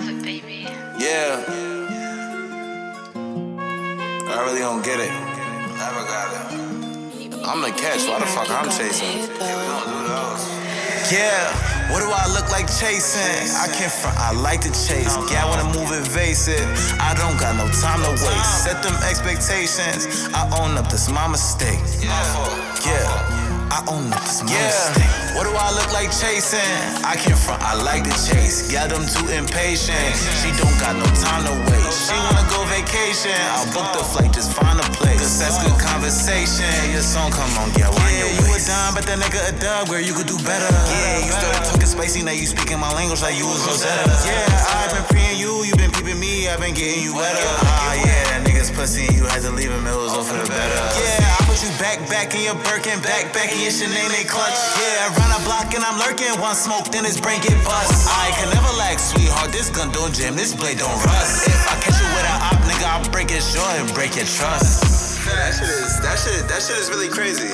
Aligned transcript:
have 0.00 0.08
it, 0.14 0.22
baby. 0.22 0.62
Yeah. 0.98 1.42
I 4.30 4.44
really 4.46 4.60
don't 4.60 4.84
get 4.84 5.00
it. 5.00 5.10
Never 5.74 6.02
got 6.06 6.30
it. 6.30 7.34
I'm 7.42 7.60
the 7.62 7.70
catch. 7.74 8.06
Why 8.06 8.20
the 8.20 8.26
fuck 8.26 8.48
I'm 8.50 8.70
chasing? 8.70 9.26
Yeah, 9.42 9.58
we 9.58 9.64
don't 9.66 9.86
do 9.90 9.98
those. 10.06 10.44
Yeah, 11.10 11.90
what 11.90 12.00
do 12.00 12.08
I 12.12 12.30
look 12.30 12.48
like 12.52 12.68
chasing? 12.68 13.50
I 13.56 13.66
can't 13.74 13.90
front, 13.90 14.16
I 14.18 14.30
like 14.32 14.60
to 14.60 14.70
chase. 14.70 15.16
Yeah, 15.32 15.44
I 15.44 15.48
wanna 15.48 15.72
move 15.74 15.90
invasive. 15.90 16.62
I 17.00 17.14
don't 17.14 17.40
got 17.40 17.56
no 17.56 17.66
time 17.80 18.02
to 18.04 18.10
waste. 18.10 18.62
Set 18.62 18.82
them 18.82 18.94
expectations. 19.02 20.06
I 20.34 20.44
own 20.60 20.76
up, 20.76 20.90
this 20.90 21.10
my 21.10 21.26
mistake. 21.26 21.80
Yeah. 21.98 23.47
I 23.70 23.84
own 23.86 24.12
up, 24.12 24.24
this 24.24 24.42
mistake. 24.42 25.04
What 25.36 25.44
do 25.44 25.52
I 25.54 25.70
look 25.76 25.92
like 25.92 26.10
chasing? 26.10 26.64
I 27.04 27.14
can't 27.14 27.38
front, 27.38 27.62
I 27.62 27.76
like 27.76 28.02
to 28.08 28.14
chase. 28.16 28.72
Yeah, 28.72 28.88
them 28.88 29.04
too 29.06 29.28
impatient. 29.30 30.00
She 30.42 30.50
don't 30.58 30.72
got 30.82 30.98
no 30.98 31.06
time 31.20 31.46
to 31.46 31.54
waste. 31.70 32.10
She 32.10 32.16
wanna 32.16 32.42
go 32.50 32.64
vacation. 32.66 33.38
I'll 33.54 33.70
book 33.70 33.86
the 33.94 34.02
flight, 34.02 34.34
just 34.34 34.50
find 34.50 34.80
a 34.80 34.86
place. 34.98 35.22
Cause 35.22 35.38
that's 35.38 35.62
good 35.62 35.78
conversation. 35.78 36.66
Your 36.90 37.06
song 37.06 37.30
come 37.30 37.52
on, 37.62 37.70
yeah, 37.78 37.92
why 37.94 38.10
yeah, 38.10 38.34
you 38.34 38.50
a 38.50 38.58
dime, 38.58 38.98
but 38.98 39.06
that 39.06 39.22
nigga 39.22 39.38
a 39.46 39.54
dub, 39.54 39.86
girl, 39.86 40.02
you 40.02 40.16
could 40.16 40.26
do 40.26 40.38
better. 40.42 40.66
Yeah, 40.90 41.22
you 41.22 41.30
started 41.30 41.62
talking 41.70 41.86
spicy, 41.86 42.26
now 42.26 42.34
you 42.34 42.50
speaking 42.50 42.82
my 42.82 42.90
language 42.98 43.22
like 43.22 43.38
you 43.38 43.46
was 43.46 43.62
Rosetta. 43.62 44.10
Yeah, 44.26 44.82
I've 44.82 44.90
been 44.90 45.06
preying 45.14 45.38
you, 45.38 45.62
you 45.62 45.76
been 45.78 45.94
peeping 45.94 46.18
me, 46.18 46.50
I've 46.50 46.58
been 46.58 46.74
getting 46.74 47.04
you 47.06 47.14
wetter. 47.14 47.38
Ah, 47.62 47.94
yeah, 47.94 48.34
that 48.34 48.42
nigga's 48.42 48.57
pussy, 48.78 49.10
and 49.10 49.18
you 49.18 49.26
had 49.26 49.42
to 49.42 49.50
leave 49.50 49.74
him, 49.74 49.82
it 49.82 49.98
was 49.98 50.14
all 50.14 50.22
for 50.22 50.38
the 50.38 50.46
better. 50.46 50.78
Yeah, 51.02 51.34
I 51.34 51.42
put 51.50 51.58
you 51.58 51.72
back, 51.82 51.98
back 52.06 52.30
in 52.38 52.46
your 52.46 52.54
Birkin, 52.62 53.02
back, 53.02 53.34
back 53.34 53.50
in 53.50 53.58
your 53.58 53.74
Chanel, 53.74 54.06
clutch. 54.30 54.54
Yeah, 54.78 55.10
run 55.18 55.34
a 55.34 55.42
block 55.42 55.74
and 55.74 55.82
I'm 55.82 55.98
lurking, 55.98 56.30
one 56.38 56.54
smoke, 56.54 56.86
then 56.94 57.02
his 57.02 57.18
brain 57.18 57.42
get 57.42 57.58
bust. 57.66 58.06
I 58.06 58.30
can 58.38 58.46
never 58.54 58.70
lack, 58.78 59.02
sweetheart, 59.02 59.50
this 59.50 59.66
gun 59.66 59.90
don't 59.90 60.14
jam, 60.14 60.38
this 60.38 60.54
blade 60.54 60.78
don't 60.78 60.94
rust. 61.10 61.50
If 61.50 61.58
I 61.66 61.74
catch 61.82 61.98
you 61.98 62.06
with 62.14 62.22
a 62.22 62.34
op, 62.38 62.60
nigga, 62.70 62.86
I'll 62.86 63.02
break 63.10 63.34
your 63.34 63.42
jaw 63.42 63.66
and 63.82 63.90
break 63.98 64.14
your 64.14 64.30
trust. 64.30 65.26
That 65.26 65.58
shit 65.58 65.66
is, 65.66 65.98
that 65.98 66.16
shit, 66.22 66.46
that 66.46 66.62
shit 66.62 66.78
is 66.78 66.88
really 66.88 67.10
crazy. 67.10 67.50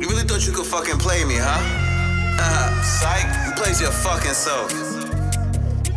You 0.00 0.08
really 0.08 0.24
thought 0.24 0.48
you 0.48 0.52
could 0.56 0.66
fucking 0.66 0.96
play 0.96 1.28
me, 1.28 1.36
huh? 1.36 1.60
Uh, 2.40 2.72
psych, 2.82 3.28
you 3.44 3.52
plays 3.52 3.84
your 3.84 3.92
fucking 3.92 4.32
self. 4.32 4.72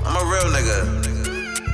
I'm 0.04 0.20
a 0.20 0.26
real 0.28 0.52
nigga. 0.52 1.07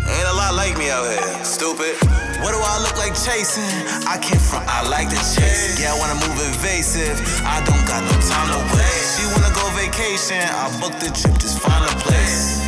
Ain't 0.08 0.28
a 0.28 0.36
lot 0.36 0.54
like 0.56 0.76
me 0.78 0.92
out 0.92 1.08
here, 1.08 1.44
stupid. 1.44 1.96
What 2.44 2.52
do 2.52 2.59
I 2.59 2.76
look 2.84 3.00
like 3.00 3.16
chasing? 3.16 3.64
I 4.04 4.20
can't 4.20 4.42
front, 4.42 4.68
I 4.68 4.84
like 4.84 5.08
to 5.08 5.22
chase. 5.32 5.80
Yeah, 5.80 5.95
I 5.95 5.98
wanna 6.00 6.20
move 6.20 6.36
invasive. 6.44 7.16
I 7.48 7.64
don't 7.64 7.84
got 7.88 8.04
no 8.04 8.12
time 8.20 8.52
to 8.52 8.60
waste. 8.76 9.16
She 9.16 9.23
wanna 9.32 9.54
go 9.56 9.64
vacation. 9.80 10.44
I 10.44 10.68
book 10.84 10.92
the 11.00 11.08
trip, 11.16 11.40
just 11.40 11.64
find 11.64 11.80
a 11.88 11.94
place. 12.04 12.60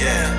Yeah, 0.00 0.32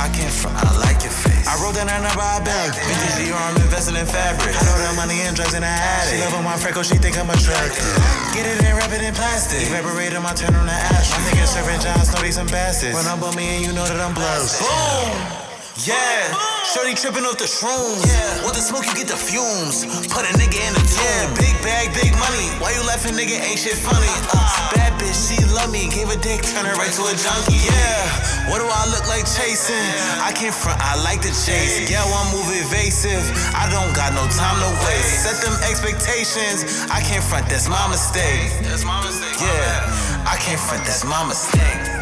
I 0.00 0.08
came 0.08 0.32
from, 0.32 0.56
I 0.56 0.64
like 0.80 1.04
your 1.04 1.12
face. 1.12 1.44
I 1.44 1.60
wrote 1.60 1.76
number, 1.76 2.24
I 2.24 2.40
beg. 2.40 2.72
Vintage 2.72 3.20
Dior, 3.20 3.36
I'm 3.36 3.56
investing 3.60 4.00
in 4.00 4.08
fabric. 4.08 4.56
I 4.56 4.64
know 4.64 4.80
that 4.80 4.96
money 4.96 5.20
and 5.20 5.36
drugs 5.36 5.52
in 5.52 5.60
the 5.60 5.68
attic. 5.68 6.16
She 6.16 6.24
love 6.24 6.32
on 6.32 6.44
my 6.44 6.56
freckles, 6.56 6.88
she 6.88 6.96
think 6.96 7.20
I'm 7.20 7.28
attractive. 7.28 7.84
Get 8.32 8.48
it 8.48 8.64
and 8.64 8.72
wrap 8.72 8.88
it 8.88 9.04
in 9.04 9.12
plastic. 9.12 9.68
Evaporate 9.68 10.16
my 10.24 10.32
turn 10.32 10.56
on 10.56 10.64
the 10.64 10.72
ash. 10.72 11.12
I'm 11.12 11.20
thinking 11.28 11.44
serving 11.44 11.80
Jon 11.84 12.00
Snow, 12.08 12.24
these 12.24 12.40
some 12.40 12.48
bastards. 12.48 12.96
Run 12.96 13.06
up 13.06 13.20
on 13.20 13.36
me 13.36 13.60
and 13.60 13.66
you 13.66 13.72
know 13.76 13.84
that 13.84 14.00
I'm 14.00 14.14
blessed. 14.16 14.64
Boom! 14.64 15.43
Yeah, 15.82 16.30
Shorty 16.70 16.94
tripping 16.94 17.26
off 17.26 17.34
the 17.34 17.50
shrooms. 17.50 18.06
Yeah. 18.06 18.46
With 18.46 18.54
the 18.54 18.62
smoke, 18.62 18.86
you 18.86 18.94
get 18.94 19.10
the 19.10 19.18
fumes. 19.18 19.82
Put 20.06 20.22
a 20.22 20.30
nigga 20.38 20.62
in 20.62 20.70
the 20.70 20.84
yeah. 20.86 21.26
Big 21.34 21.50
bag, 21.66 21.90
big 21.90 22.14
money. 22.14 22.46
Why 22.62 22.78
you 22.78 22.82
laughing, 22.86 23.18
nigga? 23.18 23.42
Ain't 23.42 23.58
shit 23.58 23.74
funny. 23.82 24.06
Uh, 24.30 24.38
bad 24.78 24.94
bitch, 25.02 25.18
she 25.18 25.34
love 25.50 25.74
me. 25.74 25.90
Gave 25.90 26.14
a 26.14 26.18
dick, 26.22 26.46
turn 26.46 26.62
her 26.62 26.78
right 26.78 26.94
to 26.94 27.02
a 27.10 27.14
junkie. 27.18 27.58
Yeah, 27.58 28.06
what 28.46 28.62
do 28.62 28.70
I 28.70 28.86
look 28.94 29.02
like 29.10 29.26
chasing? 29.26 29.82
I 30.22 30.30
can't 30.30 30.54
front, 30.54 30.78
I 30.78 30.94
like 31.02 31.26
to 31.26 31.34
chase. 31.34 31.90
Yeah, 31.90 32.06
one 32.06 32.30
move 32.30 32.54
evasive. 32.54 33.26
I 33.50 33.66
don't 33.66 33.90
got 33.98 34.14
no 34.14 34.30
time 34.30 34.54
to 34.62 34.70
waste. 34.86 35.26
Set 35.26 35.42
them 35.42 35.58
expectations. 35.66 36.86
I 36.86 37.02
can't 37.02 37.26
front, 37.26 37.50
that's 37.50 37.66
my 37.66 37.82
mistake. 37.90 38.62
That's 38.62 38.86
my 38.86 39.02
mistake. 39.02 39.42
Yeah, 39.42 40.22
I 40.22 40.38
can't 40.38 40.62
front, 40.62 40.86
that's 40.86 41.02
my 41.02 41.26
mistake. 41.26 41.93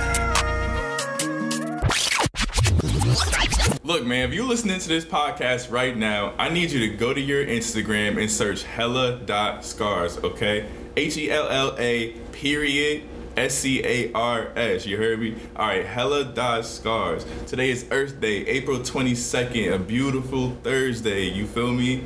Look, 3.84 4.06
man, 4.06 4.28
if 4.28 4.34
you're 4.34 4.46
listening 4.46 4.78
to 4.78 4.88
this 4.88 5.04
podcast 5.04 5.70
right 5.70 5.96
now, 5.96 6.34
I 6.38 6.48
need 6.48 6.70
you 6.70 6.80
to 6.90 6.96
go 6.96 7.12
to 7.12 7.20
your 7.20 7.44
Instagram 7.44 8.20
and 8.20 8.30
search 8.30 8.62
hella.scars, 8.62 10.18
okay? 10.18 10.68
H 10.96 11.16
E 11.16 11.30
L 11.30 11.48
L 11.48 11.76
A 11.78 12.10
period 12.32 13.02
S 13.36 13.54
C 13.54 13.82
A 13.84 14.12
R 14.12 14.52
S. 14.56 14.84
You 14.84 14.96
heard 14.96 15.20
me? 15.20 15.36
All 15.56 15.66
right, 15.66 15.86
hella 15.86 16.24
dot 16.24 16.66
scars. 16.66 17.24
Today 17.46 17.70
is 17.70 17.86
Earth 17.90 18.20
Day, 18.20 18.46
April 18.46 18.78
22nd, 18.78 19.74
a 19.74 19.78
beautiful 19.78 20.50
Thursday. 20.62 21.24
You 21.24 21.46
feel 21.46 21.72
me? 21.72 22.04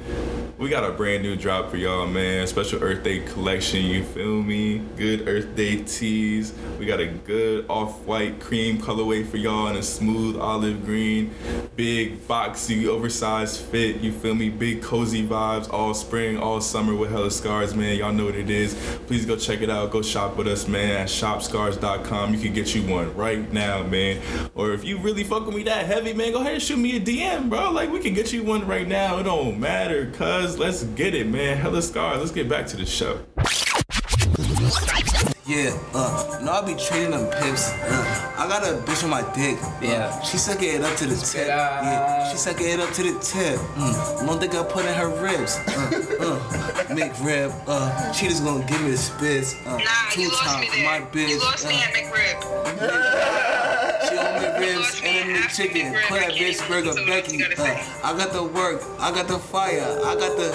We 0.58 0.70
got 0.70 0.84
a 0.84 0.92
brand 0.92 1.22
new 1.22 1.36
drop 1.36 1.68
for 1.70 1.76
y'all, 1.76 2.06
man. 2.06 2.46
Special 2.46 2.82
Earth 2.82 3.02
Day 3.02 3.20
collection. 3.20 3.84
You 3.84 4.02
feel 4.02 4.42
me? 4.42 4.78
Good 4.96 5.28
Earth 5.28 5.54
Day 5.54 5.82
tees. 5.82 6.54
We 6.78 6.86
got 6.86 6.98
a 6.98 7.06
good 7.06 7.66
off-white 7.68 8.40
cream 8.40 8.78
colorway 8.78 9.26
for 9.26 9.36
y'all 9.36 9.66
and 9.66 9.76
a 9.76 9.82
smooth 9.82 10.36
olive 10.38 10.86
green. 10.86 11.34
Big 11.76 12.26
boxy, 12.26 12.86
oversized 12.86 13.60
fit. 13.60 13.96
You 13.96 14.12
feel 14.12 14.34
me? 14.34 14.48
Big 14.48 14.80
cozy 14.80 15.26
vibes 15.26 15.70
all 15.70 15.92
spring, 15.92 16.38
all 16.38 16.62
summer 16.62 16.94
with 16.94 17.10
hella 17.10 17.30
scars, 17.30 17.74
man. 17.74 17.98
Y'all 17.98 18.12
know 18.12 18.24
what 18.24 18.34
it 18.34 18.48
is. 18.48 18.74
Please 19.06 19.26
go 19.26 19.36
check 19.36 19.60
it 19.60 19.68
out. 19.68 19.90
Go 19.90 20.00
shop 20.00 20.38
with 20.38 20.46
us, 20.46 20.66
man. 20.66 21.06
Shopscars.com. 21.20 22.34
You 22.34 22.40
can 22.40 22.52
get 22.52 22.74
you 22.74 22.82
one 22.82 23.14
right 23.16 23.50
now, 23.52 23.82
man. 23.82 24.20
Or 24.54 24.72
if 24.72 24.84
you 24.84 24.98
really 24.98 25.24
fuck 25.24 25.46
with 25.46 25.54
me 25.54 25.62
that 25.64 25.86
heavy, 25.86 26.12
man, 26.12 26.32
go 26.32 26.40
ahead 26.40 26.54
and 26.54 26.62
shoot 26.62 26.78
me 26.78 26.96
a 26.96 27.00
DM, 27.00 27.48
bro. 27.48 27.70
Like 27.70 27.90
we 27.90 28.00
can 28.00 28.14
get 28.14 28.32
you 28.32 28.42
one 28.42 28.66
right 28.66 28.86
now. 28.86 29.18
It 29.18 29.24
don't 29.24 29.58
matter, 29.58 30.10
cuz 30.12 30.58
let's 30.58 30.84
get 30.84 31.14
it, 31.14 31.26
man. 31.26 31.56
Hella 31.56 31.82
scars. 31.82 32.18
Let's 32.18 32.32
get 32.32 32.48
back 32.48 32.66
to 32.68 32.76
the 32.76 32.86
show. 32.86 33.20
Yeah, 35.46 35.78
uh, 35.94 36.40
no, 36.42 36.50
I 36.50 36.60
be 36.66 36.74
treating 36.74 37.12
them 37.12 37.26
pips. 37.30 37.70
Uh, 37.70 38.34
I 38.36 38.48
got 38.48 38.64
a 38.64 38.78
bitch 38.82 39.04
on 39.04 39.10
my 39.10 39.22
dick. 39.32 39.56
Yeah. 39.80 40.20
She 40.22 40.38
sucking 40.38 40.68
it 40.74 40.82
up 40.82 40.96
to 40.96 41.06
the 41.06 41.14
tip. 41.14 41.46
Yeah, 41.46 42.28
she 42.32 42.36
sucking 42.36 42.66
it 42.68 42.80
up 42.80 42.90
to 42.94 43.02
the 43.04 43.16
tip. 43.20 43.60
Mm. 43.78 44.26
Don't 44.26 44.40
think 44.40 44.56
I 44.56 44.64
put 44.64 44.84
in 44.84 44.92
her 44.94 45.08
ribs. 45.22 45.56
Uh, 45.68 45.70
uh, 46.18 46.84
McRib. 46.92 47.52
Uh, 47.68 48.12
she 48.12 48.26
just 48.26 48.42
gonna 48.42 48.64
give 48.66 48.82
me 48.82 48.90
the 48.90 48.96
spits. 48.96 49.54
Uh, 49.64 49.76
Nah, 49.78 50.10
two 50.10 50.22
you 50.22 50.30
lost 50.30 50.42
times. 50.42 50.68
me 50.72 50.76
there. 50.82 50.84
My 51.00 51.06
bitch. 51.06 51.28
You 51.28 51.38
lost 51.38 51.64
me 51.68 51.74
uh, 51.74 51.78
at 51.78 51.94
McRib. 51.94 53.62
She 54.62 54.74
on 54.74 54.82
ribs 54.82 55.00
and 55.04 55.30
the 55.30 55.38
after 55.40 55.56
chicken. 55.62 55.92
McRib. 55.92 56.02
Put 56.08 56.16
I 56.22 56.26
that 56.26 56.32
bitch 56.36 56.68
burger 56.68 56.86
listen 56.88 57.06
Becky. 57.06 57.36
gotta 57.38 57.56
Uh. 57.56 58.04
I 58.04 58.16
got 58.16 58.32
the 58.32 58.42
work. 58.44 58.82
I 59.00 59.10
got 59.12 59.28
the 59.28 59.38
fire. 59.38 59.80
I 60.04 60.14
got 60.14 60.36
the. 60.36 60.48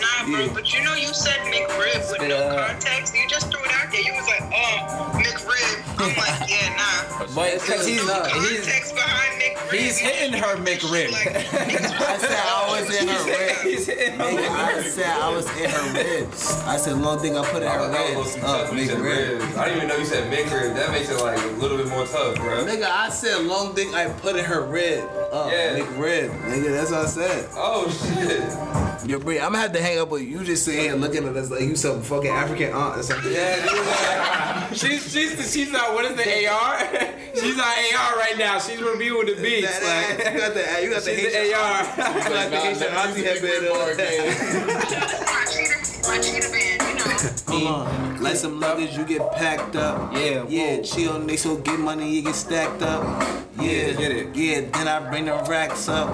Nah, 0.00 0.26
bro, 0.30 0.40
yeah. 0.46 0.50
but 0.52 0.72
you 0.72 0.84
know 0.84 0.94
you 0.94 1.08
said 1.14 1.38
McRib 1.52 2.10
with 2.12 2.28
no 2.28 2.56
context. 2.56 3.14
You 3.14 3.28
just 3.28 3.50
threw 3.50 3.62
it 3.64 3.70
out 3.72 3.90
there. 3.92 4.00
You 4.00 4.12
was 4.14 4.26
like, 4.26 4.42
oh, 4.42 5.10
McRib. 5.14 5.80
I'm 5.98 6.16
like, 6.16 6.48
yeah, 6.50 6.76
nah. 6.76 7.26
But 7.34 7.52
because 7.60 7.86
he's, 7.86 8.00
he's 8.00 8.10
Context 8.10 8.94
behind 8.94 9.40
McRib. 9.40 9.72
he's 9.78 9.98
hitting 9.98 10.32
her 10.40 10.56
McRib. 10.56 11.10
Like, 11.12 11.26
I 11.36 12.18
said 12.18 12.38
I 12.38 12.80
was 12.80 12.94
in 13.00 13.08
her 13.08 13.24
ribs. 13.24 13.62
he's 13.62 13.86
hitting 13.86 14.18
her 14.18 14.24
Nigga, 14.24 14.48
I 14.50 14.82
said 14.82 15.06
I 15.06 15.30
was 15.34 15.46
in 15.56 15.70
her 15.70 15.92
ribs. 15.94 16.52
I 16.62 16.76
said 16.76 16.96
long 16.98 17.18
thing 17.20 17.36
I 17.36 17.44
put 17.48 17.62
in 17.62 17.68
her 17.68 17.88
That 17.88 18.06
ribs. 18.08 18.16
was 18.16 18.32
some 18.32 18.44
Uh, 18.44 18.46
tough 18.64 18.70
when 18.72 18.78
McRib. 18.88 19.56
I 19.56 19.64
didn't 19.64 19.76
even 19.76 19.88
know 19.88 19.96
you 19.96 20.04
said 20.04 20.32
McRib. 20.32 20.74
That 20.74 20.90
makes 20.90 21.08
it 21.10 21.20
like 21.20 21.38
a 21.38 21.46
little 21.62 21.76
bit 21.78 21.88
more 21.88 22.06
tough, 22.06 22.36
bro. 22.36 22.64
Nigga, 22.64 22.84
I 22.84 23.08
said 23.14 23.42
long 23.44 23.74
dick 23.74 23.88
I 23.94 24.08
put 24.08 24.36
in 24.36 24.44
her 24.44 24.62
rib. 24.62 25.08
Uh, 25.32 25.48
Yeah. 25.52 25.78
McRib. 25.78 26.30
Nigga, 26.42 26.70
that's 26.72 26.90
what 26.90 27.00
I 27.00 27.06
said. 27.06 27.48
Oh 27.54 27.88
shit. 27.90 29.08
Yo, 29.10 29.18
Bree, 29.18 29.38
I'm 29.38 29.52
gonna 29.52 29.58
have 29.58 29.72
to 29.72 29.82
hang 29.82 29.98
up 29.98 30.08
with 30.10 30.22
you. 30.22 30.28
You 30.38 30.44
just 30.44 30.64
sitting 30.64 30.80
here 30.82 30.94
looking 30.94 31.26
at 31.26 31.36
us 31.36 31.50
like 31.50 31.60
you 31.62 31.76
some 31.76 32.00
fucking 32.02 32.30
African 32.30 32.72
aunt 32.72 32.98
or 32.98 33.02
something. 33.02 33.32
Yeah, 33.32 34.68
dude. 34.68 34.78
She's 34.78 35.12
she's 35.12 35.52
she's 35.52 35.70
not 35.70 35.92
what 35.94 36.04
is 36.06 36.16
the 36.16 36.46
AR? 36.48 36.78
she's 37.34 37.56
not 37.56 37.66
AR 37.68 38.16
right 38.16 38.34
now. 38.38 38.58
She's 38.58 38.80
reviewing 38.80 39.26
the 39.26 39.34
beats. 39.40 39.78
That- 39.80 40.18
Like 40.18 40.34
you 40.34 40.40
got 40.40 40.54
the 40.54 40.82
you 40.82 40.90
got 40.90 41.02
the 41.02 41.14
she's 41.14 41.32
Haitian 41.32 41.50
the 41.50 41.54
AR. 41.54 41.82
You 42.14 42.30
got 42.30 42.50
the 42.50 42.56
Haitian 42.58 42.92
auntie 42.94 43.24
headband 43.24 43.66
on. 43.68 43.96
my 45.24 45.44
cheetah, 45.50 46.08
my 46.08 46.18
cheetah 46.18 46.50
band, 46.50 46.82
you 46.82 46.94
know. 46.94 47.10
Hold 47.48 47.88
on. 47.88 48.13
Like 48.24 48.36
some 48.36 48.58
luggage, 48.60 48.96
you 48.96 49.04
get 49.04 49.32
packed 49.32 49.76
up. 49.76 50.12
Yeah, 50.14 50.44
Yeah, 50.48 50.76
whoa. 50.76 50.82
chill, 50.82 51.18
they 51.20 51.36
so 51.36 51.56
get 51.56 51.78
money, 51.78 52.10
you 52.10 52.22
get 52.22 52.34
stacked 52.34 52.82
up. 52.82 53.02
Yeah, 53.60 53.92
get 53.92 54.10
it. 54.10 54.34
Yeah, 54.34 54.62
then 54.72 54.88
I 54.88 55.08
bring 55.10 55.26
the 55.26 55.34
racks 55.48 55.88
up. 55.88 56.08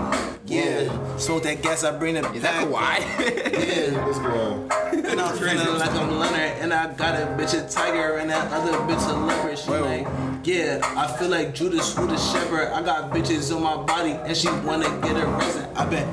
Yeah, 0.46 1.16
smoke 1.16 1.44
that 1.44 1.62
gas, 1.62 1.84
I 1.84 1.96
bring 1.96 2.14
the 2.14 2.28
Is 2.32 2.42
that 2.42 2.54
pack. 2.54 2.66
Kawhi? 2.68 3.40
Yeah, 3.60 4.04
What's 4.06 4.18
going 4.18 4.30
on? 4.32 4.70
and 5.06 5.20
I'm 5.20 5.36
feeling 5.38 5.78
like 5.78 5.90
I'm 5.92 6.18
Leonard, 6.18 6.58
and 6.60 6.72
I 6.74 6.92
got 6.94 7.14
a 7.14 7.26
bitch 7.36 7.54
a 7.54 7.68
tiger, 7.68 8.16
and 8.16 8.28
that 8.30 8.50
other 8.52 8.72
bitch 8.88 9.08
a 9.08 9.12
leopard. 9.26 9.58
She 9.58 9.70
like, 9.70 10.06
Yeah, 10.44 10.80
I 10.96 11.06
feel 11.18 11.28
like 11.28 11.54
Judas 11.54 11.94
who 11.96 12.06
the 12.06 12.16
shepherd. 12.16 12.68
I 12.72 12.82
got 12.82 13.10
bitches 13.12 13.54
on 13.54 13.62
my 13.62 13.76
body 13.84 14.12
and 14.12 14.34
she 14.36 14.48
wanna 14.64 14.88
get 15.02 15.16
arrested. 15.16 15.68
I 15.76 15.84
bet, 15.84 16.06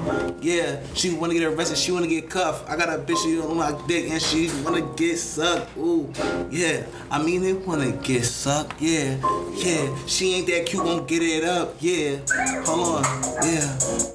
yeah, 0.43 0.79
she 0.93 1.13
wanna 1.13 1.33
get 1.33 1.43
arrested. 1.43 1.77
She 1.77 1.91
wanna 1.91 2.07
get 2.07 2.29
cuffed. 2.29 2.69
I 2.69 2.75
got 2.75 2.89
a 2.89 2.97
bitch 3.01 3.23
on 3.49 3.55
my 3.57 3.71
dick 3.87 4.09
and 4.11 4.21
she 4.21 4.49
wanna 4.63 4.81
get 4.95 5.17
sucked. 5.17 5.75
Ooh, 5.77 5.86
yeah, 6.49 6.85
I 7.09 7.21
mean 7.23 7.43
it 7.43 7.65
wanna 7.67 7.91
get 7.91 8.25
sucked. 8.25 8.81
Yeah, 8.81 9.17
yeah, 9.55 9.95
she 10.05 10.35
ain't 10.35 10.47
that 10.47 10.65
cute, 10.65 10.83
won't 10.83 11.07
get 11.07 11.21
it 11.21 11.43
up. 11.43 11.75
Yeah, 11.79 12.17
hold 12.65 12.97
on, 12.97 13.03
yeah, 13.43 13.67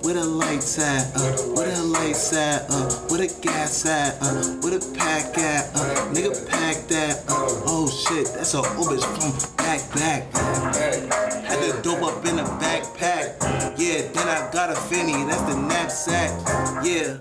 where 0.03 0.15
the 0.15 0.25
lights 0.25 0.79
at? 0.79 1.17
Uh, 1.17 1.33
where 1.55 1.71
the 1.75 1.83
lights 1.83 2.33
at? 2.35 2.71
Uh, 2.71 2.91
where 3.09 3.27
the 3.27 3.39
gas 3.41 3.87
at? 3.87 4.21
Uh, 4.21 4.61
where 4.61 4.79
the 4.79 4.95
pack 4.99 5.39
at? 5.39 5.75
Uh, 5.75 6.13
nigga 6.13 6.49
pack 6.49 6.77
that. 6.89 7.25
Uh, 7.29 7.67
oh 7.67 7.89
shit, 7.89 8.27
that's 8.35 8.55
a 8.55 8.59
old 8.59 8.89
bitch 8.89 9.05
from 9.17 9.33
back 9.57 9.81
back. 9.95 10.33
Had 11.45 11.61
the 11.61 11.81
dope 11.83 12.03
up 12.03 12.25
in 12.27 12.39
a 12.39 12.45
backpack. 12.45 13.39
Yeah, 13.79 14.09
then 14.13 14.29
I 14.29 14.51
got 14.53 14.71
a 14.71 14.75
finny, 14.75 15.25
that's 15.25 15.43
the 15.43 15.57
knapsack. 15.57 16.31
Yeah. 16.85 17.19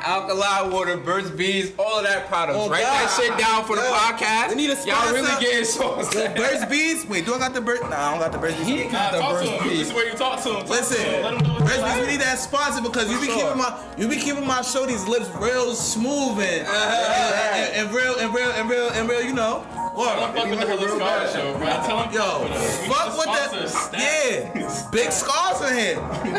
Alkaline 0.00 0.70
water, 0.72 0.96
Burt's 0.96 1.30
Bees, 1.30 1.72
all 1.78 1.98
of 1.98 2.04
that 2.04 2.28
products. 2.28 2.58
Oh, 2.58 2.68
Write 2.68 2.82
God. 2.82 3.08
that 3.08 3.20
shit 3.20 3.38
down 3.38 3.64
for 3.64 3.76
the 3.76 3.82
podcast. 3.82 4.50
We 4.50 4.54
need 4.54 4.70
a 4.70 4.86
Y'all 4.86 5.12
really 5.12 5.28
getting 5.40 5.64
sauce. 5.64 6.12
The 6.14 6.32
Burt's 6.36 6.64
Bees? 6.66 7.06
Wait, 7.06 7.26
do 7.26 7.34
I 7.34 7.38
got 7.38 7.54
the 7.54 7.60
Burt's? 7.60 7.82
Nah, 7.82 7.96
I 7.96 8.10
don't 8.12 8.20
got 8.20 8.32
the 8.32 8.38
Burt's 8.38 8.56
Bees. 8.58 8.66
He 8.66 8.84
got 8.84 9.12
the 9.12 9.20
Burt's 9.20 9.48
him. 9.48 9.68
This 9.68 9.88
is 9.88 9.94
where 9.94 10.10
you 10.10 10.16
talk 10.16 10.42
to 10.42 10.50
him. 10.50 10.60
Talk 10.60 10.70
Listen, 10.70 10.96
to 10.96 11.02
him. 11.02 11.22
Let 11.22 11.34
him 11.34 11.46
know 11.46 11.54
what's 11.54 11.76
Burt's 11.76 11.82
Bees, 11.82 12.00
we 12.00 12.06
need 12.12 12.20
that 12.20 12.38
sponsor 12.38 12.82
because 12.82 13.10
you 13.10 13.20
be 13.20 13.26
keeping 13.26 13.58
my 13.58 13.84
you 13.98 14.08
be 14.08 14.16
keeping 14.16 14.46
my 14.46 14.62
shorty's 14.62 15.06
lips 15.06 15.28
real 15.36 15.74
smooth 15.74 16.38
and, 16.38 16.66
and, 16.68 17.74
and 17.74 17.94
real 17.94 18.18
and 18.18 18.34
real 18.34 18.50
and 18.50 18.70
real 18.70 18.88
and 18.90 19.08
real, 19.08 19.22
you 19.22 19.32
know. 19.32 19.66
What? 19.98 20.14
fuck 20.32 20.48
with 20.48 20.60
the 20.60 20.88
Scar 20.94 21.26
show, 21.26 21.58
bro. 21.58 21.66
Tell 21.82 22.02
him. 22.04 22.12
Yo, 22.14 22.46
fuck 22.86 23.18
with 23.18 23.26
the 23.26 23.98
yeah, 23.98 24.88
big 24.92 25.10
scars 25.10 25.60
in 25.68 25.76
here. 25.76 25.94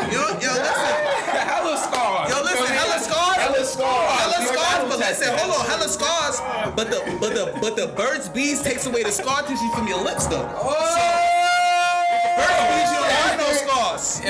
Yo, 0.08 0.22
yo, 0.40 0.50
listen. 0.56 1.20
Hella 1.44 1.76
scars. 1.76 2.30
Yo, 2.30 2.42
listen, 2.42 2.66
hella 2.66 2.98
scars. 3.00 3.49
Hella 3.60 3.72
scars. 3.72 4.20
Hella 4.20 4.46
scars, 4.46 4.88
but 4.88 4.98
listen, 4.98 5.28
tested. 5.28 5.38
hold 5.38 5.60
on, 5.60 5.66
hella 5.66 5.88
scars. 5.88 6.40
But 6.74 6.90
the 6.90 7.18
but 7.20 7.34
the 7.34 7.58
but 7.60 7.76
the 7.76 7.88
Burt's 7.88 8.28
Bees 8.30 8.62
takes 8.62 8.86
away 8.86 9.02
the 9.02 9.12
scar 9.12 9.42
tissue 9.42 9.70
from 9.74 9.86
your 9.86 10.02
lips 10.02 10.26
though. 10.28 10.48
Oh! 10.48 12.00
Burt's 12.38 12.64
Bees, 12.72 12.90
you 12.90 12.96
don't 12.96 13.10
have 13.10 13.36
no 13.38 13.52
scars. 13.52 14.20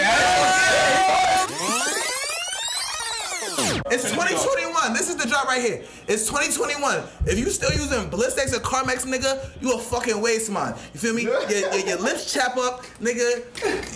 It's 3.43 4.05
2021. 4.11 4.93
This 4.93 5.09
is 5.09 5.17
the 5.17 5.27
drop 5.27 5.47
right 5.47 5.61
here. 5.63 5.83
It's 6.07 6.27
2021. 6.29 7.03
If 7.27 7.39
you 7.39 7.47
still 7.51 7.71
using 7.73 8.11
Blistex 8.11 8.53
or 8.55 8.61
Carmex, 8.61 9.05
nigga, 9.07 9.51
you 9.63 9.73
a 9.75 9.79
fucking 9.79 10.21
waste 10.21 10.51
man. 10.51 10.75
You 10.93 11.01
feel 11.01 11.15
me? 11.15 11.23
Your, 11.23 11.41
your, 11.51 11.75
your 11.87 11.99
lips 11.99 12.33
chap 12.33 12.57
up, 12.59 12.85
nigga. 13.01 13.45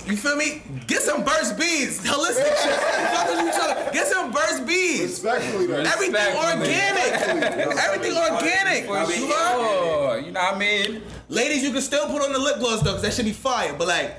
You 0.09 0.17
feel 0.17 0.37
me? 0.37 0.63
Get 0.87 1.03
some 1.03 1.25
Burt's 1.25 1.53
Bees. 1.53 2.01
Holistic 2.05 2.57
shit. 2.63 2.75
Fuck 2.75 3.29
is 3.31 3.41
you 3.41 3.53
talking? 3.53 3.93
Get 3.93 4.07
some 4.07 4.33
Burt's 4.33 4.61
Bees. 4.61 5.03
Respectfully, 5.03 5.67
though. 5.67 5.77
Everything 5.77 6.37
organic. 6.37 7.13
Everything 7.79 8.17
organic. 8.17 8.85
For 8.87 8.99
You 8.99 9.05
heard? 9.07 9.09
sure. 9.17 9.35
Oh, 9.37 10.23
you 10.25 10.33
know 10.33 10.41
what 10.41 10.55
I 10.55 10.59
mean? 10.59 11.03
Ladies, 11.29 11.63
you 11.63 11.71
can 11.71 11.83
still 11.83 12.07
put 12.07 12.23
on 12.23 12.33
the 12.33 12.39
lip 12.39 12.59
gloss 12.61 12.83
though, 12.83 12.93
cause 12.93 13.03
that 13.03 13.13
should 13.13 13.25
be 13.27 13.33
fire. 13.33 13.75
But 13.77 13.89
like, 13.89 14.17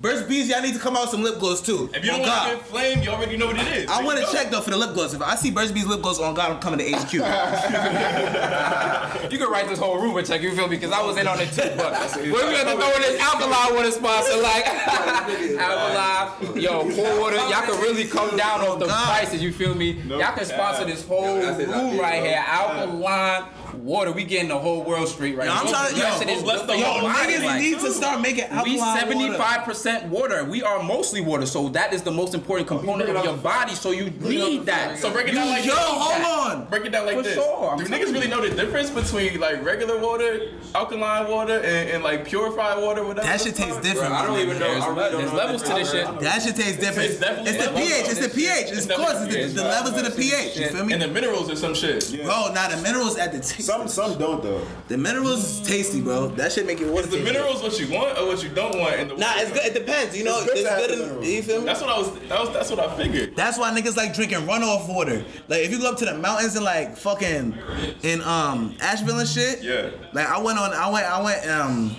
Burt's 0.00 0.22
Bees, 0.22 0.48
y'all 0.48 0.62
need 0.62 0.72
to 0.72 0.80
come 0.80 0.96
out 0.96 1.02
with 1.02 1.10
some 1.10 1.22
lip 1.22 1.38
gloss 1.38 1.60
too. 1.60 1.90
If 1.92 2.02
you 2.02 2.10
don't 2.10 2.24
God. 2.24 2.48
want 2.48 2.52
to 2.52 2.56
get 2.56 2.66
flame, 2.66 3.02
you 3.02 3.10
already 3.10 3.36
know 3.36 3.48
what 3.48 3.58
it 3.58 3.66
is. 3.68 3.90
I 3.90 3.96
There 3.98 4.06
want 4.06 4.18
to 4.18 4.32
check 4.32 4.50
though 4.50 4.62
for 4.62 4.70
the 4.70 4.78
lip 4.78 4.94
gloss. 4.94 5.12
If 5.12 5.20
I 5.20 5.34
see 5.34 5.50
Burt's 5.50 5.72
Bees 5.72 5.84
lip 5.84 6.00
gloss 6.00 6.18
on 6.18 6.32
God, 6.32 6.52
I'm 6.52 6.58
coming 6.58 6.78
to 6.78 6.90
HQ. 6.90 7.12
You 9.30 9.38
can 9.38 9.50
write 9.50 9.68
this 9.68 9.78
whole 9.78 10.00
Ruben 10.00 10.24
check, 10.24 10.40
you 10.40 10.54
feel 10.56 10.66
me? 10.66 10.76
Because 10.76 10.92
I 10.92 11.04
was 11.04 11.16
in 11.16 11.28
on 11.28 11.38
it 11.38 11.52
too. 11.52 11.70
But 11.76 12.16
we're 12.16 12.64
gonna 12.64 12.80
throw 12.80 12.92
in 12.94 13.02
this 13.02 13.20
alkaline 13.20 13.74
water 13.76 13.90
sponsor, 13.90 14.40
like 14.42 14.66
alkaline, 15.58 16.60
yo, 16.60 16.82
pour 16.94 17.20
water. 17.20 17.36
Y'all 17.36 17.62
can 17.62 17.80
really 17.80 18.06
come 18.06 18.36
down 18.36 18.60
off 18.62 18.78
the 18.78 18.86
God. 18.86 19.06
prices, 19.06 19.42
you 19.42 19.52
feel 19.52 19.74
me? 19.74 19.92
Y'all 20.08 20.34
can 20.34 20.44
sponsor 20.46 20.84
this 20.84 21.06
whole 21.06 21.36
room 21.36 21.98
right 21.98 22.22
here. 22.24 22.42
Alkaline 22.46 23.44
water. 23.74 24.12
We 24.12 24.24
getting 24.24 24.48
the 24.48 24.58
whole 24.58 24.82
world 24.84 25.08
straight 25.08 25.36
right 25.36 25.46
Yo, 25.46 25.54
now. 25.54 25.60
I'm 25.62 25.68
trying 25.68 25.90
to- 25.92 25.96
yo, 25.98 26.04
Rest 26.04 26.20
of 26.22 26.26
this 26.28 26.42
let's 26.42 26.62
built 26.62 26.70
on 26.70 26.78
Yo, 26.78 27.00
body, 27.02 27.32
niggas 27.34 27.44
like- 27.44 27.60
need 27.62 27.78
to 27.80 27.92
start 27.92 28.20
making 28.20 28.44
we 28.64 28.78
alkaline 28.80 29.32
water. 29.32 29.38
75% 29.38 30.04
water. 30.08 30.44
We 30.44 30.62
are 30.62 30.82
mostly 30.82 31.20
water, 31.20 31.46
so 31.46 31.68
that 31.70 31.92
is 31.92 32.02
the 32.02 32.10
most 32.10 32.34
important 32.34 32.68
component 32.68 33.08
of 33.10 33.24
your 33.24 33.36
body. 33.36 33.74
So 33.74 33.90
you 33.90 34.10
need 34.10 34.66
that. 34.66 34.98
So 34.98 35.10
break 35.10 35.28
it 35.28 35.32
down 35.34 35.48
like 35.48 35.64
Yo, 35.64 35.72
this. 35.74 35.80
hold 35.84 36.50
on. 36.60 36.64
Break 36.66 36.84
it 36.86 36.90
down 36.92 37.06
like 37.06 37.16
For 37.16 37.22
this. 37.22 37.34
sure, 37.34 37.74
Do 37.78 37.84
niggas 37.84 38.12
really 38.12 38.28
know 38.28 38.40
the 38.40 38.50
difference 38.54 38.90
between 38.90 39.40
like 39.40 39.64
regular 39.64 39.98
water, 39.98 40.48
alkaline 40.74 41.28
water, 41.30 41.54
and, 41.60 41.90
and 41.90 42.04
like 42.04 42.24
purified 42.24 42.82
water, 42.82 43.04
whatever? 43.04 43.26
That 43.26 43.38
the 43.38 43.44
shit 43.44 43.56
fuck? 43.56 43.66
tastes 43.68 43.82
different. 43.82 44.12
I 44.12 44.26
don't 44.26 44.38
even 44.38 44.58
know. 44.58 44.70
There's, 44.70 44.86
really 44.86 45.10
don't 45.10 45.18
there's 45.20 45.32
know 45.32 45.38
levels 45.38 45.62
to 45.62 45.68
this 45.74 45.90
shit. 45.90 46.20
That 46.20 46.42
shit 46.42 46.56
tastes 46.56 46.78
different. 46.80 47.10
It's 47.10 47.20
definitely 47.20 47.50
It's 47.52 47.64
the 47.66 47.72
pH. 47.72 48.08
It's 48.10 48.18
the 48.20 48.28
pH. 48.28 48.50
It's 48.70 48.72
It's 48.72 48.86
of 48.90 48.96
course 48.96 49.14
it's 49.22 49.54
the, 49.54 49.62
the 49.62 49.68
levels 49.68 49.96
of 49.96 50.04
the 50.04 50.10
pH. 50.10 50.56
You 50.56 50.68
feel 50.68 50.84
me? 50.84 50.92
And 50.92 51.02
the 51.02 51.08
minerals 51.08 51.50
or 51.50 51.56
some 51.56 51.74
shit. 51.74 52.10
Bro, 52.24 52.52
now 52.54 52.68
the 52.68 52.76
minerals 52.82 53.16
at 53.16 53.32
the 53.32 53.38
taste. 53.40 53.69
Some 53.70 53.88
some 53.88 54.18
don't 54.18 54.42
though. 54.42 54.66
The 54.88 54.96
minerals 54.98 55.44
is 55.60 55.66
tasty, 55.68 56.00
bro. 56.00 56.28
That 56.28 56.50
should 56.52 56.66
make 56.66 56.80
your 56.80 56.90
water 56.90 57.04
Is 57.04 57.10
the 57.10 57.18
taste 57.18 57.32
minerals 57.32 57.62
what 57.62 57.78
you 57.78 57.88
want 57.94 58.18
or 58.18 58.26
what 58.26 58.42
you 58.42 58.48
don't 58.48 58.76
want? 58.78 58.96
In 58.96 59.08
the 59.08 59.16
Nah, 59.16 59.32
it's 59.36 59.52
good. 59.52 59.64
It 59.64 59.74
depends. 59.74 60.16
You 60.16 60.24
know, 60.24 60.38
It's 60.38 60.46
good 60.46 60.56
it's 60.58 60.68
to 60.68 60.70
have 60.70 60.88
good. 60.88 60.98
the 60.98 61.18
In, 61.20 61.24
you 61.24 61.42
feel 61.42 61.60
me? 61.60 61.66
That's 61.66 61.80
what 61.80 61.90
I 61.90 61.98
was. 61.98 62.18
That 62.28 62.40
was. 62.40 62.50
That's 62.52 62.70
what 62.70 62.80
I 62.80 62.96
figured. 62.96 63.36
That's 63.36 63.58
why 63.58 63.70
niggas 63.78 63.96
like 63.96 64.12
drinking 64.14 64.38
runoff 64.40 64.88
water. 64.92 65.24
Like 65.48 65.60
if 65.60 65.70
you 65.70 65.78
go 65.78 65.90
up 65.90 65.98
to 65.98 66.04
the 66.04 66.14
mountains 66.18 66.56
and 66.56 66.64
like 66.64 66.96
fucking 66.96 67.56
in 68.02 68.22
um 68.22 68.74
Asheville 68.80 69.18
and 69.20 69.28
shit. 69.28 69.62
Yeah. 69.62 69.90
Like 70.12 70.26
I 70.26 70.38
went 70.40 70.58
on 70.58 70.72
I 70.72 70.90
went 70.90 71.06
I 71.06 71.22
went 71.22 71.46
um 71.48 71.96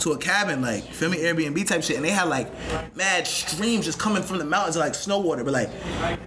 to 0.00 0.12
a 0.12 0.18
cabin 0.18 0.62
like 0.62 0.84
feel 0.84 1.10
me 1.10 1.18
Airbnb 1.18 1.66
type 1.66 1.82
shit 1.82 1.96
and 1.96 2.04
they 2.04 2.10
had 2.10 2.28
like 2.28 2.48
mad 2.96 3.26
streams 3.26 3.84
just 3.84 3.98
coming 3.98 4.22
from 4.22 4.38
the 4.38 4.44
mountains 4.44 4.76
like 4.76 4.94
snow 4.94 5.18
water. 5.18 5.44
But 5.44 5.52
like 5.54 5.70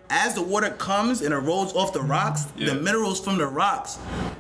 as 0.10 0.34
the 0.34 0.42
water 0.42 0.70
comes 0.72 1.22
and 1.22 1.34
it 1.34 1.38
rolls 1.38 1.74
off 1.76 1.94
the 1.94 2.02
rocks, 2.02 2.46
Yeah. 2.56 2.74
the 2.74 2.82
minerals 2.82 3.20
from 3.24 3.38
the 3.38 3.48
rocks 3.48 3.98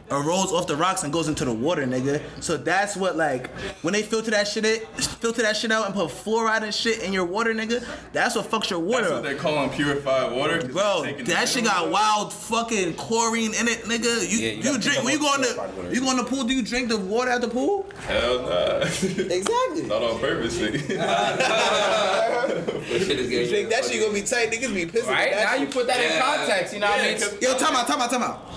rolls 0.09 0.51
off 0.51 0.67
the 0.67 0.75
rocks 0.75 1.03
and 1.03 1.13
goes 1.13 1.29
into 1.29 1.45
the 1.45 1.53
water, 1.53 1.83
nigga. 1.85 2.21
So 2.41 2.57
that's 2.57 2.97
what 2.97 3.15
like 3.15 3.49
when 3.81 3.93
they 3.93 4.01
filter 4.03 4.31
that 4.31 4.47
shit 4.47 4.65
it 4.65 4.85
filter 5.21 5.41
that 5.43 5.55
shit 5.55 5.71
out 5.71 5.85
and 5.85 5.95
put 5.95 6.09
fluoride 6.09 6.63
and 6.63 6.73
shit 6.73 7.01
in 7.03 7.13
your 7.13 7.25
water, 7.25 7.53
nigga. 7.53 7.85
That's 8.11 8.35
what 8.35 8.49
fucks 8.49 8.69
your 8.69 8.79
water 8.79 9.03
That's 9.03 9.13
up. 9.13 9.23
what 9.23 9.29
they 9.31 9.35
call 9.37 9.55
them 9.55 9.69
purified 9.69 10.31
water, 10.33 10.61
Bro, 10.67 11.03
it's 11.03 11.03
taking 11.11 11.25
the 11.25 11.31
that 11.31 11.47
shit 11.47 11.63
got 11.63 11.85
out. 11.85 11.91
wild 11.91 12.33
fucking 12.33 12.95
chlorine 12.95 13.53
in 13.53 13.67
it, 13.67 13.83
nigga. 13.83 14.29
You 14.29 14.37
Yeah, 14.37 14.51
you 14.51 14.57
you, 14.57 14.63
gotta 14.63 14.79
drink 14.79 15.03
when 15.03 15.13
you 15.13 15.19
go 15.19 15.33
about 15.33 15.47
in 15.79 15.89
the 15.89 15.95
you 15.95 16.01
go 16.01 16.11
in 16.11 16.17
the 16.17 16.23
pool, 16.25 16.43
do 16.43 16.53
you 16.53 16.61
drink 16.63 16.89
the 16.89 16.97
water 16.97 17.31
at 17.31 17.39
the 17.41 17.47
pool? 17.47 17.89
Hell 18.07 18.41
nah. 18.41 18.85
Exactly. 19.31 19.83
Not 19.83 20.01
on 20.03 20.19
purpose. 20.19 20.57
nigga. 20.57 20.97
This 22.91 23.07
shit 23.07 23.19
is 23.19 23.29
You 23.31 23.45
getting 23.47 23.69
that 23.69 23.85
shit 23.85 24.01
gonna 24.01 24.13
be 24.13 24.21
tight, 24.21 24.51
niggas 24.51 24.73
be 24.73 24.85
pissing. 24.85 25.07
Right 25.07 25.31
That 25.31 25.55
now, 25.55 25.63
you 25.63 25.67
put 25.67 25.87
that 25.87 25.99
in 25.99 26.21
context. 26.21 26.73
You 26.73 26.79
know 26.81 26.87
what 26.89 26.99
I 26.99 27.13
mean? 27.13 27.21
Yo, 27.41 27.57
time 27.57 27.75
out, 27.75 27.87
time 27.87 28.01
out, 28.01 28.09
time 28.09 28.23
out. 28.23 28.50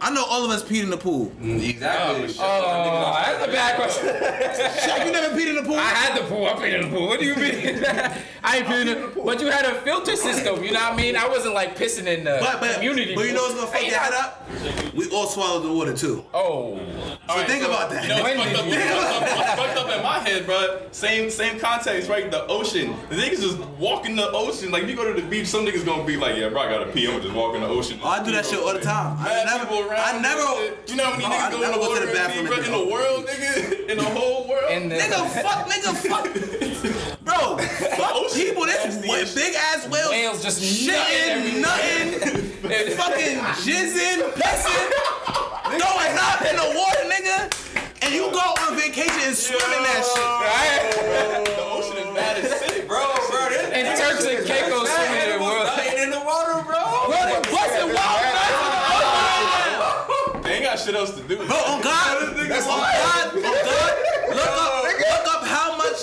I 0.00 0.10
know 0.14 0.24
all 0.24 0.44
of 0.44 0.50
us 0.50 0.62
peed 0.62 0.82
in 0.82 0.90
the 0.90 0.96
pool. 0.96 1.26
Mm, 1.40 1.68
exactly. 1.68 2.34
Oh, 2.38 3.22
that's 3.26 3.44
a 3.44 3.48
bad 3.52 3.76
question. 3.76 4.06
Shaq, 4.08 5.04
you 5.06 5.12
never 5.12 5.36
peed 5.36 5.48
in 5.50 5.56
the 5.56 5.62
pool? 5.62 5.76
I 5.76 5.82
had 5.90 6.18
the 6.22 6.26
pool. 6.26 6.46
I 6.46 6.52
peed 6.54 6.74
in 6.74 6.90
the 6.90 6.96
pool. 6.96 7.06
What 7.08 7.20
do 7.20 7.26
you 7.26 7.34
mean? 7.36 7.84
I 8.44 8.58
ain't 8.58 8.66
peed 8.66 8.86
in 8.86 9.00
the 9.00 9.08
pool. 9.08 9.24
But 9.26 9.40
you 9.40 9.48
had 9.50 9.66
a 9.66 9.74
filter 9.82 10.16
system. 10.16 10.62
You 10.64 10.72
know 10.72 10.80
what 10.80 10.92
I 10.94 10.96
mean? 10.96 11.16
I 11.16 11.28
wasn't 11.28 11.54
like 11.54 11.76
pissing 11.76 12.06
in 12.06 12.24
the 12.24 12.38
But 12.40 12.60
but 12.60 12.74
community. 12.74 13.14
but 13.14 13.26
you 13.26 13.32
know 13.34 13.46
pool. 13.48 13.56
what's 13.56 13.72
gonna 13.72 13.72
fuck 13.72 13.80
Hey, 13.80 13.90
your 13.90 13.98
head 13.98 14.14
up? 14.14 14.94
We 14.94 15.10
all 15.10 15.26
swallowed 15.26 15.64
the 15.64 15.72
water 15.72 15.94
too. 15.94 16.24
Oh. 16.32 16.78
So 17.28 17.44
think 17.44 17.64
about 17.64 17.90
that. 17.90 18.04
You 18.04 18.08
know 18.08 18.22
what's 18.22 18.36
When 18.38 18.46
fucked 18.54 18.58
up, 18.58 18.66
what's 18.66 18.78
fucked 18.86 19.48
up, 19.50 19.58
fucked 19.58 19.78
up 19.78 19.96
in 19.96 20.02
my 20.02 20.18
head, 20.20 20.46
bro? 20.46 20.80
Same 20.92 21.28
same 21.28 21.58
context, 21.58 22.08
right? 22.08 22.30
The 22.30 22.46
ocean. 22.46 22.96
The 23.10 23.16
niggas 23.16 23.40
just 23.42 23.58
walk 23.78 24.06
in 24.06 24.16
the 24.16 24.30
ocean. 24.30 24.70
Like, 24.70 24.84
if 24.84 24.88
you 24.90 24.96
go 24.96 25.12
to 25.12 25.20
the 25.20 25.26
beach, 25.28 25.46
some 25.48 25.66
niggas 25.66 25.84
gonna 25.84 26.04
be 26.04 26.16
like, 26.16 26.36
yeah, 26.36 26.48
bro, 26.48 26.62
I 26.62 26.70
gotta 26.70 26.90
pee. 26.90 27.04
I'm 27.06 27.12
gonna 27.12 27.24
just 27.24 27.34
walk 27.34 27.54
in 27.54 27.60
the 27.60 27.68
ocean. 27.68 27.98
Oh, 28.02 28.08
I 28.08 28.22
do 28.24 28.32
that 28.32 28.46
shit 28.46 28.58
all 28.60 28.72
the 28.72 28.80
time. 28.80 29.18
I 29.26 29.44
never, 29.44 29.64
people 29.66 29.80
around 29.90 30.00
I 30.00 30.20
never. 30.20 30.46
You 30.86 30.96
know 30.96 31.04
how 31.04 31.10
many 31.18 31.24
No, 31.24 31.30
I 31.30 31.36
niggas 31.36 31.50
go 31.50 31.62
in 31.62 31.70
the 31.72 31.76
go 31.76 31.82
to 31.82 31.88
water 31.88 32.06
the 32.06 32.12
bathroom 32.12 32.46
and 32.46 32.54
pee, 32.54 32.60
and? 32.60 32.66
In 32.66 32.72
do 32.72 32.78
the 32.78 32.92
world, 32.92 33.26
nigga? 33.26 33.88
In 33.90 33.96
the 33.98 34.04
whole 34.04 34.48
world? 34.48 34.70
And 34.70 34.90
the, 34.90 34.96
Nigga, 34.96 35.20
fuck, 35.42 35.66
nigga, 35.68 35.92
fuck. 36.06 36.24
Bro, 37.26 37.58
fuck 37.98 38.12
ocean 38.14 38.38
people. 38.40 38.66
This 38.66 38.84
nasty 39.02 39.08
wa- 39.08 39.26
big 39.34 39.54
ass 39.54 39.88
whales, 39.88 40.10
Whales 40.10 40.42
just 40.42 40.62
shitting, 40.62 41.60
nothing, 41.60 42.20
fucking 42.96 43.38
jizzing, 43.66 44.22
pissing, 44.38 44.86
throwing 45.74 46.16
up 46.22 46.40
in 46.46 46.54
the 46.54 46.68
water, 46.78 47.04
nigga. 47.10 47.50
And 48.02 48.14
you 48.14 48.30
go 48.30 48.38
on 48.38 48.76
vacation 48.78 49.20
and 49.26 49.34
swim 49.34 49.58
in 49.58 49.82
that 49.82 50.02
shit. 50.06 50.22
Right? 50.46 51.46
the 51.56 51.64
ocean 51.66 51.96
is 51.98 52.14
mad 52.14 52.36
as 52.38 52.46
sick, 52.60 52.86
bro. 52.86 53.02
Bro, 53.30 53.50
and 53.74 53.98
Turks 53.98 54.24
and 54.26 54.46
Caicos 54.46 54.86
swimming 54.86 55.22
in 55.26 55.30
the 55.38 55.42
world. 55.42 55.66
dying 55.74 55.98
in 56.04 56.10
the 56.10 56.20
water, 56.22 56.62
bro. 56.62 56.78
Bro, 57.10 57.18
they 57.26 57.40
busting 57.50 57.90
wild 57.90 58.22
nuts. 58.30 58.62
They 60.44 60.52
ain't 60.62 60.64
got 60.76 60.84
shit 60.84 60.94
else 60.94 61.14
to 61.14 61.22
do. 61.22 61.36
Bro, 61.36 61.46
on 61.46 61.80
God, 61.80 62.28
on 62.28 62.34
God, 62.36 62.62
on 62.66 63.42
God, 63.42 63.96
look 64.28 64.46
up, 64.46 64.84
look 64.84 65.34
up 65.34 65.46
how 65.46 65.76
much 65.76 65.96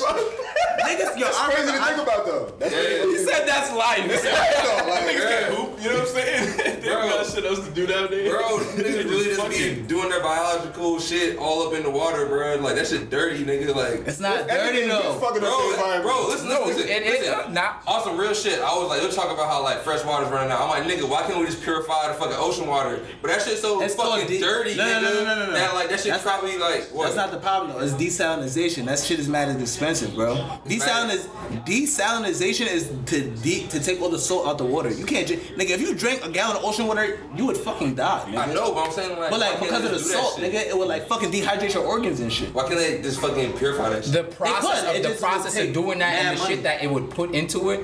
niggas. 0.84 1.18
Yo, 1.20 1.28
I 1.28 1.52
Crazy 1.54 1.66
to 1.68 1.72
think 1.74 2.00
I, 2.00 2.02
about 2.02 2.26
though. 2.26 2.54
That's 2.60 2.74
Yeah. 2.74 3.06
what 3.06 3.10
He 3.10 3.18
said 3.24 3.46
That's 3.48 3.72
life. 3.74 4.02
Niggas 4.02 5.30
can't 5.30 5.54
hoop, 5.54 5.80
you 5.82 5.90
know 5.90 6.00
what 6.00 6.08
I'm 6.10 6.14
saying? 6.16 6.83
They 7.04 7.10
Bro. 7.10 7.18
don't 7.18 7.26
got 7.28 7.36
shit 7.36 7.46
else 7.46 7.68
to 7.68 7.74
do 7.74 7.88
nowadays. 7.88 8.30
Bro, 8.30 8.42
niggas 8.78 9.04
really 9.10 9.36
just 9.36 9.50
be 9.50 9.82
doing 9.88 10.10
their 10.10 10.22
biological 10.22 11.00
shit 11.00 11.38
all 11.38 11.68
up 11.68 11.74
in 11.74 11.84
the 11.84 11.90
water, 11.90 12.26
bro. 12.26 12.56
Like 12.56 12.76
that 12.76 12.88
shit 12.88 13.10
dirty, 13.10 13.44
nigga. 13.44 13.76
Like, 13.76 14.08
It's 14.08 14.20
not 14.20 14.48
dirty 14.48 14.88
though. 14.88 15.14
fucking 15.20 15.44
up 15.44 15.50
bro, 15.50 15.70
environment. 15.72 16.04
bro, 16.04 16.28
listen, 16.28 16.50
No, 16.50 16.66
listen, 16.66 16.88
it 16.88 17.04
listen. 17.04 17.24
is 17.24 17.30
uh, 17.30 17.50
not. 17.50 17.82
On 17.88 18.04
some 18.04 18.18
real 18.18 18.34
shit, 18.34 18.60
I 18.60 18.76
was 18.78 18.90
like, 18.90 19.02
they'll 19.02 19.12
talk 19.12 19.32
about 19.32 19.48
how 19.50 19.62
like 19.64 19.80
fresh 19.80 20.04
water's 20.06 20.30
running 20.30 20.52
out. 20.52 20.62
I'm 20.62 20.70
like, 20.70 20.84
nigga, 20.84 21.08
why 21.10 21.24
can't 21.24 21.40
we 21.40 21.46
just 21.46 21.62
purify 21.62 22.08
the 22.08 22.14
fucking 22.16 22.38
ocean 22.38 22.68
water? 22.68 23.00
But 23.22 23.30
that 23.32 23.42
shit's 23.42 23.62
so 23.62 23.82
It's 23.82 23.96
fucking 23.96 24.28
de- 24.28 24.40
dirty, 24.40 24.76
No, 24.76 24.86
no, 24.86 25.08
nigga. 25.10 25.14
no, 25.14 25.24
no, 25.24 25.36
no, 25.40 25.46
no. 25.48 25.54
That 25.54 25.74
like 25.74 25.90
that 25.90 26.00
shit 26.00 26.12
That's- 26.14 26.24
probably 26.24 26.58
like 26.58 26.84
what? 26.94 27.04
That's 27.06 27.16
not 27.16 27.32
the 27.32 27.40
problem 27.40 27.74
though. 27.74 27.80
It's 27.84 27.94
desalinization. 27.94 28.86
That 28.86 29.00
shit 29.00 29.20
is 29.20 29.28
mad 29.30 29.50
as 29.50 29.62
expensive, 29.62 30.14
bro. 30.16 30.36
Desaliniz- 30.66 31.28
desalinization 31.66 32.68
is 32.68 32.92
to 33.08 33.30
de- 33.42 33.68
to 33.68 33.80
take 33.80 34.02
all 34.02 34.10
the 34.10 34.20
salt 34.20 34.48
out 34.48 34.58
the 34.58 34.66
water. 34.66 34.90
You 34.92 35.06
can't 35.06 35.28
drink, 35.28 35.44
nigga. 35.58 35.72
If 35.72 35.82
you 35.82 35.94
drink 35.96 36.24
a 36.26 36.30
gallon 36.30 36.58
of 36.58 36.64
ocean 36.66 36.88
water, 36.88 36.93
you 37.36 37.46
would 37.46 37.58
fucking 37.58 37.96
die, 37.96 38.24
nigga. 38.28 38.38
I 38.50 38.54
know, 38.54 38.74
but 38.74 38.88
I'm 38.88 38.92
saying 38.92 39.18
like, 39.18 39.30
But 39.32 39.40
like 39.40 39.60
because 39.60 39.84
of 39.86 39.92
the 39.92 39.98
just 39.98 40.08
do 40.10 40.14
that 40.14 40.24
salt, 40.24 40.40
nigga, 40.40 40.68
it 40.68 40.78
would 40.78 40.88
like 40.88 41.08
fucking 41.08 41.32
dehydrate 41.32 41.74
your 41.74 41.86
organs 41.86 42.20
and 42.20 42.32
shit. 42.32 42.54
Why 42.54 42.64
can't 42.68 42.76
they 42.80 43.02
just 43.02 43.20
fucking 43.20 43.54
purify 43.54 43.90
that 43.90 44.06
shit? 44.06 44.14
The 44.14 44.24
process 44.24 44.84
could. 44.86 45.06
Of 45.06 45.12
the 45.14 45.18
process 45.20 45.58
of 45.58 45.74
doing 45.74 46.00
that 46.00 46.14
and 46.16 46.38
the 46.38 46.42
money. 46.42 46.56
shit 46.56 46.64
that 46.64 46.84
it 46.84 46.90
would 46.90 47.10
put 47.10 47.32
into 47.32 47.70
it, 47.72 47.82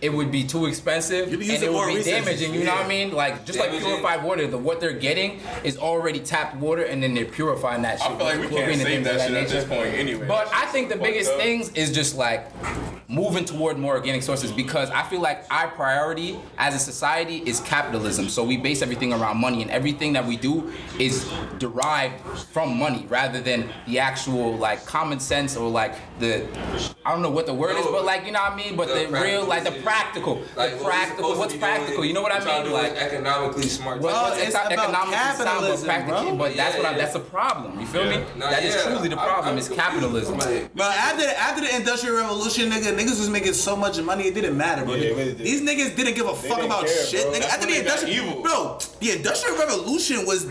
it 0.00 0.12
would 0.12 0.30
be 0.30 0.44
too 0.44 0.66
expensive 0.66 1.30
You'd 1.30 1.40
be 1.40 1.54
and 1.54 1.62
it 1.62 1.72
more 1.72 1.86
would 1.86 1.92
be 1.92 1.96
resources. 1.98 2.24
damaging. 2.24 2.54
You 2.54 2.64
know 2.64 2.74
what 2.74 2.84
I 2.84 2.88
mean? 2.88 3.12
Like 3.12 3.44
just 3.44 3.58
like 3.58 3.70
Damaging. 3.70 3.88
purified 3.88 4.22
water, 4.24 4.46
the 4.46 4.58
what 4.58 4.80
they're 4.80 4.92
getting 4.92 5.40
is 5.64 5.76
already 5.78 6.20
tapped 6.20 6.56
water, 6.56 6.82
and 6.82 7.02
then 7.02 7.14
they're 7.14 7.24
purifying 7.24 7.82
that 7.82 8.00
shit. 8.00 8.10
I 8.10 8.16
feel 8.16 8.26
like 8.26 8.36
we 8.36 8.42
can't 8.42 8.50
chlorine 8.52 8.78
save 8.78 8.86
things 8.86 9.06
of 9.06 9.14
that 9.16 9.28
shit 9.28 9.36
at 9.36 9.48
this 9.48 9.64
point 9.64 9.94
anyway. 9.94 10.26
But 10.26 10.48
I 10.52 10.66
think 10.66 10.88
the 10.88 10.96
biggest 10.96 11.30
fucked 11.30 11.40
up. 11.40 11.46
things 11.46 11.70
is 11.74 11.92
just 11.92 12.16
like 12.16 12.46
moving 13.08 13.44
toward 13.44 13.78
more 13.78 13.94
organic 13.96 14.22
sources 14.22 14.50
because 14.52 14.90
I 14.90 15.02
feel 15.02 15.20
like 15.20 15.44
our 15.50 15.68
priority 15.68 16.38
as 16.56 16.74
a 16.74 16.78
society 16.78 17.38
is 17.44 17.60
capitalism. 17.60 18.28
So 18.28 18.42
we 18.44 18.51
base 18.56 18.82
everything 18.82 19.12
around 19.12 19.38
money 19.38 19.62
and 19.62 19.70
everything 19.70 20.12
that 20.14 20.26
we 20.26 20.36
do 20.36 20.72
is 20.98 21.30
derived 21.58 22.20
from 22.52 22.76
money 22.78 23.06
rather 23.08 23.40
than 23.40 23.68
the 23.86 23.98
actual 23.98 24.56
like 24.56 24.84
common 24.86 25.20
sense 25.20 25.56
or 25.56 25.68
like 25.70 25.94
the 26.18 26.46
I 27.04 27.12
don't 27.12 27.22
know 27.22 27.30
what 27.30 27.46
the 27.46 27.54
word 27.54 27.76
is, 27.76 27.86
but 27.86 28.04
like 28.04 28.26
you 28.26 28.32
know 28.32 28.40
what 28.40 28.52
I 28.52 28.56
mean? 28.56 28.76
But 28.76 28.88
The 28.88 29.06
the, 29.06 29.20
real 29.20 29.44
like 29.44 29.64
the 29.64 29.70
practical 29.82 30.36
practical. 30.36 30.42
Like, 30.56 30.78
the 30.78 30.84
practical 30.84 31.30
supposed 31.30 31.34
to 31.34 31.38
what's 31.38 31.56
practical? 31.56 31.96
doing, 31.96 32.08
You 32.08 32.14
know 32.14 32.22
what 32.22 32.32
I 32.32 32.38
we're 32.38 32.46
mean? 32.46 32.62
to 32.64 32.68
do 32.68 32.74
Like 32.74 32.92
economically 32.96 33.62
smart. 33.64 34.00
Well, 34.00 34.30
what's 34.30 34.42
it's 34.42 34.54
eco- 34.54 34.72
about 34.74 34.88
economically 34.90 35.14
sound, 35.16 35.38
but 35.38 35.44
capitalism, 35.46 35.86
practically, 35.86 36.26
bro. 36.30 36.36
but 36.38 36.56
that's 36.56 36.76
what 36.76 36.86
I, 36.86 36.94
that's 36.98 37.14
a 37.14 37.20
problem. 37.20 37.80
You 37.80 37.86
feel 37.86 38.04
me? 38.04 38.16
Nah, 38.36 38.50
that 38.50 38.64
is 38.64 38.74
yeah. 38.74 38.82
truly 38.82 39.08
the 39.08 39.16
problem. 39.16 39.48
I'm 39.52 39.58
is 39.58 39.68
capitalism. 39.68 40.38
Like, 40.38 40.74
Bro, 40.74 40.86
after 40.86 41.22
the, 41.22 41.38
after 41.38 41.60
the 41.62 41.76
industrial 41.76 42.16
revolution, 42.16 42.70
nigga, 42.70 42.96
niggas 42.96 43.18
was 43.18 43.28
making 43.30 43.54
so 43.54 43.76
much 43.76 44.00
money 44.00 44.24
it 44.24 44.34
didn't 44.34 44.56
matter, 44.56 44.84
bro. 44.84 44.94
Yeah, 44.94 45.08
really 45.10 45.24
did. 45.34 45.38
These 45.38 45.62
niggas 45.62 45.96
didn't 45.96 46.14
give 46.14 46.26
a 46.26 46.34
fuck 46.34 46.62
about 46.62 46.86
care, 46.86 47.04
shit, 47.06 47.26
nigga. 47.28 47.40
That's 47.40 47.54
after 47.54 47.66
when 47.66 47.74
the 47.74 47.80
industrial, 47.80 48.26
evil. 48.26 48.41
Bro, 48.42 48.78
the 49.00 49.10
industrial 49.12 49.58
revolution 49.58 50.26
was, 50.26 50.44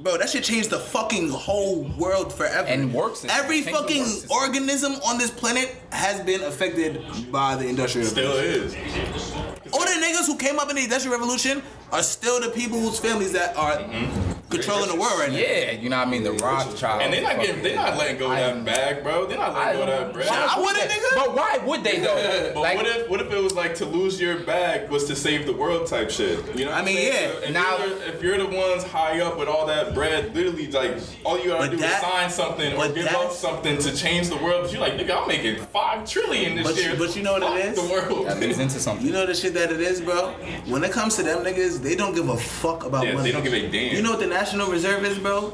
bro, 0.00 0.18
that 0.18 0.30
shit 0.30 0.44
changed 0.44 0.70
the 0.70 0.78
fucking 0.78 1.30
whole 1.30 1.82
world 1.98 2.32
forever. 2.32 2.66
And 2.66 2.92
works. 2.92 3.24
Every 3.28 3.62
fucking 3.62 4.00
work 4.00 4.08
system. 4.08 4.30
organism 4.30 4.92
on 5.06 5.18
this 5.18 5.30
planet 5.30 5.76
has 5.90 6.20
been 6.20 6.42
affected 6.42 7.02
by 7.30 7.56
the 7.56 7.66
industrial 7.68 8.06
Still 8.06 8.36
revolution. 8.36 8.70
Still 8.70 9.54
is. 9.64 9.72
All 9.72 9.80
the 9.80 9.86
niggas 9.86 10.26
who 10.26 10.36
came 10.36 10.58
up 10.58 10.70
in 10.70 10.76
the 10.76 10.84
industrial 10.84 11.16
revolution 11.18 11.62
are 11.94 12.02
still 12.02 12.40
the 12.40 12.48
people 12.48 12.80
whose 12.80 12.98
families 12.98 13.30
that 13.32 13.56
are 13.56 13.76
mm-hmm. 13.76 14.32
controlling 14.50 14.90
the 14.90 15.00
world 15.00 15.16
right 15.20 15.30
now. 15.30 15.38
Yeah, 15.38 15.70
you 15.70 15.88
know 15.88 15.96
what 15.98 16.08
I 16.08 16.10
mean? 16.10 16.24
The 16.24 16.32
Rothschild. 16.32 17.02
And 17.02 17.12
they're 17.12 17.22
not 17.22 17.36
getting, 17.36 17.62
they're 17.62 17.76
not 17.76 17.96
letting 17.96 18.18
go 18.18 18.32
of 18.32 18.36
that 18.36 18.64
bag, 18.64 19.04
bro. 19.04 19.26
They're 19.26 19.38
not 19.38 19.54
letting 19.54 19.76
go 19.78 19.82
of 19.82 19.88
that 19.88 20.12
bread. 20.12 20.28
I 20.28 20.58
wouldn't, 20.60 20.90
nigga. 20.90 21.14
But 21.14 21.36
why 21.36 21.58
would 21.64 21.84
they 21.84 22.00
though? 22.00 22.50
But 22.54 22.60
like, 22.60 22.76
what 22.76 22.86
if 22.86 23.08
what 23.08 23.20
if 23.20 23.32
it 23.32 23.42
was 23.42 23.54
like 23.54 23.74
to 23.76 23.84
lose 23.86 24.20
your 24.20 24.40
bag 24.40 24.90
was 24.90 25.04
to 25.04 25.14
save 25.16 25.46
the 25.46 25.52
world 25.52 25.86
type 25.86 26.10
shit? 26.10 26.38
You 26.56 26.64
know 26.64 26.72
what 26.72 26.76
I 26.76 26.78
I'm 26.80 26.84
mean, 26.84 26.96
yeah. 27.06 27.12
So 27.30 27.38
if, 27.42 27.52
Now- 27.52 27.78
you're 27.78 28.02
if 28.02 28.22
you're 28.22 28.38
the 28.38 28.46
ones 28.46 28.82
high 28.82 29.20
up 29.20 29.38
with 29.38 29.48
all 29.48 29.66
that 29.66 29.94
bread, 29.94 30.34
literally 30.34 30.70
like 30.70 30.96
all 31.24 31.38
you 31.38 31.50
gotta 31.50 31.70
do 31.70 31.76
that- 31.76 32.02
is 32.02 32.10
sign 32.10 32.30
something 32.30 32.74
or 32.74 32.88
give 32.88 33.04
that- 33.04 33.14
up 33.14 33.32
something 33.32 33.78
to 33.78 33.94
change 33.96 34.28
the 34.28 34.36
world. 34.36 34.64
But 34.64 34.72
you're 34.72 34.80
like, 34.80 34.94
nigga, 34.94 35.22
I'm 35.22 35.28
making 35.28 35.64
five 35.66 36.08
trillion 36.08 36.56
this 36.56 36.66
But 36.66 36.76
you- 36.76 36.82
year. 36.82 36.96
but 36.98 37.16
you 37.16 37.22
know 37.22 37.34
what 37.34 37.42
it 37.42 37.46
Fuck 37.46 37.64
is? 37.78 37.88
The 37.88 37.92
world. 37.92 38.26
that 38.26 38.40
leads 38.40 38.58
into 38.58 38.80
something. 38.80 39.06
You 39.06 39.12
know 39.12 39.26
the 39.26 39.34
shit 39.34 39.54
that 39.54 39.70
it 39.70 39.80
is, 39.80 40.00
bro. 40.00 40.32
When 40.66 40.82
it 40.82 40.92
comes 40.92 41.14
to 41.16 41.22
them 41.22 41.44
niggas, 41.44 41.82
they 41.84 41.94
don't 41.94 42.14
give 42.14 42.28
a 42.28 42.36
fuck 42.36 42.84
about 42.84 43.04
Yeah, 43.06 43.12
money. 43.14 43.24
they 43.30 43.32
don't 43.32 43.44
give 43.44 43.52
a 43.52 43.68
damn. 43.70 43.94
You 43.94 44.02
know 44.02 44.10
what 44.10 44.20
the 44.20 44.26
National 44.26 44.68
Reserve 44.70 45.04
is, 45.04 45.18
bro? 45.18 45.52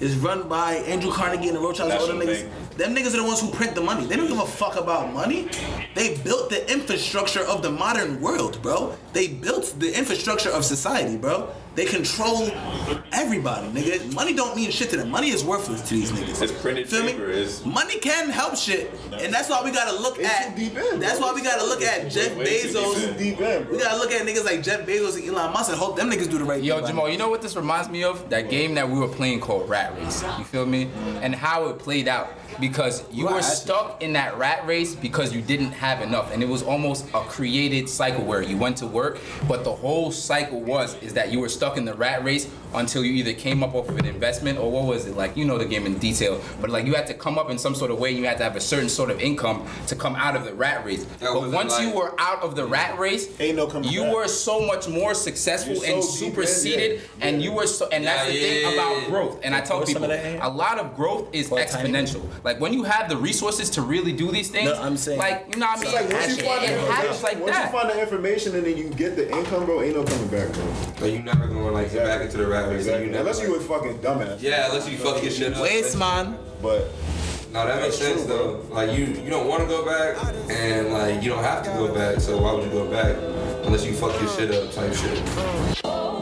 Is 0.00 0.16
run 0.16 0.48
by 0.48 0.74
Andrew 0.92 1.12
Carnegie 1.12 1.48
and 1.48 1.56
the 1.56 1.60
Rothschilds. 1.60 1.94
All 1.94 2.06
them 2.08 2.18
niggas. 2.18 2.42
Bank. 2.50 2.76
Them 2.76 2.94
niggas 2.96 3.14
are 3.14 3.18
the 3.18 3.24
ones 3.24 3.40
who 3.40 3.50
print 3.52 3.76
the 3.76 3.80
money. 3.80 4.04
They 4.06 4.16
don't 4.16 4.26
give 4.26 4.40
a 4.40 4.44
fuck 4.46 4.76
about 4.76 5.12
money. 5.12 5.48
They 5.94 6.16
built 6.18 6.50
the 6.50 6.60
infrastructure 6.70 7.42
of 7.42 7.62
the 7.62 7.70
modern 7.70 8.20
world, 8.20 8.60
bro. 8.60 8.96
They 9.12 9.28
built 9.28 9.74
the 9.78 9.96
infrastructure 9.96 10.50
of 10.50 10.64
society, 10.64 11.16
bro. 11.16 11.48
They 11.74 11.84
control 11.86 12.50
everybody, 13.12 13.66
nigga. 13.68 14.14
Money 14.14 14.32
don't 14.32 14.54
mean 14.54 14.70
shit 14.70 14.90
to 14.90 14.96
them. 14.96 15.10
Money 15.10 15.30
is 15.30 15.44
worthless 15.44 15.80
to 15.88 15.94
these 15.94 16.12
niggas. 16.12 16.40
It's 16.42 16.52
printed 16.52 16.88
Feel 16.88 17.02
me? 17.04 17.12
paper, 17.12 17.30
it's- 17.30 17.64
Money 17.64 17.98
can 17.98 18.30
help 18.30 18.56
shit, 18.56 18.92
and 19.12 19.32
that's 19.32 19.48
why 19.48 19.60
we 19.64 19.70
gotta 19.72 19.92
look 20.00 20.18
It's 20.18 20.28
at. 20.28 20.56
deep 20.56 20.76
in, 20.76 21.00
That's 21.00 21.18
why 21.20 21.32
we 21.32 21.42
gotta 21.42 21.64
look 21.64 21.82
at 21.82 22.10
Jeff 22.10 22.36
way 22.36 22.62
too 22.62 22.68
deep 22.68 22.76
Bezos. 22.76 23.18
Deep 23.18 23.40
in, 23.40 23.64
bro. 23.64 23.72
We 23.72 23.78
gotta 23.82 23.96
look 23.98 24.12
at 24.12 24.26
niggas 24.26 24.44
like 24.44 24.62
Jeff 24.62 24.86
Bezos 24.86 25.16
and 25.16 25.28
Elon 25.28 25.52
Musk 25.52 25.70
and 25.70 25.78
hope 25.78 25.96
them 25.96 26.10
niggas 26.10 26.30
do 26.30 26.38
the 26.38 26.44
right 26.44 26.62
Yo, 26.62 26.74
thing. 26.76 26.82
by 26.82 26.88
Jamal, 26.90 27.08
you 27.08 27.18
know 27.18 27.28
what 27.28 27.42
this 27.42 27.56
reminds 27.56 27.88
me 27.88 28.04
of? 28.04 28.28
That 28.30 28.50
game 28.50 28.74
that 28.74 28.88
we 28.88 28.98
were 28.98 29.08
playing 29.08 29.40
called 29.40 29.68
Rat 29.68 29.94
Race. 29.98 30.22
You 30.38 30.44
feel 30.44 30.66
me? 30.66 30.90
And 31.22 31.34
how 31.34 31.66
it 31.68 31.78
played 31.78 32.06
out. 32.08 32.32
Because 32.60 33.02
you 33.10 33.26
Right. 33.26 33.34
were 33.36 33.42
stuck 33.42 34.00
in 34.00 34.12
that 34.12 34.38
rat 34.38 34.64
race 34.64 34.94
because 34.94 35.32
you 35.32 35.40
didn't 35.42 35.72
have 35.72 36.00
enough. 36.02 36.32
And 36.32 36.40
it 36.40 36.48
was 36.48 36.62
almost 36.62 37.04
a 37.12 37.18
created 37.22 37.88
cycle 37.88 38.22
where 38.22 38.42
you 38.42 38.56
went 38.56 38.76
to 38.76 38.86
work, 38.86 39.18
but 39.48 39.64
the 39.64 39.72
whole 39.72 40.12
cycle 40.12 40.60
was 40.60 40.94
is 41.02 41.14
that 41.14 41.32
you 41.32 41.40
were 41.40 41.48
stuck 41.48 41.63
in 41.76 41.84
the 41.84 41.94
rat 41.94 42.22
race 42.22 42.48
until 42.74 43.04
you 43.04 43.12
either 43.14 43.32
came 43.32 43.62
up 43.62 43.74
off 43.74 43.88
of 43.88 43.96
an 43.98 44.04
investment 44.06 44.58
or 44.58 44.70
what 44.70 44.84
was 44.84 45.06
it? 45.06 45.16
Like 45.16 45.36
you 45.36 45.44
know 45.44 45.58
the 45.58 45.64
game 45.64 45.86
in 45.86 45.96
detail. 45.98 46.40
But 46.60 46.70
like 46.70 46.86
you 46.86 46.94
had 46.94 47.06
to 47.08 47.14
come 47.14 47.38
up 47.38 47.50
in 47.50 47.56
some 47.58 47.74
sort 47.74 47.90
of 47.90 47.98
way 47.98 48.10
and 48.10 48.18
you 48.18 48.26
had 48.26 48.36
to 48.38 48.44
have 48.44 48.56
a 48.56 48.60
certain 48.60 48.88
sort 48.88 49.10
of 49.10 49.20
income 49.20 49.66
to 49.86 49.96
come 49.96 50.14
out 50.16 50.36
of 50.36 50.44
the 50.44 50.54
rat 50.54 50.84
race. 50.84 51.04
That 51.04 51.20
but 51.32 51.34
wasn't 51.34 51.54
once 51.54 51.80
you 51.80 51.90
were 51.94 52.14
out 52.18 52.42
of 52.42 52.54
the 52.56 52.66
rat 52.66 52.98
race, 52.98 53.28
Ain't 53.40 53.56
no 53.56 53.66
coming 53.66 53.88
you 53.90 54.02
back. 54.02 54.14
were 54.14 54.28
so 54.28 54.60
much 54.66 54.88
more 54.88 55.14
successful 55.14 55.74
You're 55.74 55.94
and 55.94 56.04
so 56.04 56.10
deep 56.20 56.28
in, 56.28 56.34
superseded 56.34 57.00
yeah. 57.18 57.26
and 57.26 57.42
you 57.42 57.52
were 57.52 57.66
so 57.66 57.88
and 57.90 58.04
that's 58.04 58.26
Yeah, 58.26 58.32
the 58.32 58.38
thing 58.40 58.62
yeah, 58.62 58.72
about 58.82 59.02
yeah. 59.02 59.08
growth 59.08 59.40
and 59.44 59.54
i 59.54 59.60
tell 59.60 59.82
people 59.84 60.08
that 60.08 60.44
a 60.44 60.48
lot 60.48 60.78
of 60.78 60.94
growth 60.96 61.28
is 61.32 61.48
Pour 61.48 61.60
a 61.60 61.66
tiny 61.66 61.90
exponential 61.90 62.22
like 62.44 62.60
when 62.60 62.72
you 62.72 62.82
have 62.84 63.08
the 63.08 63.16
resources 63.16 63.70
to 63.70 63.82
really 63.82 64.12
do 64.12 64.30
these 64.30 64.48
things 64.50 64.70
No, 64.70 64.82
I'm 64.82 64.96
saying- 64.96 65.18
like 65.18 65.46
you 65.52 65.60
know 65.60 65.66
what 65.66 65.78
i 65.78 65.82
mean 65.82 65.92
like 65.94 66.10
once 66.12 66.28
you 66.36 66.42
it, 66.42 66.46
find 66.46 66.64
it 66.64 66.74
the 66.86 66.92
happens 66.92 67.22
like 67.22 67.40
once 67.40 67.56
you 67.56 67.66
find 67.66 67.90
the 67.90 68.00
information 68.00 68.54
and 68.56 68.66
then 68.66 68.76
you 68.76 68.88
get 68.90 69.16
the 69.16 69.30
income, 69.30 69.64
bro, 69.64 69.82
ain't 69.82 69.96
no 69.96 70.04
coming 70.04 70.28
back, 70.28 70.52
bro. 70.52 70.74
so 70.98 71.06
you 71.06 71.20
never 71.22 71.46
gonna 71.62 71.72
like 71.72 71.92
get 71.92 72.04
back 72.04 72.22
into 72.22 72.36
the 72.38 72.46
rat 72.46 72.68
race. 72.68 72.78
Exactly. 72.80 73.06
You 73.06 73.10
never, 73.12 73.28
Unless 73.30 73.42
you 73.42 73.54
a 73.56 73.60
fucking 73.60 73.98
dumbass. 73.98 74.40
yeah, 74.42 74.66
unless 74.68 74.88
you 74.88 74.96
fuck 74.98 75.22
your 75.22 75.32
shit 75.32 75.54
up. 75.54 75.62
Waste 75.62 75.96
man. 75.98 76.36
But 76.62 76.88
No, 77.54 77.64
that 77.64 77.80
makes 77.80 77.98
sense 77.98 78.24
though. 78.24 78.60
Like 78.70 78.98
you, 78.98 79.04
you 79.04 79.30
don't 79.30 79.46
want 79.46 79.62
to 79.62 79.68
go 79.68 79.84
back, 79.86 80.16
and 80.50 80.92
like 80.92 81.22
you 81.22 81.30
don't 81.30 81.44
have 81.44 81.62
to 81.62 81.70
go 81.70 81.94
back. 81.94 82.18
So 82.18 82.42
why 82.42 82.52
would 82.52 82.64
you 82.64 82.70
go 82.70 82.90
back 82.90 83.14
unless 83.64 83.86
you 83.86 83.94
fuck 83.94 84.20
your 84.20 84.28
shit 84.30 84.50
up, 84.50 84.72
type 84.72 84.92
shit? 84.92 85.22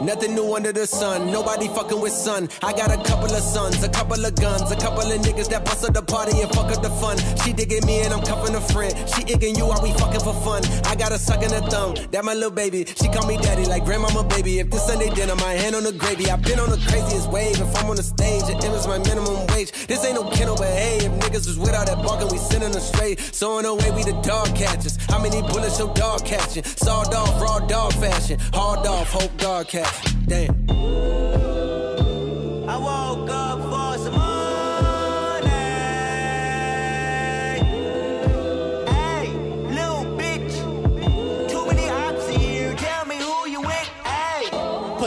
Nothing 0.03 0.35
new 0.35 0.53
under 0.53 0.73
the 0.73 0.85
sun, 0.85 1.31
nobody 1.31 1.69
fucking 1.69 1.99
with 1.99 2.11
sun. 2.11 2.49
I 2.61 2.73
got 2.73 2.91
a 2.91 3.01
couple 3.07 3.33
of 3.33 3.41
sons, 3.41 3.81
a 3.83 3.89
couple 3.89 4.23
of 4.23 4.35
guns, 4.35 4.69
a 4.69 4.75
couple 4.75 5.09
of 5.09 5.21
niggas 5.21 5.49
that 5.49 5.63
bust 5.63 5.85
up 5.85 5.93
the 5.93 6.01
party 6.03 6.41
and 6.41 6.51
fuck 6.51 6.69
up 6.69 6.83
the 6.83 6.89
fun. 6.89 7.17
She 7.41 7.53
digging 7.53 7.85
me 7.85 8.01
and 8.01 8.13
I'm 8.13 8.21
cuffing 8.21 8.53
a 8.53 8.59
friend. 8.59 8.93
She 9.09 9.23
igging 9.23 9.57
you 9.57 9.65
while 9.65 9.81
we 9.81 9.93
fucking 9.93 10.19
for 10.19 10.33
fun. 10.43 10.61
I 10.85 10.95
got 10.95 11.13
a 11.13 11.17
suck 11.17 11.41
in 11.41 11.49
the 11.49 11.61
thumb, 11.61 11.95
that 12.11 12.25
my 12.25 12.33
little 12.33 12.51
baby. 12.51 12.85
She 12.85 13.07
call 13.07 13.25
me 13.25 13.37
daddy 13.37 13.65
like 13.65 13.85
grandmama 13.85 14.23
baby. 14.25 14.59
If 14.59 14.69
this 14.69 14.85
Sunday 14.85 15.09
dinner, 15.09 15.35
my 15.35 15.53
hand 15.53 15.73
on 15.73 15.83
the 15.83 15.93
gravy. 15.93 16.29
I've 16.29 16.43
been 16.43 16.59
on 16.59 16.69
the 16.69 16.83
craziest 16.89 17.31
wave. 17.31 17.59
If 17.61 17.75
I'm 17.77 17.89
on 17.89 17.95
the 17.95 18.03
stage, 18.03 18.43
it 18.49 18.61
is 18.61 18.85
my 18.85 18.97
minimum 18.97 19.47
wage. 19.55 19.71
This 19.87 20.03
ain't 20.03 20.15
no 20.15 20.29
kennel, 20.31 20.57
but 20.57 20.67
hey, 20.67 20.97
if 20.97 21.22
niggas 21.23 21.47
was 21.47 21.57
without 21.57 21.87
that 21.87 22.03
barking, 22.03 22.27
we 22.29 22.37
sending 22.37 22.71
them 22.71 22.81
straight. 22.81 23.19
So 23.19 23.59
in 23.59 23.65
a 23.65 23.73
way, 23.73 23.91
we 23.91 24.03
the 24.03 24.19
dog 24.21 24.55
catchers. 24.55 24.97
How 25.07 25.19
many 25.19 25.41
bullets 25.41 25.79
your 25.79 25.93
dog 25.93 26.25
catching? 26.25 26.63
Sawed 26.63 27.13
off, 27.13 27.41
raw 27.41 27.59
dog 27.59 27.93
fashion. 27.93 28.39
Hard 28.53 28.85
off, 28.85 29.11
hope 29.11 29.35
dog 29.37 29.67
catch. 29.67 30.15
Damn. 30.27 31.22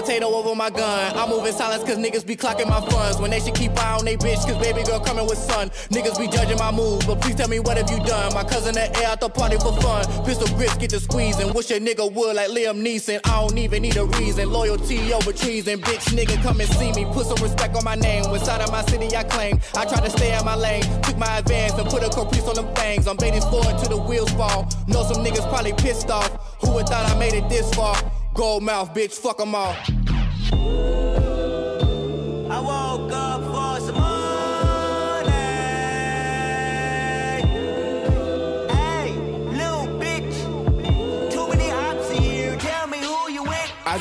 Potato 0.06 0.28
over 0.28 0.54
my 0.54 0.70
gun. 0.70 1.16
I 1.16 1.28
move 1.28 1.44
in 1.46 1.52
silence 1.52 1.82
cause 1.82 1.98
niggas 1.98 2.24
be 2.24 2.36
clocking 2.36 2.68
my 2.68 2.80
funds. 2.88 3.18
When 3.18 3.30
they 3.30 3.40
should 3.40 3.54
keep 3.54 3.72
eye 3.72 3.96
on 3.98 4.04
they 4.04 4.16
bitch 4.16 4.46
cause 4.46 4.56
baby 4.62 4.84
girl 4.84 5.00
coming 5.00 5.26
with 5.26 5.38
son. 5.38 5.70
Niggas 5.90 6.18
be 6.18 6.28
judging 6.28 6.58
my 6.58 6.70
moves, 6.70 7.04
but 7.06 7.20
please 7.20 7.34
tell 7.34 7.48
me 7.48 7.58
what 7.58 7.76
have 7.76 7.90
you 7.90 7.98
done? 8.06 8.32
My 8.32 8.44
cousin 8.44 8.78
at 8.78 8.96
air 9.00 9.08
out 9.08 9.20
the 9.20 9.28
party 9.28 9.56
for 9.56 9.74
fun. 9.80 10.04
Pistol 10.24 10.46
grips 10.56 10.76
get 10.76 10.90
to 10.90 11.00
squeezing. 11.00 11.52
Wish 11.54 11.70
a 11.72 11.80
nigga 11.80 12.10
would 12.12 12.36
like 12.36 12.50
Liam 12.50 12.80
Neeson. 12.86 13.20
I 13.24 13.40
don't 13.40 13.58
even 13.58 13.82
need 13.82 13.96
a 13.96 14.04
reason. 14.04 14.48
Loyalty 14.50 15.12
over 15.12 15.32
treason. 15.32 15.80
Bitch 15.80 16.14
nigga 16.14 16.40
come 16.40 16.60
and 16.60 16.70
see 16.70 16.92
me. 16.92 17.04
Put 17.06 17.26
some 17.26 17.42
respect 17.42 17.74
on 17.74 17.82
my 17.82 17.96
name. 17.96 18.24
Inside 18.32 18.60
of 18.60 18.70
my 18.70 18.82
city 18.82 19.16
I 19.16 19.24
claim. 19.24 19.58
I 19.74 19.86
try 19.86 20.00
to 20.00 20.10
stay 20.10 20.38
in 20.38 20.44
my 20.44 20.54
lane. 20.54 20.84
Took 21.02 21.18
my 21.18 21.38
advance 21.38 21.72
and 21.72 21.88
put 21.88 22.04
a 22.04 22.10
caprice 22.10 22.46
on 22.46 22.54
them 22.54 22.72
things. 22.76 23.08
I'm 23.08 23.16
baiting 23.16 23.42
forward 23.42 23.76
till 23.80 23.90
the 23.96 24.02
wheels 24.08 24.30
fall. 24.32 24.70
Know 24.86 25.02
some 25.02 25.24
niggas 25.24 25.48
probably 25.50 25.72
pissed 25.72 26.10
off. 26.10 26.30
Who 26.60 26.70
would 26.74 26.86
thought 26.86 27.10
I 27.10 27.18
made 27.18 27.34
it 27.34 27.48
this 27.48 27.74
far? 27.74 27.96
Gold 28.36 28.64
mouth, 28.64 28.92
bitch, 28.92 29.12
fuck 29.14 29.40
'em 29.40 29.54
all. 29.54 29.74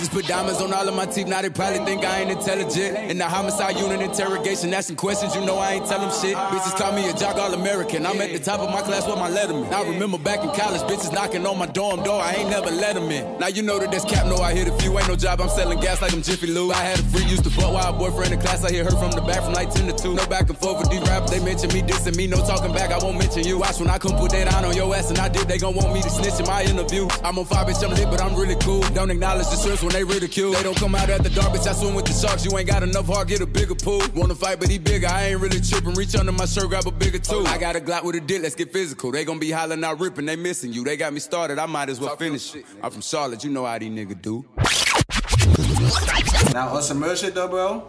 Just 0.06 0.14
put 0.14 0.28
diamonds 0.28 0.62
on 0.62 0.72
all 0.72 0.88
of 0.88 0.96
my 0.96 1.06
teeth, 1.08 1.28
now 1.28 1.42
they 1.42 1.50
probably 1.50 1.84
think 1.84 2.06
I 2.06 2.22
ain't 2.22 2.30
intelligent. 2.30 3.10
In 3.10 3.18
the 3.18 3.26
homicide 3.26 3.76
unit 3.78 4.02
interrogation, 4.02 4.72
asking 4.72 4.98
questions, 4.98 5.36
you 5.36 5.44
know 5.44 5.58
I 5.58 5.74
ain't 5.74 5.88
tell 5.88 6.00
them 6.00 6.12
shit. 6.22 6.36
Bitches 6.36 6.78
call 6.78 6.94
me 6.94 7.10
a 7.10 7.14
jock 7.14 7.38
all 7.38 7.54
American. 7.54 8.06
I'm 8.06 8.22
at 8.22 8.32
the 8.32 8.38
top 8.38 8.60
of 8.60 8.70
my 8.70 8.82
class 8.82 9.08
with 9.08 9.18
my 9.18 9.32
letterman. 9.32 9.72
I 9.74 9.82
remember 9.90 10.20
back 10.20 10.44
in 10.44 10.52
college, 10.52 10.82
bitches 10.82 11.12
knocking 11.12 11.46
on 11.48 11.58
my 11.58 11.66
dorm 11.66 12.04
door, 12.04 12.22
I 12.22 12.34
ain't 12.34 12.50
never 12.50 12.70
let 12.70 12.94
them 12.94 13.10
in. 13.10 13.40
Now 13.40 13.48
you 13.48 13.64
know 13.64 13.80
that 13.80 13.92
that's 13.92 14.06
cap, 14.06 14.28
no, 14.28 14.36
I 14.38 14.54
hit 14.54 14.68
a 14.68 14.74
few, 14.78 14.98
ain't 15.00 15.08
no 15.08 15.16
job, 15.16 15.42
I'm 15.42 15.50
selling 15.50 15.80
gas 15.80 16.02
like 16.04 16.14
I'm 16.14 16.22
Jiffy 16.22 16.48
Lube. 16.48 16.74
I 16.74 16.84
had 16.84 17.00
a 17.00 17.04
freak, 17.04 17.28
used 17.28 17.44
to 17.46 17.50
fuck 17.50 17.74
while 17.74 17.92
boyfriend 17.94 18.34
in 18.34 18.40
class, 18.40 18.64
I 18.64 18.72
hit 18.72 18.86
her 18.86 18.92
from 18.92 19.12
the 19.12 19.22
back 19.22 19.42
from 19.44 19.54
like 19.54 19.72
10 19.72 19.88
to 19.88 20.04
2. 20.04 20.14
No 20.14 20.26
back 20.28 20.50
and 20.50 20.58
forth 20.58 20.80
with 20.80 20.92
these 20.92 21.02
rappers, 21.10 21.32
they 21.32 21.44
mention 21.44 21.70
me 21.74 21.82
dissing 21.82 22.16
me, 22.16 22.28
no 22.28 22.38
talking 22.46 22.74
back, 22.74 22.92
I 22.92 23.00
won't 23.00 23.18
mention 23.18 23.44
you. 23.44 23.58
Watch 23.58 23.80
when 23.80 23.90
I 23.90 23.98
come 23.98 24.16
put 24.18 24.32
that 24.32 24.54
on 24.54 24.66
on 24.66 24.76
your 24.76 24.94
ass, 24.96 25.10
and 25.10 25.18
I 25.18 25.30
did, 25.30 25.48
they 25.48 25.58
gon' 25.58 25.74
want 25.74 25.94
me 25.94 26.02
to 26.04 26.10
snitch 26.10 26.40
in 26.40 26.46
my 26.46 26.62
interview. 26.62 27.08
I'm 27.24 27.40
on 27.40 27.46
fire, 27.46 27.66
bitch, 27.66 27.84
I'm 27.84 27.90
lit, 27.96 28.10
but 28.12 28.22
I'm 28.22 28.36
really 28.36 28.58
cool. 28.62 28.82
Don't 28.94 29.10
acknowledge 29.10 29.48
the 29.48 29.56
strips 29.56 29.82
when 29.82 29.95
they 29.96 30.04
ridicule. 30.04 30.52
They 30.52 30.64
don't 30.64 30.75
come 30.75 30.94
out 30.94 31.10
at 31.10 31.24
the 31.24 31.30
dark, 31.30 31.54
bitch, 31.54 31.68
I 31.68 31.74
swim 31.74 31.96
with 31.96 32.06
the 32.06 32.12
sharks. 32.12 32.44
You 32.44 32.58
ain't 32.58 32.68
got 32.68 32.84
enough 32.84 33.08
heart, 33.08 33.30
get 33.30 33.40
a 33.40 33.46
bigger 33.46 33.75
pool. 33.75 34.02
Wanna 34.14 34.36
fight, 34.36 34.60
but 34.60 34.70
he 34.70 34.78
bigger, 34.78 35.08
I 35.08 35.28
ain't 35.28 35.40
really 35.40 35.62
tripping. 35.62 35.94
Reach 35.94 36.16
under 36.16 36.34
my 36.34 36.46
shirt, 36.46 36.68
grab 36.68 36.86
a 36.86 36.92
bigger 36.92 37.20
tool. 37.20 37.48
I 37.48 37.58
got 37.58 37.75
a 37.78 37.80
Glock 37.80 38.04
with 38.04 38.16
a 38.16 38.20
dick, 38.20 38.42
let's 38.42 38.56
get 38.56 38.74
physical. 38.74 39.12
They 39.12 39.24
gon' 39.24 39.40
be 39.40 39.52
hollering 39.52 39.84
out 39.84 40.00
ripping, 40.00 40.25
they 40.25 40.36
missing 40.36 40.74
you. 40.74 40.84
They 40.84 40.98
got 40.98 41.14
me 41.14 41.20
started, 41.20 41.60
I 41.60 41.66
might 41.66 41.90
as 41.90 42.00
well 42.00 42.16
finish. 42.18 42.56
It. 42.56 42.66
I'm 42.84 42.92
from 42.92 43.02
Charlotte, 43.02 43.44
you 43.44 43.50
know 43.50 43.66
how 43.66 43.78
these 43.80 43.90
niggas 43.90 44.22
do. 44.22 44.46
Now 46.54 46.75
on 46.75 46.84
some 46.84 47.02
real 47.02 47.16
shit 47.16 47.34
though, 47.34 47.48
bro. 47.48 47.88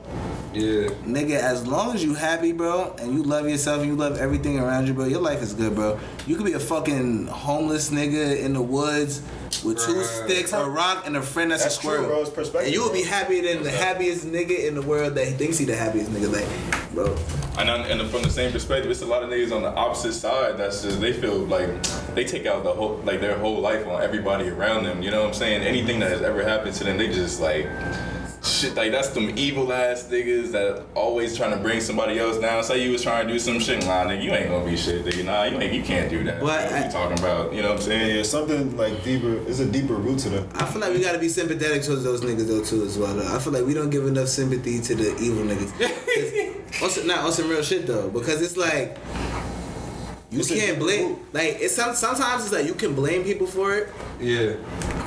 Yeah. 0.57 0.89
Nigga, 1.05 1.37
as 1.37 1.67
long 1.67 1.95
as 1.95 2.03
you 2.03 2.15
happy, 2.15 2.53
bro, 2.53 2.95
and 2.99 3.13
you 3.13 3.23
love 3.23 3.47
yourself 3.47 3.81
and 3.81 3.89
you 3.91 3.95
love 3.95 4.17
everything 4.19 4.59
around 4.59 4.87
you, 4.87 4.95
bro, 4.95 5.05
your 5.05 5.21
life 5.21 5.43
is 5.43 5.53
good, 5.53 5.75
bro. 5.75 6.01
You 6.27 6.35
could 6.37 6.47
be 6.47 6.55
a 6.55 6.59
fucking 6.61 7.27
homeless 7.27 7.91
nigga 7.91 8.41
in 8.41 8.55
the 8.55 8.63
woods 8.63 9.21
with 9.63 9.77
two 9.79 9.93
Bruh. 9.97 10.25
sticks, 10.25 10.55
a 10.55 10.65
rock, 10.65 11.07
and 11.07 11.15
a 11.15 11.21
friend 11.21 11.51
that's, 11.51 11.63
That's 11.63 11.77
a 11.77 11.81
true, 11.81 11.91
squirrel. 11.91 12.09
bro. 12.09 12.21
It's 12.23 12.31
perspective, 12.31 12.69
and 12.69 12.75
you 12.75 12.83
will 12.83 12.93
be 12.93 13.03
happier 13.03 13.43
than 13.43 13.65
the 13.65 13.71
happiest 13.71 14.25
nigga 14.27 14.67
in 14.67 14.75
the 14.75 14.81
world 14.83 15.15
that 15.17 15.27
thinks 15.35 15.59
he 15.59 15.67
the 15.67 15.77
happiest 15.77 16.11
nigga, 16.11 16.33
like, 16.33 16.95
bro. 16.95 17.15
And, 17.59 17.69
on, 17.69 17.83
and 17.83 18.11
from 18.11 18.23
the 18.23 18.31
same 18.31 18.51
perspective, 18.51 18.91
it's 18.91 19.03
a 19.03 19.07
lot 19.07 19.23
of 19.23 19.29
niggas 19.29 19.55
on 19.55 19.61
the 19.61 19.75
opposite 19.75 20.15
side 20.15 20.57
that's 20.57 20.83
just 20.83 21.01
they 21.03 21.13
feel 21.13 21.37
like 21.39 21.69
they 22.15 22.25
take 22.25 22.47
out 22.47 22.65
the 22.65 22.73
whole 22.73 22.97
like 23.05 23.21
their 23.21 23.39
whole 23.39 23.61
life 23.61 23.87
on 23.87 24.03
everybody 24.03 24.49
around 24.49 24.85
them. 24.85 25.03
You 25.03 25.11
know 25.11 25.21
what 25.21 25.29
I'm 25.29 25.35
saying? 25.35 25.63
Anything 25.63 26.01
that 26.01 26.11
has 26.11 26.23
ever 26.23 26.43
happened 26.43 26.75
to 26.77 26.85
them, 26.85 26.97
they 26.99 27.09
just 27.09 27.41
like 27.41 27.67
shit 28.47 28.75
like 28.77 28.93
that's 28.93 29.09
them 29.09 29.33
evil 29.37 29.73
ass 29.73 30.05
niggas 30.11 30.53
that 30.53 30.83
always 30.95 31.37
trying 31.37 31.51
to 31.51 31.57
bring 31.59 31.81
somebody 31.81 32.19
else 32.19 32.39
down. 32.39 32.63
Say 32.65 32.85
you 32.85 32.93
was 32.93 33.03
trying 33.03 33.27
to 33.27 33.33
do 33.33 33.39
some 33.39 33.59
shit, 33.59 33.81
nah, 33.85 34.05
nigga, 34.05 34.23
you 34.23 34.31
ain't 34.33 34.49
gonna 34.49 34.65
be 34.65 34.77
shit, 34.77 35.05
nigga. 35.05 35.25
Nah, 35.25 35.45
you 35.45 35.61
ain't, 35.61 35.73
you 35.73 35.83
can't 35.83 36.09
do 36.11 36.23
that. 36.25 36.41
What 36.43 36.61
I- 36.73 36.87
you 36.87 36.91
talking 36.93 37.19
about? 37.19 37.53
You 37.53 37.63
know 37.63 37.71
what 37.71 37.79
I'm 37.79 37.83
saying? 37.83 38.15
There's 38.15 38.31
something 38.31 38.77
like 38.77 39.03
deeper. 39.05 39.37
It's 39.49 39.59
a 39.61 39.67
deeper 39.67 39.95
root 39.95 40.19
to 40.21 40.29
them. 40.31 40.49
I 40.55 40.65
feel 40.67 40.81
like 40.81 40.93
we 40.93 41.01
gotta 41.03 41.19
be 41.19 41.29
sympathetic 41.29 41.83
towards 41.83 42.05
those 42.05 42.21
niggas 42.23 42.47
though 42.47 42.63
too 42.65 42.85
as 42.85 42.97
well. 42.99 43.15
Though. 43.15 43.35
I 43.35 43.39
feel 43.39 43.53
like 43.53 43.65
we 43.67 43.75
don't 43.75 43.91
give 43.91 44.07
enough 44.07 44.29
sympathy 44.29 44.81
to 44.81 44.95
the 44.95 45.17
evil 45.19 45.45
niggas. 45.45 45.73
also, 46.83 47.05
not 47.05 47.19
on 47.25 47.33
some 47.33 47.49
real 47.49 47.63
shit 47.63 47.87
though, 47.87 48.09
because 48.11 48.43
it's 48.43 48.57
like 48.57 48.97
you 50.31 50.41
It's 50.41 50.49
can't 50.51 50.79
blame. 50.79 51.17
Like 51.33 51.59
it's 51.61 51.75
sometimes 51.75 52.45
it's 52.45 52.53
like 52.53 52.67
you 52.67 52.75
can 52.75 52.95
blame 52.95 53.25
people 53.25 53.47
for 53.47 53.75
it, 53.75 53.89
Yeah. 54.21 54.55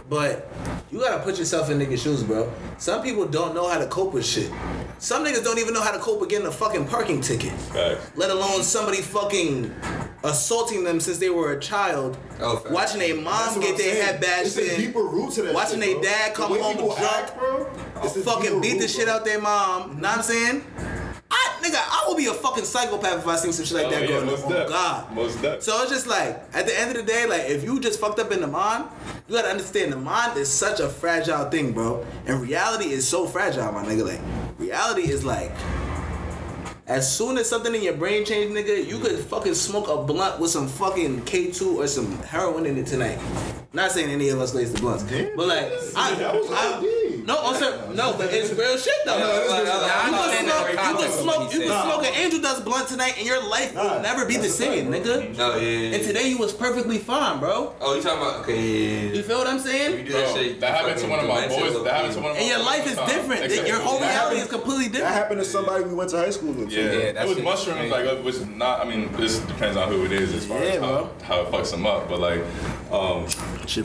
but 0.09 0.49
you 0.91 0.99
gotta 0.99 1.21
put 1.23 1.37
yourself 1.37 1.69
in 1.69 1.77
niggas' 1.79 1.99
shoes, 1.99 2.23
bro. 2.23 2.51
Some 2.77 3.03
people 3.03 3.25
don't 3.27 3.53
know 3.53 3.67
how 3.69 3.77
to 3.77 3.85
cope 3.87 4.13
with 4.13 4.25
shit. 4.25 4.51
Some 4.97 5.23
niggas 5.23 5.43
don't 5.43 5.59
even 5.59 5.73
know 5.73 5.81
how 5.81 5.91
to 5.91 5.99
cope 5.99 6.19
with 6.19 6.29
getting 6.29 6.47
a 6.47 6.51
fucking 6.51 6.87
parking 6.87 7.21
ticket. 7.21 7.51
Facts. 7.53 8.11
Let 8.15 8.31
alone 8.31 8.63
somebody 8.63 9.01
fucking 9.01 9.73
assaulting 10.23 10.83
them 10.83 10.99
since 10.99 11.17
they 11.19 11.29
were 11.29 11.53
a 11.53 11.59
child. 11.59 12.17
Oh, 12.41 12.61
watching 12.71 12.99
their 12.99 13.15
That's 13.15 13.55
mom 13.55 13.61
get 13.61 13.77
their 13.77 14.03
head 14.03 14.19
bashed 14.19 14.57
It's 14.57 14.57
in. 14.57 14.79
deeper 14.81 15.03
root 15.03 15.31
to 15.33 15.43
that. 15.43 15.53
Watching 15.53 15.79
shit, 15.81 15.87
they 15.87 15.93
bro. 15.93 16.03
dad 16.03 16.33
come 16.33 16.51
way 16.51 16.59
home 16.59 16.73
people 16.75 16.95
drunk. 16.95 17.01
act, 17.13 17.37
bro. 17.37 17.65
Fucking 18.23 18.59
beat 18.61 18.73
the 18.73 18.79
root, 18.81 18.89
shit 18.89 19.07
out 19.07 19.23
their 19.23 19.39
mom. 19.39 20.01
Know 20.01 20.09
what 20.09 20.17
I'm 20.17 20.23
saying? 20.23 20.65
I 21.79 21.81
nigga, 21.81 22.03
I 22.05 22.07
will 22.07 22.15
be 22.15 22.25
a 22.27 22.33
fucking 22.33 22.65
psychopath 22.65 23.19
if 23.19 23.27
I 23.27 23.35
seen 23.37 23.53
some 23.53 23.65
shit 23.65 23.77
like 23.77 23.87
Oh, 23.87 23.89
that 23.91 24.01
yeah, 24.01 24.07
going 24.07 24.29
on. 24.29 24.35
Oh 24.43 24.49
def. 24.49 24.69
God. 24.69 25.13
Most. 25.13 25.39
So 25.63 25.81
it's 25.83 25.91
just 25.91 26.07
like 26.07 26.41
at 26.53 26.65
the 26.65 26.79
end 26.79 26.91
of 26.91 26.97
the 26.97 27.03
day, 27.03 27.25
like 27.27 27.43
if 27.49 27.63
you 27.63 27.79
just 27.79 27.99
fucked 27.99 28.19
up 28.19 28.31
in 28.31 28.41
the 28.41 28.47
mind, 28.47 28.85
you 29.27 29.35
gotta 29.35 29.49
understand 29.49 29.91
the 29.93 29.97
mind 29.97 30.37
is 30.37 30.49
such 30.51 30.79
a 30.79 30.89
fragile 30.89 31.49
thing, 31.49 31.71
bro. 31.73 32.05
And 32.25 32.41
reality 32.41 32.89
is 32.91 33.07
so 33.07 33.25
fragile, 33.27 33.71
my 33.71 33.83
nigga. 33.85 34.05
Like 34.05 34.21
reality 34.57 35.09
is 35.09 35.23
like. 35.23 35.51
As 36.87 37.15
soon 37.15 37.37
as 37.37 37.47
something 37.47 37.75
in 37.75 37.83
your 37.83 37.93
brain 37.93 38.25
change, 38.25 38.51
nigga, 38.51 38.83
you 38.83 38.97
could 38.97 39.19
fucking 39.19 39.53
smoke 39.53 39.87
a 39.89 39.97
blunt 40.03 40.39
with 40.39 40.49
some 40.49 40.67
fucking 40.67 41.21
K2 41.21 41.75
or 41.75 41.85
some 41.87 42.17
heroin 42.23 42.65
in 42.65 42.79
it 42.79 42.87
tonight. 42.87 43.19
Not 43.73 43.91
saying 43.91 44.09
any 44.09 44.29
of 44.29 44.39
us 44.41 44.55
lays 44.55 44.73
the 44.73 44.79
blunts, 44.81 45.03
but 45.03 45.47
like, 45.47 45.65
I, 45.95 46.15
that 46.15 46.33
I, 46.49 46.73
OD. 46.77 47.08
No, 47.29 47.37
also, 47.37 47.67
no, 47.93 48.13
but 48.17 48.33
it's 48.33 48.51
real 48.53 48.75
shit 48.77 48.93
though. 49.05 49.19
No, 49.19 49.27
Like, 49.49 49.63
real 49.63 49.79
shit. 49.79 49.85
you 49.85 49.89
I 49.89 50.09
can 50.09 50.11
smoke, 50.11 50.71
you 50.71 50.77
can 50.77 50.77
context 50.77 51.19
smoke, 51.21 51.53
you 51.53 51.59
can 51.59 51.67
said. 51.69 51.83
smoke 51.83 52.03
an 52.05 52.13
Angel 52.15 52.41
Dust 52.41 52.65
blunt 52.65 52.87
tonight, 52.89 53.13
and 53.17 53.25
your 53.25 53.41
life 53.47 53.75
will 53.75 54.01
never 54.01 54.25
be 54.25 54.37
the 54.37 54.49
same, 54.49 54.91
nigga. 54.91 55.37
No, 55.37 55.55
yeah. 55.57 55.95
And 55.95 56.03
today 56.03 56.27
you 56.29 56.37
was 56.37 56.53
perfectly 56.53 56.97
fine, 56.97 57.39
bro. 57.39 57.73
Oh, 57.81 57.95
you 57.95 58.01
talking 58.01 58.17
about? 58.21 58.41
Okay. 58.41 58.57
Yeah. 58.59 59.13
You 59.13 59.23
feel 59.23 59.37
what 59.37 59.47
I'm 59.47 59.59
saying? 59.59 60.05
do 60.05 60.13
that 60.13 60.35
shit. 60.35 60.59
that 60.59 60.73
happened 60.75 60.99
to 60.99 61.07
one 61.07 61.19
of 61.19 61.27
my 61.27 61.47
boys. 61.47 61.83
That 61.83 61.93
happened 61.93 62.13
to 62.13 62.19
one 62.21 62.31
of 62.31 62.37
my 62.37 62.41
And 62.41 62.49
your 62.49 62.59
life 62.59 62.87
is 62.87 62.95
time. 62.95 63.07
different. 63.07 63.43
Exactly. 63.45 63.69
Your 63.69 63.79
whole 63.79 63.99
That 63.99 64.09
reality 64.09 64.37
happened- 64.37 64.41
is 64.41 64.47
completely 64.49 64.85
different. 64.85 65.05
That 65.09 65.13
happened 65.13 65.39
to 65.39 65.45
somebody 65.45 65.83
we 65.83 65.93
went 65.93 66.09
to 66.11 66.17
high 66.17 66.29
school 66.31 66.53
with. 66.53 66.69
too. 66.69 66.75
Yeah, 66.75 66.83
Yeah, 66.91 66.97
it 67.09 67.13
that 67.15 67.27
was 67.27 67.35
shit 67.35 67.43
mushrooms. 67.43 67.91
Like 67.91 68.05
it 68.05 68.23
was 68.23 68.45
not. 68.47 68.79
I 68.81 68.85
mean, 68.89 69.11
this 69.17 69.39
depends 69.39 69.77
on 69.77 69.87
who 69.89 70.05
it 70.05 70.11
is 70.11 70.33
as 70.33 70.45
far 70.45 70.57
as 70.57 70.79
how, 70.79 71.09
how 71.23 71.41
it 71.41 71.51
fucks 71.51 71.71
them 71.71 71.85
up. 71.85 72.09
But 72.09 72.19
like, 72.19 72.41
um, 72.91 73.25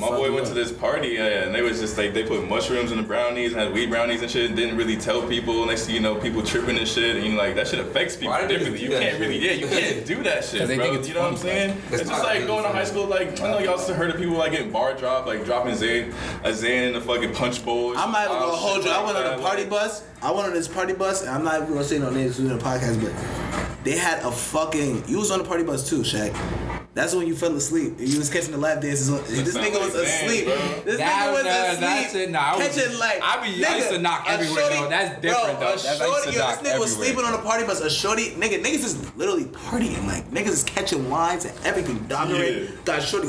my 0.00 0.08
boy 0.08 0.32
went 0.32 0.46
to 0.46 0.54
this 0.54 0.72
party 0.72 1.18
and 1.18 1.54
they 1.54 1.62
was 1.62 1.80
just 1.80 1.98
like 1.98 2.14
they 2.14 2.22
put 2.24 2.48
mushrooms 2.48 2.90
in 2.92 2.96
the 2.98 3.04
brownies 3.34 3.52
and 3.52 3.60
had 3.60 3.72
weed 3.72 3.90
brownies 3.90 4.22
and 4.22 4.30
shit. 4.30 4.46
And 4.46 4.56
didn't 4.56 4.76
really 4.76 4.96
tell 4.96 5.26
people. 5.26 5.66
Next 5.66 5.86
thing 5.86 5.94
you 5.96 6.00
know, 6.00 6.14
people 6.14 6.42
tripping 6.42 6.78
and 6.78 6.86
shit. 6.86 7.16
And 7.16 7.26
you 7.26 7.36
like 7.36 7.54
that 7.56 7.66
shit 7.68 7.80
affects 7.80 8.14
people 8.16 8.30
Why 8.30 8.46
differently. 8.46 8.78
do 8.78 8.84
You 8.84 8.90
can't 8.90 9.02
shit? 9.12 9.20
really. 9.20 9.38
Yeah, 9.38 9.52
you 9.52 9.66
can't 9.66 10.06
do 10.06 10.22
that 10.22 10.44
shit, 10.44 10.66
bro. 10.66 10.92
you 10.92 11.14
know 11.14 11.20
what 11.22 11.32
I'm 11.32 11.36
saying? 11.36 11.76
It's 11.90 12.02
It's 12.02 12.10
just 12.10 12.22
like 12.22 12.34
really 12.34 12.46
going 12.46 12.62
to 12.64 12.70
high 12.70 12.84
school. 12.84 13.06
Like 13.06 13.40
I 13.40 13.50
know 13.50 13.58
y'all 13.58 13.78
still 13.78 13.94
heard 13.96 14.10
of 14.10 14.16
people 14.16 14.36
like 14.36 14.52
getting 14.52 14.70
bar 14.70 14.94
drop, 14.94 15.26
like 15.26 15.44
dropping 15.44 15.74
Xan, 15.74 16.12
a 16.44 16.50
Xan 16.50 16.88
in 16.88 16.92
the 16.94 17.00
fucking 17.00 17.34
punch 17.34 17.64
bowl. 17.64 17.96
I'm 17.96 18.12
not 18.12 18.26
even 18.26 18.36
wild 18.36 18.50
gonna 18.50 18.56
hold 18.56 18.84
you. 18.84 18.90
I 18.90 19.04
went 19.04 19.16
on 19.16 19.38
a 19.38 19.42
party 19.42 19.64
bus. 19.64 20.04
I 20.22 20.30
went 20.30 20.46
on 20.46 20.54
this 20.54 20.68
party 20.68 20.94
bus, 20.94 21.22
and 21.22 21.30
I'm 21.30 21.44
not 21.44 21.56
even 21.62 21.68
gonna 21.74 21.84
say 21.84 21.98
no 21.98 22.10
names. 22.10 22.38
We 22.38 22.46
in 22.46 22.52
a 22.52 22.58
podcast, 22.58 23.02
but 23.02 23.84
they 23.84 23.96
had 23.96 24.22
a 24.22 24.30
fucking. 24.30 25.04
You 25.08 25.18
was 25.18 25.30
on 25.30 25.38
the 25.38 25.44
party 25.44 25.64
bus 25.64 25.88
too, 25.88 26.00
Shaq. 26.00 26.34
That's 26.94 27.12
when 27.12 27.26
you 27.26 27.34
fell 27.34 27.54
asleep. 27.56 27.94
You 27.98 28.18
was 28.20 28.30
catching 28.30 28.52
the 28.52 28.58
lap 28.58 28.80
dances. 28.80 29.10
On, 29.10 29.16
this 29.24 29.56
nigga 29.56 29.80
was 29.80 29.94
asleep. 29.96 30.44
bro. 30.44 30.54
This 30.84 30.98
That- 30.98 31.26
nigga 31.26 31.32
was 31.34 31.42
that- 31.42 31.68
uh, 31.68 31.72
asleep. 31.72 32.12
that's. 32.22 32.30
Nah, 32.30 32.38
I 32.38 32.56
was- 32.56 32.66
catching 32.76 32.98
like. 33.00 33.20
I 33.20 33.36
be- 33.44 33.64
I 33.66 33.76
used 33.76 33.88
to 33.90 33.98
knock 33.98 34.26
a 34.28 34.30
everywhere, 34.30 34.68
though. 34.70 34.88
That's 34.88 35.20
different, 35.20 35.58
bro, 35.58 35.66
though. 35.66 35.74
A 35.74 35.76
That's- 35.76 35.86
I 35.86 35.90
used 35.90 36.02
shorty, 36.04 36.30
to 36.30 36.32
yo, 36.36 36.38
knock 36.38 36.60
this 36.62 36.72
nigga 36.72 36.78
was 36.78 36.92
everywhere. 36.92 37.14
sleeping 37.14 37.24
on 37.24 37.34
a 37.34 37.42
party 37.42 37.64
bus. 37.66 37.80
A 37.80 37.90
shorty, 37.90 38.30
nigga, 38.38 38.62
niggas 38.62 38.84
is 38.84 38.96
literally 39.16 39.44
partying. 39.46 40.06
Like 40.06 40.30
niggas 40.30 40.52
is 40.52 40.62
catching 40.62 41.10
wines 41.10 41.44
and 41.46 41.54
everything. 41.64 41.98
Dominant. 42.08 42.62
Yeah. 42.62 42.68
Got 42.84 43.02
shorty. 43.02 43.28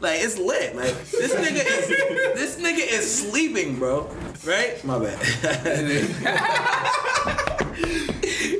Like 0.00 0.20
it's 0.20 0.36
lit. 0.36 0.76
Like 0.76 0.94
this 1.10 1.32
nigga 1.42 1.64
is 1.64 1.88
this 1.88 2.56
nigga 2.60 2.86
is 2.86 3.10
sleeping, 3.30 3.78
bro. 3.78 4.10
Right? 4.44 4.84
My 4.84 4.98
bad. 4.98 5.18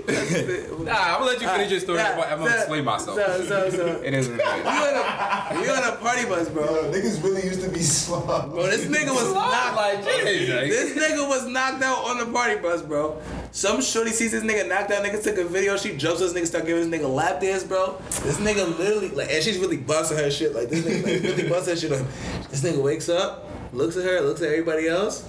Nah, 0.06 0.92
I'm 0.92 1.18
gonna 1.20 1.24
let 1.26 1.40
you 1.40 1.48
finish 1.48 1.70
your 1.70 1.80
story. 1.80 1.98
Yeah, 1.98 2.14
before 2.14 2.30
I'm 2.30 2.38
gonna 2.38 2.50
so- 2.50 2.56
explain 2.58 2.84
myself. 2.84 3.16
So, 3.18 3.44
so, 3.44 3.70
so. 3.70 3.86
It 4.02 4.14
is 4.14 4.28
what 4.28 4.40
it 4.40 4.46
is. 4.46 4.64
We 4.64 4.70
on 4.70 4.94
a, 4.94 5.60
we 5.60 5.68
on 5.68 5.84
a 5.92 5.96
party 5.96 6.24
bus, 6.26 6.48
bro. 6.48 6.64
Yo, 6.64 6.92
niggas 6.92 7.22
really 7.22 7.42
used 7.44 7.62
to 7.62 7.68
be 7.70 7.80
slow. 7.80 8.20
Bro, 8.48 8.66
this 8.68 8.84
nigga 8.86 9.10
was 9.14 9.32
knocked. 9.34 9.76
like, 9.76 10.04
jeez, 10.04 10.46
This 10.68 10.96
nigga 10.96 11.28
was 11.28 11.46
knocked 11.46 11.82
out 11.82 12.04
on 12.04 12.18
the 12.18 12.26
party 12.26 12.56
bus, 12.60 12.82
bro. 12.82 13.20
Some 13.52 13.80
shorty 13.82 14.10
sees 14.10 14.32
this 14.32 14.44
nigga 14.44 14.68
knocked 14.68 14.90
out. 14.90 15.04
Nigga 15.04 15.22
took 15.22 15.38
a 15.38 15.44
video. 15.44 15.76
She 15.76 15.96
jumps 15.96 16.20
this 16.20 16.32
nigga, 16.32 16.46
start 16.46 16.66
giving 16.66 16.88
this 16.90 17.00
nigga 17.00 17.12
lap 17.12 17.40
dance, 17.40 17.64
bro. 17.64 17.96
This 18.22 18.38
nigga 18.38 18.78
literally 18.78 19.08
like, 19.10 19.30
and 19.30 19.42
she's 19.42 19.58
really 19.58 19.76
busting 19.78 20.18
her 20.18 20.30
shit. 20.30 20.54
Like 20.54 20.68
this 20.68 20.84
nigga 20.84 21.04
like, 21.04 21.22
really 21.22 21.48
busting 21.48 21.74
her 21.74 21.80
shit 21.80 21.92
on. 21.92 22.06
This 22.50 22.62
nigga 22.62 22.82
wakes 22.82 23.08
up, 23.08 23.48
looks 23.72 23.96
at 23.96 24.04
her, 24.04 24.20
looks 24.20 24.40
at 24.42 24.48
everybody 24.50 24.86
else. 24.88 25.26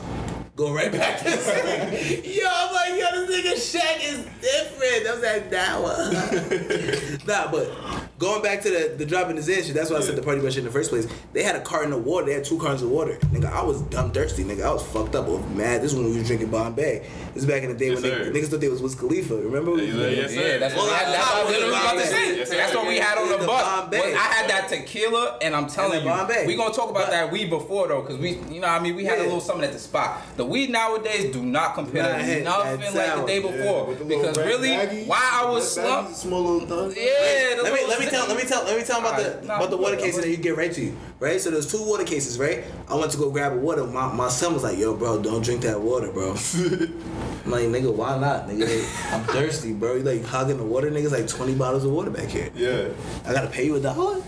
go 0.55 0.73
right 0.73 0.91
back 0.91 1.19
to 1.19 1.23
the 1.25 1.37
city. 1.37 2.29
yo, 2.39 2.47
I'm 2.49 2.73
like, 2.73 2.99
yo, 2.99 3.25
this 3.27 3.45
nigga 3.71 3.79
Shaq 3.79 4.03
is 4.03 4.25
That 5.07 5.13
was 5.13 5.51
that 5.51 5.81
one. 5.81 7.27
nah, 7.27 7.49
but 7.49 8.06
going 8.19 8.41
back 8.41 8.61
to 8.63 8.69
the, 8.69 8.95
the 8.97 9.05
dropping 9.05 9.35
his 9.35 9.47
in 9.49 9.63
shit, 9.63 9.73
that's 9.75 9.89
why 9.89 9.97
I 9.97 10.01
said 10.01 10.15
the 10.15 10.21
party 10.23 10.41
bus 10.41 10.53
shit 10.53 10.59
in 10.59 10.65
the 10.65 10.71
first 10.71 10.89
place. 10.89 11.07
They 11.33 11.43
had 11.43 11.55
a 11.55 11.61
carton 11.61 11.93
of 11.93 12.05
water. 12.05 12.25
They 12.25 12.33
had 12.33 12.43
two 12.45 12.57
cartons 12.57 12.81
of 12.81 12.89
water. 12.89 13.15
Nigga, 13.31 13.51
I 13.51 13.63
was 13.63 13.81
dumb 13.83 14.11
thirsty. 14.11 14.43
Nigga, 14.43 14.63
I 14.63 14.71
was 14.73 14.83
fucked 14.83 15.15
up. 15.15 15.25
I 15.25 15.29
was 15.29 15.45
mad. 15.55 15.81
This 15.81 15.91
is 15.93 15.97
when 15.99 16.09
we 16.09 16.17
was 16.17 16.27
drinking 16.27 16.49
Bombay. 16.49 17.07
This 17.33 17.43
is 17.43 17.45
back 17.45 17.63
in 17.63 17.69
the 17.69 17.75
day 17.77 17.89
Yes, 17.91 18.01
when 18.01 18.11
sir. 18.11 18.25
niggas, 18.25 18.33
niggas 18.33 18.47
thought 18.47 18.59
they 18.61 18.69
was 18.69 18.81
Wiz 18.81 18.95
Khalifa. 18.95 19.35
Remember? 19.35 19.75
Yes, 19.81 20.33
sir. 20.33 20.41
Yeah, 20.41 20.57
that's 20.57 20.75
what 20.75 20.83
Well, 20.85 20.91
we 20.91 20.97
had. 20.97 21.13
That's 21.13 21.29
I- 21.29 21.33
I 21.33 21.33
what 21.33 21.35
I 21.37 21.43
was 21.43 21.45
was 21.45 21.55
literally 21.55 21.75
about 21.79 21.93
to 21.93 22.07
say. 22.07 22.37
Yes. 22.37 22.49
That's 22.49 22.75
what 22.75 22.87
we 22.87 22.97
had 22.97 23.17
on 23.17 23.23
In 23.25 23.29
the 23.31 23.37
the 23.37 23.45
bus. 23.47 23.61
Bombay. 23.63 23.99
When 23.99 24.13
I 24.15 24.17
had 24.17 24.49
that 24.49 24.69
tequila, 24.69 25.37
and 25.41 25.55
I'm 25.55 25.67
telling 25.67 25.91
the 25.99 26.05
you, 26.05 26.09
Bombay. 26.09 26.47
we 26.47 26.55
gonna 26.55 26.73
talk 26.73 26.89
about 26.89 27.05
But- 27.05 27.11
that 27.11 27.31
weed 27.31 27.49
before 27.49 27.87
though, 27.87 28.01
because 28.01 28.17
we, 28.17 28.31
you 28.49 28.61
know, 28.61 28.67
what 28.67 28.69
I 28.69 28.79
mean, 28.79 28.95
we 28.95 29.05
had 29.05 29.19
a 29.19 29.23
little 29.23 29.39
something 29.41 29.63
at 29.63 29.73
the 29.73 29.79
spot. 29.79 30.21
The 30.37 30.45
weed 30.45 30.69
nowadays 30.71 31.31
do 31.33 31.43
not 31.43 31.75
compare 31.75 32.03
Nah, 32.03 32.17
to 32.17 32.23
hey, 32.23 32.43
nothing 32.43 32.79
that's 32.79 32.95
like 32.95 33.15
the 33.15 33.25
day 33.25 33.39
before. 33.39 33.85
with 33.85 34.07
because 34.07 34.37
really, 34.37 35.05
why 35.05 35.29
I 35.43 35.49
was 35.49 35.77
red 35.77 35.85
slumped, 35.85 36.15
small 36.15 36.41
little 36.43 36.89
things. 36.89 36.97
yeah. 36.97 37.61
Let 37.61 37.73
me 37.73 37.85
let 37.87 37.99
me 37.99 38.06
tell 38.09 38.27
let 38.27 38.37
me 38.37 38.43
tell 38.43 38.63
let 38.63 38.77
me 38.77 38.83
tell 38.83 38.99
about 38.99 39.19
Alright, 39.19 39.41
the 39.41 39.47
nah, 39.47 39.57
about 39.57 39.69
the 39.69 39.77
water 39.77 39.95
I'm 39.95 40.01
cases 40.01 40.21
that 40.21 40.29
you 40.29 40.37
get 40.37 40.57
right 40.57 40.71
to 40.71 40.81
you. 40.81 40.97
Right? 41.19 41.39
So 41.41 41.51
there's 41.51 41.71
two 41.71 41.83
water 41.83 42.03
cases, 42.03 42.37
right? 42.39 42.63
I 42.87 42.95
went 42.95 43.11
to 43.11 43.17
go 43.17 43.31
grab 43.31 43.53
a 43.53 43.57
water. 43.57 43.83
My, 43.85 44.13
my 44.13 44.29
son 44.29 44.53
was 44.53 44.63
like, 44.63 44.77
yo, 44.77 44.95
bro, 44.95 45.21
don't 45.21 45.43
drink 45.43 45.61
that 45.61 45.81
water, 45.81 46.11
bro. 46.11 46.31
I'm 47.47 47.51
like, 47.51 47.63
nigga, 47.63 47.93
why 47.93 48.17
not? 48.19 48.47
Nigga, 48.47 49.13
I'm 49.13 49.23
thirsty, 49.33 49.73
bro. 49.73 49.95
You 49.95 50.03
like 50.03 50.23
hogging 50.25 50.57
the 50.57 50.63
water, 50.63 50.91
niggas 50.91 51.11
like 51.11 51.27
20 51.27 51.55
bottles 51.55 51.85
of 51.85 51.91
water 51.91 52.11
back 52.11 52.27
here. 52.27 52.49
Yeah. 52.55 52.89
I 53.25 53.33
gotta 53.33 53.47
pay 53.47 53.65
you 53.65 53.75
a 53.75 53.79
dollar? 53.79 54.21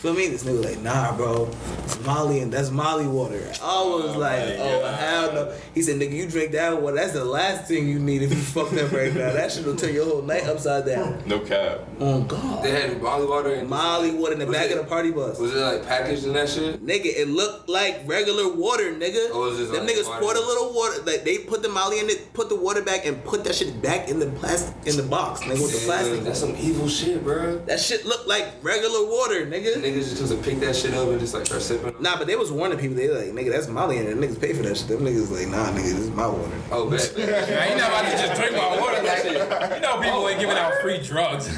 Feel 0.00 0.14
me? 0.14 0.28
This 0.28 0.44
nigga 0.44 0.64
like, 0.64 0.80
nah, 0.80 1.14
bro. 1.14 1.50
It's 1.84 2.00
Molly 2.06 2.40
and 2.40 2.50
that's 2.50 2.70
Molly 2.70 3.06
water. 3.06 3.36
I 3.62 3.82
was 3.82 4.16
oh, 4.16 4.18
like, 4.18 4.56
oh 4.58 4.86
hell 4.86 5.32
no. 5.34 5.54
He 5.74 5.82
said, 5.82 6.00
nigga, 6.00 6.12
you 6.12 6.26
drink 6.26 6.52
that 6.52 6.80
water. 6.80 6.96
That's 6.96 7.12
the 7.12 7.24
last 7.24 7.68
thing 7.68 7.86
you 7.86 7.98
need 7.98 8.22
if 8.22 8.30
you 8.30 8.36
fucked 8.36 8.72
up 8.74 8.92
right 8.92 9.12
now. 9.14 9.32
That 9.32 9.52
shit 9.52 9.66
will 9.66 9.76
turn 9.76 9.92
your 9.92 10.06
whole 10.06 10.22
night 10.22 10.46
upside 10.46 10.86
down. 10.86 11.22
No 11.26 11.40
cap. 11.40 11.80
Oh 11.98 12.22
God. 12.22 12.64
They 12.64 12.70
had 12.70 12.98
Molly 13.20 13.30
water 13.30 13.54
and 13.54 13.68
Molly 13.68 14.10
water 14.12 14.32
in 14.34 14.38
the 14.38 14.46
back 14.46 14.66
it- 14.70 14.72
of 14.72 14.78
the 14.78 14.84
party 14.88 15.10
bus. 15.10 15.38
Was 15.38 15.54
it 15.54 15.58
like 15.58 15.86
packaged 15.86 16.24
in 16.24 16.32
that 16.34 16.48
shit? 16.48 16.84
Nigga, 16.84 17.06
it 17.06 17.28
looked 17.28 17.68
like 17.68 18.00
regular 18.06 18.48
water, 18.52 18.92
nigga. 18.94 19.28
Oh, 19.32 19.48
it's 19.50 19.58
just 19.58 19.72
Them 19.72 19.86
like 19.86 19.94
niggas 19.96 20.06
water. 20.08 20.20
poured 20.20 20.36
a 20.36 20.40
little 20.40 20.72
water. 20.72 21.02
Like 21.04 21.24
they 21.24 21.38
put 21.38 21.62
the 21.62 21.68
Molly 21.68 22.00
in 22.00 22.08
it, 22.10 22.32
put 22.32 22.48
the 22.48 22.56
water 22.56 22.82
back, 22.82 23.06
and 23.06 23.22
put 23.24 23.44
that 23.44 23.54
shit 23.54 23.80
back 23.82 24.08
in 24.08 24.18
the 24.18 24.26
plastic 24.26 24.74
in 24.86 24.96
the 24.96 25.02
box, 25.02 25.40
nigga, 25.42 25.60
with 25.62 25.72
the 25.72 25.78
Damn, 25.78 25.86
plastic. 25.86 26.24
That's 26.24 26.40
some 26.40 26.56
evil 26.58 26.88
shit, 26.88 27.22
bro. 27.22 27.58
That 27.66 27.80
shit 27.80 28.06
looked 28.06 28.28
like 28.28 28.46
regular 28.62 29.04
water, 29.06 29.46
nigga. 29.46 29.76
Niggas 29.76 29.94
just 30.10 30.16
supposed 30.18 30.36
to 30.42 30.50
pick 30.50 30.60
that 30.60 30.74
shit 30.76 30.94
up 30.94 31.08
and 31.08 31.20
just 31.20 31.34
like 31.34 31.46
start 31.46 31.62
sipping. 31.62 31.94
Nah, 32.00 32.16
but 32.18 32.26
they 32.26 32.36
was 32.36 32.50
warning 32.52 32.78
people. 32.78 32.96
They 32.96 33.08
like, 33.08 33.28
nigga, 33.34 33.50
that's 33.52 33.68
Molly 33.68 33.98
in 33.98 34.06
it. 34.06 34.16
Niggas 34.16 34.40
pay 34.40 34.52
for 34.52 34.62
that 34.62 34.76
shit. 34.76 34.88
Them 34.88 35.00
niggas 35.00 35.30
like, 35.30 35.48
nah, 35.48 35.70
nigga, 35.70 35.82
this 35.94 36.08
is 36.08 36.10
my 36.10 36.26
water. 36.26 36.50
Oh, 36.72 36.88
bet. 36.88 37.12
Man, 37.18 37.70
you 37.72 37.76
not 37.78 37.88
about 37.90 38.04
to 38.10 38.10
just 38.26 38.40
drink 38.40 38.56
my 38.56 38.80
water 38.80 39.02
like 39.02 39.24
You 39.24 39.80
know 39.80 40.00
people 40.00 40.28
ain't 40.28 40.40
giving 40.40 40.56
out 40.56 40.72
free 40.82 40.98
drugs. 41.02 41.48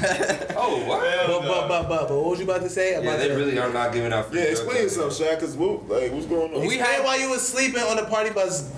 Oh, 0.55 0.83
what? 0.87 1.01
But, 1.27 1.41
but, 1.47 1.52
but, 1.67 1.87
but, 1.89 2.07
but, 2.07 2.15
what 2.15 2.25
was 2.31 2.39
you 2.39 2.45
about 2.45 2.61
to 2.61 2.69
say 2.69 2.93
about 2.95 3.03
Yeah, 3.05 3.17
they 3.17 3.27
that? 3.29 3.35
really 3.37 3.57
are 3.59 3.71
not 3.71 3.93
giving 3.93 4.11
out 4.13 4.29
free 4.29 4.39
Yeah, 4.39 4.45
explain 4.45 4.83
yourself, 4.83 5.13
Shaq, 5.13 5.35
because 5.39 5.55
what, 5.55 5.87
like, 5.89 6.11
what's 6.11 6.25
going 6.25 6.53
on? 6.53 6.65
We 6.67 6.77
had 6.77 7.03
while 7.03 7.19
you 7.19 7.29
was 7.29 7.47
sleeping 7.47 7.81
on 7.83 7.97
the 7.97 8.05
party 8.05 8.29
bus. 8.31 8.69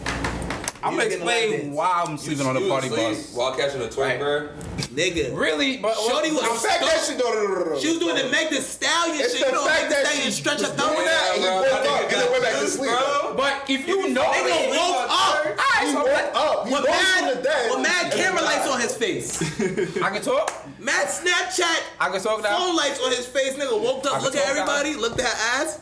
I'm 0.85 0.93
You 0.93 0.99
gonna 0.99 1.09
was 1.09 1.19
like 1.25 1.43
explain 1.49 1.73
why 1.73 2.03
I'm 2.05 2.17
sleeping 2.17 2.45
on 2.45 2.53
the 2.53 2.61
You 2.61 2.69
party 2.69 2.87
asleep 2.87 3.17
bus. 3.17 3.33
While 3.33 3.55
catching 3.55 3.81
a 3.81 3.85
twerk, 3.85 3.97
Right. 4.05 4.19
bro. 4.19 4.49
Nigga. 4.93 5.35
Really? 5.35 5.77
But 5.77 5.95
Shorty 5.97 6.29
was 6.31 6.41
The 6.45 6.67
fact 6.67 6.81
that 6.85 7.01
shit, 7.03 7.17
no, 7.17 7.33
no, 7.33 7.41
no, 7.47 7.53
no, 7.65 7.65
no. 7.73 7.79
She 7.79 7.87
was 7.89 7.97
doing 7.99 8.15
the 8.15 8.29
Meg 8.29 8.49
the 8.53 8.61
Stallion 8.61 9.17
It's 9.19 9.33
shit. 9.33 9.41
the 9.41 9.47
You 9.49 9.51
know, 9.57 9.65
fact 9.65 9.81
Meg 9.81 9.89
the 9.89 9.95
that 9.95 10.05
Stallion 10.05 10.25
she 10.29 10.31
stretch 10.31 10.59
was 10.61 10.69
her 10.69 10.77
doing 10.77 10.93
thumb 10.93 11.05
that, 11.05 11.31
and 11.33 11.41
he 11.43 11.49
woke 11.49 11.65
That 11.65 11.87
up, 11.89 12.01
and 12.05 12.11
then 12.21 12.31
went 12.31 12.43
back 12.43 12.53
to 12.61 12.67
sleep. 12.69 12.91
But 13.35 13.53
if 13.67 13.81
you 13.87 13.97
know 14.13 14.23
Nigga 14.29 14.45
me, 14.45 14.77
woke 14.77 15.09
up. 15.09 15.59
He 15.81 15.91
so 15.91 15.97
woke 16.05 16.35
up. 16.37 16.67
He 16.67 16.73
With 16.73 16.85
rose 16.85 16.93
mad, 16.93 17.69
with 17.73 17.81
mad 17.81 18.05
camera 18.13 18.41
lights 18.45 18.67
on 18.69 18.79
his 18.79 18.93
face. 18.95 19.41
I 20.05 20.09
can 20.13 20.21
talk. 20.21 20.53
Mad 20.79 21.07
Snapchat 21.09 21.81
I 21.99 22.09
can 22.13 22.21
talk 22.21 22.43
now. 22.43 22.57
phone 22.61 22.75
lights 22.77 23.01
on 23.01 23.09
his 23.09 23.25
face. 23.25 23.53
Nigga 23.57 23.73
woke 23.73 24.05
up, 24.05 24.21
can 24.21 24.23
look 24.23 24.35
at 24.35 24.47
everybody, 24.47 24.93
looked 24.93 25.19
at 25.19 25.25
her 25.25 25.63
ass. 25.65 25.79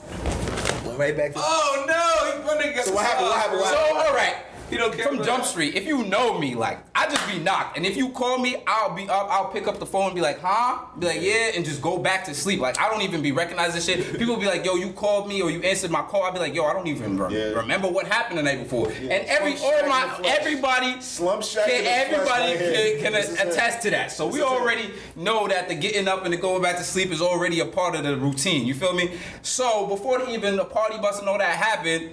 Went 0.88 0.98
right 0.98 1.16
back 1.16 1.34
to 1.34 1.40
Oh 1.44 1.86
no! 1.88 2.42
He 2.42 2.48
running 2.48 2.72
So 2.84 2.94
what 2.96 3.04
happened? 3.06 3.28
What 3.28 3.38
happened? 3.38 3.60
What 3.60 3.70
So 3.70 3.96
all 4.00 4.16
right. 4.16 4.36
He 4.74 4.78
don't 4.80 4.94
care 4.94 5.06
From 5.06 5.18
Jump 5.24 5.44
that. 5.44 5.50
Street, 5.50 5.76
if 5.76 5.86
you 5.86 6.04
know 6.04 6.38
me, 6.40 6.56
like 6.56 6.80
I 6.96 7.06
just 7.10 7.26
be 7.32 7.40
knocked, 7.40 7.78
and 7.78 7.86
if 7.86 7.96
you 7.96 8.10
call 8.10 8.38
me, 8.40 8.58
I'll 8.68 8.94
be 8.96 9.04
up. 9.10 9.28
I'll 9.30 9.50
pick 9.50 9.68
up 9.68 9.80
the 9.80 9.86
phone 9.86 10.08
and 10.08 10.16
be 10.16 10.22
like, 10.22 10.40
"Huh?" 10.42 10.80
Be 11.00 11.08
like, 11.08 11.22
"Yeah," 11.22 11.52
and 11.56 11.64
just 11.64 11.82
go 11.82 11.98
back 11.98 12.26
to 12.26 12.34
sleep. 12.34 12.60
Like 12.60 12.80
I 12.80 12.90
don't 12.90 13.02
even 13.02 13.22
be 13.22 13.32
recognizing 13.32 13.82
shit. 13.82 14.18
People 14.18 14.38
be 14.38 14.46
like, 14.46 14.66
"Yo, 14.66 14.76
you 14.76 14.92
called 14.94 15.28
me 15.28 15.42
or 15.42 15.50
you 15.52 15.62
answered 15.62 15.92
my 15.92 16.02
call." 16.02 16.24
I'll 16.24 16.32
be 16.34 16.40
like, 16.40 16.54
"Yo, 16.56 16.66
I 16.66 16.74
don't 16.74 16.88
even 16.88 17.18
Yeah. 17.30 17.54
remember 17.62 17.88
what 17.88 18.08
happened 18.08 18.38
the 18.40 18.44
night 18.44 18.62
before." 18.64 18.88
And 18.90 19.12
every 19.28 19.56
all 19.60 19.88
my 19.88 20.10
everybody 20.26 21.00
Slump 21.02 21.44
Shack 21.44 21.68
can 21.70 21.86
everybody 21.86 22.54
right 22.54 23.00
can, 23.02 23.16
is 23.16 23.34
it. 23.34 23.48
attest 23.48 23.82
to 23.84 23.90
that. 23.92 24.12
So 24.12 24.26
we 24.26 24.40
This 24.40 24.46
is 24.46 24.52
it. 24.52 24.56
already 24.60 24.90
know 25.16 25.48
that 25.48 25.70
the 25.70 25.76
getting 25.76 26.08
up 26.08 26.26
and 26.26 26.34
the 26.34 26.38
going 26.38 26.62
back 26.62 26.78
to 26.78 26.84
sleep 26.84 27.12
is 27.12 27.22
already 27.22 27.60
a 27.60 27.66
part 27.66 27.96
of 27.96 28.04
the 28.04 28.16
routine. 28.18 28.66
You 28.66 28.74
feel 28.74 28.94
me? 28.94 29.12
So 29.42 29.86
before 29.88 30.22
even 30.30 30.56
the 30.56 30.66
party 30.66 30.98
bus 30.98 31.20
and 31.20 31.28
all 31.30 31.38
that 31.38 31.56
happened. 31.58 32.12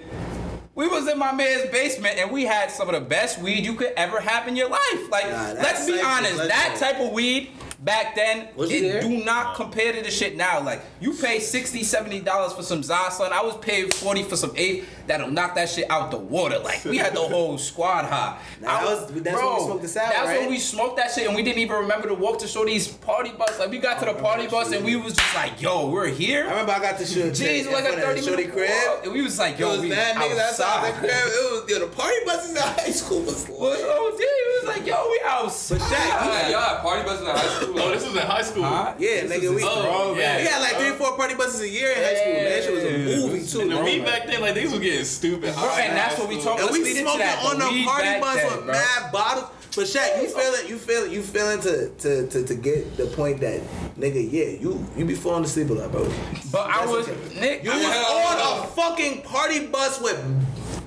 We 0.81 0.87
was 0.87 1.07
in 1.07 1.19
my 1.19 1.31
man's 1.31 1.69
basement 1.69 2.17
and 2.17 2.31
we 2.31 2.43
had 2.43 2.71
some 2.71 2.89
of 2.89 2.95
the 2.95 3.01
best 3.01 3.37
weed 3.37 3.63
you 3.63 3.75
could 3.75 3.93
ever 3.95 4.19
have 4.19 4.47
in 4.47 4.55
your 4.55 4.67
life. 4.67 5.11
Like, 5.11 5.29
Nah, 5.29 5.53
let's 5.53 5.85
be 5.85 6.01
honest, 6.01 6.37
that 6.37 6.75
type 6.79 6.99
of 6.99 7.11
weed 7.11 7.51
back 7.81 8.15
then, 8.15 8.47
Was 8.55 8.71
it 8.71 8.99
do 9.03 9.23
not 9.23 9.55
compare 9.55 9.93
to 9.93 10.01
the 10.01 10.09
shit 10.09 10.35
now. 10.35 10.59
Like, 10.59 10.81
you 10.99 11.13
pay 11.13 11.37
60 11.39 11.81
$70 11.81 12.55
for 12.55 12.63
some 12.63 12.81
Za, 12.81 13.11
son. 13.11 13.31
I 13.31 13.43
was 13.43 13.57
paying 13.57 13.91
40 13.91 14.23
for 14.23 14.35
some 14.35 14.53
8 14.55 14.83
that'll 15.11 15.29
knock 15.29 15.55
that 15.55 15.67
shit 15.69 15.89
out 15.91 16.09
the 16.09 16.17
water. 16.17 16.57
Like, 16.59 16.85
we 16.85 16.97
had 16.97 17.13
the 17.13 17.19
whole 17.33 17.57
squad 17.57 18.05
high. 18.05 18.37
Nah, 18.61 18.69
I 18.79 18.85
was- 18.85 19.11
that's 19.11 19.35
when 19.37 19.53
we 19.55 19.59
smoked 19.65 19.81
the 19.81 19.87
sour, 19.89 20.09
That's 20.09 20.27
right? 20.27 20.39
when 20.39 20.49
we 20.49 20.59
smoked 20.59 20.97
that 20.97 21.11
shit 21.11 21.27
and 21.27 21.35
we 21.35 21.43
didn't 21.43 21.59
even 21.59 21.75
remember 21.77 22.07
to 22.07 22.13
walk 22.15 22.39
to 22.39 22.47
Shorty's 22.47 22.87
party 22.87 23.31
bus. 23.31 23.59
Like, 23.59 23.69
we 23.69 23.77
got 23.79 23.99
to 23.99 24.05
the 24.05 24.15
oh, 24.17 24.21
party 24.21 24.47
bus 24.47 24.71
and 24.71 24.85
we 24.85 24.95
was 24.95 25.13
just 25.15 25.35
like, 25.35 25.61
yo, 25.61 25.89
we're 25.89 26.07
here. 26.07 26.45
I 26.47 26.51
remember 26.51 26.71
I 26.71 26.79
got 26.79 26.97
the 26.97 27.05
shit. 27.05 27.33
Jeez, 27.33 27.69
like 27.71 27.83
a 27.85 27.99
30 27.99 28.21
shorty 28.21 28.43
minute 28.47 28.55
crib. 28.55 28.71
walk. 28.87 29.03
And 29.03 29.13
we 29.13 29.21
was 29.21 29.37
like, 29.37 29.55
It 29.55 29.59
yo, 29.59 29.69
was 29.71 29.81
we 29.81 29.89
mad 29.89 30.15
niggas 30.15 30.39
outside 30.39 30.83
the 30.83 30.87
outside. 30.87 30.99
crib. 30.99 31.11
It 31.11 31.51
was 31.51 31.69
yo, 31.69 31.79
the 31.79 31.87
party 31.95 32.15
buses 32.25 32.51
in 32.51 32.55
high 32.57 32.91
school 32.91 33.21
was 33.21 33.47
Well, 33.49 33.69
lit. 33.71 33.79
oh, 33.83 34.17
yeah, 34.19 34.25
it 34.25 34.65
was 34.65 34.77
like, 34.77 34.87
yo, 34.87 35.09
we 35.11 35.19
outside. 35.25 35.79
But 35.79 35.87
Shaq, 35.87 35.91
Yeah, 35.91 36.49
y'all 36.49 36.61
had 36.61 36.81
party 36.81 37.03
buses 37.03 37.27
in 37.27 37.35
high 37.35 37.47
school. 37.59 37.79
Oh, 37.79 37.91
this 37.91 38.05
was 38.05 38.15
in 38.15 38.21
high 38.21 38.41
school. 38.43 38.63
Huh? 38.63 38.93
Yeah, 38.97 39.21
nigga, 39.23 39.53
we, 39.55 39.63
Oh, 39.63 40.15
yeah. 40.17 40.37
we 40.37 40.43
had 40.45 40.61
like 40.61 40.75
three, 40.77 40.91
four 40.91 41.15
party 41.17 41.35
buses 41.35 41.61
a 41.61 41.69
year 41.69 41.91
in 41.91 41.97
high 41.97 42.15
school, 42.15 42.33
man. 42.33 42.45
That 42.45 42.63
shit 42.63 42.73
was 42.73 42.83
a 42.83 43.27
movie 43.27 43.45
too. 43.45 43.61
And 43.61 43.71
the 43.71 43.75
bro. 43.75 44.05
back 44.05 44.27
then, 44.27 44.41
like 44.41 44.55
these 44.55 44.71
was 44.71 44.79
getting 44.79 45.00
stupid. 45.09 45.53
Bro, 45.53 45.69
and 45.79 45.97
that's 45.97 46.17
what 46.19 46.29
we 46.29 46.41
talk 46.41 46.59
And 46.59 46.69
Let's 46.69 46.77
we 46.77 46.93
smoking 46.95 47.19
that, 47.19 47.43
on 47.45 47.59
the 47.59 47.65
the 47.65 47.85
party 47.85 48.19
bus 48.19 48.35
then, 48.35 48.51
with 48.51 48.65
bro. 48.65 48.73
mad 48.73 49.11
bottles. 49.11 49.49
But 49.73 49.85
Shaq, 49.85 50.21
you 50.21 50.27
oh. 50.27 50.39
feel 50.39 50.53
it? 50.53 50.69
You 50.69 50.77
feel 50.77 51.03
it? 51.03 51.11
You 51.11 51.21
feeling 51.21 51.61
to 51.61 51.89
to 51.89 52.27
to 52.27 52.45
to 52.45 52.55
get 52.55 52.97
the 52.97 53.05
point 53.07 53.39
that 53.39 53.61
nigga, 53.97 54.21
yeah, 54.29 54.59
you 54.59 54.85
you 54.97 55.05
be 55.05 55.15
falling 55.15 55.45
asleep 55.45 55.69
a 55.69 55.73
lot, 55.73 55.91
bro. 55.91 56.03
But 56.51 56.69
I 56.69 56.85
was, 56.85 57.07
okay. 57.07 57.39
Nick, 57.39 57.63
You 57.63 57.71
I 57.71 57.77
was 57.77 57.85
was 57.85 58.41
on 58.41 58.65
a 58.65 58.67
fucking 58.67 59.21
party 59.21 59.67
bus 59.67 60.01
with 60.01 60.19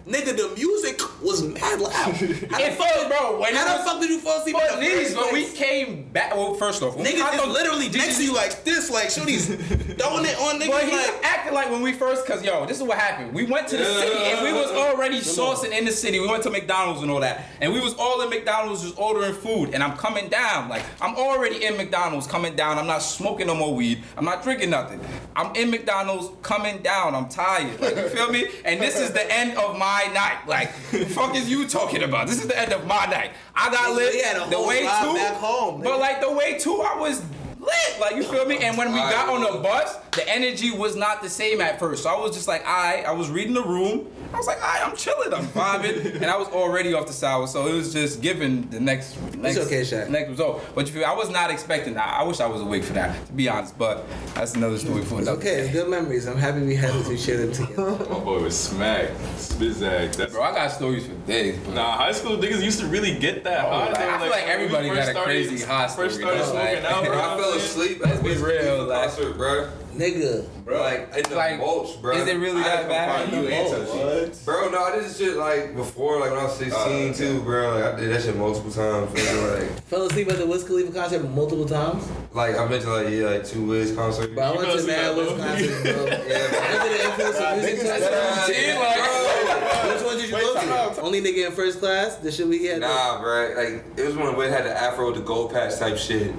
nigga. 0.07 0.37
The 0.37 0.53
music 0.57 1.01
was 1.23 1.43
mad 1.43 1.81
loud. 1.81 1.93
How 1.93 2.15
the 2.15 2.71
fuck, 2.79 3.09
bro, 3.09 3.41
when 3.41 3.55
how 3.55 3.79
the 3.79 3.85
fuck 3.85 4.01
did 4.01 4.11
you 4.11 4.19
fall 4.21 4.39
asleep? 4.41 4.57
But 4.59 4.81
these, 4.81 5.15
when 5.17 5.33
we 5.33 5.47
came 5.47 6.11
back, 6.13 6.35
well, 6.35 6.55
first 6.55 6.83
off, 6.83 6.97
when 6.97 7.05
we 7.05 7.13
Niggas 7.13 7.19
got 7.19 7.35
is 7.35 7.41
the- 7.43 7.47
literally 7.49 7.89
next 7.89 8.19
to 8.19 8.25
you 8.25 8.35
like 8.35 8.65
this, 8.65 8.91
like 8.91 9.11
Shorty's 9.11 9.47
throwing 9.55 10.25
it 10.27 10.39
on 10.39 10.61
niggas 10.61 10.69
But 10.71 10.85
he 10.85 10.97
like. 10.97 11.21
acted 11.25 11.55
like 11.55 11.71
when 11.71 11.83
we 11.83 11.93
first, 11.93 12.27
cause 12.27 12.43
yo, 12.45 12.67
this 12.67 12.77
is 12.79 12.83
what 12.83 12.99
happened. 12.99 13.33
We 13.33 13.45
went 13.45 13.69
to 13.69 13.77
the 13.77 13.85
city 13.85 14.17
and 14.17 14.43
we 14.43 14.53
was 14.53 14.71
already 14.71 15.21
sourcing 15.21 15.77
in 15.77 15.85
the 15.85 15.93
city. 15.93 16.21
We 16.21 16.29
went 16.29 16.43
to 16.45 16.51
McDonald's 16.51 17.03
and 17.03 17.11
all 17.11 17.21
that, 17.21 17.47
and 17.61 17.73
we 17.73 17.81
was 17.81 17.95
all 17.95 18.21
in 18.23 18.31
McDonald's 18.31 18.83
just 18.83 18.99
ordering 18.99 19.35
food. 19.35 19.71
And 19.75 19.83
I'm 19.83 19.97
coming 19.97 20.29
down, 20.29 20.69
like 20.69 20.83
I'm 21.01 21.15
already 21.17 21.65
in 21.65 21.77
McDonald's, 21.77 22.27
coming 22.27 22.55
down. 22.57 22.79
I'm 22.79 22.87
not 22.87 22.99
smoking 23.03 23.47
no 23.47 23.55
more 23.55 23.75
weed. 23.75 24.03
I'm 24.17 24.25
not 24.25 24.43
drinking 24.43 24.71
nothing. 24.71 25.01
I'm 25.37 25.55
in 25.57 25.71
McDonald's, 25.71 26.29
coming 26.43 26.83
down. 26.83 27.15
I'm 27.15 27.29
tired. 27.29 27.81
Like 27.81 27.97
you 27.97 28.09
feel 28.09 28.31
me? 28.31 28.47
And 28.65 28.81
this 28.81 28.99
is 28.99 29.13
the 29.13 29.31
end 29.33 29.57
of 29.59 29.79
my 29.79 29.94
night. 30.13 30.47
Like, 30.47 30.73
the 30.91 31.07
fuck 31.07 31.35
is 31.35 31.49
you 31.49 31.67
talking 31.67 32.03
about? 32.03 32.27
This 32.27 32.41
is 32.41 32.47
the 32.47 32.59
end 32.59 32.73
of 32.73 32.87
my 32.87 33.07
night. 33.07 33.33
I 33.55 33.71
got 33.71 33.95
lit. 33.95 34.25
had 34.25 34.37
a 34.37 34.51
the 34.51 34.61
way 34.61 34.81
too, 34.81 35.15
back 35.15 35.35
home, 35.35 35.81
but 35.83 35.99
like 35.99 36.21
the 36.21 36.33
way 36.33 36.59
too, 36.59 36.81
I 36.81 36.99
was 36.99 37.23
lit. 37.65 38.01
Like 38.01 38.17
you 38.17 38.23
feel 38.25 38.45
me? 38.47 38.59
And 38.59 38.77
when 38.77 38.93
we 38.93 38.99
got 38.99 39.29
on 39.29 39.41
the 39.43 39.59
bus, 39.61 39.97
the 40.13 40.29
energy 40.29 40.71
was 40.71 40.95
not 40.97 41.23
the 41.23 41.29
same 41.29 41.61
at 41.61 41.79
first. 41.79 42.03
So 42.05 42.11
I 42.11 42.21
was 42.21 42.33
just 42.35 42.47
like, 42.49 42.65
I, 42.67 43.03
I 43.03 43.13
was 43.13 43.31
reading 43.31 43.55
the 43.55 43.63
room. 43.65 44.07
I 44.33 44.37
was 44.37 44.47
like, 44.49 44.61
I, 44.63 44.83
I'm 44.83 44.97
chilling, 44.97 45.33
I'm 45.33 45.47
vibing, 45.47 46.15
and 46.23 46.25
I 46.27 46.37
was 46.37 46.49
already 46.49 46.93
off 46.93 47.07
the 47.07 47.13
sour. 47.13 47.47
So 47.47 47.69
it 47.69 47.73
was 47.73 47.93
just 47.93 48.21
giving 48.21 48.69
the 48.71 48.81
next, 48.81 49.17
next, 49.37 49.59
okay, 49.59 49.85
next 50.11 50.29
result. 50.31 50.65
But 50.75 50.87
you 50.89 50.93
feel, 50.93 51.05
I 51.05 51.13
was 51.15 51.31
not 51.31 51.51
expecting 51.53 51.95
that. 51.95 52.09
I 52.21 52.25
wish 52.25 52.41
I 52.41 52.47
was 52.47 52.61
awake 52.61 52.83
for 52.83 52.95
that, 52.95 53.27
to 53.27 53.33
be 53.33 53.49
honest. 53.49 53.79
But 53.79 54.05
that's 54.35 54.55
another 54.55 54.77
story 54.79 55.03
for 55.05 55.21
It's 55.21 55.29
another. 55.29 55.39
okay, 55.39 55.61
it's 55.61 55.73
good 55.73 55.89
memories. 55.89 56.27
I'm 56.27 56.37
happy 56.37 56.63
we 56.63 56.75
had 56.75 56.93
to 57.05 57.17
share 57.17 57.39
them 57.47 57.53
together. 57.53 57.91
My 58.11 58.19
boy 58.19 58.43
was 58.43 58.59
smacked. 58.59 59.13
Spizak. 59.37 60.17
That's 60.17 60.33
Bro, 60.33 60.43
I 60.43 60.53
got 60.55 60.71
stories 60.73 61.07
for 61.07 61.15
days. 61.27 61.59
But 61.65 61.75
Nah, 61.75 61.93
high 61.97 62.13
school 62.13 62.37
niggas 62.37 62.63
used 62.63 62.81
to 62.81 62.87
really 62.87 63.17
get 63.19 63.45
that 63.45 63.65
oh, 63.67 63.71
high. 63.71 63.87
like, 63.93 63.99
I 64.01 64.19
feel 64.19 64.31
like 64.31 64.47
when 64.47 64.59
we 64.59 64.65
everybody 64.65 64.89
first 64.89 65.01
got 65.01 65.09
a 65.09 65.11
started- 65.13 65.25
crazy 65.49 65.65
high 65.65 65.89
First 65.89 66.17
started 66.21 66.41
though, 66.41 66.45
smoking 66.51 66.83
like- 66.83 66.93
out, 66.93 67.05
bro. 67.05 67.21
I 67.21 67.37
feel 67.37 67.51
asleep. 67.57 68.01
Let's 68.05 68.21
be 68.23 68.29
Wiz 68.31 68.41
real, 68.41 68.59
Khalifa 68.63 68.83
like- 68.83 69.09
concert, 69.11 69.37
bro. 69.37 69.69
Nigga. 69.95 70.45
Bro, 70.65 70.81
like 70.81 71.17
in 71.17 71.23
the 71.31 71.37
Like, 71.37 71.59
mulch, 71.59 72.03
bro. 72.03 72.17
is 72.17 72.27
it 72.27 72.35
really 72.37 72.61
I 72.61 72.65
had 72.65 72.79
that 72.81 72.89
bad? 72.89 73.31
find 73.31 73.45
you 73.45 73.49
ain't 73.49 73.71
touch. 73.71 74.45
Bro, 74.45 74.71
no, 74.71 74.83
I 74.83 74.97
did 74.97 75.05
this 75.05 75.17
shit 75.19 75.37
like 75.37 75.77
before, 75.77 76.19
like 76.19 76.31
when 76.31 76.41
I 76.41 76.45
was 76.45 76.57
16 76.57 77.15
too, 77.15 77.41
bro. 77.43 77.75
Like 77.79 77.95
I 77.95 78.01
did 78.01 78.11
that 78.11 78.23
shit 78.23 78.37
multiple 78.37 78.73
times. 78.73 79.13
nigga, 79.13 79.61
Like, 79.71 79.83
Fell 79.85 80.03
asleep 80.07 80.29
at 80.33 80.39
the 80.39 80.47
Wiz 80.47 80.65
Khalifa 80.65 80.91
concert 80.91 81.23
multiple 81.31 81.65
times. 81.65 82.03
like 82.33 82.57
I've 82.57 82.69
been 82.69 82.83
to 82.83 82.91
like 82.91 83.09
yeah, 83.11 83.27
like 83.27 83.45
two 83.47 83.67
Wiz 83.67 83.95
concerts. 83.95 84.33
But 84.35 84.43
I 84.43 84.51
went 84.57 84.63
to 84.69 84.75
asleep 84.75 84.97
mad 84.97 85.05
at 85.05 85.17
Wiz 85.17 85.29
both? 85.29 85.39
concerts, 85.41 85.83
bro. 85.83 86.07
Yeah, 86.27 86.75
Under 86.75 86.89
the 86.91 87.05
influence 87.05 87.37
of 87.39 87.57
music 87.59 87.79
niggas 87.87 88.11
concert. 88.35 89.95
Which 89.95 90.03
one 90.05 90.17
did 90.17 90.25
you 90.27 90.31
go 90.33 90.55
to? 90.95 91.01
Only 91.03 91.21
nigga 91.23 91.47
in 91.47 91.53
first 91.53 91.79
class? 91.79 92.17
The 92.17 92.33
shit 92.33 92.49
we 92.49 92.65
had. 92.67 92.81
Nah, 92.81 93.21
bro. 93.21 93.53
Like 93.57 93.85
it 93.97 94.07
was 94.07 94.17
when 94.17 94.35
we 94.37 94.47
had 94.47 94.65
the 94.65 94.77
afro 94.77 95.07
with 95.07 95.17
the 95.17 95.23
gold 95.23 95.53
patch 95.53 95.79
type 95.79 95.97
shit. 95.99 96.35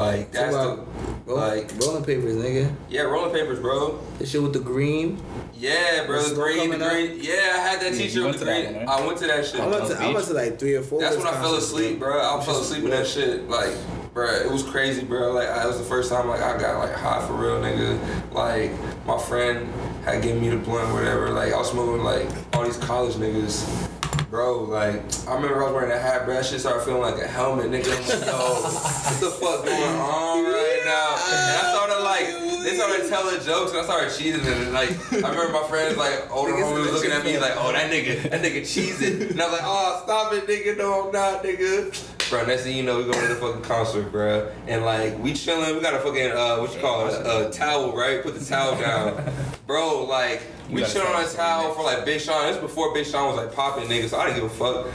Like 0.00 0.32
that's 0.32 0.54
the 0.54 0.84
Roll, 1.26 1.36
like 1.38 1.70
rolling 1.80 2.04
papers, 2.04 2.34
nigga. 2.34 2.74
yeah, 2.88 3.02
rolling 3.02 3.32
papers, 3.32 3.60
bro. 3.60 4.00
The 4.18 4.26
shit 4.26 4.42
with 4.42 4.52
the 4.52 4.58
green. 4.60 5.22
Yeah, 5.54 6.06
bro. 6.06 6.22
The 6.22 6.30
The 6.30 6.34
green, 6.34 6.70
the 6.70 6.76
coming 6.78 6.82
up? 6.82 6.92
green. 6.92 7.18
Yeah, 7.22 7.32
I 7.32 7.58
had 7.68 7.80
that 7.80 7.92
Yeah, 7.92 7.98
t-shirt 7.98 8.14
you 8.14 8.24
with 8.24 8.32
the 8.34 8.38
to 8.40 8.44
that 8.46 8.62
green. 8.62 8.74
one, 8.76 8.86
right? 8.86 9.00
I 9.00 9.06
went 9.06 9.18
to 9.18 9.26
that 9.26 9.46
shit. 9.46 9.60
I 9.60 9.66
went 9.66 9.86
to 9.88 10.02
I 10.02 10.12
went 10.12 10.26
to 10.26 10.32
like 10.32 10.58
three 10.58 10.74
or 10.74 10.82
four. 10.82 11.00
That's 11.00 11.16
when 11.16 11.26
I 11.26 11.32
fell 11.32 11.54
asleep, 11.54 11.98
bro. 11.98 12.18
I 12.18 12.42
fell 12.44 12.60
asleep 12.60 12.82
with 12.82 12.92
that 12.92 13.06
shit. 13.06 13.48
Like, 13.48 13.72
bro, 14.14 14.26
it 14.26 14.50
was 14.50 14.62
crazy, 14.62 15.04
bro. 15.04 15.32
Like, 15.32 15.48
I, 15.48 15.64
it 15.64 15.66
was 15.66 15.78
the 15.78 15.84
first 15.84 16.10
time 16.10 16.28
like 16.28 16.40
I 16.40 16.58
got 16.58 16.78
like 16.78 16.94
high 16.94 17.24
for 17.26 17.34
real, 17.34 17.60
nigga. 17.60 17.98
Like, 18.32 18.72
my 19.06 19.18
friend 19.18 19.68
had 20.04 20.22
given 20.22 20.40
me 20.40 20.48
the 20.48 20.56
blunt, 20.56 20.90
or 20.90 20.94
whatever. 20.94 21.30
Like, 21.30 21.52
I 21.52 21.58
was 21.58 21.70
smoking 21.70 22.02
like 22.02 22.26
all 22.54 22.64
these 22.64 22.78
college 22.78 23.14
niggas. 23.16 23.88
Bro, 24.30 24.70
like, 24.70 25.02
I 25.26 25.34
remember 25.34 25.60
I 25.60 25.64
was 25.64 25.74
wearing 25.74 25.90
a 25.90 25.98
hat, 25.98 26.24
bro. 26.24 26.34
That 26.34 26.46
shit 26.46 26.60
started 26.60 26.84
feeling 26.84 27.02
like 27.02 27.20
a 27.20 27.26
helmet, 27.26 27.66
nigga. 27.66 27.90
I'm 27.90 28.06
like, 28.06 28.26
yo, 28.26 28.62
what 28.62 29.18
the 29.18 29.30
fuck 29.42 29.64
going 29.64 29.98
on 29.98 30.44
right 30.44 30.82
now? 30.84 31.18
And 31.18 31.58
I 31.58 31.72
started 31.74 32.04
like, 32.04 32.62
they 32.62 32.76
started 32.76 33.08
telling 33.08 33.40
jokes, 33.44 33.72
and 33.72 33.80
I 33.80 33.82
started 33.82 34.10
cheesing, 34.10 34.46
and 34.46 34.72
like, 34.72 34.90
I 35.12 35.30
remember 35.30 35.52
my 35.52 35.66
friends, 35.68 35.96
like, 35.96 36.30
older 36.30 36.52
homies 36.52 36.80
was 36.80 36.92
looking 36.92 37.10
at 37.10 37.24
me 37.24 37.38
like, 37.40 37.54
oh, 37.56 37.72
that 37.72 37.90
nigga, 37.90 38.30
that 38.30 38.40
nigga 38.40 38.60
cheesing. 38.60 39.32
And 39.32 39.40
I 39.40 39.50
was 39.50 39.52
like, 39.58 39.64
oh, 39.64 40.00
stop 40.04 40.32
it, 40.32 40.46
nigga, 40.46 40.78
no, 40.78 41.08
I'm 41.08 41.12
not, 41.12 41.42
nigga. 41.42 42.30
Bro, 42.30 42.46
next 42.46 42.62
thing 42.62 42.76
you 42.76 42.84
know, 42.84 42.98
we 42.98 43.10
going 43.10 43.18
to 43.26 43.34
the 43.34 43.34
fucking 43.34 43.62
concert, 43.62 44.12
bro. 44.12 44.48
And 44.68 44.84
like, 44.84 45.18
we 45.18 45.34
chilling, 45.34 45.74
we 45.74 45.82
got 45.82 45.94
a 45.94 45.98
fucking, 45.98 46.30
uh, 46.30 46.58
what 46.58 46.72
you 46.72 46.80
call 46.80 47.08
it, 47.08 47.14
a 47.26 47.50
towel, 47.50 47.96
right? 47.96 48.22
Put 48.22 48.38
the 48.38 48.44
towel 48.44 48.80
down. 48.80 49.24
Bro, 49.66 50.04
like, 50.04 50.42
we 50.72 50.84
chilling 50.84 51.08
on 51.08 51.24
a 51.24 51.28
towel 51.28 51.72
for 51.74 51.82
like 51.82 52.04
Big 52.04 52.20
Sean. 52.20 52.46
This 52.52 52.56
before 52.60 52.92
Big 52.94 53.06
Sean 53.06 53.34
was 53.34 53.36
like 53.44 53.54
popping 53.54 53.88
niggas, 53.88 54.08
so 54.10 54.18
I 54.18 54.26
didn't 54.26 54.42
give 54.42 54.50
a 54.50 54.54
fuck. 54.54 54.86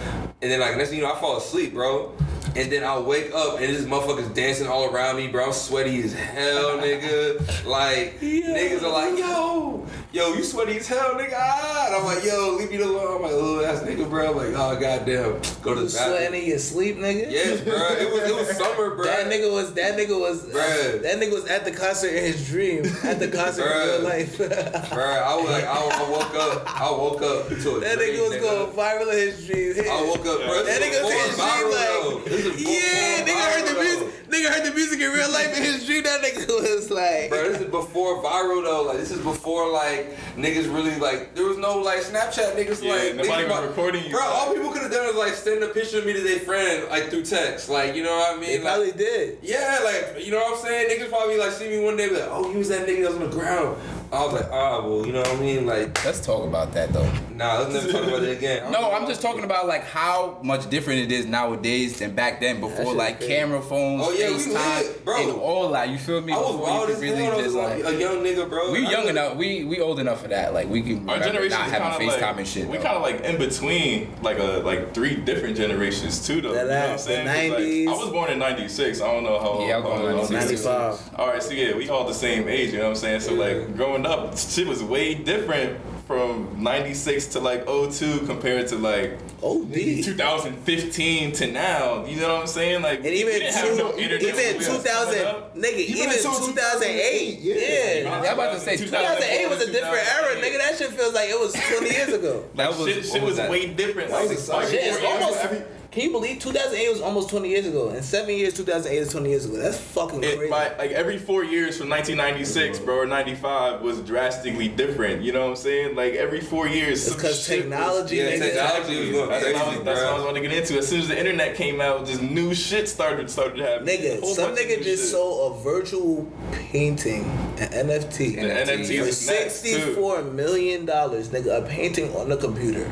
And 0.42 0.52
then 0.52 0.60
like 0.60 0.78
next 0.78 0.90
thing 0.90 1.00
you 1.00 1.06
know, 1.06 1.14
I 1.14 1.20
fall 1.20 1.38
asleep, 1.38 1.74
bro. 1.74 2.14
And 2.56 2.72
then 2.72 2.86
I 2.86 2.98
wake 2.98 3.34
up 3.36 3.60
and 3.60 3.66
this 3.76 3.84
motherfuckers 3.84 4.34
dancing 4.34 4.68
all 4.68 4.86
around 4.94 5.18
me, 5.18 5.28
bro. 5.28 5.48
I'm 5.48 5.52
sweaty 5.54 6.02
as 6.04 6.14
hell, 6.14 6.78
nigga. 6.80 7.66
Like 7.66 8.20
niggas 8.22 8.82
are 8.82 8.94
like, 8.94 9.20
yo, 9.20 9.86
yo, 10.14 10.34
you 10.34 10.42
sweaty 10.44 10.78
as 10.78 10.88
hell, 10.88 11.16
nigga. 11.16 11.34
Ah. 11.36 11.88
And 11.88 11.96
I'm 11.98 12.06
like, 12.06 12.24
yo, 12.24 12.56
leave 12.58 12.72
me 12.72 12.78
alone. 12.78 13.18
I'm 13.18 13.22
like, 13.24 13.32
oh, 13.34 13.58
that's 13.62 13.82
nigga, 13.82 14.10
bro. 14.10 14.30
I'm 14.32 14.38
like, 14.38 14.48
oh 14.56 14.80
goddamn, 14.80 15.42
go 15.62 15.76
to 15.76 15.82
the 15.82 15.90
Sweating 15.90 16.14
bathroom. 16.18 16.34
in 16.42 16.48
your 16.48 16.60
sleep, 16.60 16.96
nigga. 16.96 17.30
Yes, 17.30 17.60
bro. 17.60 17.74
It 17.76 18.10
was 18.14 18.30
it 18.30 18.36
was 18.36 18.58
summer, 18.58 18.96
bro. 18.96 19.04
That 19.04 19.26
nigga 19.28 19.52
was 19.52 19.74
that 19.74 19.98
nigga 19.98 20.18
was 20.18 20.46
Bruh. 20.46 21.02
that 21.02 21.18
nigga 21.20 21.34
was 21.34 21.46
at 21.48 21.66
the 21.66 21.72
concert 21.72 22.14
in 22.14 22.24
his 22.24 22.48
dream. 22.48 22.86
At 23.04 23.20
the 23.20 23.28
concert 23.28 23.66
in 23.66 23.78
real 23.90 24.02
life. 24.02 24.38
Bro, 24.38 25.04
I 25.04 25.36
was 25.36 25.50
like, 25.50 25.64
I, 25.65 25.78
I 25.78 26.10
woke 26.10 26.36
up, 26.36 26.82
I 26.82 26.91
woke 26.91 27.21
up 27.21 27.47
to 27.49 27.54
a 27.56 27.58
dream, 27.60 27.80
That 27.82 27.97
nigga 27.99 28.30
was 28.30 28.38
going 28.41 28.71
viral 28.73 29.12
in 29.13 29.17
his 29.17 29.45
dream. 29.47 29.73
I 29.89 30.01
woke 30.04 30.25
up, 30.25 30.39
bro. 30.45 30.63
That 30.63 30.82
nigga 30.82 31.04
was 31.04 31.12
in 31.12 31.19
his 31.19 31.36
dream 31.38 31.65
like, 31.71 32.25
This 32.25 32.45
is 32.45 32.63
yeah, 32.63 33.23
before 33.23 33.36
nigga 33.36 33.51
heard 33.51 33.67
the 33.67 33.82
music. 33.82 33.99
though. 33.99 34.12
Nigga 34.25 34.49
heard 34.49 34.65
the 34.65 34.73
music 34.75 34.99
in 35.01 35.12
real 35.12 35.32
life 35.32 35.56
in 35.56 35.63
his 35.63 35.86
dream. 35.86 36.04
That 36.04 36.21
nigga 36.21 36.47
was 36.75 36.89
like, 36.91 37.30
Bro, 37.30 37.51
this 37.51 37.62
is 37.62 37.69
before 37.71 38.23
viral 38.23 38.63
though. 38.63 38.84
Like 38.84 38.97
this 38.97 39.12
is 39.12 39.21
before 39.21 39.71
like 39.71 40.17
niggas 40.36 40.73
really 40.73 40.97
like 40.99 41.36
there 41.36 41.45
was 41.45 41.58
no 41.58 41.78
like 41.80 41.99
Snapchat 42.01 42.56
niggas 42.56 42.84
Yeah, 42.84 42.93
like 42.93 43.15
nobody 43.15 43.43
niggas 43.43 43.49
was 43.49 43.60
wa- 43.62 43.65
recording 43.67 44.04
you. 44.06 44.12
Bro, 44.12 44.21
all 44.21 44.54
people 44.54 44.71
could 44.71 44.82
have 44.84 44.91
done 44.91 45.06
was 45.08 45.15
like 45.15 45.34
send 45.34 45.63
a 45.63 45.67
picture 45.69 45.99
of 45.99 46.06
me 46.06 46.13
to 46.13 46.21
their 46.21 46.39
friend 46.39 46.88
like 46.89 47.10
through 47.10 47.23
text. 47.23 47.69
Like 47.69 47.95
you 47.95 48.04
know 48.04 48.15
what 48.15 48.36
I 48.38 48.39
mean? 48.39 48.49
they 48.49 48.58
mean? 48.58 48.63
probably 48.65 48.91
did. 48.91 49.38
yeah, 49.41 49.80
like 49.84 50.25
you 50.25 50.32
know 50.32 50.39
what 50.39 50.60
I'm 50.60 50.65
saying? 50.65 50.89
Niggas 50.89 51.10
probably 51.10 51.38
like 51.38 51.51
see 51.51 51.69
me 51.69 51.84
one 51.84 51.95
day 51.95 52.10
be 52.10 52.15
like, 52.15 52.28
oh, 52.30 52.51
you 52.51 52.58
was 52.58 52.69
that 52.69 52.88
nigga 52.88 53.04
that 53.04 53.13
was 53.13 53.21
on 53.21 53.30
the 53.30 53.36
ground. 53.36 53.78
I 54.12 54.24
was 54.26 54.34
like, 54.34 54.50
ah, 54.52 54.82
well, 54.86 55.06
you 55.06 55.12
know 55.13 55.20
what 55.22 55.32
I 55.32 55.39
mean? 55.39 55.65
Like, 55.65 56.04
Let's 56.06 56.20
talk 56.26 56.46
about 56.48 56.72
that 56.74 56.94
though. 56.94 57.10
nah, 57.34 57.60
let's 57.60 57.74
never 57.74 57.91
talk 57.91 58.04
about 58.08 58.24
it 58.24 58.38
again. 58.38 58.72
No, 58.76 58.91
I'm 58.91 59.08
just 59.08 59.22
talking 59.22 59.44
about 59.44 59.68
like 59.68 59.84
how 59.86 60.39
much 60.44 60.70
different 60.70 61.00
it 61.02 61.12
is 61.12 61.26
nowadays 61.26 62.00
than 62.00 62.13
back 62.15 62.39
then 62.39 62.60
before 62.60 62.94
like 62.94 63.18
crazy. 63.18 63.34
camera 63.34 63.62
phones, 63.62 64.02
Oh, 64.06 64.12
yeah, 64.12 64.28
FaceTime, 64.28 64.78
lit, 64.88 65.06
bro. 65.06 65.22
and 65.22 65.32
all 65.39 65.70
that. 65.72 65.89
You 65.89 65.98
feel 65.98 66.22
me? 66.22 66.34
I 66.34 66.38
was 66.38 66.52
Before 66.52 66.62
wild 66.68 66.89
as 66.89 67.00
could 67.00 67.18
hell. 67.18 67.32
I 67.32 67.36
was 67.36 67.44
just, 67.46 67.56
like 67.56 67.84
like, 67.84 67.94
a 67.96 68.00
young 68.00 68.18
nigga, 68.24 68.50
bro. 68.50 68.72
we 68.72 68.86
I 68.86 68.89
young 68.91 69.02
was- 69.02 69.10
enough. 69.12 69.36
We 69.36 69.63
we 69.65 69.80
old 69.80 70.00
enough 70.00 70.22
for 70.22 70.28
that. 70.30 70.54
Like 70.54 70.70
we 70.70 70.82
can 70.82 70.98
Our 71.10 71.15
remember 71.15 71.26
generation 71.26 71.58
not 71.58 71.68
is 71.68 71.74
having 71.74 72.08
FaceTime 72.10 72.22
like 72.22 72.38
and 72.38 72.48
shit. 72.48 72.68
we 72.68 72.78
kind 72.78 72.96
of 72.96 73.02
like 73.02 73.22
in 73.22 73.38
between, 73.38 74.13
like 74.22 74.39
a 74.39 74.62
like 74.63 74.94
three 74.94 75.15
different 75.15 75.58
generations 75.58 76.26
too, 76.26 76.41
though. 76.41 76.54
That 76.54 76.63
you 76.63 76.70
know 76.70 76.76
what 76.76 76.84
I'm 76.86 76.94
ass, 76.94 77.04
the 77.06 77.10
saying? 77.13 77.28
'Cause, 77.28 77.50
like, 77.52 77.60
90s. 77.60 77.88
I 77.88 77.91
was 77.91 78.10
born 78.12 78.32
in 78.32 78.39
'96. 78.39 79.02
I 79.02 79.12
don't 79.13 79.24
know 79.24 79.39
how. 79.39 79.65
Yeah, 79.68 79.76
I 79.76 79.80
was 79.80 79.86
born 79.86 80.02
in 80.13 80.20
old 80.20 80.30
you 80.30 80.36
are. 80.38 80.39
96. 80.39 80.65
95. 80.65 81.20
All 81.20 81.28
right, 81.28 81.44
so 81.44 81.52
yeah, 81.54 81.76
we 81.76 81.89
all 81.89 82.06
the 82.08 82.13
same 82.13 82.48
age. 82.48 82.72
You 82.72 82.78
know 82.80 82.84
what 82.86 82.89
I'm 82.91 82.96
saying? 82.96 83.20
So 83.22 83.34
like 83.34 83.76
growing 83.76 83.95
up, 84.04 84.36
shit 84.38 84.68
was 84.68 84.82
way 84.82 85.14
different 85.14 85.80
from 86.08 86.62
'96 86.62 87.28
to 87.28 87.40
like 87.40 87.66
02 87.68 88.26
compared 88.28 88.68
to 88.70 88.76
like 88.78 89.18
OD. 89.44 89.74
2015 90.04 91.32
to 91.34 91.48
now. 91.52 92.06
You 92.06 92.18
know 92.22 92.34
what 92.34 92.42
I'm 92.42 92.48
saying? 92.48 92.82
Like 92.82 93.00
And 93.00 93.08
even 93.08 93.34
we 93.34 93.40
no 93.78 93.98
even 93.98 94.22
when 94.22 94.52
we 94.54 94.58
was 94.58 94.68
2000, 94.68 95.18
nigga, 95.56 95.78
even 95.78 95.98
Even 96.04 96.18
2008, 96.18 96.54
2008, 96.54 97.40
yeah. 97.40 97.56
yeah. 97.56 98.04
Yeah, 98.04 98.14
I'm 98.30 98.34
about 98.34 98.54
to 98.54 98.60
say 98.60 98.78
2008 98.78 99.50
was 99.50 99.62
a 99.62 99.72
different 99.72 100.08
era, 100.08 100.36
nigga. 100.42 100.58
That 100.58 100.78
shit 100.78 100.92
feels 100.92 101.14
like 101.14 101.30
it 101.30 101.40
was 101.40 101.54
20 101.54 101.90
years 101.90 102.10
ago. 102.14 102.44
That 102.56 102.70
was 102.70 102.88
shit, 102.88 103.06
shit 103.06 103.24
was 103.24 103.38
that? 103.38 103.50
way 103.50 103.68
different. 103.68 104.10
That 104.10 104.20
Like, 104.22 104.30
was 104.30 104.50
like, 104.50 104.68
Shit, 104.70 104.84
it's 104.84 105.04
almost. 105.04 105.40
every- 105.44 105.64
Can 105.91 106.04
you 106.04 106.12
believe 106.12 106.39
2008 106.39 106.89
was 106.89 107.02
almost 107.02 107.30
20 107.30 107.48
years 107.48 107.65
ago? 107.65 107.89
And 107.89 108.04
seven 108.04 108.36
years, 108.36 108.54
2008 108.56 108.98
is 108.98 109.10
20 109.12 109.30
years 109.30 109.45
ago. 109.45 109.56
That's 109.56 109.78
fucking 109.78 110.24
It, 110.24 110.36
crazy. 110.38 110.50
by, 110.52 110.76
like 110.78 110.91
every 110.91 111.17
four 111.17 111.45
years 111.45 111.78
from 111.78 111.88
1996, 111.89 112.80
bro, 112.80 112.98
or 113.00 113.06
95 113.06 113.82
was 113.82 114.00
drastically 114.02 114.67
different. 114.67 115.21
You 115.24 115.32
know 115.32 115.43
what 115.43 115.50
I'm 115.52 115.56
saying? 115.56 115.95
Like 115.95 116.15
every 116.15 116.41
four 116.41 116.67
years, 116.67 117.02
It's 117.08 117.12
some 117.12 117.21
'cause 117.21 117.45
shit 117.45 117.62
technology, 117.62 118.17
Yeah, 118.17 118.30
technology 118.38 119.00
was 119.00 119.10
going 119.12 119.30
That's, 119.30 119.45
what 119.45 119.56
I 119.56 119.60
crazy, 119.60 119.76
was, 119.78 119.86
that's 119.86 120.00
what 120.02 120.10
I 120.10 120.13
was 120.15 120.24
going 120.24 120.36
to 120.36 120.41
get 120.41 120.52
into. 120.54 120.78
As 120.80 120.88
soon 120.88 121.00
as 121.02 121.08
the 121.08 121.17
internet 121.17 121.56
came 121.56 121.80
out, 121.80 122.06
just 122.06 122.21
new 122.21 122.54
shit 122.54 122.89
started 122.89 123.30
started 123.30 123.60
happening. 123.60 123.95
A 123.95 124.17
Nigga, 124.19 124.26
some 124.36 124.54
nigga 124.56 124.84
just 124.84 125.04
shit. 125.04 125.12
sold 125.12 125.56
a 125.56 125.63
virtual 125.63 126.28
painting, 126.52 127.24
an 127.58 127.69
NFT, 127.88 128.36
the 128.36 128.41
NFTs 128.41 128.88
for 128.88 129.08
is 129.08 129.28
next 129.28 129.62
too. 129.62 129.69
sixty-four 129.69 130.24
million 130.24 130.86
dollars, 130.86 131.30
nigga. 131.30 131.58
A 131.58 131.62
painting 131.62 132.13
on 132.15 132.28
the 132.28 132.36
computer, 132.38 132.91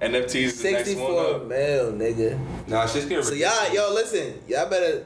NFTs 0.00 0.34
is 0.34 0.62
the 0.62 0.70
next 0.72 0.76
one 0.78 0.84
sixty-four 0.86 1.34
up. 1.34 1.46
mil, 1.46 1.92
nigga. 1.92 2.38
Nah, 2.68 2.86
shit's 2.86 3.04
getting 3.04 3.22
So 3.22 3.34
y'all, 3.34 3.70
yo, 3.74 3.92
listen, 3.92 4.40
y'all 4.48 4.68
better 4.70 5.04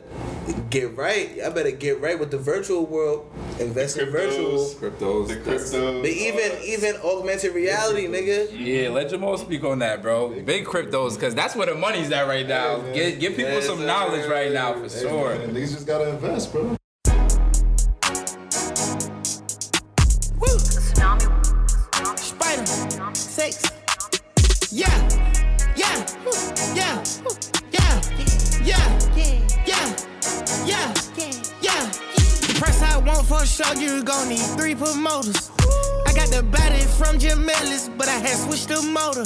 get 0.71 0.97
right. 0.97 1.35
Y'all 1.35 1.51
better 1.51 1.73
get 1.73 2.01
right 2.01 2.17
with 2.19 2.31
the 2.31 2.39
virtual 2.39 2.87
world. 2.87 3.29
Invest 3.59 3.99
in 3.99 4.11
virtual. 4.11 4.53
Cryptos, 4.59 4.75
cryptos. 4.77 5.29
the 5.29 5.37
crypto. 5.39 6.01
But 6.01 6.11
even 6.11 6.53
even 6.63 6.95
augmented 7.03 7.55
reality, 7.55 8.07
nigga. 8.07 8.49
Yeah, 8.57 8.91
let 8.91 9.09
Jamal 9.11 9.37
speak 9.37 9.65
on 9.65 9.81
that, 9.81 10.01
bro. 10.01 10.29
Big 10.43 10.65
cryptos, 10.65 11.19
cause 11.19 11.35
that's 11.35 11.57
where 11.57 11.67
the 11.67 11.75
money's 11.75 12.13
at 12.13 12.29
right 12.29 12.47
now. 12.47 12.79
man. 12.79 12.95
Give, 12.95 13.19
give 13.19 13.37
people 13.37 13.51
Yes, 13.53 13.67
some 13.67 13.79
sir. 13.79 13.87
knowledge 13.87 14.29
right 14.31 14.53
now 14.53 14.75
for 14.75 14.83
Hey, 14.83 15.01
sure. 15.01 15.35
man, 15.37 15.55
niggas 15.55 15.73
just 15.73 15.87
gotta 15.89 16.09
invest, 16.11 16.53
bro. 16.53 16.77
Woo! 20.39 20.59
Spider, 22.17 23.15
six. 23.15 23.74
Yeah, 24.75 24.89
yeah, 25.77 26.05
yeah, 26.75 27.05
yeah, 27.71 28.03
yeah, 28.65 28.99
yeah, 29.65 29.95
yeah, 30.67 30.95
yeah. 31.63 31.87
The 31.87 32.57
price 32.59 32.83
I 32.83 32.99
want 32.99 33.25
for 33.25 33.47
show, 33.47 33.73
you 33.75 34.03
gon' 34.03 34.31
need 34.31 34.45
three 34.59 34.75
promoters. 34.75 35.53
I 36.09 36.13
got 36.13 36.31
the 36.31 36.43
body 36.43 36.81
from 36.99 37.21
Jim 37.21 37.49
Ellis, 37.49 37.89
but 37.97 38.09
I 38.09 38.19
had 38.19 38.37
switched 38.37 38.67
the 38.67 38.83
motor. 38.83 39.23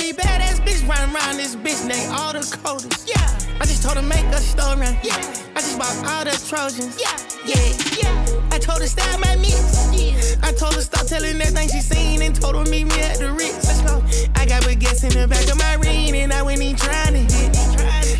I 0.00 0.02
these 0.02 0.16
badass 0.16 0.64
bitch 0.64 0.88
running 0.88 1.14
around 1.14 1.36
this 1.36 1.54
bitch 1.56 1.84
named 1.86 2.10
all 2.16 2.32
the 2.32 2.40
coders. 2.40 3.04
Yeah, 3.04 3.20
I 3.60 3.66
just 3.66 3.82
told 3.82 3.96
her 3.96 4.02
make 4.02 4.24
a 4.32 4.40
story. 4.40 4.88
Yeah, 5.04 5.20
I 5.52 5.60
just 5.60 5.76
bought 5.78 5.92
all 6.08 6.24
the 6.24 6.32
Trojans. 6.48 6.96
Yeah, 6.96 7.12
yeah, 7.44 7.60
yeah. 8.00 8.48
I 8.50 8.58
told 8.58 8.80
her 8.80 8.86
style 8.86 9.18
my 9.18 9.36
mix. 9.36 9.60
Yeah. 9.92 10.16
I 10.42 10.52
told 10.52 10.72
her 10.72 10.80
stop 10.80 11.06
telling 11.06 11.36
everything 11.36 11.68
she 11.68 11.82
seen 11.84 12.22
and 12.22 12.34
told 12.34 12.56
her 12.56 12.64
meet 12.72 12.84
me 12.84 12.98
at 13.02 13.18
the 13.18 13.30
Ritz. 13.30 13.68
Let's 13.68 13.82
go. 13.82 14.00
I 14.40 14.46
got 14.46 14.64
a 14.64 14.68
baguettes 14.72 15.04
in 15.04 15.12
the 15.12 15.28
back 15.28 15.46
of 15.52 15.58
my 15.58 15.74
ring 15.74 16.16
and 16.16 16.32
I 16.32 16.40
went 16.42 16.62
in 16.62 16.76
trying 16.76 17.12
to 17.12 17.20
hit. 17.20 17.52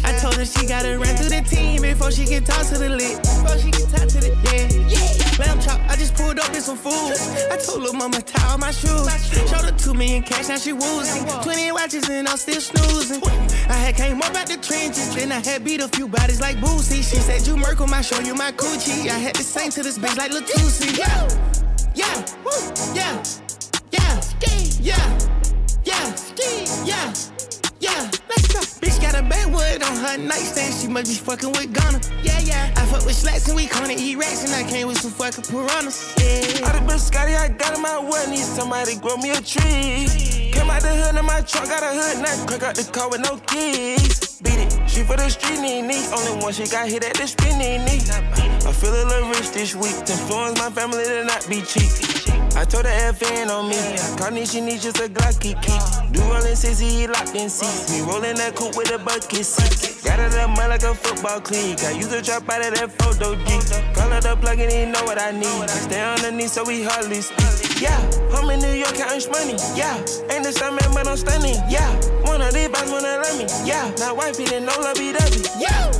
I 0.05 0.13
told 0.21 0.35
her 0.35 0.45
she 0.45 0.67
gotta 0.67 0.99
run 0.99 1.17
through 1.17 1.33
the 1.33 1.41
team 1.49 1.81
before 1.81 2.11
she 2.11 2.27
can 2.27 2.45
talk 2.45 2.67
to 2.69 2.77
the 2.77 2.91
lit. 2.91 3.17
Before 3.25 3.57
she 3.57 3.71
can 3.71 3.89
talk 3.89 4.07
to 4.07 4.21
the 4.21 4.37
yeah. 4.45 4.60
Yeah. 6.75 7.53
I 7.53 7.57
told 7.57 7.83
little 7.83 7.95
mama 7.95 8.21
tie 8.21 8.51
all 8.51 8.59
my 8.59 8.71
shoes. 8.71 9.09
Showed 9.49 9.65
her 9.65 9.77
two 9.77 9.95
million 9.95 10.23
cash, 10.23 10.49
now 10.49 10.57
she 10.57 10.73
woozy. 10.73 11.21
20 11.43 11.73
watches 11.73 12.09
and 12.09 12.29
I'm 12.29 12.37
still 12.37 12.61
snoozing. 12.61 13.23
I 13.69 13.75
had 13.75 13.97
came 13.97 14.21
up 14.23 14.35
out 14.35 14.47
the 14.47 14.57
trenches, 14.57 15.15
then 15.15 15.33
I 15.33 15.41
had 15.41 15.65
beat 15.65 15.81
a 15.81 15.89
few 15.89 16.09
bodies 16.09 16.41
like 16.41 16.57
Boosie. 16.57 17.03
She 17.03 17.17
said, 17.17 17.47
You 17.47 17.57
Merkle, 17.57 17.93
I 17.93 18.03
show 18.03 18.21
you 18.21 18.35
my 18.35 18.53
coochie. 18.53 19.09
I 19.09 19.19
had 19.19 19.37
the 19.37 19.43
same 19.43 19.71
to 19.73 19.83
this 19.83 19.99
bitch 19.99 20.17
like 20.17 20.31
Latusi. 20.33 20.97
Yeah, 20.99 21.29
yeah, 21.95 22.25
woo, 22.45 22.95
yeah, 22.95 23.23
yeah, 23.93 24.21
yeah, 24.81 25.11
yeah, 25.85 26.15
yeah, 26.85 27.15
yeah. 27.81 28.20
Bitch 29.01 29.13
got 29.13 29.21
a 29.21 29.29
backwood 29.29 29.83
on 29.83 29.97
her 29.97 30.19
nightstand. 30.19 30.75
She 30.75 30.89
must 30.89 31.11
be 31.11 31.17
fucking 31.17 31.51
with 31.53 31.73
Ghana. 31.73 32.01
Yeah, 32.23 32.39
yeah. 32.41 32.73
I 32.77 32.87
fuck 32.87 33.05
with 33.05 33.17
slats 33.17 33.47
and 33.49 33.57
we 33.57 33.67
gonna 33.67 33.95
eat 33.97 34.17
rats 34.17 34.45
and 34.45 34.53
I 34.55 34.69
came 34.69 34.89
with 34.89 35.01
some 35.01 35.11
fucking 35.11 35.45
piranhas. 35.45 36.15
Yeah. 36.19 36.67
All 36.67 36.73
the 36.73 36.93
bitch 36.93 37.01
Scotty, 37.01 37.35
I 37.35 37.49
got 37.49 37.77
in 37.77 37.83
my 37.83 37.99
way. 37.99 38.27
Need 38.31 38.39
somebody 38.39 38.97
grow 38.97 39.17
me 39.17 39.31
a 39.31 39.41
tree. 39.41 40.40
Came 40.53 40.71
out 40.71 40.83
the 40.83 40.89
hood 40.89 41.17
in 41.17 41.25
my 41.25 41.41
truck, 41.43 41.67
got 41.67 41.83
a 41.83 41.91
hood 41.95 42.23
nut. 42.23 42.37
Crack 42.49 42.63
out 42.63 42.75
the 42.75 42.85
car 42.91 43.09
with 43.09 43.21
no 43.21 43.37
keys. 43.47 44.41
Beat 44.43 44.59
it, 44.59 44.73
she 44.89 45.03
for 45.03 45.17
the 45.17 45.29
street 45.29 45.61
knee 45.61 45.83
knee. 45.83 46.05
Only 46.13 46.43
one 46.43 46.53
she 46.53 46.67
got 46.67 46.89
hit 46.89 47.05
at 47.05 47.15
the 47.15 47.27
spinny 47.27 47.79
knee. 47.79 48.01
I 48.67 48.73
feel 48.73 48.91
a 48.91 49.05
little 49.05 49.29
rich 49.29 49.51
this 49.53 49.75
week. 49.75 49.97
To 50.05 50.13
influence 50.13 50.59
my 50.59 50.71
family 50.71 51.05
to 51.05 51.25
not 51.25 51.47
be 51.49 51.63
cheap. 51.63 51.91
I 52.57 52.65
told 52.65 52.85
her 52.85 53.13
FN 53.13 53.49
on 53.49 53.69
me. 53.69 53.79
Connie, 54.19 54.45
she 54.45 54.61
needs 54.61 54.83
just 54.83 54.99
a 54.99 55.09
Glocky 55.09 55.55
key. 55.63 55.79
Do 56.13 56.21
rolling 56.23 56.59
sissy, 56.59 56.91
he 56.91 57.07
locked 57.07 57.35
in 57.35 57.49
seats. 57.49 57.93
Me 57.93 58.01
rolling 58.03 58.37
that 58.37 58.57
coupe 58.57 58.77
with 58.77 58.91
a 58.91 58.99
bucket 58.99 59.47
seat. 59.47 60.03
Got 60.05 60.19
it 60.19 60.35
up 60.35 60.51
mud 60.51 60.71
like 60.71 60.83
a 60.83 60.95
football 60.95 61.41
clique. 61.41 61.83
I 61.85 61.93
use 61.93 62.09
the 62.09 62.23
trap 62.23 62.49
out 62.49 62.67
of 62.67 62.75
that 62.75 62.91
photo 62.99 63.37
G. 63.37 63.61
Call 63.95 64.11
her 64.11 64.21
the 64.21 64.37
plug 64.37 64.59
and 64.59 64.73
he 64.73 64.85
know 64.87 65.05
what 65.05 65.21
I 65.21 65.31
need. 65.31 65.71
Stay 65.71 66.03
underneath 66.03 66.51
so 66.51 66.65
we 66.65 66.83
hardly 66.83 67.21
speak. 67.21 67.70
Yeah, 67.81 67.99
I'm 68.35 68.51
in 68.51 68.61
New 68.61 68.73
York 68.73 68.95
counting 68.95 69.31
money. 69.33 69.57
Yeah, 69.75 69.97
ain't 70.31 70.45
the 70.45 70.53
same 70.53 70.77
man, 70.77 70.93
but 70.93 71.09
I'm 71.09 71.17
stunning. 71.17 71.57
Yeah, 71.71 71.89
one 72.29 72.43
of 72.43 72.53
these 72.53 72.69
boys 72.69 72.91
wanna 72.93 73.23
love 73.25 73.39
me. 73.39 73.47
Yeah, 73.65 73.91
now 73.99 74.15
wifey 74.15 74.45
didn't 74.45 74.67
know 74.67 74.77
love 74.81 74.97
be. 74.97 75.15
Yeah, 75.59 75.91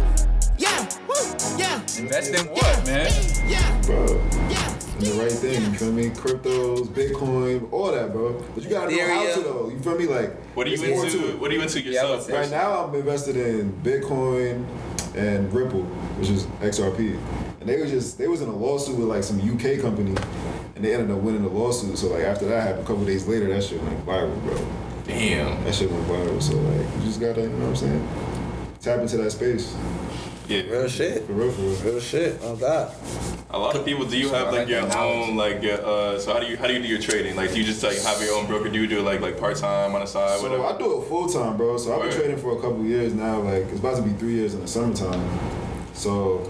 yeah, 0.59 0.87
woo, 1.09 1.57
yeah. 1.57 1.81
Invest 1.97 2.35
in 2.35 2.47
what, 2.49 2.87
man? 2.87 3.11
Yeah. 3.49 3.81
Bro. 3.87 4.70
And 5.01 5.09
the 5.09 5.23
right 5.23 5.33
thing, 5.33 5.63
you 5.63 5.79
feel 5.79 5.93
me? 5.93 6.11
Cryptos, 6.11 6.87
Bitcoin, 6.89 7.73
all 7.73 7.91
that, 7.91 8.13
bro. 8.13 8.35
But 8.55 8.65
you 8.65 8.69
gotta 8.69 8.95
know 8.95 9.07
how 9.07 9.35
to 9.35 9.41
though. 9.41 9.71
You 9.71 9.79
feel 9.79 9.97
me? 9.97 10.07
Like, 10.07 10.37
What 10.55 10.67
are 10.67 10.71
you 10.71 10.77
there's 10.77 10.91
more 10.91 11.07
to 11.07 11.27
into? 11.27 11.39
What 11.39 11.51
are 11.51 11.55
you 11.55 11.63
into 11.63 11.81
yourself? 11.81 12.31
Right 12.31 12.51
now, 12.51 12.85
I'm 12.85 12.95
invested 12.95 13.39
in 13.39 13.73
Bitcoin 13.83 14.67
and 15.15 15.51
Ripple, 15.55 15.85
which 16.19 16.29
is 16.29 16.45
XRP. 16.61 17.19
And 17.61 17.69
they 17.69 17.81
was 17.81 17.91
just 17.91 18.19
they 18.19 18.29
was 18.29 18.43
in 18.43 18.51
a 18.51 18.55
lawsuit 18.55 18.99
with 18.99 19.09
like 19.09 19.25
some 19.25 19.41
UK 19.41 19.81
company, 19.81 20.15
and 20.77 20.85
they 20.85 20.93
ended 20.93 21.11
up 21.11 21.23
winning 21.23 21.45
the 21.45 21.49
lawsuit. 21.49 21.97
So 21.97 22.09
like 22.09 22.25
after 22.25 22.45
that 22.49 22.63
happened, 22.63 22.85
a 22.85 22.87
couple 22.87 23.07
days 23.07 23.27
later, 23.27 23.47
that 23.55 23.65
shit 23.65 23.83
went 23.83 24.05
viral, 24.05 24.39
bro. 24.43 24.59
Damn. 25.07 25.65
That 25.65 25.75
shit 25.75 25.91
went 25.91 26.07
viral. 26.09 26.43
So 26.43 26.57
like 26.57 26.87
you 26.97 27.05
just 27.05 27.21
gotta, 27.21 27.41
you 27.41 27.49
know 27.49 27.69
what 27.69 27.69
I'm 27.69 27.77
saying? 27.77 28.09
Tap 28.83 29.01
into 29.01 29.17
that 29.17 29.31
space. 29.31 29.75
Yeah. 30.47 30.61
Real 30.63 30.89
shit. 30.89 31.25
For 31.27 31.33
real, 31.33 31.53
for 31.53 31.63
real. 31.63 31.93
Real 31.93 32.01
shit. 32.01 32.39
Oh 32.43 32.57
God. 32.57 32.93
A 33.53 33.59
lot 33.59 33.75
of 33.75 33.85
people. 33.85 34.05
Do 34.07 34.17
you 34.17 34.29
have 34.29 34.53
like 34.53 34.69
your 34.69 34.83
own 34.97 35.37
like? 35.37 35.61
your, 35.63 35.81
Uh, 35.85 36.19
so 36.21 36.33
how 36.33 36.39
do 36.39 36.47
you 36.47 36.57
how 36.57 36.69
do 36.69 36.73
you 36.73 36.81
do 36.83 36.87
your 36.89 37.01
trading? 37.01 37.35
Like, 37.35 37.51
do 37.53 37.59
you 37.59 37.65
just 37.65 37.83
like 37.83 37.99
have 38.03 38.23
your 38.23 38.37
own 38.37 38.47
broker? 38.47 38.69
Do 38.69 38.81
you 38.81 38.87
do 38.87 39.01
it 39.01 39.03
like 39.03 39.21
like 39.21 39.39
part 39.41 39.57
time 39.57 39.93
on 39.95 40.01
the 40.01 40.07
side? 40.07 40.39
So 40.39 40.45
whatever. 40.45 40.65
I 40.67 40.79
do 40.79 41.03
it 41.03 41.09
full 41.09 41.29
time, 41.29 41.57
bro. 41.57 41.77
So 41.77 41.93
I've 41.95 42.03
been 42.09 42.13
trading 42.17 42.37
for 42.39 42.53
a 42.57 42.61
couple 42.61 42.85
years 42.85 43.13
now. 43.13 43.41
Like 43.41 43.65
it's 43.65 43.81
about 43.81 43.97
to 43.97 44.03
be 44.03 44.13
three 44.13 44.35
years 44.35 44.55
in 44.55 44.61
the 44.61 44.69
summertime. 44.69 45.21
So 45.95 46.49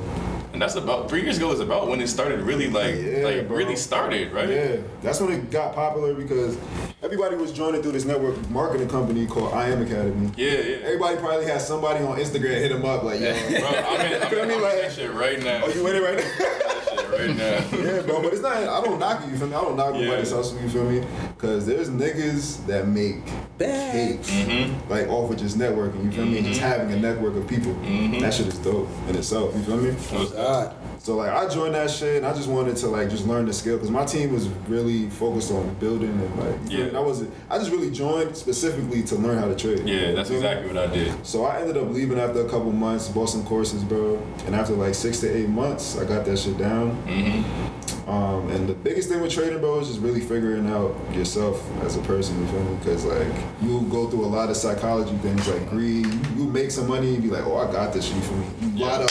And 0.52 0.60
that's 0.60 0.74
about 0.74 1.08
three 1.08 1.22
years 1.22 1.38
ago. 1.38 1.50
Is 1.52 1.60
about 1.60 1.88
when 1.88 2.00
it 2.02 2.08
started 2.08 2.40
really 2.42 2.68
like 2.68 2.96
like 3.24 3.48
bro. 3.48 3.56
really 3.56 3.76
started, 3.76 4.30
right? 4.32 4.48
Yeah, 4.50 4.76
that's 5.00 5.20
when 5.22 5.32
it 5.32 5.50
got 5.50 5.74
popular 5.74 6.12
because 6.12 6.58
everybody 7.02 7.34
was 7.36 7.50
joining 7.50 7.80
through 7.82 7.92
this 7.92 8.04
network 8.04 8.36
marketing 8.50 8.88
company 8.90 9.26
called 9.26 9.54
IM 9.54 9.80
Academy. 9.86 10.30
Yeah, 10.36 10.52
yeah. 10.52 10.76
Everybody 10.84 11.16
probably 11.16 11.46
has 11.46 11.66
somebody 11.66 12.04
on 12.04 12.18
Instagram 12.18 12.58
hit 12.60 12.68
them 12.72 12.84
up 12.84 13.04
like, 13.04 13.20
yo, 13.20 13.32
Bro, 13.60 13.68
I'm 13.68 14.00
in, 14.12 14.22
I'm 14.22 14.32
in. 14.34 14.38
I'm 14.44 14.50
in 14.50 14.60
Like- 14.62 14.80
that 14.82 14.92
shit 14.92 15.10
right 15.14 15.42
now. 15.42 15.62
oh, 15.64 15.68
you 15.72 15.86
in 15.86 15.96
it 15.96 16.02
right 16.02 16.18
now? 16.18 16.76
That 17.10 17.18
shit 17.18 17.28
right 17.28 17.36
now. 17.36 17.78
yeah, 17.96 18.02
bro, 18.02 18.22
but 18.22 18.32
it's 18.32 18.42
not. 18.42 18.56
I 18.56 18.80
don't 18.82 18.98
knock 18.98 19.22
it. 19.24 19.30
You 19.30 19.36
feel 19.38 19.48
me? 19.48 19.54
I 19.54 19.60
don't 19.60 19.76
knock 19.76 19.94
Yeah. 19.94 20.04
nobody's 20.06 20.30
hustle. 20.32 20.60
You 20.60 20.68
feel 20.68 20.84
me? 20.90 21.04
Because 21.36 21.66
there's 21.66 21.90
niggas 21.90 22.66
that 22.66 22.86
make 22.88 23.24
cakes 23.58 24.30
Mm-hmm. 24.30 24.90
like 24.90 25.08
off 25.08 25.30
of 25.30 25.36
just 25.38 25.58
networking. 25.58 26.04
You 26.04 26.12
feel 26.12 26.26
me? 26.26 26.42
Just 26.42 26.60
having 26.60 26.92
a 26.92 26.98
network 26.98 27.36
of 27.36 27.46
people. 27.46 27.72
Mm-hmm. 27.74 28.20
That 28.20 28.32
shit 28.34 28.46
is 28.46 28.58
dope 28.58 28.88
in 29.08 29.16
itself. 29.16 29.54
You 29.56 29.62
feel 29.62 29.76
me? 29.76 29.94
God. 30.34 30.74
So 31.02 31.16
like 31.16 31.30
I 31.30 31.48
joined 31.48 31.74
that 31.74 31.90
shit 31.90 32.18
and 32.18 32.26
I 32.26 32.34
just 32.34 32.46
wanted 32.46 32.76
to 32.76 32.88
like 32.88 33.08
just 33.08 33.26
learn 33.26 33.46
the 33.46 33.54
skill 33.54 33.76
because 33.76 33.90
my 33.90 34.04
team 34.04 34.34
was 34.34 34.48
really 34.68 35.08
focused 35.08 35.50
on 35.50 35.74
building 35.76 36.10
and 36.10 36.36
like 36.36 36.56
Yeah. 36.70 36.96
I 36.96 37.00
wasn't. 37.00 37.32
I 37.48 37.56
just 37.56 37.70
really 37.70 37.90
joined 37.90 38.36
specifically 38.36 39.02
to 39.04 39.14
learn 39.14 39.38
how 39.38 39.48
to 39.48 39.56
trade. 39.56 39.88
Yeah, 39.88 40.12
that's 40.12 40.28
You 40.28 40.36
exactly 40.36 40.68
what 40.68 40.76
I 40.76 40.92
did. 40.92 41.26
So 41.26 41.46
I 41.46 41.60
ended 41.60 41.78
up 41.78 41.88
leaving 41.88 42.18
after 42.18 42.42
a 42.42 42.48
couple 42.50 42.70
months, 42.72 43.08
bought 43.08 43.30
some 43.30 43.44
courses, 43.46 43.82
bro. 43.82 44.22
And 44.44 44.54
after 44.54 44.74
like 44.74 44.94
six 44.94 45.20
to 45.20 45.34
eight 45.34 45.48
months, 45.48 45.96
I 45.98 46.04
got 46.04 46.26
that 46.26 46.38
shit 46.38 46.58
down. 46.58 47.02
Mm-hmm. 47.06 48.10
Um, 48.10 48.50
and 48.50 48.68
the 48.68 48.74
biggest 48.74 49.08
thing 49.08 49.22
with 49.22 49.32
trading, 49.32 49.60
bro, 49.60 49.78
is 49.80 49.88
just 49.88 50.00
really 50.00 50.20
figuring 50.20 50.68
out 50.68 50.96
yourself 51.14 51.64
as 51.82 51.96
a 51.96 52.00
person. 52.02 52.38
You 52.40 52.46
feel 52.48 52.64
me? 52.64 52.76
Because 52.76 53.04
like 53.04 53.32
you 53.62 53.80
go 53.90 54.10
through 54.10 54.24
a 54.24 54.26
lot 54.26 54.50
of 54.50 54.56
psychology 54.56 55.16
things 55.18 55.48
like 55.48 55.70
greed. 55.70 56.06
You, 56.06 56.20
you 56.36 56.44
make 56.44 56.70
some 56.70 56.88
money 56.88 57.14
and 57.14 57.22
be 57.22 57.30
like, 57.30 57.46
oh, 57.46 57.56
I 57.56 57.72
got 57.72 57.92
this 57.94 58.06
shit. 58.06 58.16
You 58.16 58.22
feel 58.22 58.36
me? 58.36 58.46
You 58.74 58.84
lot 58.84 59.02
up, 59.02 59.10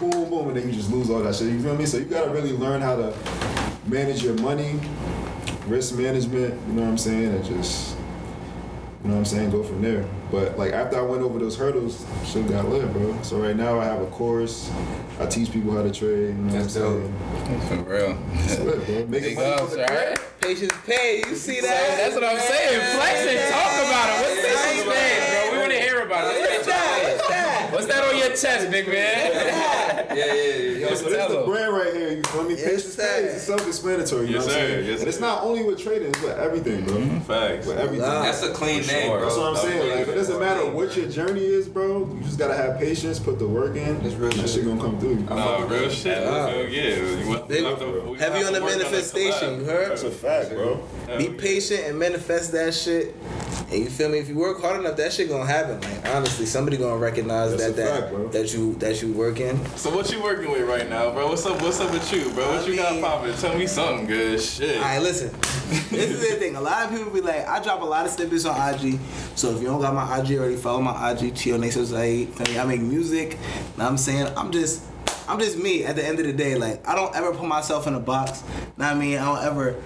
boom, 0.00 0.30
boom, 0.30 0.48
and 0.48 0.56
then 0.56 0.66
you 0.66 0.72
just 0.72 0.90
lose 0.90 1.10
all 1.10 1.20
that 1.22 1.34
shit. 1.34 1.48
You 1.52 1.60
feel 1.62 1.76
me? 1.76 1.86
So 1.86 1.98
you 1.98 2.04
gotta 2.06 2.30
really 2.30 2.52
learn 2.52 2.80
how 2.80 2.96
to 2.96 3.14
manage 3.86 4.22
your 4.22 4.34
money, 4.34 4.80
risk 5.66 5.94
management. 5.94 6.54
You 6.68 6.72
know 6.72 6.82
what 6.82 6.88
I'm 6.88 6.98
saying? 6.98 7.34
And 7.34 7.44
just 7.44 7.96
you 9.02 9.08
know 9.08 9.14
what 9.14 9.20
I'm 9.20 9.24
saying? 9.24 9.50
Go 9.50 9.62
from 9.62 9.80
there. 9.80 10.06
But 10.30 10.58
like 10.58 10.72
after 10.72 10.98
I 10.98 11.02
went 11.02 11.22
over 11.22 11.38
those 11.38 11.56
hurdles, 11.56 12.04
shit 12.24 12.46
got 12.48 12.68
lit, 12.68 12.92
bro. 12.92 13.20
So 13.22 13.38
right 13.38 13.56
now 13.56 13.78
I 13.80 13.84
have 13.84 14.00
a 14.02 14.06
course. 14.06 14.70
I 15.18 15.26
teach 15.26 15.50
people 15.52 15.72
how 15.72 15.82
to 15.82 15.90
trade. 15.90 16.28
You 16.28 16.34
know 16.34 16.52
That's 16.52 16.76
what 16.76 16.86
I'm 16.86 17.02
dope. 17.02 17.62
saying? 17.68 17.84
For 17.84 17.90
real. 17.90 18.18
It's 18.32 18.58
lit, 18.58 18.86
bro. 18.86 18.94
Making 19.06 19.10
Big 19.10 19.36
money 19.36 19.52
ups, 19.52 19.76
right? 19.76 20.18
Patience 20.40 20.72
pay. 20.86 21.22
You 21.26 21.34
see 21.34 21.60
that? 21.60 21.96
that's 21.96 22.14
what 22.14 22.24
I'm 22.24 22.38
saying. 22.40 22.96
Flex 22.96 23.20
it. 23.24 23.50
Talk 23.52 23.72
about 23.84 24.08
it. 24.08 24.16
What's 24.20 24.42
this 24.42 24.64
name, 24.64 24.84
bro? 24.84 25.52
We 25.52 25.58
want 25.58 25.72
to 25.72 25.80
hear 25.80 26.00
about 26.02 26.34
it. 26.34 26.40
What's 26.40 26.66
that? 26.66 27.68
What's 27.72 27.86
that 27.86 27.99
on 27.99 27.99
your 28.30 28.36
chest, 28.36 28.70
big 28.70 28.86
man? 28.88 28.96
Yeah, 30.10 30.14
yeah, 30.14 30.34
yeah. 30.34 30.88
Yo, 30.88 30.94
so 30.94 31.08
this 31.10 31.24
is 31.28 31.34
the 31.36 31.42
brand 31.44 31.72
right 31.72 31.92
here. 31.94 32.10
You 32.12 32.22
feel 32.24 32.44
me? 32.44 32.54
Yes, 32.54 32.64
Patience 32.64 32.94
sir. 32.94 33.30
It's 33.34 33.42
self-explanatory. 33.44 34.26
You 34.26 34.34
Yes, 34.34 34.46
know 34.46 34.52
what 34.52 34.60
I'm 34.60 34.66
sir. 34.68 34.68
saying? 34.74 34.86
Yes, 34.86 35.00
and 35.00 35.08
it's 35.08 35.20
not 35.20 35.42
only 35.44 35.62
with 35.64 35.78
trading; 35.78 36.08
it's 36.08 36.20
with 36.22 36.36
everything, 36.38 36.84
bro. 36.84 36.94
Mm-hmm. 36.94 37.18
Facts. 37.20 37.66
With 37.66 37.78
everything. 37.78 38.00
That's 38.08 38.42
a 38.42 38.52
clean 38.52 38.82
For 38.82 38.92
name, 38.92 39.06
sure. 39.06 39.18
bro. 39.18 39.24
That's 39.26 39.36
what 39.38 39.46
I'm 39.46 39.54
That's 39.54 39.66
saying. 39.66 39.98
Like, 39.98 40.08
it 40.08 40.14
doesn't 40.14 40.40
matter 40.40 40.70
what 40.70 40.96
your 40.96 41.08
journey 41.08 41.44
is, 41.44 41.68
bro. 41.68 42.08
You 42.14 42.20
just 42.22 42.38
gotta 42.38 42.56
have 42.56 42.78
patience, 42.78 43.18
put 43.18 43.38
the 43.38 43.46
work 43.46 43.76
in. 43.76 43.96
It's 44.04 44.14
real 44.14 44.30
that 44.30 44.40
shit. 44.40 44.50
shit 44.50 44.64
gonna 44.64 44.80
come 44.80 44.98
through. 44.98 45.10
You 45.14 45.20
Nah, 45.24 45.64
real 45.66 45.88
shit. 45.90 46.16
Hell 46.18 46.50
yeah. 46.66 46.96
You 46.96 47.40
Big- 47.48 47.62
we 47.62 47.68
have 47.68 47.78
to- 47.78 48.10
we 48.10 48.18
Heavy 48.18 48.44
on 48.44 48.52
the 48.52 48.60
manifestation, 48.60 49.60
you 49.60 49.64
heard? 49.66 49.90
That's 49.90 50.02
a 50.02 50.10
fact, 50.10 50.50
bro. 50.50 50.80
Be 51.18 51.28
patient 51.28 51.84
and 51.86 51.98
manifest 51.98 52.52
that 52.52 52.74
shit. 52.74 53.14
And 53.70 53.78
you 53.84 53.90
feel 53.90 54.08
me? 54.08 54.18
If 54.18 54.28
you 54.28 54.36
work 54.36 54.60
hard 54.60 54.80
enough, 54.80 54.96
that 54.96 55.12
shit 55.12 55.28
gonna 55.28 55.46
happen. 55.46 55.80
Like 55.80 56.14
honestly, 56.14 56.44
somebody 56.46 56.76
gonna 56.76 56.96
recognize 56.96 57.50
That's 57.52 57.62
that 57.64 57.70
a 57.70 57.74
that 57.76 58.00
fact, 58.00 58.12
bro. 58.20 58.28
that 58.30 58.52
you 58.52 58.74
that 58.76 59.02
you 59.02 59.12
working. 59.12 59.64
So 59.76 59.94
what 59.94 60.10
you 60.12 60.22
working 60.22 60.50
with 60.50 60.68
right 60.68 60.88
now, 60.88 61.10
bro? 61.12 61.28
What's 61.28 61.44
up? 61.46 61.60
What's 61.62 61.80
up 61.80 61.92
with 61.92 62.12
you, 62.12 62.30
bro? 62.32 62.46
What 62.48 62.64
I 62.64 62.66
you 62.66 62.76
got 62.76 62.92
mean- 62.94 63.02
popping? 63.02 63.34
Tell 63.34 63.56
me 63.56 63.66
something 63.66 64.06
good 64.06 64.40
shit. 64.40 64.76
All 64.76 64.82
right, 64.82 65.00
listen. 65.02 65.30
this 65.90 66.10
is 66.10 66.20
the 66.30 66.36
thing. 66.36 66.56
A 66.56 66.60
lot 66.60 66.84
of 66.84 66.90
people 66.96 67.10
be 67.12 67.20
like, 67.20 67.46
I 67.46 67.62
drop 67.62 67.82
a 67.82 67.84
lot 67.84 68.06
of 68.06 68.12
snippets 68.12 68.44
on 68.44 68.74
IG. 68.74 68.98
So 69.36 69.50
if 69.54 69.60
you 69.60 69.68
don't 69.68 69.80
got 69.80 69.94
my 69.94 70.18
IG 70.20 70.38
already, 70.38 70.56
follow 70.56 70.80
my 70.80 71.12
IG. 71.12 71.34
Chio 71.34 71.56
Nation 71.56 71.86
Saeed. 71.86 72.30
Feel? 72.34 72.60
I 72.60 72.64
make 72.64 72.80
music. 72.80 73.32
Know 73.76 73.84
what 73.84 73.86
I'm 73.86 73.96
saying 73.98 74.26
I'm 74.36 74.50
just, 74.52 74.84
I'm 75.28 75.38
just 75.38 75.56
me. 75.58 75.84
At 75.84 75.96
the 75.96 76.04
end 76.06 76.18
of 76.20 76.26
the 76.26 76.32
day, 76.32 76.56
like 76.56 76.86
I 76.88 76.94
don't 76.94 77.14
ever 77.14 77.32
put 77.32 77.46
myself 77.46 77.86
in 77.86 77.94
a 77.94 78.00
box. 78.00 78.42
Know 78.76 78.86
what 78.86 78.86
I 78.86 78.94
mean? 78.94 79.18
I 79.18 79.24
don't 79.24 79.44
ever 79.44 79.76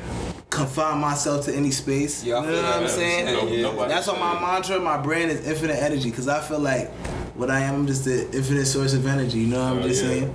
confine 0.51 0.99
myself 1.01 1.44
to 1.47 1.55
any 1.55 1.73
space. 1.73 2.23
Yeah, 2.25 2.38
you 2.40 2.47
feel 2.47 2.62
know 2.62 2.68
what 2.70 2.83
I'm 2.83 2.88
saying? 2.88 3.25
No- 3.27 3.47
Yeah. 3.49 3.62
nobody 3.62 3.88
That's 3.92 4.07
on 4.09 4.20
my 4.20 4.40
mantra. 4.40 4.79
My 4.79 4.97
brand 4.99 5.31
is 5.33 5.47
infinite 5.47 5.83
energy 5.83 6.11
because 6.11 6.29
I 6.29 6.40
feel 6.40 6.61
like 6.61 6.90
what 7.37 7.51
I 7.51 7.61
am, 7.61 7.75
I'm 7.75 7.87
just 7.87 8.05
the 8.05 8.25
infinite 8.37 8.66
source 8.66 8.94
of 8.94 9.07
energy. 9.07 9.38
You 9.40 9.47
know 9.49 9.59
what 9.59 9.73
I'm 9.79 9.83
Oh, 9.83 9.88
just 9.88 10.03
yeah. 10.03 10.09
saying? 10.09 10.35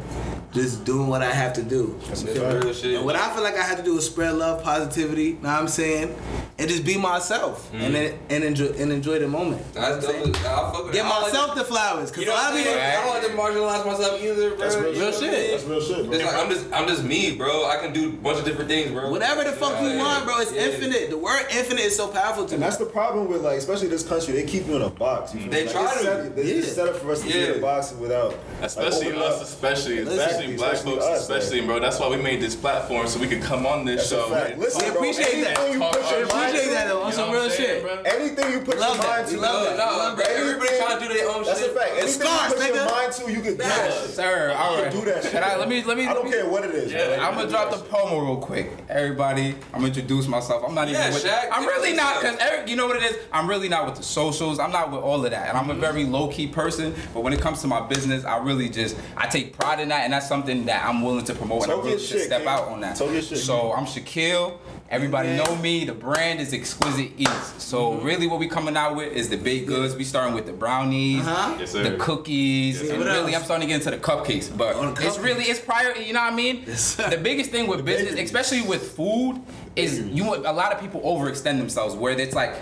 Just 0.52 0.84
doing 0.84 1.08
what 1.08 1.22
I 1.22 1.32
have 1.32 1.54
to 1.54 1.64
do. 1.64 2.00
That's 2.08 2.24
real 2.24 2.74
shit. 2.74 2.96
And 2.98 3.06
what 3.06 3.16
I 3.16 3.32
feel 3.34 3.44
like 3.44 3.56
I 3.58 3.62
have 3.62 3.78
to 3.78 3.84
do 3.84 3.98
is 3.98 4.06
spread 4.08 4.34
love, 4.36 4.64
positivity, 4.64 5.34
know 5.34 5.40
what 5.42 5.50
I'm 5.50 5.68
saying? 5.68 6.16
and 6.60 6.68
just 6.68 6.84
be 6.84 6.98
myself 6.98 7.68
mm-hmm. 7.72 7.82
and 7.84 7.96
then, 7.96 8.20
and 8.30 8.44
enjoy 8.44 8.66
and 8.78 8.92
enjoy 8.92 9.18
the 9.18 9.28
moment. 9.30 9.64
You 9.76 9.80
know 9.80 9.96
That's 9.96 10.06
what 10.08 10.16
I'm 10.18 10.32
dope. 10.34 10.42
I 10.42 10.72
fuck 10.74 10.84
with 10.86 10.94
Give 10.94 11.06
like 11.06 11.22
myself 11.22 11.56
the 11.56 11.64
flowers, 11.64 12.12
cause 12.12 12.20
You 12.20 12.26
know 12.26 12.34
a 12.34 12.36
what 12.36 12.44
lot 12.44 12.52
I'm 12.52 12.58
of 12.58 12.64
people. 12.66 12.74
saying? 12.74 12.98
I 12.98 13.06
don't 13.06 13.14
like 13.14 13.24
to 13.24 13.60
marginalize 13.60 13.86
myself 13.86 14.22
either, 14.22 14.50
bro. 14.50 14.58
That's 14.58 14.76
real 14.76 14.94
You 14.94 15.00
know 15.00 15.12
shit. 15.12 15.22
what 15.22 15.30
I 15.30 15.40
mean? 15.40 15.52
That's 15.52 15.64
real 15.64 15.82
shit, 15.82 16.06
bro. 16.06 16.14
It's 16.16 16.26
like 16.26 16.36
I'm 16.36 16.50
just 16.50 16.74
I'm 16.74 16.88
just 16.90 17.04
me, 17.06 17.36
bro. 17.38 17.66
I 17.70 17.78
can 17.78 17.94
do 17.94 18.10
a 18.10 18.12
bunch 18.12 18.40
of 18.40 18.46
different 18.46 18.70
things, 18.70 18.92
bro. 18.92 19.10
Whatever 19.10 19.46
the 19.46 19.54
fuck 19.54 19.82
you 19.82 19.88
Yeah. 19.88 19.98
want, 20.04 20.26
bro, 20.26 20.40
it's 20.40 20.52
Yeah. 20.52 20.64
infinite. 20.64 21.10
The 21.12 21.18
word 21.18 21.46
infinite 21.50 21.86
is 21.86 21.96
so 21.96 22.10
powerful 22.10 22.46
to 22.46 22.56
And 22.56 22.60
me. 22.62 22.66
that's 22.68 22.76
the 22.78 22.86
problem 22.88 23.30
with 23.30 23.42
like, 23.42 23.58
especially 23.58 23.88
this 23.88 24.04
country. 24.06 24.34
They 24.34 24.44
keep 24.44 24.68
you 24.68 24.76
in 24.76 24.82
a 24.82 24.90
box. 24.90 25.34
You 25.34 25.40
feel 25.42 25.52
They 25.52 25.66
me? 25.66 25.72
try 25.72 25.84
like, 25.86 25.98
to. 26.00 26.04
Set, 26.04 26.36
they 26.36 26.44
Yeah. 26.44 26.54
just 26.62 26.76
set 26.76 26.90
up 26.90 26.98
for 26.98 27.12
us 27.14 27.22
to 27.22 27.28
be 27.28 27.40
in 27.42 27.52
a 27.56 27.62
box 27.62 27.94
without, 27.94 28.36
Especially 28.62 29.14
like, 29.14 29.30
us, 29.30 29.38
up. 29.38 29.44
especially, 29.44 30.00
especially 30.46 30.58
black 30.58 30.74
especially 30.74 30.92
folks, 31.00 31.06
us, 31.06 31.22
especially, 31.22 31.60
like- 31.60 31.68
bro. 31.68 31.80
That's 31.80 32.00
why 32.00 32.08
we 32.10 32.18
made 32.18 32.42
this 32.42 32.56
platform 32.56 33.08
so 33.08 33.20
we 33.20 33.28
could 33.28 33.42
come 33.42 33.66
on 33.66 33.86
this 33.86 34.10
That's 34.10 34.24
show. 34.24 34.30
fact. 34.34 34.52
and 34.52 34.60
Listen, 34.62 34.82
talk- 34.82 34.94
bro, 34.94 35.02
appreciate 35.02 35.44
that. 35.44 35.74
you 35.74 35.80
Talk 35.80 35.94
put 35.94 36.04
our 36.04 36.20
your 36.20 36.28
mind 36.28 36.50
Appreciate 36.50 36.72
that 36.74 36.88
though, 36.88 37.02
on 37.02 37.12
You 37.12 37.18
know 37.18 37.24
some 37.24 37.32
real 37.32 37.50
saying, 37.50 37.82
shit. 37.82 37.84
bro? 37.84 38.02
anything 38.06 38.52
you 38.52 38.60
put 38.62 38.80
love 38.80 38.96
your 38.96 39.04
that. 39.04 39.10
mind 39.10 39.28
We 39.28 39.34
to, 39.36 39.42
love 39.42 39.66
that. 39.66 39.78
No, 39.78 40.16
bro, 40.16 40.26
everybody 40.26 40.78
trying 40.78 41.00
to 41.00 41.08
do 41.08 41.14
their 41.14 41.30
own 41.30 41.44
That's 41.44 41.60
shit. 41.60 41.72
a 41.72 41.80
fact. 41.80 41.92
Anything 41.92 42.22
scars, 42.22 42.52
you 42.52 42.58
put 42.58 42.76
your 42.76 42.86
mind 42.86 43.12
to, 43.14 43.32
you 43.32 43.42
can 43.42 43.52
do 43.52 43.58
that. 43.58 43.92
Sir, 44.10 44.56
all 44.58 44.78
You 44.78 44.84
right. 44.84 44.92
can 44.92 45.00
do 45.00 45.06
that 45.12 45.24
shit. 45.24 45.36
I, 45.44 45.58
let 45.58 45.70
me 45.70 45.84
let 45.84 45.98
me. 45.98 46.08
I 46.08 46.14
don't 46.14 46.30
care 46.30 46.50
what 46.50 46.64
it 46.64 46.72
is. 46.76 46.94
I'm 46.94 47.36
gonna 47.36 47.50
drop 47.50 47.72
the 47.72 47.78
promo 47.78 48.22
real 48.24 48.38
quick. 48.38 48.72
Everybody, 48.90 49.56
I'm 49.74 49.82
gonna 49.82 49.88
introduce 49.88 50.28
myself. 50.28 50.64
I'm 50.68 50.76
not 50.76 50.88
even 50.90 51.02
with. 51.14 51.24
Shaq, 51.24 51.50
I'm 51.52 51.66
really 51.66 51.94
not 51.94 52.22
because 52.22 52.70
you 52.70 52.76
know 52.76 52.88
what 52.88 52.98
it 52.98 53.04
is. 53.04 53.18
I'm 53.32 53.48
really 53.50 53.70
not 53.70 53.86
with 53.86 53.96
the 53.96 54.04
socials. 54.04 54.60
I'm 54.60 54.72
not 54.72 54.92
with 54.92 55.02
all 55.02 55.24
of 55.24 55.32
that, 55.32 55.50
and 55.50 55.58
I'm 55.58 55.70
a 55.70 55.74
mm-hmm. 55.74 55.82
very 55.82 56.06
low 56.06 56.28
key 56.30 56.48
person. 56.48 56.94
But 57.14 57.22
when 57.24 57.34
it 57.34 57.42
comes 57.42 57.62
to 57.62 57.68
my 57.68 57.86
business, 57.88 58.24
I 58.26 58.38
really 58.38 58.70
just 58.70 58.96
I 59.18 59.28
take 59.28 59.58
pride 59.58 59.80
in 59.80 59.90
that, 59.90 60.04
and 60.04 60.14
that's 60.14 60.29
something 60.30 60.66
that 60.68 60.86
I'm 60.86 61.02
willing 61.02 61.26
to 61.26 61.34
promote, 61.36 61.64
and 61.64 61.72
I 61.72 61.76
Talk 61.76 61.84
really 61.84 61.98
your 61.98 62.08
should 62.08 62.22
step 62.22 62.40
King. 62.42 62.48
out 62.48 62.68
on 62.70 62.80
that. 62.82 62.96
Talk 62.96 63.12
your 63.12 63.22
shit. 63.22 63.40
So 63.40 63.74
I'm 63.74 63.86
Shaquille. 63.86 64.58
Everybody 64.90 65.36
know 65.36 65.56
me. 65.58 65.86
The 65.86 65.94
brand 65.94 66.40
is 66.40 66.52
Exquisite 66.54 67.12
Eats. 67.18 67.62
So 67.64 67.96
really, 68.02 68.26
what 68.26 68.40
we 68.40 68.48
coming 68.48 68.76
out 68.76 68.96
with 68.96 69.14
is 69.14 69.30
the 69.30 69.38
baked 69.38 69.68
goods. 69.68 69.96
We 69.96 70.04
starting 70.04 70.34
with 70.34 70.46
the 70.48 70.54
brownies, 70.54 71.28
Uh-huh. 71.28 71.58
Yes, 71.60 71.74
the 71.74 71.96
cookies, 72.00 72.82
Yes, 72.82 72.90
and 72.92 73.04
really, 73.04 73.34
else? 73.34 73.42
I'm 73.42 73.44
starting 73.46 73.68
to 73.68 73.74
get 73.74 73.86
into 73.86 73.92
the 73.92 73.98
cupcakes. 74.04 74.56
But 74.56 74.76
Oh, 74.76 74.92
the 74.92 75.06
it's 75.06 75.20
really 75.20 75.44
it's 75.44 75.60
prior. 75.60 75.96
You 75.96 76.14
know 76.14 76.22
what 76.22 76.34
I 76.34 76.36
mean? 76.36 76.64
Yes, 76.66 76.96
the 76.96 77.18
biggest 77.22 77.52
thing 77.52 77.68
with 77.68 77.86
business, 77.86 78.12
bakery. 78.12 78.24
especially 78.26 78.62
with 78.64 78.92
food, 78.96 79.40
is 79.76 80.00
you 80.02 80.34
a 80.34 80.54
lot 80.54 80.74
of 80.74 80.80
people 80.82 81.02
overextend 81.02 81.60
themselves 81.60 81.94
where 81.96 82.14
it's 82.20 82.34
like 82.36 82.56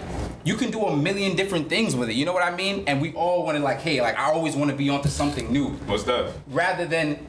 you 0.43 0.55
can 0.55 0.69
do 0.69 0.81
a 0.85 0.95
million 0.95 1.35
different 1.37 1.69
things 1.69 1.95
with 1.95 2.09
it. 2.09 2.15
You 2.15 2.25
know 2.25 2.33
what 2.33 2.43
I 2.43 2.53
mean? 2.55 2.83
And 2.87 3.01
we 3.01 3.13
all 3.13 3.43
want 3.45 3.57
to 3.57 3.63
like, 3.63 3.79
hey, 3.79 4.01
like 4.01 4.17
I 4.19 4.31
always 4.33 4.55
want 4.55 4.69
to 4.71 4.75
be 4.77 4.89
onto 4.89 5.07
something 5.09 5.51
new 5.51 5.69
What's 5.87 6.03
that? 6.03 6.31
rather 6.49 6.85
than 6.85 7.25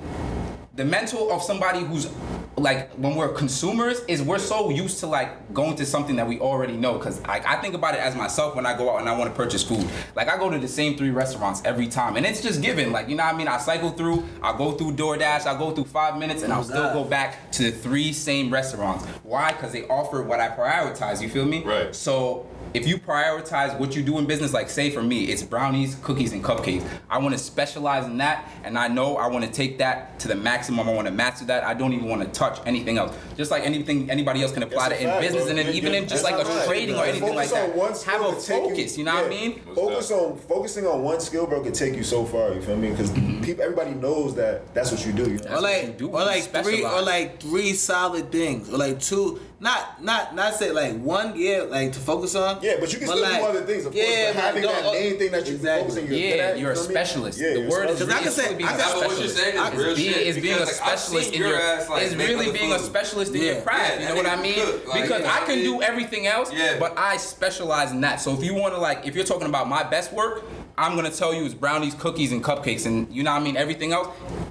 the 0.79 0.85
mental 0.85 1.33
of 1.33 1.43
somebody 1.43 1.81
who's 1.81 2.09
like 2.57 2.93
when 2.93 3.17
we're 3.17 3.33
consumers 3.33 4.01
is 4.07 4.23
we're 4.23 4.39
so 4.39 4.71
used 4.71 5.01
to 5.01 5.09
like 5.09 5.53
going 5.53 5.75
to 5.75 5.85
something 5.85 6.15
that 6.17 6.27
we 6.27 6.39
already 6.39 6.77
know. 6.77 6.95
Because 6.99 7.21
like 7.27 7.45
I 7.45 7.57
think 7.61 7.75
about 7.75 7.95
it 7.95 8.01
as 8.01 8.15
myself 8.15 8.55
when 8.55 8.65
I 8.65 8.79
go 8.79 8.95
out 8.95 9.01
and 9.01 9.09
I 9.09 9.19
want 9.19 9.29
to 9.29 9.37
purchase 9.37 9.65
food. 9.65 9.85
Like 10.15 10.29
I 10.29 10.39
go 10.39 10.49
to 10.49 10.59
the 10.59 10.69
same 10.69 10.97
three 10.97 11.11
restaurants 11.11 11.63
every 11.65 11.89
time 11.89 12.17
and 12.17 12.25
it's 12.25 12.41
just 12.41 12.63
given. 12.63 12.93
Like 12.93 13.09
you 13.09 13.17
know 13.17 13.25
what 13.25 13.35
I 13.35 13.39
mean? 13.39 13.49
I 13.49 13.59
cycle 13.59 13.91
through 13.91 14.25
I 14.41 14.57
go 14.57 14.71
through 14.71 14.93
DoorDash 14.93 15.47
I 15.47 15.59
go 15.59 15.73
through 15.73 15.87
five 15.87 16.17
minutes 16.17 16.45
and 16.45 16.53
I'll 16.53 16.63
still 16.63 16.93
go 16.93 17.03
back 17.03 17.51
to 17.53 17.65
the 17.65 17.73
three 17.73 18.13
same 18.13 18.53
restaurants. 18.53 19.05
Why? 19.25 19.51
Because 19.51 19.73
they 19.73 19.85
offer 19.89 20.23
what 20.23 20.39
I 20.39 20.49
prioritize 20.49 21.21
you 21.21 21.29
feel 21.29 21.45
me? 21.45 21.65
Right. 21.65 21.93
so 21.93 22.47
if 22.75 22.87
you 22.87 22.99
prioritize 22.99 23.79
what 23.79 23.97
you 23.97 24.03
do 24.03 24.19
in 24.19 24.27
business, 24.27 24.53
like 24.53 24.69
say 24.71 24.91
for 24.91 25.03
me, 25.03 25.25
it's 25.25 25.43
brownies, 25.43 25.97
cookies, 26.03 26.33
and 26.33 26.45
cupcakes. 26.45 26.85
I 27.11 27.19
want 27.19 27.33
to 27.33 27.39
specialize 27.39 28.05
in 28.07 28.19
that, 28.19 28.49
and 28.65 28.79
I 28.79 28.89
know 28.89 29.17
I 29.17 29.27
want 29.29 29.45
to 29.45 29.51
take 29.51 29.79
that 29.79 30.19
to 30.21 30.29
the 30.29 30.35
maximum. 30.35 30.89
I 30.89 30.93
want 30.93 31.07
to 31.07 31.13
master 31.13 31.45
that. 31.47 31.65
I 31.65 31.75
don't 31.75 31.93
even 31.93 32.09
want 32.09 32.23
to 32.23 32.29
touch 32.29 32.61
anything 32.67 32.99
else. 32.99 33.17
Just 33.37 33.51
like 33.51 33.65
anything 33.65 34.11
anybody 34.11 34.43
else 34.43 34.53
can 34.53 34.63
apply 34.63 34.91
That's 34.91 35.01
to 35.01 35.07
a 35.07 35.09
in 35.09 35.13
fact, 35.15 35.23
business 35.23 35.43
bro. 35.45 35.51
and 35.51 35.59
then 35.59 35.75
even 35.75 35.95
in 35.95 36.09
just 36.09 36.25
like 36.25 36.35
a 36.35 36.45
right. 36.49 36.67
trading 36.67 36.95
or 36.95 36.99
Like, 36.99 37.09
anything 37.11 37.35
like 37.35 37.51
that. 37.51 37.71
on 37.71 37.77
one 37.77 37.95
skill 37.95 38.13
Have 38.13 38.23
a 38.23 38.33
can 38.35 38.43
take 38.45 38.63
focus. 38.71 38.99
You 38.99 39.05
know 39.05 39.15
what 39.15 39.25
I 39.27 39.29
mean? 39.29 39.61
Focus 39.75 40.11
on 40.11 40.39
focusing 40.39 40.87
on 40.87 41.03
one 41.03 41.21
skill, 41.21 41.47
bro, 41.47 41.63
can 41.63 41.73
take 41.73 41.95
you 41.95 42.05
so 42.05 42.25
far. 42.25 42.53
You 42.53 42.61
feel 42.63 42.77
me? 42.77 42.91
Because 42.91 43.09
Mm-hmm. 43.09 43.43
people, 43.43 43.63
everybody 43.65 43.93
knows 43.93 44.35
that 44.37 44.75
that's 44.75 44.91
what 44.93 45.05
you 45.07 45.13
do. 45.13 45.31
You 45.31 45.39
know? 45.39 45.49
or 45.51 45.53
what 45.55 45.63
like 45.63 45.87
you 45.87 45.93
do. 45.93 46.09
or 46.09 46.25
like 46.25 46.43
three 46.65 46.85
or 46.85 47.01
like 47.03 47.41
three 47.41 47.73
solid 47.73 48.31
things 48.31 48.69
or 48.69 48.77
like 48.77 49.01
two 49.01 49.41
not 49.61 50.01
not 50.05 50.35
not 50.37 50.55
say 50.55 50.71
like 50.71 50.97
one 51.01 51.33
yeah 51.35 51.63
like 51.63 51.93
to 51.93 51.99
focus 51.99 52.37
on 52.37 52.63
Yeah, 52.63 52.77
but 52.79 52.93
you 52.93 52.99
can 52.99 53.09
still 53.09 53.21
like, 53.21 53.41
do 53.41 53.47
other 53.47 53.63
things, 53.63 53.87
of 53.87 53.95
yeah 53.95 54.05
course. 54.05 54.27
But 54.27 54.35
but 54.35 54.41
having 54.43 54.63
that 54.63 54.93
main 54.93 55.19
thing 55.19 55.31
that 55.33 55.47
you 55.49 55.55
exactly. 55.57 55.81
focus 55.83 55.97
and 55.97 56.09
you're 56.09 56.19
Yeah, 56.19 56.31
good 56.31 56.41
at, 56.41 56.57
you 56.59 56.63
you're 56.63 56.73
a 56.73 56.77
specialist. 56.77 57.41
Yeah, 57.41 57.55
The 57.55 57.69
word 57.69 57.89
a 57.89 57.93
is 57.93 57.99
Because 57.99 58.15
I 58.15 58.23
can 58.23 58.31
specialist. 58.31 58.37
say- 58.37 58.45
really 58.45 58.57
being 58.57 58.69
I 58.69 58.75
a 58.75 58.79
got- 58.79 58.95
But 59.01 59.09
what 59.09 59.19
you're 59.19 59.29
saying 59.29 59.57
is 59.57 59.67
It's 59.67 59.77
real 59.77 59.97
being, 59.97 60.13
shit. 60.15 60.27
it's 60.29 60.39
being 60.39 60.55
a 60.55 60.59
because, 60.59 60.81
like, 60.81 60.89
I've 60.93 60.99
specialist 61.01 61.33
in 61.35 61.41
your, 61.41 61.49
your 61.49 61.61
ass, 61.61 61.89
like, 61.91 62.03
it's 62.05 62.15
really 62.15 62.53
being 62.53 62.73
a 62.73 62.79
specialist 62.79 63.35
in 63.35 63.43
your 63.43 63.61
craft. 63.63 64.01
You 64.01 64.09
know 64.09 64.15
what 64.15 64.27
I 64.27 64.37
mean? 64.43 64.55
nigga 64.55 64.71
cook, 64.85 64.89
like, 64.95 65.03
because 65.03 65.25
I 65.25 65.45
can 65.47 65.59
do 65.65 65.83
everything 65.83 66.27
else, 66.29 66.53
Yeah. 66.53 66.77
but 66.79 66.97
I 66.97 67.17
specialize 67.17 67.91
in 67.91 68.01
that. 68.03 68.21
So 68.21 68.33
if 68.35 68.45
you 68.45 68.55
want 68.55 68.75
to 68.75 68.81
like, 68.81 69.07
if 69.09 69.17
you're 69.17 69.25
talking 69.25 69.49
about 69.49 69.69
my 69.69 69.83
best 69.83 70.13
work, 70.13 70.45
I'm 70.77 70.95
gonna 70.95 71.11
tell 71.11 71.35
you 71.35 71.45
it's 71.45 71.55
brownies, 71.55 71.95
cookies, 71.95 72.31
and 72.31 72.45
cupcakes, 72.45 72.87
and 72.87 73.13
you 73.13 73.25
know 73.25 73.33
what 73.33 73.41
I 73.41 73.45
mean. 73.45 73.57
Everything 73.57 73.93
else, 73.93 74.07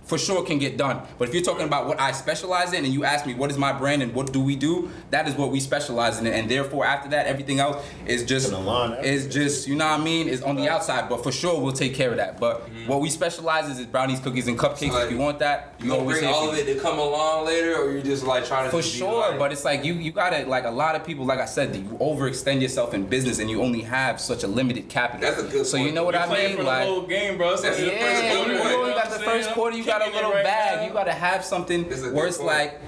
for 0.08 0.18
sure, 0.18 0.44
can 0.44 0.58
get 0.58 0.78
done. 0.78 1.02
But 1.18 1.28
if 1.28 1.34
you're 1.34 1.44
talking 1.44 1.66
about 1.66 1.88
what 1.88 2.00
I 2.00 2.12
specialize 2.14 2.74
in, 2.74 2.86
and 2.86 2.94
you 2.94 3.04
ask 3.04 3.26
me 3.26 3.34
what 3.34 3.52
is 3.52 3.58
my 3.58 3.74
brand 3.74 4.02
and 4.02 4.14
what 4.14 4.32
do 4.32 4.40
we 4.40 4.56
do, 4.56 4.90
that 5.12 5.28
is 5.28 5.36
what 5.36 5.52
we 5.52 5.60
specialize 5.60 6.20
in, 6.20 6.28
and 6.28 6.50
therefore 6.50 6.86
after 6.86 7.10
that, 7.10 7.28
everything 7.28 7.60
else 7.60 7.86
is 8.06 8.24
just 8.24 8.52
Can 8.52 8.94
is 9.04 9.28
just 9.28 9.68
you 9.68 9.76
know 9.76 9.86
what 9.86 10.00
I 10.00 10.04
mean 10.04 10.28
is 10.28 10.42
on 10.42 10.56
the 10.56 10.70
outside. 10.70 11.10
But 11.10 11.24
for 11.24 11.32
sure, 11.32 11.60
we'll 11.60 11.74
take 11.74 11.94
care 11.94 12.12
of 12.12 12.18
that. 12.18 12.40
But 12.40 12.66
mm-hmm. 12.66 12.88
what 12.88 13.02
we 13.02 13.10
specialize 13.10 13.70
is, 13.70 13.80
is 13.80 13.86
brownies, 13.86 14.20
cookies, 14.20 14.48
and 14.48 14.58
cupcakes. 14.58 14.94
Like, 14.94 15.06
if 15.06 15.12
you 15.12 15.18
want 15.18 15.40
that, 15.40 15.76
You 15.80 15.90
gonna 15.90 16.00
always 16.00 16.20
bring 16.20 16.34
all 16.34 16.50
of 16.50 16.58
it 16.58 16.74
to 16.74 16.80
come 16.80 17.00
along 17.00 17.46
later, 17.46 17.76
or 17.76 17.92
you 17.92 18.02
just 18.02 18.24
like 18.26 18.46
trying 18.46 18.66
to 18.66 18.72
For 18.72 18.82
sure, 18.82 19.30
like- 19.32 19.40
but 19.40 19.52
it's 19.52 19.66
like 19.66 19.84
you 19.84 19.94
you 19.94 20.12
gotta 20.12 20.46
like 20.46 20.64
a 20.66 20.72
lot 20.72 20.96
of 20.96 21.06
people, 21.06 21.26
like 21.26 21.40
I 21.40 21.46
said, 21.46 21.74
that 21.74 21.80
you 21.80 21.90
overextend 22.00 22.62
yourself 22.62 22.94
in 22.94 23.06
business 23.06 23.40
and 23.40 23.50
you 23.50 23.62
only 23.62 23.82
have 23.82 24.20
such 24.22 24.44
a 24.44 24.48
limited 24.48 24.90
capital. 24.90 25.22
That's 25.22 25.42
a 25.42 25.48
good 25.48 25.66
So 25.66 25.78
you 25.78 25.92
know 25.92 26.04
what 26.04 26.16
We 26.16 26.20
I 26.22 26.48
mean? 26.48 26.58
for 26.58 26.64
Like 26.64 26.84
the 26.84 26.86
whole 26.94 27.02
game, 27.02 27.38
bro. 27.38 27.54
It's 27.54 27.62
That's 27.62 27.78
the 27.78 27.86
the 27.86 27.92
first 27.92 28.24
yeah, 28.24 28.36
quarter, 28.36 28.54
you, 28.54 28.60
right? 28.60 28.72
you 28.72 28.78
only 28.78 28.94
got 28.94 29.10
the 29.12 29.20
first 29.20 29.50
quarter. 29.52 29.78
You 29.78 29.84
got 29.84 29.97
a 30.02 30.06
Kicking 30.06 30.14
it 30.20 30.24
little 30.24 30.32
right 30.32 30.44
bag. 30.44 30.80
now. 30.80 30.88
You 30.88 30.94
got 30.94 31.06
to 31.06 31.14
have 31.14 31.44
something 31.46 31.86
It's 31.86 32.04
where 32.08 32.28
it's 32.28 32.40
like, 32.40 32.80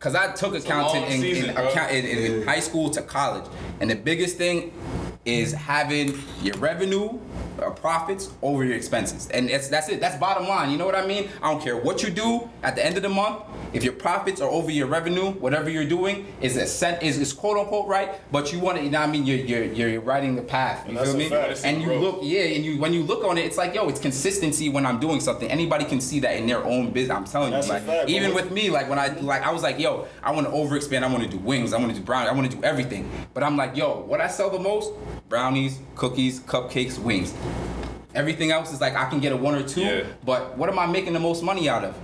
cause 0.00 0.14
I 0.14 0.32
took 0.32 0.54
accounting 0.54 1.02
in, 1.04 1.20
season, 1.20 1.50
in, 1.50 1.56
account, 1.56 1.92
in, 1.92 2.04
in, 2.04 2.32
in 2.40 2.46
high 2.46 2.60
school 2.60 2.90
to 2.90 3.02
college, 3.02 3.44
and 3.80 3.90
the 3.90 3.96
biggest 3.96 4.36
thing 4.36 4.72
is 5.24 5.52
having 5.52 6.18
your 6.42 6.56
revenue 6.58 7.18
or 7.60 7.70
profits 7.70 8.30
over 8.42 8.64
your 8.64 8.76
expenses, 8.76 9.28
and 9.30 9.48
it's, 9.50 9.68
that's 9.68 9.88
it. 9.88 10.00
That's 10.00 10.16
bottom 10.18 10.48
line. 10.48 10.70
You 10.70 10.78
know 10.78 10.86
what 10.86 10.94
I 10.94 11.06
mean? 11.06 11.28
I 11.42 11.50
don't 11.50 11.62
care 11.62 11.76
what 11.76 12.02
you 12.02 12.10
do 12.10 12.48
at 12.62 12.74
the 12.76 12.84
end 12.84 12.96
of 12.96 13.02
the 13.02 13.08
month. 13.08 13.42
If 13.72 13.82
your 13.84 13.92
profits 13.92 14.40
are 14.40 14.48
over 14.48 14.70
your 14.70 14.86
revenue, 14.86 15.32
whatever 15.32 15.68
you're 15.70 15.84
doing 15.84 16.26
is 16.40 16.56
a 16.56 16.66
cent 16.66 17.02
is, 17.02 17.18
is 17.18 17.32
quote 17.32 17.56
unquote 17.58 17.88
right, 17.88 18.10
but 18.30 18.52
you 18.52 18.58
want 18.60 18.78
to. 18.78 18.84
You 18.84 18.90
know 18.90 19.00
what 19.00 19.08
I 19.08 19.12
mean? 19.12 19.26
You're 19.26 19.38
you're 19.38 19.64
you're 19.64 20.00
writing 20.00 20.36
the 20.36 20.42
path. 20.42 20.88
You 20.88 20.96
And 20.98 21.06
feel 21.06 21.16
me? 21.16 21.28
fact. 21.28 21.62
And 21.64 21.80
you 21.80 21.88
Growth. 21.88 22.02
look 22.02 22.18
yeah, 22.22 22.42
and 22.42 22.64
you 22.64 22.78
when 22.78 22.92
you 22.92 23.02
look 23.02 23.24
on 23.24 23.36
it, 23.38 23.44
it's 23.44 23.56
like 23.56 23.74
yo, 23.74 23.88
it's 23.88 24.00
consistency 24.00 24.68
when 24.68 24.86
I'm 24.86 25.00
doing 25.00 25.20
something. 25.20 25.50
Anybody 25.50 25.84
can 25.84 26.00
see 26.00 26.20
that 26.20 26.36
in 26.36 26.46
their 26.46 26.62
own 26.64 26.90
business. 26.92 27.16
I'm 27.16 27.24
telling 27.24 27.50
That's 27.52 27.66
you, 27.66 27.72
like 27.72 27.82
fact, 27.84 28.08
even 28.10 28.34
with 28.34 28.50
me, 28.52 28.70
like 28.70 28.88
when 28.88 28.98
I 28.98 29.08
like 29.20 29.42
I 29.42 29.50
was 29.52 29.62
like 29.62 29.78
yo, 29.80 30.06
I 30.22 30.30
want 30.30 30.46
to 30.46 30.52
overexpand. 30.52 31.02
I 31.02 31.08
want 31.08 31.22
to 31.24 31.28
do 31.28 31.38
wings. 31.38 31.72
I 31.72 31.78
want 31.78 31.92
to 31.92 31.98
do 31.98 32.04
brownies. 32.04 32.30
I 32.30 32.34
want 32.34 32.50
to 32.50 32.56
do 32.56 32.62
everything. 32.62 33.10
But 33.32 33.42
I'm 33.42 33.56
like 33.56 33.76
yo, 33.76 34.00
what 34.02 34.20
I 34.20 34.28
sell 34.28 34.50
the 34.50 34.58
most? 34.60 34.92
Brownies, 35.28 35.80
cookies, 35.96 36.38
cupcakes, 36.40 36.98
wings. 36.98 37.34
Everything 38.14 38.52
else 38.52 38.72
is 38.72 38.80
like 38.80 38.94
I 38.94 39.08
can 39.10 39.18
get 39.20 39.32
a 39.32 39.36
one 39.36 39.54
or 39.56 39.62
two, 39.66 39.80
Yeah. 39.80 40.02
but 40.24 40.56
what 40.56 40.68
am 40.68 40.78
I 40.78 40.86
making 40.86 41.14
the 41.14 41.20
most 41.20 41.42
money 41.42 41.68
out 41.68 41.82
of? 41.84 41.94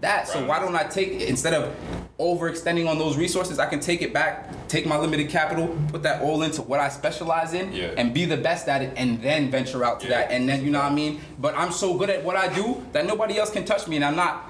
That. 0.00 0.26
So 0.26 0.44
why 0.46 0.58
don't 0.58 0.74
I 0.74 0.84
take 0.84 1.20
instead 1.20 1.54
of 1.54 1.72
overextending 2.18 2.88
on 2.88 2.98
those 2.98 3.16
resources, 3.16 3.58
I 3.58 3.66
can 3.66 3.80
take 3.80 4.02
it 4.02 4.12
back, 4.12 4.66
take 4.68 4.84
my 4.86 4.96
limited 4.98 5.28
capital, 5.30 5.76
put 5.88 6.02
that 6.02 6.22
all 6.22 6.42
into 6.42 6.62
what 6.62 6.80
I 6.80 6.88
specialize 6.88 7.52
in, 7.54 7.72
Yeah. 7.72 7.90
and 7.96 8.12
be 8.12 8.24
the 8.24 8.36
best 8.36 8.66
at 8.68 8.82
it, 8.82 8.92
and 8.96 9.22
then 9.22 9.50
venture 9.50 9.84
out 9.84 10.00
to 10.00 10.08
Yeah. 10.08 10.22
that. 10.22 10.32
And 10.32 10.48
then 10.48 10.64
you 10.64 10.70
know 10.70 10.80
what 10.80 10.90
I 10.90 10.94
mean. 10.94 11.20
But 11.38 11.54
I'm 11.56 11.70
so 11.72 11.94
good 11.94 12.10
at 12.10 12.24
what 12.24 12.34
I 12.36 12.48
do 12.48 12.82
that 12.92 13.06
nobody 13.06 13.38
else 13.38 13.50
can 13.50 13.64
touch 13.64 13.86
me, 13.88 13.96
and 13.96 14.04
I'm 14.04 14.16
not 14.16 14.44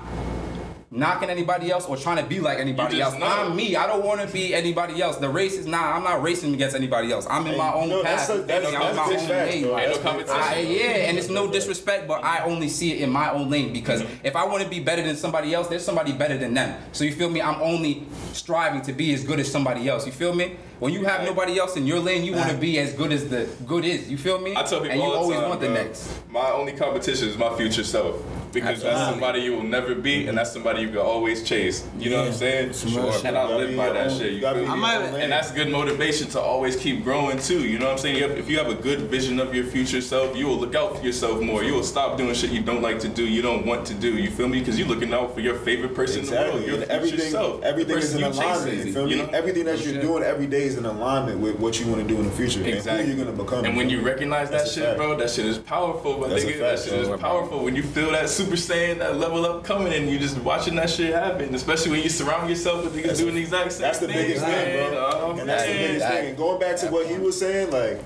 knocking 0.92 1.30
anybody 1.30 1.70
else 1.70 1.86
or 1.86 1.96
trying 1.96 2.16
to 2.16 2.24
be 2.28 2.40
like 2.40 2.58
anybody 2.58 3.00
else. 3.00 3.12
just 3.14 3.20
know. 3.20 3.26
I'm 3.26 3.54
me. 3.54 3.76
I 3.76 3.86
don't 3.86 4.04
want 4.04 4.20
to 4.20 4.26
be 4.26 4.52
anybody 4.54 5.00
else. 5.00 5.18
The 5.18 5.28
race 5.28 5.54
is 5.56 5.66
not. 5.66 5.94
I'm 5.94 6.02
not 6.02 6.20
racing 6.22 6.52
against 6.52 6.74
anybody 6.74 7.12
else. 7.12 7.26
I'm 7.30 7.46
in 7.46 7.56
my 7.56 7.72
own 7.72 7.88
no, 7.88 8.02
that's 8.02 8.26
path. 8.26 8.38
a- 8.38 8.42
that's- 8.42 8.72
that's 8.72 8.96
my 8.96 9.02
own 9.04 9.28
lane. 9.28 9.62
no 9.62 9.76
That's 9.76 9.92
big 9.98 10.02
competition. 10.06 10.40
I, 10.42 10.60
yeah, 10.60 11.08
and 11.08 11.16
it's 11.18 11.28
no 11.28 11.50
disrespect, 11.50 12.08
but 12.08 12.24
I 12.24 12.44
only 12.44 12.68
see 12.68 12.92
it 12.92 13.02
in 13.02 13.10
my 13.10 13.30
own 13.30 13.48
lane 13.50 13.72
because 13.72 14.02
Mm-hmm. 14.02 14.26
if 14.26 14.34
I 14.34 14.44
want 14.46 14.62
to 14.64 14.68
be 14.68 14.80
better 14.80 15.02
than 15.02 15.14
somebody 15.16 15.54
else, 15.54 15.68
there's 15.68 15.84
somebody 15.84 16.12
better 16.12 16.36
than 16.36 16.54
them. 16.54 16.80
So 16.92 17.04
you 17.04 17.12
feel 17.12 17.30
me? 17.30 17.40
I'm 17.40 17.60
only 17.62 18.02
striving 18.32 18.82
to 18.82 18.92
be 18.92 19.14
as 19.14 19.22
good 19.24 19.38
as 19.38 19.50
somebody 19.50 19.88
else. 19.88 20.06
You 20.06 20.12
feel 20.12 20.34
me? 20.34 20.56
When 20.80 20.94
you 20.94 21.04
have 21.04 21.24
nobody 21.24 21.58
else 21.58 21.76
in 21.76 21.86
your 21.86 21.98
lane, 22.00 22.24
you 22.24 22.32
want 22.32 22.50
to 22.50 22.56
be 22.56 22.78
as 22.78 22.94
good 22.94 23.12
as 23.12 23.28
the 23.28 23.46
good 23.66 23.84
is. 23.84 24.10
You 24.10 24.16
feel 24.16 24.40
me? 24.40 24.52
I 24.56 24.62
tell 24.62 24.80
people 24.80 24.92
and 24.92 25.00
you 25.00 25.02
all 25.02 25.12
the 25.12 25.18
always 25.18 25.38
time, 25.38 25.48
want 25.50 25.60
bro, 25.60 25.68
the 25.68 25.74
next. 25.74 26.10
My 26.30 26.50
only 26.50 26.72
competition 26.72 27.28
is 27.28 27.36
my 27.36 27.54
future 27.54 27.84
self. 27.84 28.16
Because 28.52 28.82
that's 28.82 29.08
somebody 29.08 29.42
you 29.42 29.52
will 29.54 29.62
never 29.62 29.94
be, 29.94 30.26
and 30.26 30.36
that's 30.36 30.52
somebody 30.52 30.80
you 30.82 30.88
can 30.88 30.96
always 30.98 31.44
chase. 31.44 31.86
You 32.00 32.10
know 32.10 32.16
what 32.18 32.26
I'm 32.28 32.32
saying? 32.32 32.72
Sure. 32.72 33.12
And 33.24 33.38
I 33.38 33.46
live 33.54 33.76
by 33.76 33.90
that 33.90 34.10
own- 34.10 34.18
shit. 34.18 34.32
you 34.32 34.38
You 34.38 34.40
feel 34.40 34.54
me? 34.54 34.60
your 34.62 34.70
I 34.70 34.72
own 34.72 34.80
might- 34.80 35.12
lane. 35.12 35.22
And 35.22 35.30
that's 35.32 35.52
good 35.52 35.68
motivation 35.70 36.26
to 36.30 36.40
always 36.40 36.74
keep 36.74 37.04
growing 37.04 37.38
too. 37.38 37.60
You 37.60 37.78
know 37.78 37.84
what 37.84 37.92
I'm 37.92 37.98
saying? 37.98 38.16
You 38.16 38.22
have- 38.24 38.36
If 38.38 38.50
you 38.50 38.58
have 38.58 38.66
a 38.68 38.74
good 38.74 39.02
vision 39.02 39.38
of 39.38 39.54
your 39.54 39.66
future 39.66 40.00
self, 40.00 40.36
you 40.36 40.48
will 40.48 40.56
look 40.56 40.74
out 40.74 40.98
for 40.98 41.04
yourself 41.06 41.40
more. 41.40 41.62
You 41.62 41.74
will 41.74 41.84
stop 41.84 42.18
doing 42.18 42.34
shit 42.34 42.50
you 42.50 42.60
don't 42.62 42.82
like 42.82 42.98
to 43.00 43.08
do, 43.08 43.24
you 43.24 43.40
don't 43.40 43.64
want 43.66 43.86
to 43.86 43.94
do. 43.94 44.16
You 44.16 44.30
feel 44.32 44.48
me? 44.48 44.58
Because 44.58 44.76
you're 44.80 44.88
looking 44.88 45.14
out 45.14 45.32
for 45.32 45.40
your 45.42 45.54
favorite 45.54 45.94
person 45.94 46.20
in 46.24 46.26
the 46.26 46.32
world. 46.32 46.64
Your 46.66 46.74
And 46.74 46.84
future 46.86 46.92
everything, 46.92 47.30
self. 47.30 47.62
everything 47.62 47.98
is 47.98 48.14
in 48.16 48.24
alignment. 48.24 48.64
chasing, 48.64 48.86
You 48.88 48.92
feel 48.94 49.04
me? 49.06 49.10
you 49.12 49.16
know? 49.18 49.28
Everything 49.32 49.64
that 49.66 49.84
you're 49.86 50.02
doing 50.02 50.24
every 50.24 50.46
day 50.48 50.64
stays 50.70 50.78
in 50.78 50.84
alignment 50.86 51.40
with 51.40 51.58
what 51.58 51.80
you 51.80 51.86
want 51.86 52.00
to 52.00 52.06
do 52.06 52.18
in 52.20 52.26
the 52.26 52.32
future 52.32 52.62
Exactly. 52.64 52.90
and 53.04 53.10
who 53.10 53.16
you're 53.16 53.24
gonna 53.24 53.36
become. 53.36 53.64
And 53.64 53.76
when 53.76 53.90
you 53.90 54.00
recognize 54.00 54.50
that 54.50 54.68
shit, 54.68 54.84
fact. 54.84 54.96
bro, 54.96 55.16
that 55.16 55.30
shit 55.30 55.46
is 55.46 55.58
powerful. 55.58 56.18
But 56.18 56.30
That's 56.30 56.44
a 56.44 56.46
nigga, 56.46 56.58
that 56.60 56.78
fact, 56.78 56.88
shit 56.88 57.00
is 57.00 57.20
powerful 57.20 57.64
when 57.64 57.76
you 57.76 57.82
feel 57.82 58.12
that 58.12 58.28
Super 58.28 58.56
Saiyan, 58.56 58.98
that 58.98 59.16
level 59.16 59.44
up 59.46 59.64
coming, 59.64 59.92
and 59.92 60.08
you 60.10 60.18
just 60.18 60.38
watching 60.38 60.74
that 60.76 60.90
shit 60.90 61.14
happen. 61.14 61.54
Especially 61.54 61.90
when 61.90 62.02
you 62.02 62.08
surround 62.08 62.48
yourself 62.48 62.84
with 62.84 62.94
niggas 62.96 63.18
doing 63.18 63.34
the 63.34 63.40
exact 63.40 63.72
same 63.72 63.82
That's 63.82 63.98
the 63.98 64.06
thing, 64.06 64.16
biggest 64.16 64.44
thing, 64.44 64.76
bro. 64.76 65.10
Oh, 65.12 65.36
and 65.38 65.48
that's 65.48 65.64
the 65.64 65.72
biggest 65.72 66.06
thing. 66.06 66.26
And 66.28 66.36
going 66.36 66.60
back 66.60 66.76
to 66.76 66.86
what 66.88 67.06
he 67.06 67.18
was 67.18 67.38
saying, 67.38 67.70
like, 67.70 68.00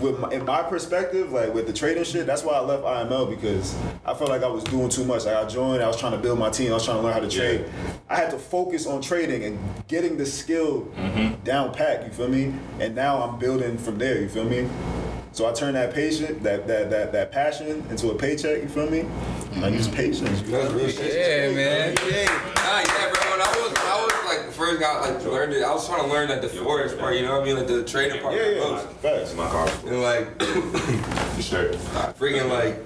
with 0.00 0.18
my, 0.18 0.30
in 0.30 0.44
my 0.44 0.62
perspective, 0.62 1.32
like 1.32 1.52
with 1.52 1.66
the 1.66 1.72
trading 1.72 2.04
shit, 2.04 2.26
that's 2.26 2.42
why 2.42 2.54
I 2.54 2.60
left 2.60 2.82
IML 2.82 3.28
because 3.28 3.76
I 4.04 4.14
felt 4.14 4.30
like 4.30 4.42
I 4.42 4.48
was 4.48 4.64
doing 4.64 4.88
too 4.88 5.04
much. 5.04 5.24
Like 5.26 5.36
I 5.36 5.46
joined, 5.46 5.82
I 5.82 5.86
was 5.86 5.96
trying 5.96 6.12
to 6.12 6.18
build 6.18 6.38
my 6.38 6.50
team, 6.50 6.70
I 6.70 6.74
was 6.74 6.84
trying 6.84 6.98
to 6.98 7.02
learn 7.02 7.12
how 7.12 7.20
to 7.20 7.28
trade. 7.28 7.66
I 8.08 8.16
had 8.16 8.30
to 8.30 8.38
focus 8.38 8.86
on 8.86 9.02
trading 9.02 9.44
and 9.44 9.58
getting 9.88 10.16
the 10.16 10.26
skill 10.26 10.82
mm-hmm. 10.96 11.42
down 11.44 11.72
pat. 11.74 12.06
You 12.06 12.12
feel 12.12 12.28
me? 12.28 12.54
And 12.78 12.94
now 12.94 13.22
I'm 13.22 13.38
building 13.38 13.78
from 13.78 13.98
there. 13.98 14.20
You 14.20 14.28
feel 14.28 14.44
me? 14.44 14.68
So 15.32 15.48
I 15.48 15.52
turned 15.52 15.76
that 15.76 15.94
patient, 15.94 16.42
that 16.42 16.66
that 16.66 16.90
that 16.90 17.12
that 17.12 17.30
passion 17.30 17.84
into 17.90 18.10
a 18.10 18.14
paycheck. 18.16 18.62
You 18.62 18.68
feel 18.68 18.90
me? 18.90 19.06
I 19.62 19.68
use 19.68 19.86
mm-hmm. 19.86 19.96
patience. 19.96 20.42
That's 20.42 20.72
real 20.72 20.88
shit. 20.88 21.14
Yeah, 21.14 21.54
man. 21.54 21.94
Nah, 21.94 22.80
yeah, 22.80 23.10
bro. 23.10 23.30
When 23.30 23.40
I 23.40 23.50
was, 23.56 23.72
I 23.78 24.04
was 24.04 24.12
like 24.26 24.29
first 24.60 24.78
got 24.78 25.00
like 25.00 25.24
learned 25.24 25.54
it. 25.54 25.62
I 25.62 25.72
was 25.72 25.88
trying 25.88 26.02
to 26.02 26.08
learn 26.08 26.28
that 26.28 26.42
the 26.42 26.48
forex 26.48 26.96
part. 26.98 27.16
You 27.16 27.22
know 27.22 27.32
what 27.32 27.42
I 27.42 27.44
mean? 27.46 27.56
Like 27.56 27.66
the 27.66 27.82
trading 27.82 28.20
part. 28.20 28.34
Yeah, 28.34 28.48
yeah. 28.48 28.60
most. 28.60 28.86
Facts. 28.98 29.34
My 29.34 29.48
car. 29.48 29.68
And 29.86 30.02
like, 30.02 30.26
Sure. 31.40 31.72
freaking 32.20 32.50
like, 32.50 32.76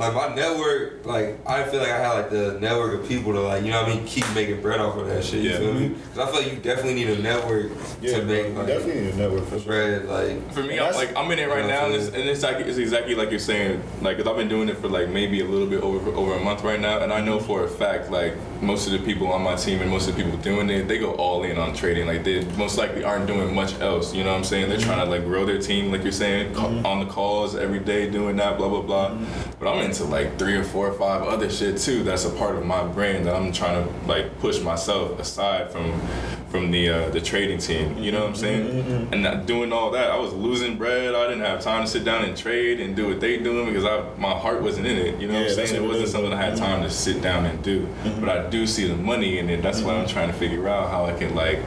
like 0.00 0.14
my 0.14 0.34
network. 0.34 1.04
Like 1.04 1.38
I 1.46 1.62
feel 1.64 1.80
like 1.80 1.90
I 1.90 1.98
had 1.98 2.12
like 2.14 2.30
the 2.30 2.58
network 2.58 3.00
of 3.00 3.08
people 3.08 3.32
to 3.32 3.40
like, 3.40 3.64
you 3.64 3.70
know 3.70 3.82
what 3.82 3.92
I 3.92 3.94
mean? 3.96 4.06
Keep 4.06 4.24
making 4.34 4.60
bread 4.62 4.80
off 4.80 4.96
of 4.96 5.06
that 5.06 5.22
shit. 5.22 5.42
You 5.42 5.50
Yeah. 5.50 5.58
feel 5.58 5.74
me? 5.74 5.88
Because 5.88 6.18
I 6.18 6.26
feel 6.30 6.42
like 6.42 6.52
you 6.52 6.58
definitely 6.58 6.94
need 6.94 7.10
a 7.10 7.18
network 7.18 7.70
Yeah, 8.00 8.18
to 8.18 8.24
make 8.24 8.54
bro, 8.54 8.64
like 8.64 8.66
definitely 8.66 9.02
need 9.02 9.14
a 9.14 9.16
network 9.16 9.44
for 9.48 9.58
sure. 9.58 9.66
bread. 9.66 10.06
Like 10.06 10.52
For 10.52 10.62
me, 10.62 10.80
I'm 10.80 10.94
like 10.94 11.14
I'm 11.16 11.30
in 11.30 11.38
it 11.38 11.48
right 11.48 11.58
You 11.58 11.62
know 11.62 11.68
now, 11.68 11.86
and 11.86 11.94
it's, 11.94 12.06
and 12.06 12.28
it's, 12.28 12.42
like, 12.42 12.56
it's 12.56 12.78
exactly 12.78 13.14
like 13.14 13.30
you're 13.30 13.38
saying. 13.38 13.82
Like, 14.00 14.16
cause 14.16 14.26
I've 14.26 14.36
been 14.36 14.48
doing 14.48 14.68
it 14.68 14.78
for 14.78 14.88
like 14.88 15.10
maybe 15.10 15.40
a 15.40 15.44
little 15.44 15.68
bit 15.68 15.82
over 15.82 16.10
over 16.12 16.34
a 16.34 16.40
month 16.40 16.62
right 16.64 16.80
now, 16.80 17.00
and 17.00 17.12
I 17.12 17.20
know 17.20 17.36
mm-hmm. 17.36 17.46
for 17.46 17.64
a 17.64 17.68
fact 17.68 18.10
like 18.10 18.34
most 18.62 18.86
of 18.86 18.92
the 18.92 18.98
people 18.98 19.28
on 19.28 19.42
my 19.42 19.54
team 19.54 19.80
and 19.80 19.90
most 19.90 20.08
of 20.08 20.16
the 20.16 20.22
people 20.22 20.38
doing 20.38 20.68
it, 20.70 20.88
they 20.88 20.98
go 20.98 21.12
all 21.12 21.44
in 21.44 21.58
on 21.58 21.74
trading. 21.74 22.06
Like 22.06 22.24
they 22.24 22.44
most 22.56 22.78
likely 22.78 23.04
aren't 23.04 23.26
doing 23.26 23.54
much 23.54 23.78
else. 23.80 24.14
You 24.14 24.24
know 24.24 24.30
what 24.30 24.38
I'm 24.38 24.44
saying? 24.44 24.68
They're 24.68 24.78
mm-hmm. 24.78 24.86
trying 24.86 25.04
to 25.04 25.10
like 25.10 25.24
grow 25.24 25.44
their 25.44 25.60
team, 25.60 25.92
like 25.92 26.02
you're 26.02 26.12
saying, 26.12 26.54
ca- 26.54 26.68
mm-hmm. 26.68 26.86
on 26.86 27.00
the 27.00 27.06
calls 27.06 27.54
every 27.54 27.80
day, 27.80 28.10
doing 28.10 28.36
that, 28.36 28.56
blah 28.56 28.68
blah 28.68 28.82
blah. 28.82 29.16
But 29.58 29.68
I'm 29.68 29.89
into 29.90 30.04
like 30.04 30.38
three 30.38 30.54
or 30.54 30.64
four 30.64 30.88
or 30.88 30.92
five 30.92 31.22
other 31.22 31.50
shit 31.50 31.76
too. 31.78 32.02
That's 32.02 32.24
a 32.24 32.30
part 32.30 32.56
of 32.56 32.64
my 32.64 32.86
brain 32.86 33.24
that 33.24 33.34
I'm 33.34 33.52
trying 33.52 33.84
to 33.84 34.06
like 34.06 34.38
push 34.38 34.60
myself 34.60 35.18
aside 35.18 35.70
from 35.70 36.00
from 36.48 36.70
the 36.70 36.88
uh, 36.88 37.10
the 37.10 37.20
trading 37.20 37.58
team. 37.58 37.98
You 37.98 38.12
know 38.12 38.20
what 38.20 38.30
I'm 38.30 38.36
saying? 38.36 38.84
Mm-hmm. 38.84 39.12
And 39.12 39.22
not 39.22 39.46
doing 39.46 39.72
all 39.72 39.90
that, 39.92 40.10
I 40.10 40.16
was 40.16 40.32
losing 40.32 40.78
bread. 40.78 41.14
I 41.14 41.28
didn't 41.28 41.44
have 41.44 41.60
time 41.60 41.84
to 41.84 41.90
sit 41.90 42.04
down 42.04 42.24
and 42.24 42.36
trade 42.36 42.80
and 42.80 42.94
do 42.94 43.08
what 43.08 43.20
they 43.20 43.38
doing 43.38 43.66
because 43.66 43.84
I 43.84 44.02
my 44.16 44.32
heart 44.32 44.62
wasn't 44.62 44.86
in 44.86 44.96
it. 44.96 45.20
You 45.20 45.28
know 45.28 45.34
Yeah, 45.34 45.40
what 45.40 45.58
I'm 45.58 45.66
saying? 45.66 45.82
It 45.82 45.86
wasn't 45.86 46.04
is. 46.04 46.12
something 46.12 46.32
I 46.32 46.40
had 46.40 46.56
time 46.56 46.80
to 46.82 46.88
mm-hmm. 46.88 46.92
sit 46.92 47.22
down 47.22 47.46
and 47.46 47.62
do. 47.62 47.88
But 48.20 48.28
I 48.28 48.36
mm-hmm. 48.38 48.50
do 48.50 48.66
see 48.66 48.86
the 48.86 48.96
money 48.96 49.38
in 49.38 49.50
it. 49.50 49.62
That's 49.62 49.82
why 49.82 49.94
I'm 49.96 50.08
trying 50.08 50.28
to 50.28 50.38
figure 50.38 50.68
out 50.68 50.90
how 50.90 51.06
I 51.06 51.12
can 51.14 51.34
like. 51.34 51.60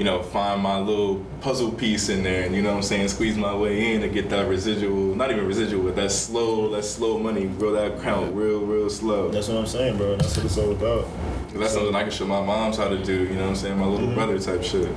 You 0.00 0.06
know, 0.06 0.22
find 0.22 0.62
my 0.62 0.78
little 0.78 1.22
puzzle 1.42 1.70
piece 1.70 2.08
in 2.08 2.22
there, 2.22 2.46
and 2.46 2.54
you 2.54 2.62
know 2.62 2.70
what 2.70 2.76
I'm 2.76 2.82
saying, 2.82 3.08
squeeze 3.08 3.36
my 3.36 3.54
way 3.54 3.92
in 3.92 4.00
to 4.00 4.08
get 4.08 4.30
that 4.30 4.48
residual, 4.48 5.14
not 5.14 5.30
even 5.30 5.46
residual, 5.46 5.84
but 5.84 5.94
that 5.96 6.10
slow, 6.10 6.70
that 6.70 6.86
slow 6.86 7.18
money, 7.18 7.44
grow 7.44 7.72
that 7.72 7.98
account 7.98 8.34
real, 8.34 8.60
real 8.60 8.88
slow. 8.88 9.28
That's 9.28 9.48
what 9.48 9.58
I'm 9.58 9.66
saying, 9.66 9.98
bro. 9.98 10.16
That's 10.16 10.34
what 10.38 10.46
it's 10.46 10.56
all 10.56 10.72
about. 10.72 11.06
That's 11.52 11.74
something 11.74 11.94
I 11.94 12.00
can 12.00 12.12
show 12.12 12.26
my 12.26 12.42
moms 12.42 12.78
how 12.78 12.88
to 12.88 12.96
do, 13.04 13.24
you 13.24 13.34
know 13.34 13.42
what 13.42 13.48
I'm 13.50 13.56
saying? 13.56 13.78
My 13.78 13.84
little 13.84 14.06
mm-hmm. 14.06 14.14
brother 14.14 14.38
type 14.38 14.62
shit. 14.62 14.88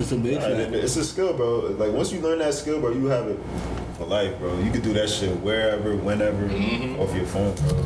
It's 0.00 0.10
a 0.10 0.16
big 0.16 0.38
Alright. 0.38 0.74
It's 0.74 0.96
a 0.96 1.04
skill, 1.04 1.32
bro. 1.32 1.76
Like 1.78 1.92
once 1.92 2.10
you 2.10 2.18
learn 2.18 2.40
that 2.40 2.54
skill, 2.54 2.80
bro, 2.80 2.90
you 2.94 3.06
have 3.06 3.28
it 3.28 3.38
for 3.96 4.06
life, 4.06 4.36
bro. 4.40 4.58
You 4.58 4.72
can 4.72 4.80
do 4.80 4.92
that 4.94 5.08
shit 5.08 5.38
wherever, 5.38 5.94
whenever, 5.94 6.48
mm-hmm. 6.48 7.00
off 7.00 7.14
your 7.14 7.26
phone, 7.26 7.54
bro. 7.54 7.78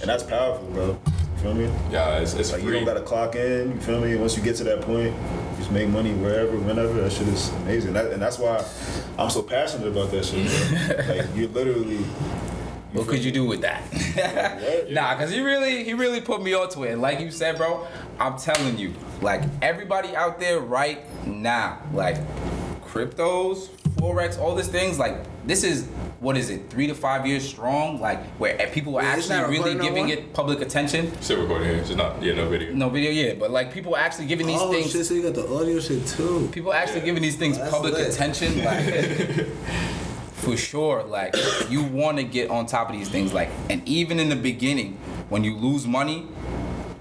And 0.00 0.08
that's 0.08 0.22
powerful, 0.22 0.68
bro. 0.68 1.00
Feel 1.42 1.54
me? 1.54 1.70
Yeah, 1.90 2.18
it's, 2.18 2.34
it's 2.34 2.52
Like 2.52 2.62
you 2.62 2.70
don't 2.70 2.84
gotta 2.84 3.00
clock 3.00 3.34
in. 3.34 3.72
You 3.72 3.80
feel 3.80 3.98
me? 3.98 4.14
Once 4.16 4.36
you 4.36 4.42
get 4.42 4.56
to 4.56 4.64
that 4.64 4.82
point, 4.82 5.14
you 5.14 5.56
just 5.56 5.70
make 5.70 5.88
money 5.88 6.12
wherever, 6.12 6.58
whenever. 6.58 7.00
That 7.00 7.10
shit 7.10 7.28
is 7.28 7.48
amazing. 7.62 7.94
That, 7.94 8.12
and 8.12 8.20
that's 8.20 8.38
why 8.38 8.62
I'm 9.18 9.30
so 9.30 9.42
passionate 9.42 9.88
about 9.88 10.10
that 10.10 10.24
shit. 10.26 10.46
Like 11.08 11.34
you 11.34 11.48
literally. 11.48 12.04
What 12.92 13.06
could 13.06 13.24
you 13.24 13.32
do 13.32 13.46
with 13.46 13.62
that? 13.62 14.90
nah, 14.90 15.16
cause 15.16 15.30
he 15.30 15.40
really, 15.40 15.84
he 15.84 15.94
really 15.94 16.20
put 16.20 16.42
me 16.42 16.52
onto 16.52 16.84
it. 16.84 16.92
And 16.92 17.00
like 17.00 17.20
you 17.20 17.30
said, 17.30 17.56
bro, 17.56 17.86
I'm 18.18 18.36
telling 18.36 18.76
you, 18.76 18.92
like 19.22 19.42
everybody 19.62 20.14
out 20.14 20.40
there 20.40 20.60
right 20.60 21.00
now, 21.26 21.78
like 21.94 22.16
cryptos, 22.82 23.68
forex, 23.96 24.38
all 24.38 24.54
these 24.56 24.68
things, 24.68 24.98
like 24.98 25.16
this 25.46 25.64
is 25.64 25.88
what 26.20 26.36
is 26.36 26.50
it, 26.50 26.68
three 26.68 26.86
to 26.86 26.94
five 26.94 27.26
years 27.26 27.48
strong, 27.48 27.98
like 28.00 28.22
where 28.38 28.54
people 28.72 28.96
are 28.96 29.02
Wait, 29.02 29.18
it's 29.18 29.30
actually 29.30 29.40
not 29.40 29.48
really 29.48 29.58
recording 29.74 29.78
no 29.78 29.84
giving 29.84 30.06
more? 30.06 30.14
it 30.14 30.32
public 30.34 30.60
attention. 30.60 31.20
Still 31.22 31.40
recording 31.42 31.68
here, 31.68 31.78
just 31.82 31.96
not, 31.96 32.22
yeah, 32.22 32.34
no 32.34 32.48
video. 32.48 32.72
No 32.74 32.90
video, 32.90 33.10
yeah, 33.10 33.34
but 33.34 33.50
like 33.50 33.72
people 33.72 33.94
are 33.94 34.00
actually 34.00 34.26
giving 34.26 34.46
these 34.46 34.60
oh 34.60 34.70
things. 34.70 34.92
shit! 34.92 35.06
So 35.06 35.14
you 35.14 35.22
got 35.22 35.34
the 35.34 35.48
audio 35.48 35.80
shit 35.80 36.06
too. 36.06 36.48
People 36.52 36.74
actually 36.74 37.00
giving 37.02 37.22
these 37.22 37.36
things 37.36 37.56
That's 37.56 37.70
public 37.70 37.94
lit. 37.94 38.12
attention, 38.12 38.62
like 38.62 38.84
for 40.34 40.56
sure. 40.58 41.02
Like 41.04 41.34
you 41.70 41.82
want 41.84 42.18
to 42.18 42.24
get 42.24 42.50
on 42.50 42.66
top 42.66 42.90
of 42.90 42.96
these 42.96 43.08
things, 43.08 43.32
like, 43.32 43.48
and 43.70 43.86
even 43.88 44.20
in 44.20 44.28
the 44.28 44.36
beginning, 44.36 44.98
when 45.30 45.42
you 45.42 45.56
lose 45.56 45.86
money, 45.86 46.26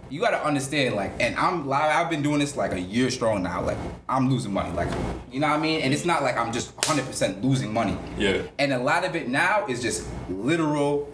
you 0.10 0.20
gotta 0.20 0.44
understand, 0.44 0.96
like, 0.96 1.12
and 1.20 1.36
I'm 1.36 1.68
li- 1.68 1.74
I've 1.76 2.10
been 2.10 2.22
doing 2.22 2.40
this 2.40 2.56
like 2.58 2.74
a 2.74 2.80
year 2.80 3.10
strong 3.12 3.44
now. 3.44 3.62
Like, 3.62 3.78
I'm 4.08 4.30
losing 4.30 4.54
money, 4.54 4.72
like, 4.76 4.90
you 5.32 5.40
know 5.40 5.48
what 5.48 5.60
I 5.60 5.62
mean? 5.62 5.82
And 5.82 5.94
it's 5.94 6.06
not 6.06 6.24
like 6.24 6.38
I'm 6.38 6.52
just 6.52 6.76
100% 6.78 7.44
losing 7.44 7.74
money. 7.74 7.98
Yeah. 8.18 8.42
And 8.58 8.74
a 8.74 8.80
lot 8.80 9.06
of 9.06 9.16
it 9.16 9.28
now 9.28 9.66
is 9.68 9.82
just 9.82 10.08
literal 10.30 11.08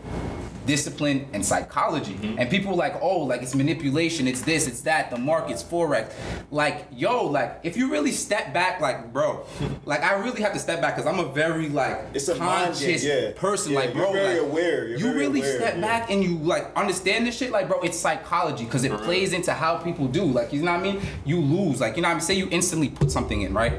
discipline 0.66 1.28
and 1.34 1.46
psychology. 1.46 2.14
Mm-hmm. 2.14 2.40
And 2.40 2.50
people 2.50 2.74
are 2.74 2.78
like, 2.78 2.96
oh, 3.02 3.20
like 3.20 3.42
it's 3.42 3.56
manipulation, 3.56 4.28
it's 4.28 4.42
this, 4.42 4.68
it's 4.68 4.82
that, 4.82 5.12
the 5.12 5.18
market's 5.18 5.64
forex. 5.64 6.14
Like, 6.52 6.88
yo, 6.92 7.26
like 7.26 7.60
if 7.64 7.78
you 7.78 7.92
really 7.92 8.12
step 8.12 8.54
back, 8.54 8.82
like, 8.82 9.12
bro, 9.14 9.46
like 9.86 10.02
I 10.02 10.14
really 10.14 10.42
have 10.42 10.54
to 10.54 10.60
step 10.60 10.82
back 10.82 10.96
because 10.96 11.12
I'm 11.12 11.20
a 11.20 11.32
very 11.32 11.70
like 11.70 12.00
It's 12.14 12.28
a 12.28 12.36
conscious 12.36 13.04
yeah. 13.04 13.32
person. 13.36 13.74
Yeah, 13.74 13.80
like, 13.80 13.94
bro, 13.94 14.12
very 14.12 14.40
like, 14.40 14.50
aware, 14.50 14.88
you're 14.88 14.98
you 14.98 15.06
very 15.06 15.18
really 15.18 15.40
aware, 15.42 15.58
step 15.58 15.76
yeah. 15.76 15.82
back 15.82 16.12
and 16.12 16.24
you 16.24 16.38
like 16.38 16.76
understand 16.76 17.26
this 17.26 17.38
shit, 17.38 17.52
like, 17.52 17.68
bro, 17.68 17.82
it's 17.82 17.98
psychology 17.98 18.66
because 18.66 18.84
it 18.84 18.92
plays 18.92 19.34
into 19.34 19.54
how 19.54 19.78
people 19.78 20.08
do. 20.08 20.24
Like, 20.24 20.54
you 20.54 20.62
know 20.62 20.72
what 20.72 20.82
I 20.82 20.84
mean? 20.84 21.02
You 21.26 21.40
lose, 21.40 21.82
like, 21.82 21.96
you 21.96 22.02
know 22.02 22.10
what 22.10 22.14
I 22.14 22.16
mean? 22.16 22.22
Say 22.22 22.36
you 22.36 22.48
instantly 22.52 22.90
put 22.90 23.12
something 23.12 23.42
in, 23.42 23.54
right? 23.54 23.74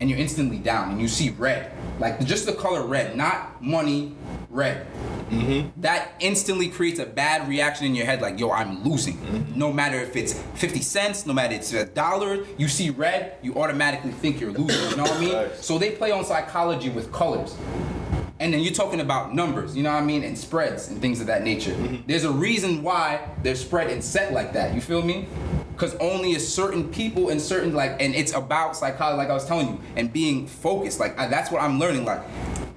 And 0.00 0.10
you're 0.10 0.18
instantly 0.18 0.58
down 0.58 0.90
and 0.90 1.00
you 1.00 1.08
see 1.08 1.30
red. 1.30 1.72
Like 1.98 2.24
just 2.24 2.46
the 2.46 2.52
color 2.52 2.86
red, 2.86 3.16
not 3.16 3.62
money, 3.62 4.16
red. 4.50 4.86
Mm-hmm. 5.30 5.80
That 5.80 6.12
instantly 6.20 6.68
creates 6.68 6.98
a 6.98 7.06
bad 7.06 7.48
reaction 7.48 7.86
in 7.86 7.94
your 7.94 8.06
head, 8.06 8.20
like, 8.20 8.38
yo, 8.38 8.50
I'm 8.50 8.82
losing. 8.84 9.16
Mm-hmm. 9.16 9.58
No 9.58 9.72
matter 9.72 9.98
if 9.98 10.16
it's 10.16 10.34
50 10.54 10.80
cents, 10.80 11.26
no 11.26 11.32
matter 11.32 11.54
if 11.54 11.60
it's 11.60 11.72
a 11.72 11.86
dollar, 11.86 12.44
you 12.58 12.68
see 12.68 12.90
red, 12.90 13.36
you 13.42 13.54
automatically 13.54 14.12
think 14.12 14.40
you're 14.40 14.52
losing. 14.52 14.90
You 14.90 14.96
know 14.96 15.04
what 15.04 15.12
I 15.12 15.20
mean? 15.20 15.48
So 15.60 15.78
they 15.78 15.92
play 15.92 16.10
on 16.10 16.24
psychology 16.24 16.90
with 16.90 17.12
colors. 17.12 17.56
And 18.40 18.52
then 18.52 18.60
you're 18.60 18.72
talking 18.72 19.00
about 19.00 19.32
numbers, 19.32 19.76
you 19.76 19.84
know 19.84 19.92
what 19.92 20.02
I 20.02 20.04
mean, 20.04 20.24
and 20.24 20.36
spreads 20.36 20.88
and 20.88 21.00
things 21.00 21.20
of 21.20 21.28
that 21.28 21.44
nature. 21.44 21.70
Mm-hmm. 21.70 22.06
There's 22.08 22.24
a 22.24 22.32
reason 22.32 22.82
why 22.82 23.28
they're 23.42 23.54
spread 23.54 23.90
and 23.90 24.02
set 24.02 24.32
like 24.32 24.52
that. 24.54 24.74
You 24.74 24.80
feel 24.80 25.02
me? 25.02 25.28
Because 25.72 25.94
only 25.96 26.34
a 26.34 26.40
certain 26.40 26.88
people 26.90 27.30
and 27.30 27.40
certain 27.40 27.74
like, 27.74 28.02
and 28.02 28.14
it's 28.14 28.34
about 28.34 28.76
psychology, 28.76 29.18
like 29.18 29.30
I 29.30 29.34
was 29.34 29.46
telling 29.46 29.68
you, 29.68 29.80
and 29.96 30.12
being 30.12 30.48
focused. 30.48 30.98
Like 30.98 31.18
I, 31.18 31.28
that's 31.28 31.50
what 31.52 31.62
I'm 31.62 31.78
learning. 31.78 32.04
Like 32.04 32.22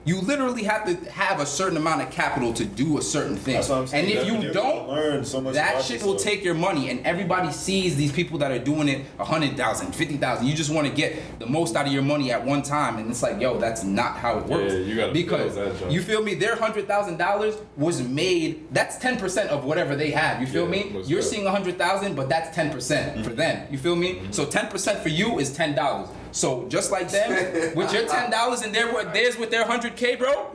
you 0.07 0.21
literally 0.21 0.63
have 0.63 0.85
to 0.85 1.11
have 1.11 1.41
a 1.41 1.45
certain 1.45 1.75
amount 1.75 2.01
of 2.01 2.09
capital 2.09 2.53
to 2.53 2.63
do 2.63 2.97
a 2.97 3.01
certain 3.01 3.35
thing. 3.35 3.55
That's 3.55 3.67
what 3.67 3.79
I'm 3.79 3.87
saying. 3.87 4.05
And 4.05 4.13
if 4.13 4.25
You're 4.25 4.35
you 4.37 4.41
gonna 4.41 4.53
don't, 4.53 4.87
learn 4.87 5.25
so 5.25 5.41
much 5.41 5.55
that 5.55 5.83
shit 5.83 6.01
will 6.01 6.15
take 6.15 6.45
your 6.45 6.53
money. 6.53 6.89
And 6.89 7.05
everybody 7.05 7.51
sees 7.51 7.97
these 7.97 8.11
people 8.13 8.37
that 8.39 8.49
are 8.49 8.59
doing 8.59 8.87
it 8.87 9.05
100,000, 9.17 9.91
50,000. 9.93 10.47
You 10.47 10.53
just 10.53 10.71
want 10.71 10.87
to 10.87 10.93
get 10.93 11.39
the 11.39 11.45
most 11.45 11.75
out 11.75 11.87
of 11.87 11.91
your 11.91 12.03
money 12.03 12.31
at 12.31 12.43
one 12.43 12.61
time. 12.61 12.97
And 12.97 13.09
it's 13.11 13.21
like, 13.21 13.41
yo, 13.41 13.57
that's 13.57 13.83
not 13.83 14.15
how 14.17 14.37
it 14.39 14.45
works. 14.45 14.73
Yeah, 14.73 14.79
you 14.79 14.95
gotta 14.95 15.11
because 15.11 15.55
that 15.55 15.91
you 15.91 16.01
feel 16.01 16.23
me? 16.23 16.35
Their 16.35 16.55
hundred 16.55 16.87
thousand 16.87 17.17
dollars 17.17 17.55
was 17.75 18.01
made. 18.01 18.73
That's 18.73 18.97
ten 18.97 19.17
percent 19.17 19.49
of 19.49 19.65
whatever 19.65 19.95
they 19.95 20.11
have. 20.11 20.39
You 20.39 20.47
feel 20.47 20.63
Yeah, 20.63 20.71
me? 20.71 20.77
You're 20.77 20.87
definitely. 21.01 21.21
seeing 21.23 21.47
a 21.47 21.51
hundred 21.51 21.77
thousand, 21.77 22.15
but 22.15 22.29
that's 22.29 22.55
ten 22.55 22.71
percent 22.71 23.23
for 23.25 23.31
mm-hmm. 23.31 23.35
them. 23.35 23.67
You 23.69 23.77
feel 23.77 23.95
me? 23.95 24.15
Mm-hmm. 24.15 24.31
So 24.31 24.45
ten 24.45 24.67
percent 24.67 24.99
for 24.99 25.09
you 25.09 25.39
is 25.39 25.53
ten 25.53 25.75
dollars. 25.75 26.09
So 26.31 26.67
just 26.69 26.91
like 26.91 27.09
them, 27.09 27.75
with 27.75 27.93
your 27.93 28.05
ten 28.07 28.29
dollars 28.31 28.61
and 28.61 28.73
their 28.73 28.91
theirs 29.13 29.37
with 29.37 29.51
their 29.51 29.65
hundred 29.65 29.95
k, 29.95 30.15
bro. 30.15 30.45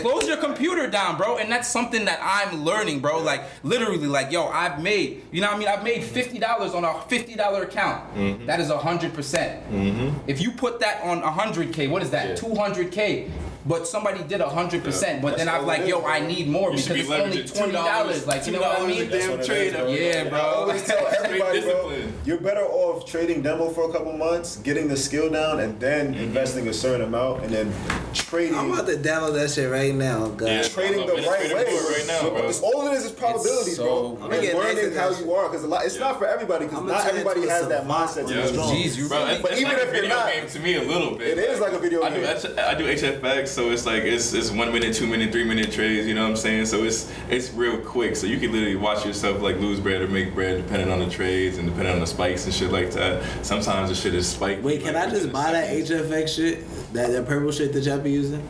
Close 0.00 0.26
your 0.26 0.36
computer 0.36 0.88
down, 0.88 1.16
bro. 1.16 1.36
And 1.36 1.50
that's 1.50 1.68
something 1.68 2.04
that 2.04 2.20
I'm 2.22 2.64
learning, 2.64 3.00
bro. 3.00 3.20
Like 3.20 3.44
literally, 3.62 4.06
like 4.06 4.32
yo, 4.32 4.46
I've 4.46 4.82
made. 4.82 5.24
You 5.32 5.40
know 5.40 5.48
what 5.48 5.56
I 5.56 5.58
mean? 5.58 5.68
I've 5.68 5.84
made 5.84 6.04
fifty 6.04 6.38
dollars 6.38 6.74
on 6.74 6.84
a 6.84 7.00
fifty 7.02 7.34
dollar 7.34 7.62
account. 7.62 8.14
Mm-hmm. 8.14 8.46
That 8.46 8.60
is 8.60 8.70
a 8.70 8.78
hundred 8.78 9.14
percent. 9.14 9.62
Mm-hmm. 9.70 10.28
If 10.28 10.40
you 10.40 10.52
put 10.52 10.80
that 10.80 11.02
on 11.02 11.22
a 11.22 11.30
hundred 11.30 11.72
k, 11.72 11.88
what 11.88 12.02
is 12.02 12.10
that? 12.10 12.36
Two 12.36 12.54
hundred 12.54 12.92
k. 12.92 13.30
But 13.66 13.86
somebody 13.88 14.22
did 14.22 14.40
a 14.40 14.48
hundred 14.48 14.84
percent. 14.84 15.22
But 15.22 15.36
then 15.38 15.48
I'm 15.48 15.66
like, 15.66 15.80
it 15.80 15.88
yo, 15.88 15.98
is, 15.98 16.04
I 16.06 16.20
need 16.20 16.48
more 16.48 16.70
You 16.70 16.76
because 16.76 16.94
be 16.94 17.00
it's 17.00 17.10
only 17.10 17.44
twenty 17.44 17.72
dollars. 17.72 18.26
Like 18.26 18.46
you 18.46 18.52
know 18.52 18.60
what 18.60 18.80
I 18.80 18.86
mean? 18.86 19.02
a 19.02 19.10
damn 19.10 19.36
That's 19.36 19.46
trade 19.46 19.68
is, 19.68 19.74
up. 19.74 19.88
Yeah, 19.90 20.28
bro. 20.28 20.38
I 20.38 20.42
always 20.42 20.84
tell 20.84 21.06
everybody, 21.06 21.60
bro. 21.62 21.98
you're 22.24 22.38
better 22.40 22.60
off 22.64 23.06
trading 23.06 23.42
demo 23.42 23.70
for 23.70 23.90
a 23.90 23.92
couple 23.92 24.12
months, 24.12 24.56
getting 24.58 24.86
the 24.88 24.96
skill 24.96 25.30
down, 25.30 25.60
and 25.60 25.78
then 25.80 26.14
Mm-hmm. 26.14 26.22
investing 26.24 26.68
a 26.68 26.72
certain 26.72 27.02
amount, 27.06 27.42
and 27.44 27.52
then 27.52 27.72
trading. 28.16 28.58
I'm 28.58 28.72
about 28.72 28.86
to 28.86 28.96
download 28.96 29.34
that 29.34 29.50
shit 29.50 29.70
right 29.70 29.94
now, 29.94 30.26
guys. 30.28 30.68
trading 30.72 31.06
the 31.06 31.12
right 31.14 31.22
way. 31.54 31.64
right 31.64 32.04
now, 32.06 32.28
bro. 32.30 32.38
It's- 32.38 32.60
all 32.62 32.86
it 32.88 32.94
is 32.94 33.04
is 33.06 33.12
probabilities, 33.12 33.76
so- 33.76 33.84
bro. 33.84 34.18
I'm 34.22 34.32
And 34.32 34.58
learning 34.58 34.92
how 34.94 35.10
you 35.10 35.32
are, 35.32 35.48
because 35.48 35.64
a 35.64 35.66
lot. 35.68 35.84
It's 35.84 35.98
not 35.98 36.18
for 36.18 36.26
everybody, 36.26 36.66
because 36.66 36.82
not 36.84 37.06
everybody 37.06 37.46
has 37.48 37.68
that 37.68 37.86
mindset 37.86 38.26
to 38.28 38.34
Yeah. 38.34 38.50
be. 38.50 38.56
Jeez, 38.56 38.96
you 38.96 39.08
Bro, 39.08 39.24
really- 39.26 39.38
But 39.42 39.52
even 39.58 39.64
like 39.72 39.82
if 39.82 39.92
a 39.92 39.96
you're 39.96 40.08
not- 40.08 40.32
game 40.32 40.46
to 40.48 40.60
me 40.60 40.76
a 40.76 40.82
little 40.82 41.16
bit. 41.16 41.38
It 41.38 41.48
is 41.50 41.60
like 41.60 41.72
a 41.72 41.78
video 41.78 42.02
I 42.02 42.10
do, 42.10 42.16
game. 42.20 42.36
H- 42.36 42.58
I 42.58 42.74
do 42.74 42.86
HFX, 42.88 43.50
so 43.52 43.70
it's 43.70 43.86
like 43.86 44.02
it's 44.04 44.32
it's 44.32 44.50
one 44.50 44.72
minute, 44.72 44.94
two 44.94 45.06
minute, 45.06 45.32
three 45.32 45.44
minute 45.44 45.70
trades. 45.72 46.06
You 46.06 46.14
know 46.14 46.22
what 46.22 46.30
I'm 46.30 46.36
saying? 46.36 46.66
So 46.66 46.84
it's 46.84 47.06
it's 47.30 47.52
real 47.52 47.78
quick. 47.78 48.16
So 48.16 48.26
you 48.26 48.38
can 48.38 48.52
literally 48.52 48.76
watch 48.76 49.04
yourself 49.06 49.40
like 49.42 49.58
lose 49.60 49.80
bread 49.80 50.00
or 50.02 50.08
make 50.08 50.34
bread 50.34 50.56
depending 50.56 50.90
on 50.90 50.98
the 51.00 51.06
trades 51.10 51.58
and 51.58 51.66
depending 51.68 51.94
on 51.94 52.00
the 52.00 52.06
spikes 52.06 52.44
and 52.44 52.54
shit 52.54 52.72
like 52.72 52.90
that. 52.92 53.22
Sometimes 53.42 53.88
the 53.90 53.94
shit 53.94 54.14
is 54.14 54.26
spiked. 54.28 54.62
Wait, 54.62 54.82
can 54.82 54.94
like, 54.94 55.08
I 55.08 55.10
just 55.10 55.32
buy 55.32 55.52
that. 55.52 55.70
HFX 55.70 56.34
shit? 56.34 56.58
That 56.92 57.10
that 57.10 57.26
purple 57.26 57.52
shit 57.52 57.72
that 57.72 57.84
y'all 57.84 57.98
be 57.98 58.12
using? 58.12 58.42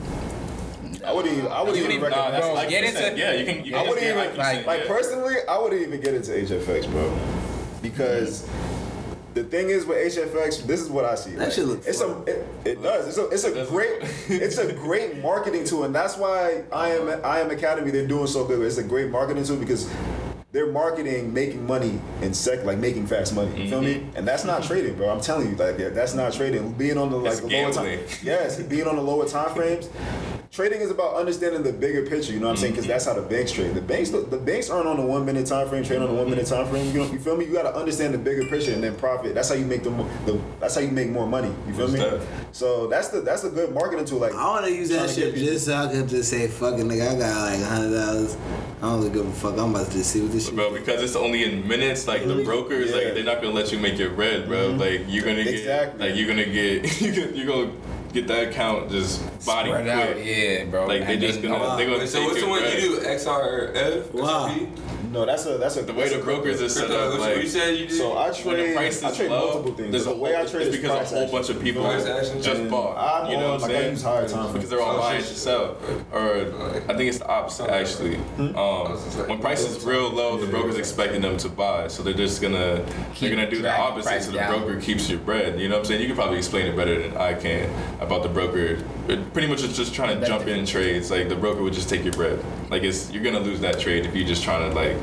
I 1.05 1.13
wouldn't 1.13 1.37
even. 1.37 1.51
I 1.51 1.63
wouldn't 1.63 1.79
even 1.79 1.91
can- 1.91 2.11
nah, 2.11 2.17
recommend. 2.17 2.43
Bro, 2.43 2.55
like 2.55 2.69
get 2.69 2.85
into- 2.85 3.19
yeah. 3.19 3.33
You 3.33 3.47
can. 3.47 3.65
You 3.65 3.77
I 3.77 3.83
wouldn't 3.83 4.03
even 4.03 4.17
get 4.17 4.37
like, 4.37 4.67
like, 4.67 4.81
yeah. 4.81 4.89
personally. 4.89 5.35
I 5.49 5.59
wouldn't 5.59 5.81
even 5.81 6.01
get 6.01 6.15
into 6.15 6.33
HFX, 6.33 6.91
bro, 6.91 7.17
because 7.81 8.49
the 9.35 9.45
thing 9.45 9.69
is 9.71 9.85
with 9.85 9.99
HFX, 9.99 10.67
this 10.67 10.81
is 10.81 10.89
what 10.89 11.05
I 11.05 11.15
see. 11.15 11.31
That 11.33 11.45
like, 11.45 11.53
shit 11.53 11.67
look 11.67 11.87
It's 11.87 12.01
a. 12.01 12.23
It, 12.23 12.47
it 12.65 12.83
does. 12.83 13.07
It's 13.07 13.19
a. 13.19 13.29
It's 13.29 13.45
a 13.45 13.71
great. 13.71 13.99
it's 14.29 14.59
a 14.59 14.73
great 14.73 15.19
marketing 15.23 15.65
tool, 15.65 15.85
and 15.85 15.95
that's 15.95 16.17
why 16.17 16.65
I 16.73 16.91
am. 16.91 17.09
IM 17.09 17.51
Academy. 17.51 17.91
They're 17.91 18.07
doing 18.07 18.27
so 18.27 18.45
good. 18.45 18.61
It's 18.61 18.79
a 18.79 18.83
great 18.83 19.11
marketing 19.11 19.45
tool 19.45 19.57
because. 19.59 19.89
They're 20.57 20.73
marketing, 20.73 21.35
making 21.35 21.67
money 21.67 22.01
in 22.23 22.33
sec, 22.33 22.65
like 22.65 22.79
making 22.79 23.07
fast 23.09 23.35
money. 23.35 23.65
You 23.65 23.69
feel 23.69 23.83
me? 23.83 24.07
And 24.15 24.27
that's 24.27 24.43
not 24.43 24.63
trading, 24.63 24.95
bro. 24.95 25.11
I'm 25.11 25.21
telling 25.21 25.51
you, 25.51 25.55
like 25.55 25.79
yeah, 25.79 25.91
that's 25.91 26.15
not 26.15 26.33
trading. 26.33 26.73
Being 26.73 26.97
on 26.97 27.11
the 27.11 27.19
like 27.19 27.37
the 27.43 27.49
lower 27.49 27.71
time, 27.71 27.85
gambling. 27.85 28.09
yes, 28.23 28.63
being 28.63 28.87
on 28.87 28.97
the 28.97 29.03
lower 29.03 29.29
time 29.29 29.55
frames. 29.55 29.91
Trading 30.53 30.81
is 30.81 30.91
about 30.91 31.17
understanding 31.17 31.63
the 31.63 31.73
bigger 31.75 32.07
picture. 32.07 32.33
You 32.33 32.41
know 32.41 32.47
what 32.47 32.53
I'm 32.53 32.57
saying? 32.57 32.73
Because 32.73 32.87
that's 32.87 33.05
how 33.05 33.13
the 33.13 33.21
banks 33.21 33.53
trade. 33.53 33.75
The 33.75 33.83
banks, 33.83 34.09
the, 34.09 34.21
the 34.21 34.39
banks 34.39 34.71
aren't 34.71 34.87
on 34.87 34.97
the 34.97 35.03
one 35.05 35.27
minute 35.27 35.47
time 35.47 35.69
frame. 35.69 35.85
Trade 35.85 36.01
on 36.01 36.09
the 36.09 36.15
one 36.15 36.31
minute 36.31 36.47
time 36.47 36.67
frame. 36.69 36.87
You 36.91 37.01
know, 37.01 37.13
you 37.13 37.19
feel 37.19 37.37
me? 37.37 37.45
You 37.45 37.53
got 37.53 37.65
to 37.65 37.77
understand 37.77 38.15
the 38.15 38.19
bigger 38.19 38.47
picture 38.47 38.73
and 38.73 38.83
then 38.83 38.95
profit. 38.97 39.35
That's 39.35 39.51
how 39.51 39.57
you 39.57 39.67
make 39.67 39.83
the, 39.83 39.91
mo- 39.91 40.09
the 40.25 40.41
that's 40.59 40.77
how 40.77 40.81
you 40.81 40.91
make 40.91 41.11
more 41.11 41.27
money. 41.27 41.53
You 41.67 41.75
feel 41.75 41.89
me? 41.89 41.99
Most 41.99 42.11
def. 42.11 42.29
So 42.53 42.87
that's 42.87 43.09
the 43.09 43.21
that's 43.21 43.45
a 43.45 43.51
good 43.51 43.75
marketing 43.75 44.07
tool. 44.07 44.21
Like 44.21 44.35
I 44.35 44.49
want 44.49 44.65
to 44.65 44.73
use 44.73 44.89
that 44.89 45.11
shit 45.11 45.35
just 45.35 45.67
so 45.67 45.75
I 45.75 45.93
can 45.93 46.09
just 46.09 46.31
say, 46.31 46.49
fucking 46.49 46.89
nigga, 46.89 47.15
I 47.15 47.19
got 47.19 47.51
like 47.53 47.61
a 47.61 47.65
hundred 47.67 47.99
dollars. 47.99 48.37
I 48.79 48.81
don't 48.81 48.99
really 49.01 49.11
give 49.11 49.27
a 49.27 49.33
fuck. 49.33 49.59
I'm 49.59 49.75
about 49.75 49.89
to 49.89 49.93
just 49.93 50.11
see 50.11 50.23
what 50.23 50.33
this 50.33 50.46
shit. 50.47 50.55
Bro, 50.57 50.73
because 50.73 51.03
it's 51.03 51.17
only 51.17 51.45
in 51.45 51.67
minutes, 51.67 52.07
like 52.09 52.27
the 52.27 52.43
brokers, 52.45 52.91
Yeah. 52.91 52.97
Mm-hmm. 52.97 53.05
like 53.07 53.15
they're 53.15 53.25
not 53.25 53.43
gonna 53.43 53.55
let 53.55 53.73
you 53.73 53.79
make 53.79 53.99
your 53.99 54.11
red, 54.11 54.49
bro. 54.49 54.69
Like 54.69 55.03
you're 55.09 55.25
gonna 55.25 55.45
get, 55.45 55.99
like 55.99 56.17
you're 56.17 56.29
gonna 56.29 56.45
get, 56.47 57.01
you're 57.37 57.47
gonna 57.47 57.73
get 58.17 58.27
that 58.29 58.49
account 58.49 58.91
just 58.91 59.21
body 59.45 59.69
Spread 59.71 59.85
quick. 59.85 60.17
out, 60.19 60.25
yeah, 60.25 60.65
bro. 60.65 60.87
Like 60.87 61.07
they 61.07 61.19
just 61.19 61.43
then- 61.43 61.51
gonna, 61.51 61.77
they're 61.77 61.87
gonna 61.87 61.99
Wait, 61.99 62.09
so 62.09 62.19
take 62.21 62.29
what's 62.29 62.41
the 62.41 62.49
one 62.49 62.61
bread. 62.61 62.83
you 62.83 62.97
do? 62.97 63.01
XRF? 63.01 64.13
Wow. 64.15 64.49
XRP? 64.49 64.69
No, 65.13 65.25
that's 65.25 65.47
a 65.47 65.57
that's 65.57 65.77
a 65.77 65.83
The 65.83 65.95
way 65.95 66.09
the 66.09 66.19
brokers 66.23 66.61
is 66.61 66.75
set 66.75 66.91
up, 66.91 67.13
what 67.13 67.21
like 67.21 67.37
you 67.43 67.49
said 67.49 67.79
you 67.79 67.87
did? 67.87 67.97
So 67.97 68.15
I 68.15 68.33
when 68.33 68.57
the 68.57 68.63
trade 68.65 68.75
price 68.77 69.03
I 69.03 69.11
is 69.11 69.17
trade 69.17 69.31
low, 69.31 69.47
multiple 69.47 69.75
things. 69.75 69.91
there's 69.93 70.07
a 70.07 70.11
the 70.11 70.17
way 70.17 70.35
I 70.37 70.45
trade 70.45 70.67
it's 70.67 70.77
is 70.77 70.83
because 70.83 70.91
a 71.13 71.15
whole 71.15 71.23
action. 71.25 71.31
bunch 71.37 71.49
of 71.51 71.63
people 71.63 71.83
Price 71.85 72.05
just 72.45 72.61
And 72.61 72.71
bought. 72.71 72.97
I'm 72.99 73.31
you 73.31 73.39
know 73.39 73.53
what 73.53 73.55
I'm 73.55 73.61
like, 73.63 73.71
I 73.71 73.75
saying? 73.75 73.91
use 73.93 74.03
higher 74.03 74.29
time 74.29 74.53
because 74.53 74.69
they're 74.69 74.83
all 74.83 74.97
Oh, 74.97 75.01
buying 75.01 75.23
to 75.23 75.27
sell, 75.27 75.77
or 76.13 76.53
I 76.89 76.95
think 76.97 77.09
it's 77.09 77.19
the 77.19 77.29
opposite 77.29 77.71
actually. 77.71 78.17
Hmm? 78.17 78.57
Um, 78.59 78.93
when 79.29 79.39
price 79.39 79.65
is 79.65 79.83
real 79.85 80.11
low, 80.11 80.37
the 80.39 80.49
broker's 80.49 80.77
expecting 80.77 81.23
them 81.23 81.37
to 81.39 81.49
buy, 81.49 81.89
so 81.89 82.03
they're 82.03 82.13
just 82.13 82.43
gonna 82.43 82.85
Keep 83.15 83.21
they're 83.29 83.37
gonna 83.37 83.51
do 83.51 83.63
the 83.63 83.75
opposite, 83.75 84.23
so 84.25 84.33
the 84.33 84.39
broker 84.39 84.79
keeps 84.81 85.09
your 85.09 85.21
bread. 85.21 85.59
You 85.59 85.69
know 85.69 85.77
what 85.77 85.81
I'm 85.81 85.85
saying? 85.87 86.01
You 86.03 86.09
can 86.09 86.17
probably 86.17 86.39
explain 86.39 86.67
it 86.67 86.77
better 86.77 87.01
than 87.09 87.17
I 87.17 87.33
can 87.35 87.71
about 88.07 88.23
the 88.23 88.29
broker. 88.29 88.79
It 89.09 89.33
pretty 89.33 89.49
much 89.49 89.63
it's 89.63 89.77
just 89.77 89.95
trying 89.95 90.21
to 90.21 90.27
jump 90.27 90.47
in 90.47 90.65
trades. 90.67 91.11
Like 91.11 91.29
the 91.29 91.37
broker 91.37 91.63
would 91.63 91.73
just 91.75 91.89
take 91.89 92.05
your 92.05 92.13
bread. 92.15 92.43
Like 92.71 92.83
it's 92.83 93.11
you're 93.13 93.23
gonna 93.23 93.41
lose 93.41 93.61
that 93.61 93.79
trade 93.81 94.07
if 94.07 94.15
you're 94.15 94.27
just 94.27 94.43
trying 94.43 94.69
to 94.71 94.75
like. 94.77 94.97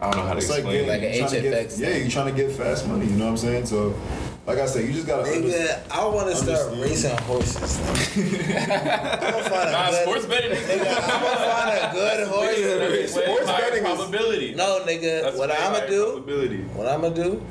I 0.00 0.10
don't 0.10 0.16
know 0.20 0.26
how 0.26 0.32
to 0.34 0.38
It's 0.38 0.50
like, 0.50 0.58
explain. 0.58 0.84
getting, 0.84 0.88
it. 0.88 0.92
Like 0.92 1.02
an 1.02 1.12
you 1.14 1.18
trying 1.20 1.30
to 1.32 1.40
get, 1.50 1.68
HFX 1.68 1.78
yeah, 1.80 1.96
you're 1.96 2.10
trying 2.10 2.34
to 2.34 2.42
get 2.42 2.52
fast 2.52 2.86
money. 2.88 3.06
You 3.06 3.12
know 3.12 3.24
what 3.24 3.30
I'm 3.30 3.36
saying? 3.38 3.64
So, 3.66 3.98
like 4.46 4.58
I 4.58 4.66
said, 4.66 4.84
you 4.86 4.92
just 4.92 5.06
gotta. 5.06 5.22
understand- 5.22 5.82
Nigga, 5.82 5.90
I 5.96 6.06
want 6.06 6.28
to 6.28 6.36
start 6.36 6.72
racing 6.78 7.16
horses. 7.18 7.78
I'm 8.16 9.20
gonna 9.32 9.42
find 9.48 9.68
a 9.68 9.72
Nah, 9.72 9.90
good, 9.90 10.02
sports 10.02 10.26
betting. 10.26 10.50
nigga, 10.50 10.86
I'm 10.90 11.22
gonna 11.22 11.36
find 11.52 11.70
a 11.78 11.90
good 11.94 12.28
horse. 12.28 13.10
Sports 13.12 13.48
higher 13.48 13.70
betting 13.70 13.86
is- 13.86 13.94
probability. 13.94 14.54
No, 14.54 14.80
nigga, 14.84 15.22
That's 15.22 15.38
what 15.38 15.50
I'm 15.50 15.72
gonna 15.72 15.88
do? 15.88 16.68
What 16.74 16.86
I'm 16.86 17.00
gonna 17.00 17.14
do? 17.14 17.42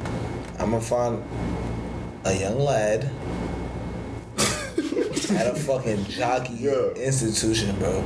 I'm 0.59 0.70
gonna 0.72 0.82
find 0.82 1.24
a 2.26 2.34
young 2.36 2.59
lad 2.59 3.09
at 5.32 5.47
a 5.47 5.55
fucking 5.55 6.05
jockey 6.05 6.53
Yeah. 6.59 6.89
institution, 6.95 7.76
bro, 7.80 8.03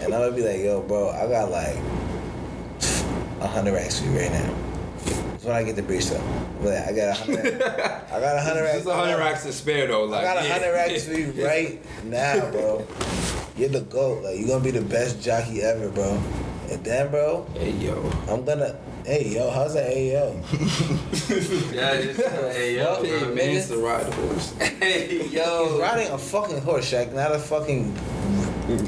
and 0.00 0.12
I'm 0.14 0.20
gonna 0.20 0.32
be 0.32 0.42
like, 0.42 0.58
yo, 0.60 0.80
bro, 0.82 1.10
I 1.10 1.26
got 1.28 1.50
like 1.50 1.76
a 3.40 3.46
hundred 3.46 3.72
racks 3.74 3.98
for 4.00 4.06
you 4.06 4.18
right 4.18 4.30
now. 4.32 4.54
That's 5.04 5.44
when 5.44 5.56
I 5.56 5.62
get 5.62 5.76
the 5.76 5.82
bridge 5.82 6.06
though. 6.06 6.22
Like, 6.60 6.86
I 6.88 6.92
got 6.92 7.08
a 7.08 7.14
hundred. 7.14 7.62
I 7.62 8.20
got 8.20 8.36
a 8.36 8.40
hundred 8.42 8.62
racks. 8.62 8.74
Just 8.76 8.88
a 8.88 8.94
hundred 8.94 9.18
racks 9.24 9.42
to 9.44 9.52
spare 9.52 9.86
though. 9.86 10.04
Like, 10.04 10.20
I 10.20 10.34
got 10.34 10.42
a 10.44 10.46
yeah. 10.46 10.52
hundred 10.52 10.72
racks 10.72 11.04
for 11.06 11.14
you 11.14 11.32
right 11.46 11.80
now, 12.04 12.50
bro. 12.50 12.86
You're 13.56 13.70
the 13.70 13.80
goat. 13.80 14.22
Like 14.24 14.38
you're 14.38 14.48
gonna 14.48 14.62
be 14.64 14.70
the 14.70 14.82
best 14.82 15.22
jockey 15.22 15.62
ever, 15.62 15.88
bro. 15.90 16.22
And 16.70 16.84
then, 16.84 17.10
bro, 17.10 17.46
Hey 17.54 17.70
yo. 17.72 17.96
I'm 18.28 18.44
gonna. 18.44 18.78
Hey 19.10 19.34
yo, 19.34 19.50
how's 19.50 19.74
that? 19.74 19.92
Hey 19.92 20.12
yo. 20.12 20.40
Yeah, 21.74 22.00
just 22.00 22.20
hey 22.20 22.76
yo, 22.76 23.02
Hey, 23.02 23.18
bro. 23.18 23.28
nigga. 23.30 23.34
Man's 23.34 23.66
to 23.66 23.78
ride 23.78 24.06
the 24.06 24.12
horse. 24.14 24.52
Hey 24.56 25.26
yo, 25.26 25.68
He's 25.68 25.80
riding 25.80 26.12
a 26.12 26.16
fucking 26.16 26.60
horse, 26.60 26.92
Shaq, 26.92 27.12
not 27.12 27.34
a 27.34 27.40
fucking 27.40 27.92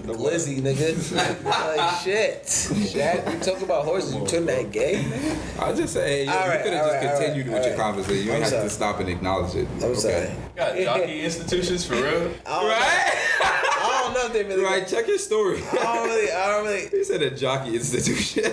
glizzy, 0.07 0.61
nigga. 0.61 1.45
like 1.77 2.01
shit. 2.03 2.45
Shaq, 2.45 3.33
you 3.35 3.41
talk 3.41 3.63
about 3.63 3.85
horses, 3.85 4.15
you 4.15 4.25
turn 4.25 4.47
that 4.47 4.71
gay, 4.71 5.03
nigga. 5.03 5.61
I 5.61 5.73
just 5.73 5.93
say, 5.93 6.25
hey, 6.25 6.27
yo, 6.27 6.33
All 6.33 6.47
right, 6.47 6.59
you 6.59 6.63
could 6.63 6.73
have 6.73 6.87
just 6.87 7.05
right, 7.05 7.17
continued 7.17 7.47
right, 7.49 7.55
with 7.55 7.63
all 7.63 7.69
your 7.71 7.77
conversation. 7.77 8.27
You 8.27 8.33
I'm 8.35 8.41
have 8.43 8.51
sorry. 8.51 8.63
to 8.63 8.71
stop 8.71 9.01
and 9.01 9.09
acknowledge 9.09 9.57
it. 9.57 9.67
I'm 9.79 9.83
okay. 9.83 9.95
sorry. 9.95 10.31
Got 10.55 10.79
jockey 10.79 11.25
institutions 11.25 11.85
for 11.85 11.95
real. 11.95 12.33
Right? 12.47 13.59
I 14.13 14.15
don't 14.15 14.23
know 14.23 14.27
if 14.27 14.33
they 14.35 14.45
really. 14.55 14.63
Right, 14.65 14.87
check 14.87 15.07
your 15.09 15.17
story. 15.19 15.63
I 15.73 15.75
don't 15.75 16.07
really. 16.07 16.31
I 16.31 16.47
don't 16.49 16.65
really. 16.67 16.89
he 16.89 17.03
said 17.05 17.23
a 17.23 17.31
jockey 17.31 17.75
institution. 17.77 18.45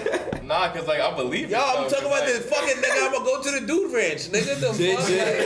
Nah, 0.45 0.71
cause 0.73 0.87
like 0.87 0.99
I 1.01 1.13
believe. 1.15 1.49
Yo, 1.51 1.57
it, 1.57 1.61
I'm 1.61 1.83
though, 1.83 1.89
talking 1.89 2.07
'cause, 2.09 2.17
about 2.19 2.23
like, 2.23 2.25
this 2.25 2.49
fucking 2.49 2.77
nigga. 2.81 3.05
I'm 3.05 3.11
gonna 3.11 3.25
go 3.25 3.41
to 3.43 3.51
the 3.59 3.67
dude 3.67 3.93
ranch, 3.93 4.29
nigga. 4.31 4.55
The 4.59 4.67
fuck? 4.67 5.07
Jay. 5.07 5.45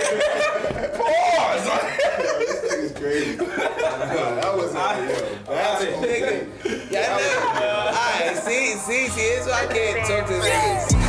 this 2.40 2.62
nigga's 2.72 2.94
crazy. 3.00 3.36
Nah, 3.38 3.46
that 3.48 4.54
was 4.56 4.74
yo, 4.74 4.80
that's 5.48 5.84
nigga. 5.84 6.92
Yeah, 6.92 7.18
nigga. 7.18 7.88
Alright, 7.88 8.38
see, 8.38 8.76
see, 8.76 9.08
see, 9.08 9.22
here's 9.22 9.46
why 9.48 9.66
I 9.68 9.74
can't 9.74 10.08
talk 10.08 10.28
to 10.28 10.34
niggas. 10.34 11.03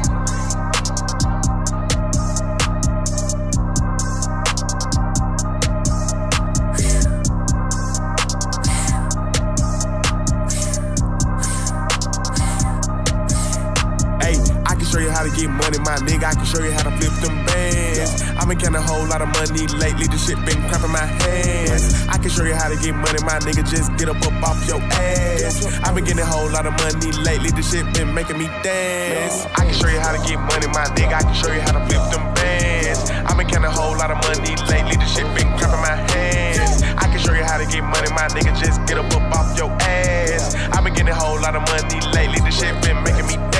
Show 14.94 15.00
you 15.00 15.10
how 15.10 15.24
to 15.26 15.30
get 15.34 15.50
money, 15.50 15.78
my 15.82 15.98
nigga. 16.06 16.30
I 16.30 16.34
can 16.38 16.46
show 16.46 16.62
you 16.62 16.70
how 16.70 16.86
to 16.86 16.94
flip 16.94 17.10
them 17.18 17.34
bands. 17.46 18.22
I've 18.38 18.46
been 18.46 18.58
counting 18.58 18.78
a 18.78 18.86
whole 18.86 19.02
lot 19.10 19.22
of 19.22 19.28
money 19.34 19.66
lately. 19.82 20.06
The 20.06 20.18
shit 20.18 20.38
been 20.46 20.62
cramping 20.70 20.94
my 20.94 21.02
hands. 21.02 22.06
I 22.06 22.16
can 22.22 22.30
show 22.30 22.44
you 22.46 22.54
how 22.54 22.70
to 22.70 22.78
get 22.78 22.94
money, 22.94 23.18
my 23.26 23.42
nigga. 23.42 23.66
Just 23.66 23.90
get 23.98 24.08
up 24.08 24.22
up 24.22 24.38
off 24.46 24.62
your 24.70 24.78
ass. 24.78 25.66
I've 25.82 25.98
been 25.98 26.04
getting 26.04 26.22
a 26.22 26.26
whole 26.26 26.46
lot 26.46 26.66
of 26.66 26.78
money 26.78 27.10
lately. 27.26 27.50
The 27.50 27.62
shit 27.66 27.82
been 27.90 28.14
making 28.14 28.38
me 28.38 28.46
dance. 28.62 29.50
I 29.58 29.66
can 29.66 29.74
show 29.74 29.90
you 29.90 29.98
how 29.98 30.14
to 30.14 30.22
get 30.22 30.38
money, 30.38 30.70
my 30.70 30.86
nigga. 30.94 31.18
I 31.18 31.22
can 31.26 31.34
show 31.34 31.50
you 31.50 31.60
how 31.66 31.74
to 31.74 31.82
flip 31.90 32.04
them 32.14 32.30
bands. 32.38 33.10
I've 33.26 33.34
been 33.34 33.50
counting 33.50 33.66
a 33.66 33.74
whole 33.74 33.98
lot 33.98 34.14
of 34.14 34.22
money 34.22 34.54
lately. 34.70 34.94
The 34.94 35.08
shit 35.10 35.26
been 35.34 35.50
cramping 35.58 35.82
my 35.82 35.98
hands. 36.14 36.86
I 37.02 37.10
can 37.10 37.18
show 37.18 37.34
you 37.34 37.42
how 37.42 37.58
to 37.58 37.66
get 37.66 37.82
money, 37.82 38.14
my 38.14 38.30
nigga. 38.30 38.54
Just 38.62 38.78
get 38.86 39.02
up 39.02 39.10
up 39.10 39.26
off 39.34 39.58
your 39.58 39.74
ass. 39.82 40.54
I've 40.70 40.86
been 40.86 40.94
getting 40.94 41.10
a 41.10 41.18
whole 41.18 41.40
lot 41.42 41.58
of 41.58 41.66
money 41.66 41.98
lately. 42.14 42.38
The 42.46 42.54
shit 42.54 42.78
been 42.86 43.02
making 43.02 43.26
me 43.26 43.34
dance. 43.34 43.53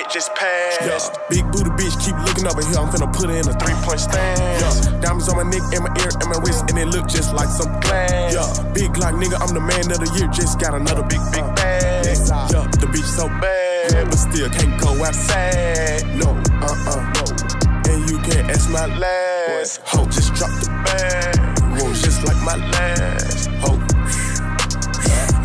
My 0.00 0.06
bitch 0.06 0.12
just 0.12 0.34
passed. 0.34 1.18
Big 1.28 1.44
booty 1.52 1.70
bitch, 1.70 1.92
keep 2.00 2.16
looking 2.24 2.46
over 2.46 2.64
here. 2.64 2.78
I'm 2.78 2.88
finna 2.88 3.12
put 3.12 3.28
her 3.28 3.36
in 3.36 3.48
a 3.48 3.52
three 3.52 3.74
point 3.84 4.00
stand. 4.00 5.02
Diamonds 5.02 5.28
on 5.28 5.36
my 5.36 5.42
neck 5.42 5.62
and 5.74 5.84
my 5.84 5.92
ear 6.00 6.10
and 6.20 6.28
my 6.28 6.38
wrist, 6.40 6.64
and 6.68 6.78
it 6.78 6.86
look 6.86 7.06
just 7.08 7.34
like 7.34 7.48
some 7.48 7.68
glass. 7.80 8.32
Yeah, 8.32 8.72
big 8.72 8.92
Glock 8.92 9.20
nigga, 9.20 9.36
I'm 9.40 9.52
the 9.52 9.60
man 9.60 9.90
of 9.92 10.00
the 10.00 10.10
year. 10.16 10.28
Just 10.32 10.58
got 10.58 10.74
another 10.74 11.02
big, 11.02 11.20
big 11.32 11.44
bag. 11.54 12.06
Yeah, 12.06 12.64
the 12.80 12.88
bitch 12.88 13.04
so 13.04 13.28
bad, 13.28 14.08
but 14.08 14.16
still 14.16 14.48
can't 14.48 14.80
go 14.80 15.04
outside. 15.04 16.06
No, 16.16 16.32
uh 16.64 16.76
uh, 16.88 17.02
no. 17.20 17.92
And 17.92 18.08
you 18.08 18.18
can't 18.20 18.48
ask 18.50 18.70
my 18.70 18.86
last. 18.86 19.80
Ho, 19.84 20.06
just 20.06 20.32
drop 20.34 20.50
the 20.60 20.68
bag. 20.84 21.36
Whoa, 21.76 21.92
just 21.92 22.24
like 22.24 22.40
my 22.42 22.56
last. 22.56 23.48
Ho. 23.60 23.89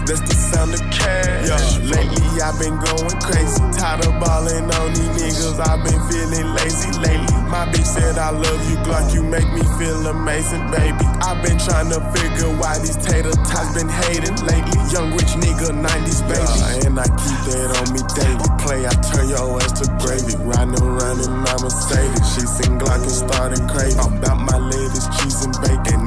That's 0.06 0.22
the 0.22 0.38
sound 0.38 0.74
of 0.74 0.82
cash. 0.94 1.50
Yeah, 1.50 1.58
lately 1.90 2.38
I've 2.38 2.60
been 2.62 2.78
going 2.78 3.18
crazy. 3.26 3.58
Tired 3.74 4.06
of 4.06 4.14
ballin' 4.22 4.70
on 4.70 4.94
these 4.94 5.10
niggas 5.18 5.58
I've 5.58 5.82
been 5.82 5.98
feeling 6.06 6.54
lazy 6.54 6.94
lately. 7.02 7.34
My 7.50 7.66
bitch 7.74 7.90
said 7.90 8.18
I 8.18 8.30
love 8.30 8.62
you, 8.70 8.78
Glock, 8.86 9.14
you 9.14 9.24
make 9.24 9.50
me 9.54 9.62
feel 9.82 10.06
amazing, 10.06 10.70
baby. 10.70 11.06
I've 11.26 11.42
been 11.42 11.58
trying 11.58 11.90
to 11.90 12.02
figure 12.14 12.54
why 12.58 12.78
these 12.80 12.98
tater 12.98 13.34
tots 13.50 13.74
been 13.74 13.90
hating 13.90 14.38
lately. 14.46 14.78
Young 14.94 15.10
rich 15.18 15.34
nigga, 15.42 15.74
90s 15.74 16.22
baby. 16.30 16.86
And 16.86 17.00
I 17.00 17.10
keep 17.10 17.40
that 17.50 17.70
on 17.82 17.90
me 17.90 18.02
daily. 18.14 18.50
Play, 18.62 18.86
I 18.86 18.94
turn 19.10 19.30
your 19.30 19.58
ass 19.62 19.74
to 19.82 19.90
gravy. 20.02 20.38
Riding 20.42 20.86
around 20.86 21.22
in 21.22 21.34
my 21.34 21.56
Mercedes. 21.62 22.26
She 22.34 22.46
seen 22.46 22.78
Glock 22.78 23.02
and 23.02 23.10
started 23.10 23.62
craving. 23.70 23.98
About 23.98 24.38
my 24.38 24.58
latest 24.58 25.10
cheese 25.18 25.45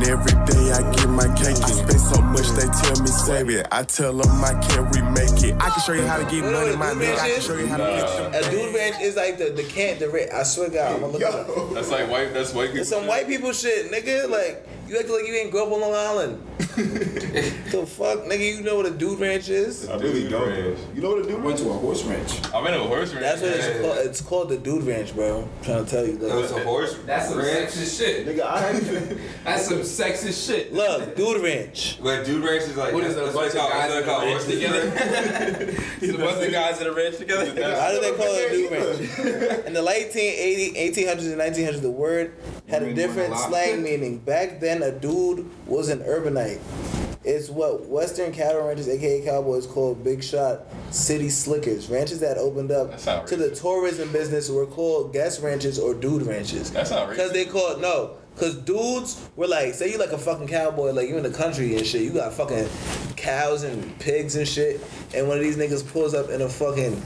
and. 0.03 0.09
Every 0.09 0.33
day 0.47 0.73
I 0.73 0.93
get 0.95 1.09
my 1.09 1.27
cake. 1.37 1.57
I 1.63 1.71
spend 1.71 2.01
so 2.01 2.21
much, 2.23 2.49
they 2.51 2.67
tell 2.67 3.01
me 3.01 3.07
save 3.09 3.51
it. 3.51 3.69
I 3.71 3.83
tell 3.83 4.13
them 4.15 4.45
I 4.45 4.55
can't 4.55 4.95
remake 4.95 5.43
it. 5.45 5.55
I 5.61 5.71
can 5.71 5.81
show 5.81 5.93
you 5.93 6.07
how 6.07 6.19
to 6.19 6.25
get 6.25 6.45
money, 6.45 6.75
my 6.77 6.91
nigga. 6.93 7.19
I 7.19 7.31
can 7.31 7.41
show 7.41 7.57
you 7.57 7.67
how 7.67 7.77
to 7.77 7.85
flip 7.87 8.33
them. 8.33 8.45
A 8.45 8.51
dude 8.51 8.75
ranch 8.75 9.01
is 9.01 9.17
like 9.17 9.39
the 9.39 9.51
the 9.51 9.65
can't 9.65 9.99
the 9.99 10.09
ra- 10.09 10.39
I 10.39 10.43
swear 10.43 10.69
to 10.69 10.75
God, 10.75 10.95
I'm 10.95 11.01
gonna 11.01 11.13
look 11.13 11.23
it 11.23 11.29
up. 11.29 11.75
That's 11.75 11.91
like 11.91 12.11
white. 12.11 12.33
That's 12.33 12.53
white 12.55 12.67
people. 12.69 12.81
It's 12.81 12.91
some 12.91 13.07
white 13.07 13.27
people 13.27 13.53
shit, 13.53 13.93
nigga. 13.93 14.29
Like 14.29 14.67
you 14.89 14.99
act 14.99 15.09
like 15.09 15.26
you 15.26 15.34
ain't 15.34 15.51
grow 15.51 15.66
up 15.66 15.72
on 15.72 15.80
Long 15.80 15.95
Island. 15.95 16.45
the 16.78 17.84
fuck, 17.86 18.20
nigga? 18.24 18.57
You 18.57 18.62
know 18.62 18.76
what 18.76 18.86
a 18.86 18.91
dude 18.91 19.18
ranch 19.18 19.49
is? 19.49 19.89
I 19.89 19.97
really 19.97 20.28
don't. 20.28 20.49
You 20.95 21.03
know 21.03 21.11
what 21.11 21.24
a 21.24 21.28
dude 21.28 21.43
Went 21.43 21.59
to 21.59 21.70
a 21.70 21.72
horse 21.72 22.05
ranch. 22.05 22.41
I'm 22.55 22.66
in 22.66 22.74
a 22.74 22.78
horse 22.78 23.12
ranch. 23.12 23.20
That's 23.20 23.43
what 23.43 23.51
it's 23.51 23.80
called. 23.80 23.99
It's 24.07 24.20
called 24.20 24.49
the 24.51 24.57
dude 24.59 24.84
ranch, 24.84 25.14
bro. 25.14 25.43
I'm 25.43 25.64
trying 25.64 25.84
to 25.84 25.91
tell 25.91 26.07
you. 26.07 26.16
That 26.18 26.34
was 26.34 26.53
a 26.53 26.62
horse 26.64 26.95
That's 27.07 27.28
some 27.28 27.39
ranch. 27.39 27.70
sexist 27.70 27.99
shit. 27.99 28.26
Nigga, 28.26 28.43
I 28.43 28.72
That's 29.45 29.66
some 29.66 29.78
sexist 29.80 30.47
shit. 30.47 30.72
Look, 30.72 31.16
dude 31.16 31.43
ranch. 31.43 31.99
But 32.03 32.24
dude 32.24 32.45
ranch 32.45 32.62
is 32.62 32.76
like 32.76 32.95
What 32.95 33.05
is 33.05 33.14
that's 33.16 33.28
it, 33.28 33.34
a 33.34 33.34
bunch 33.39 33.53
they 33.53 33.59
of 33.59 34.05
call- 34.07 34.20
guys 34.20 34.45
that's 34.45 34.49
in 34.49 34.61
what 34.62 34.80
a 34.80 34.91
they 34.91 34.93
call 34.93 35.30
ranch 35.30 35.51
horse 35.51 35.66
together? 35.66 35.82
He's 36.01 36.11
a 36.14 36.18
bunch 36.18 36.47
of 36.47 36.53
guys 36.53 36.80
in 36.80 36.86
a 36.86 36.93
ranch 36.93 37.16
together. 37.18 37.74
How 37.80 37.91
do 37.93 38.01
they 38.01 38.12
call 38.12 38.26
it 38.28 38.53
a 38.53 38.55
dude 38.55 38.70
ranch? 38.72 39.66
In 39.66 39.72
the 39.72 39.82
late 39.82 40.14
1880, 40.14 41.03
1800s 41.03 41.32
and 41.32 41.41
1900s, 41.41 41.80
the 41.82 41.91
word 41.91 42.34
had 42.68 42.82
a 42.82 42.95
different 42.95 43.36
slang 43.36 43.82
meaning. 43.82 44.18
Back 44.18 44.61
then, 44.61 44.78
a 44.83 44.93
dude 44.93 45.49
was 45.66 45.89
an 45.89 46.01
urbanite. 46.01 46.61
It's 47.24 47.49
what 47.51 47.87
Western 47.87 48.33
cattle 48.33 48.66
ranchers, 48.66 48.89
aka 48.89 49.22
cowboys, 49.24 49.66
called 49.66 50.03
big 50.03 50.22
shot 50.22 50.62
city 50.91 51.29
slickers. 51.29 51.91
Ranches 51.91 52.20
that 52.20 52.39
opened 52.39 52.70
up 52.70 52.97
to 53.26 53.37
the 53.37 53.55
tourism 53.55 54.11
business 54.12 54.49
were 54.49 54.66
called 54.66 55.12
guest 55.12 55.43
ranches 55.43 55.79
or 55.79 55.95
dude 55.95 56.22
ranches. 56.22 56.70
That's 56.70 56.93
outrageous. 56.93 57.16
Because 57.16 57.33
they 57.33 57.45
called 57.45 57.81
no. 57.81 58.16
Cause 58.39 58.55
dudes 58.55 59.28
were 59.36 59.49
like, 59.49 59.74
say 59.74 59.91
you 59.91 59.99
like 59.99 60.12
a 60.12 60.18
fucking 60.18 60.47
cowboy, 60.49 60.93
like 60.93 61.09
you 61.09 61.16
in 61.16 61.22
the 61.24 61.30
country 61.30 61.76
and 61.76 61.86
shit. 61.86 62.03
You 62.03 62.11
got 62.12 62.32
fucking 62.32 62.68
cows 63.16 63.64
and 63.64 63.99
pigs 63.99 64.36
and 64.36 64.47
shit, 64.47 64.80
and 65.14 65.26
one 65.28 65.36
of 65.39 65.43
these 65.43 65.57
niggas 65.57 65.86
pulls 65.93 66.14
up 66.14 66.30
in 66.30 66.41
a 66.43 66.49
fucking 66.49 67.03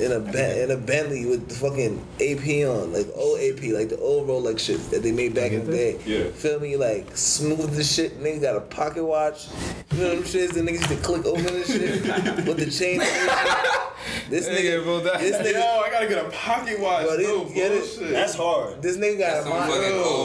in 0.00 0.12
a 0.12 0.18
ben- 0.18 0.58
in 0.58 0.70
a 0.70 0.76
Bentley 0.76 1.26
with 1.26 1.48
the 1.48 1.54
fucking 1.54 1.98
AP 2.14 2.66
on, 2.66 2.92
like 2.94 3.06
old 3.14 3.38
AP, 3.40 3.60
like 3.74 3.90
the 3.90 3.98
old 4.00 4.26
Rolex 4.26 4.60
shit 4.60 4.80
that 4.90 5.02
they 5.02 5.12
made 5.12 5.34
back 5.34 5.52
in 5.52 5.66
the 5.66 5.72
day. 5.72 6.00
Yeah. 6.06 6.30
Feel 6.30 6.58
me? 6.58 6.76
Like 6.76 7.14
smooth 7.16 7.78
as 7.78 7.92
shit. 7.92 8.18
Nigga 8.22 8.40
got 8.40 8.56
a 8.56 8.60
pocket 8.62 9.04
watch. 9.04 9.48
You 9.92 9.98
know 9.98 10.08
what 10.08 10.14
them 10.16 10.24
shits 10.24 10.54
the 10.54 10.60
niggas 10.60 10.72
used 10.72 10.88
to 10.88 10.96
click 10.96 11.26
open 11.26 11.46
and 11.46 11.66
shit 11.66 12.02
with 12.46 12.56
the 12.56 12.70
chain. 12.70 13.02
and 13.02 13.10
shit. 13.10 14.30
This 14.30 14.48
nigga, 14.48 15.02
this 15.20 15.36
Yo, 15.36 15.60
nigga, 15.60 15.62
I 15.62 15.90
gotta 15.90 16.08
get 16.08 16.24
a 16.24 16.30
pocket 16.30 16.80
watch. 16.80 17.04
Bro, 17.04 17.16
they 17.18 17.22
no 17.24 17.44
get 17.44 17.72
it. 17.72 18.12
That's 18.12 18.34
hard. 18.34 18.80
this 18.80 18.96
nigga 18.96 19.18
got 19.18 19.44
That's 19.44 19.46
a 19.46 19.50
some 19.50 19.58
mind. 19.58 19.70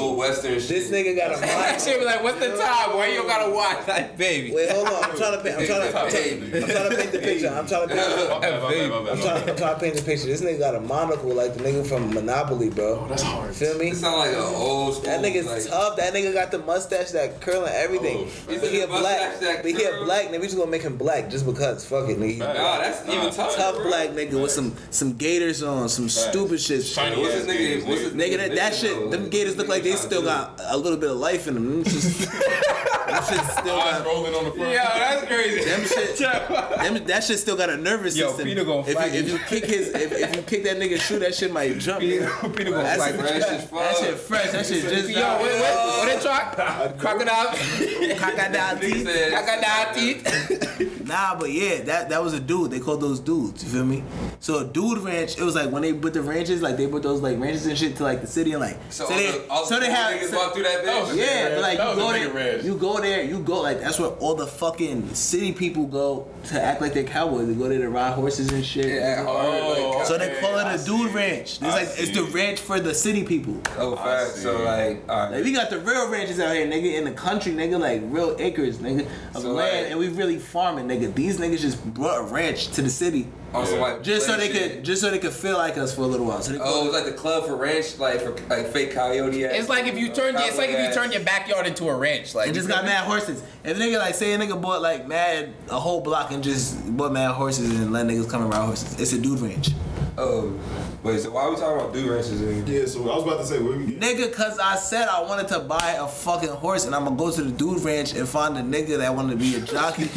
Fucking 0.06 0.10
old 0.10 0.18
western 0.18 0.60
shit. 0.60 0.68
This 0.68 0.92
nigga 0.92 1.16
got 1.16 1.36
a 1.38 1.40
That 1.46 1.72
mind. 1.72 1.82
shit 1.82 2.00
be 2.00 2.06
like, 2.06 2.24
what's 2.24 2.40
the 2.40 2.50
time? 2.50 2.96
Why 2.96 3.08
you 3.08 3.16
don't 3.16 3.28
gotta 3.28 3.52
watch 3.52 3.86
that 3.88 4.18
baby? 4.18 4.54
Wait, 4.54 4.70
hold 4.72 4.88
on. 4.88 5.04
I'm 5.04 5.18
trying 5.18 5.38
to 5.38 5.44
paint. 5.44 5.60
I'm 5.60 5.66
trying 5.66 5.82
to. 5.82 6.00
I'm 6.06 6.10
trying, 6.10 6.90
to 6.90 6.96
paint 6.96 7.12
the 7.12 7.20
picture. 7.20 7.50
I'm 7.50 7.68
trying 7.68 7.88
to 7.90 7.96
paint. 7.96 8.10
I'm 8.10 8.42
trying. 8.42 9.50
I'm 9.50 9.56
trying 9.58 9.80
to 9.80 10.00
the 10.00 10.06
picture. 10.06 10.28
This 10.28 10.42
nigga 10.42 10.60
got 10.60 10.76
a 10.76 10.82
monocle 10.82 11.34
like 11.34 11.54
the 11.56 11.64
nigga 11.64 11.86
from 11.86 12.14
Monopoly, 12.14 12.70
bro. 12.70 13.02
Oh, 13.02 13.08
that's 13.08 13.22
hard. 13.22 13.54
Feel 13.54 13.78
me? 13.78 13.90
It 13.90 13.96
sound 13.98 14.18
like 14.18 14.32
an 14.32 14.42
old 14.42 14.96
school. 14.96 15.06
That 15.06 15.22
nigga's 15.22 15.46
like, 15.46 15.66
tough. 15.66 15.98
That 15.98 16.14
nigga 16.14 16.34
got 16.34 16.52
the 16.52 16.60
mustache, 16.60 17.12
that 17.12 17.42
curl, 17.42 17.66
and 17.66 17.74
everything. 17.76 18.28
Oh, 18.28 18.32
but 18.48 18.70
he 18.70 18.82
a 18.82 18.88
black. 18.88 19.40
But 19.40 19.66
he 19.66 19.84
a 19.84 20.04
black 20.04 20.28
nigga. 20.28 20.40
We 20.40 20.48
just 20.48 20.58
gonna 20.58 20.72
make 20.72 20.84
him 20.84 20.98
black 20.98 21.30
just 21.30 21.46
because. 21.46 21.86
Fuck 21.86 22.10
it, 22.10 22.20
nigga. 22.20 22.40
Nah, 22.40 22.80
that's 22.80 23.08
even 23.08 23.32
tough. 23.32 23.56
Tough 23.56 23.76
black 23.84 24.10
nigga 24.10 24.42
with 24.42 24.52
some 24.52 24.76
some 24.92 25.14
gators 25.14 25.62
on, 25.64 25.90
some 25.90 26.10
stupid 26.10 26.60
shit. 26.60 26.84
Shiny 26.84 27.22
What's 27.22 27.36
ass 27.36 27.46
his 27.46 27.56
nigga? 27.56 27.88
What's 27.88 28.02
his 28.02 28.14
Nigga, 28.16 28.38
that, 28.38 28.56
that 28.56 28.76
shit, 28.76 29.12
them 29.12 29.30
gators 29.30 29.58
look 29.58 29.68
like 29.68 29.84
they 29.84 29.95
still 29.96 30.22
got 30.22 30.60
a 30.64 30.78
little 30.78 30.98
bit 30.98 31.10
of 31.10 31.18
life 31.18 31.48
in 31.48 31.56
them. 31.56 31.84
Just, 31.84 32.30
them 33.08 33.24
shit 33.24 33.46
still 33.58 33.76
Eyes 33.80 33.98
got. 34.00 34.06
rolling 34.06 34.34
on 34.36 34.46
the 34.46 34.52
front. 34.52 34.72
Yo, 34.72 34.78
that's 34.78 35.26
crazy. 35.28 35.64
Them 35.70 35.86
shit, 35.86 36.18
them, 36.18 37.06
that 37.06 37.24
shit 37.24 37.40
still 37.40 37.56
got 37.58 37.70
a 37.70 37.78
nervous 37.78 38.16
Yo, 38.18 38.28
system. 38.30 38.46
Peter 38.48 38.64
gonna 38.66 38.82
if, 38.88 38.94
flag 38.94 39.14
you, 39.14 39.20
if 39.20 39.28
you. 39.28 39.34
you 39.34 39.40
kick 39.40 39.66
his, 39.66 39.90
if, 39.90 40.12
if 40.12 40.36
you 40.36 40.42
kick 40.44 40.64
that 40.64 40.78
nigga 40.78 41.00
shoe, 41.00 41.20
that 41.20 41.34
shit 41.36 41.52
might 41.52 41.78
jump. 41.80 42.00
Peter, 42.02 42.30
Peter 42.56 42.72
gonna 42.72 42.84
That's 42.84 42.98
flag 42.98 43.16
it. 43.16 43.20
Fresh 43.20 43.32
as 43.44 43.70
That 43.70 43.98
shit 43.98 44.16
fresh. 44.20 44.52
That 44.52 44.66
shit 44.66 44.82
just 44.84 45.10
Yo, 45.10 45.22
what, 45.22 45.42
what, 45.42 45.98
what 45.98 46.06
they 46.16 46.20
try? 46.22 46.94
Crocodile. 46.98 47.54
Crocodile 48.18 48.78
He 48.78 48.92
teeth. 48.94 49.32
Crocodile 49.32 49.94
teeth. 49.94 50.92
Nah, 51.06 51.36
but 51.40 51.52
yeah, 51.52 51.82
that 51.84 52.10
that 52.10 52.24
was 52.24 52.34
a 52.34 52.40
dude. 52.40 52.72
They 52.72 52.80
called 52.80 53.00
those 53.00 53.20
dudes. 53.20 53.64
You 53.64 53.70
feel 53.70 53.86
me? 53.86 54.04
So 54.40 54.58
a 54.60 54.66
dude 54.66 54.98
ranch. 54.98 55.38
It 55.38 55.44
was 55.44 55.54
like 55.54 55.70
when 55.70 55.84
they 55.84 55.94
put 55.94 56.14
the 56.16 56.22
ranches, 56.24 56.64
like 56.64 56.78
they 56.78 56.88
put 56.88 57.04
those 57.04 57.22
like 57.22 57.38
ranches 57.40 57.68
and 57.68 57.78
shit 57.78 57.96
to 57.98 58.04
like 58.04 58.22
the 58.22 58.28
city 58.28 58.54
and 58.54 58.60
like. 58.60 58.78
So, 58.90 59.06
So, 59.06 59.14
all 59.14 59.20
they, 59.20 59.32
the, 59.32 59.48
all 59.52 59.66
so 59.68 59.76
the 59.76 59.82
they 59.82 59.92
have. 59.92 60.20
niggas 60.20 60.30
so- 60.32 60.38
walk 60.38 60.54
through 60.56 60.64
that 60.64 60.84
That 60.84 61.06
bitch. 61.06 61.14
a 61.14 61.16
Yeah, 61.16 61.50
but 61.50 61.62
like 61.62 61.78
you 61.78 61.86
go 61.96 62.08
nigga 62.08 62.34
there, 62.34 62.54
ranch. 62.56 62.64
you 62.66 62.76
go 62.76 62.95
there, 63.02 63.24
you 63.24 63.40
go 63.40 63.62
like 63.62 63.80
that's 63.82 64.00
where 64.00 64.10
all 64.10 64.36
the 64.36 64.48
fucking 64.48 65.14
city 65.14 65.52
people 65.52 65.86
go 65.86 66.28
to 66.46 66.62
act 66.62 66.82
like 66.82 66.94
they're 66.94 67.04
cowboys. 67.04 67.48
They 67.48 67.54
go 67.54 67.68
there 67.70 67.80
to 67.80 67.90
ride 67.90 68.14
horses 68.14 68.52
and 68.52 68.66
shit. 68.66 68.86
Yeah, 68.88 69.24
hard. 69.24 69.46
Oh, 69.64 69.96
like, 69.98 70.06
So 70.08 70.18
they 70.18 70.40
call 70.40 70.58
it 70.58 70.64
I 70.64 70.74
a 70.76 70.78
dude 70.78 71.10
see. 71.10 71.16
ranch. 71.16 71.42
It's 71.42 71.64
I 71.64 71.70
like 71.70 71.88
it's 71.98 72.12
the 72.12 72.24
ranch 72.24 72.60
for 72.60 72.80
the 72.80 72.94
city 72.94 73.24
people. 73.24 73.60
Oh, 73.78 73.96
fast. 73.96 74.36
see. 74.36 74.42
So 74.42 74.64
like, 74.64 75.04
all 75.10 75.32
Like 75.32 75.44
we 75.44 75.54
got 75.54 75.70
the 75.70 75.80
real 75.80 76.10
ranches 76.10 76.40
out 76.40 76.56
here, 76.56 76.68
nigga, 76.68 76.96
in 76.98 77.06
the 77.06 77.12
country, 77.12 77.52
nigga, 77.54 77.80
like 77.80 78.02
real 78.06 78.36
acres, 78.40 78.78
nigga, 78.80 79.08
of 79.36 79.42
So, 79.42 79.52
land, 79.52 79.84
like- 79.84 79.92
and 79.92 80.00
we 80.00 80.08
really 80.10 80.38
farming, 80.38 80.88
nigga. 80.88 81.14
These 81.14 81.38
niggas 81.40 81.60
just 81.60 81.84
brought 81.94 82.20
a 82.20 82.24
ranch 82.24 82.68
to 82.74 82.82
the 82.82 82.90
city 82.90 83.28
Oh, 83.56 83.60
On 83.62 83.66
some 83.68 83.80
like 83.80 84.04
just 84.04 84.26
so 84.26 84.36
they 84.38 84.52
shit. 84.52 84.72
could, 84.74 84.84
just 84.84 85.02
so 85.02 85.10
they 85.10 85.20
could 85.20 85.32
feel 85.34 85.58
like 85.58 85.78
us 85.78 85.96
for 85.96 86.02
a 86.02 86.06
little 86.08 86.26
while. 86.26 86.42
So 86.42 86.52
they 86.54 86.60
Oh, 86.62 86.82
it 86.82 86.86
was 86.86 86.94
like 86.94 87.06
the 87.06 87.18
club 87.18 87.46
for 87.46 87.56
ranch, 87.56 87.98
like 88.00 88.22
for 88.22 88.32
like 88.50 88.68
fake 88.68 88.92
coyote. 88.94 89.46
ass- 89.46 89.54
It's 89.56 89.70
like 89.70 89.88
if 89.88 89.98
you 89.98 90.10
turn, 90.10 90.36
it's 90.38 90.58
like 90.58 90.70
if 90.70 90.80
you 90.80 90.86
ass. 90.86 90.96
turn 90.96 91.12
your 91.12 91.22
backyard 91.24 91.66
into 91.66 91.88
a 91.88 91.96
ranch. 91.96 92.36
Like 92.36 92.48
and 92.48 92.56
you 92.56 92.62
just 92.62 92.70
got 92.74 92.84
me? 92.84 92.90
mad 92.90 93.06
horses. 93.06 93.42
If 93.64 93.78
a 93.78 93.80
nigga 93.80 93.98
like 94.00 94.14
say 94.16 94.34
a 94.34 94.38
nigga 94.38 94.62
bought 94.62 94.82
like 94.82 95.08
mad 95.08 95.54
a 95.70 95.80
whole 95.80 96.02
block 96.02 96.32
and 96.32 96.44
just 96.44 96.96
bought 96.98 97.12
mad 97.14 97.32
horses 97.32 97.70
and 97.80 97.94
let 97.94 98.06
niggas 98.06 98.30
come 98.30 98.42
around 98.44 98.66
horses, 98.68 99.00
it's 99.00 99.14
a 99.14 99.20
dude 99.20 99.40
ranch. 99.40 99.70
Oh, 100.18 100.58
wait. 101.04 101.20
So 101.20 101.32
why 101.32 101.42
are 101.44 101.50
we 101.50 101.58
talking 101.58 101.80
about 101.80 101.94
dude 101.94 102.10
ranches? 102.10 102.40
Then? 102.40 102.66
Yeah, 102.66 102.86
so 102.86 103.02
I 103.10 103.16
was 103.16 103.24
about 103.24 103.40
to 103.40 103.46
say, 103.46 103.60
where 103.62 103.78
we 103.78 103.86
get? 103.86 104.00
Nigga, 104.00 104.32
cause 104.32 104.58
I 104.60 104.76
said 104.78 105.08
I 105.10 105.22
wanted 105.22 105.48
to 105.50 105.60
buy 105.60 105.98
a 106.00 106.08
fucking 106.08 106.50
horse 106.50 106.86
and 106.86 106.96
I'm 106.96 107.04
gonna 107.04 107.18
go 107.18 107.32
to 107.32 107.42
the 107.42 107.52
dude 107.52 107.82
ranch 107.84 108.14
and 108.14 108.28
find 108.28 108.58
a 108.58 108.62
nigga 108.62 108.98
that 109.00 109.14
wanted 109.14 109.32
to 109.32 109.38
be 109.38 109.56
a 109.56 109.60
jockey. 109.60 110.04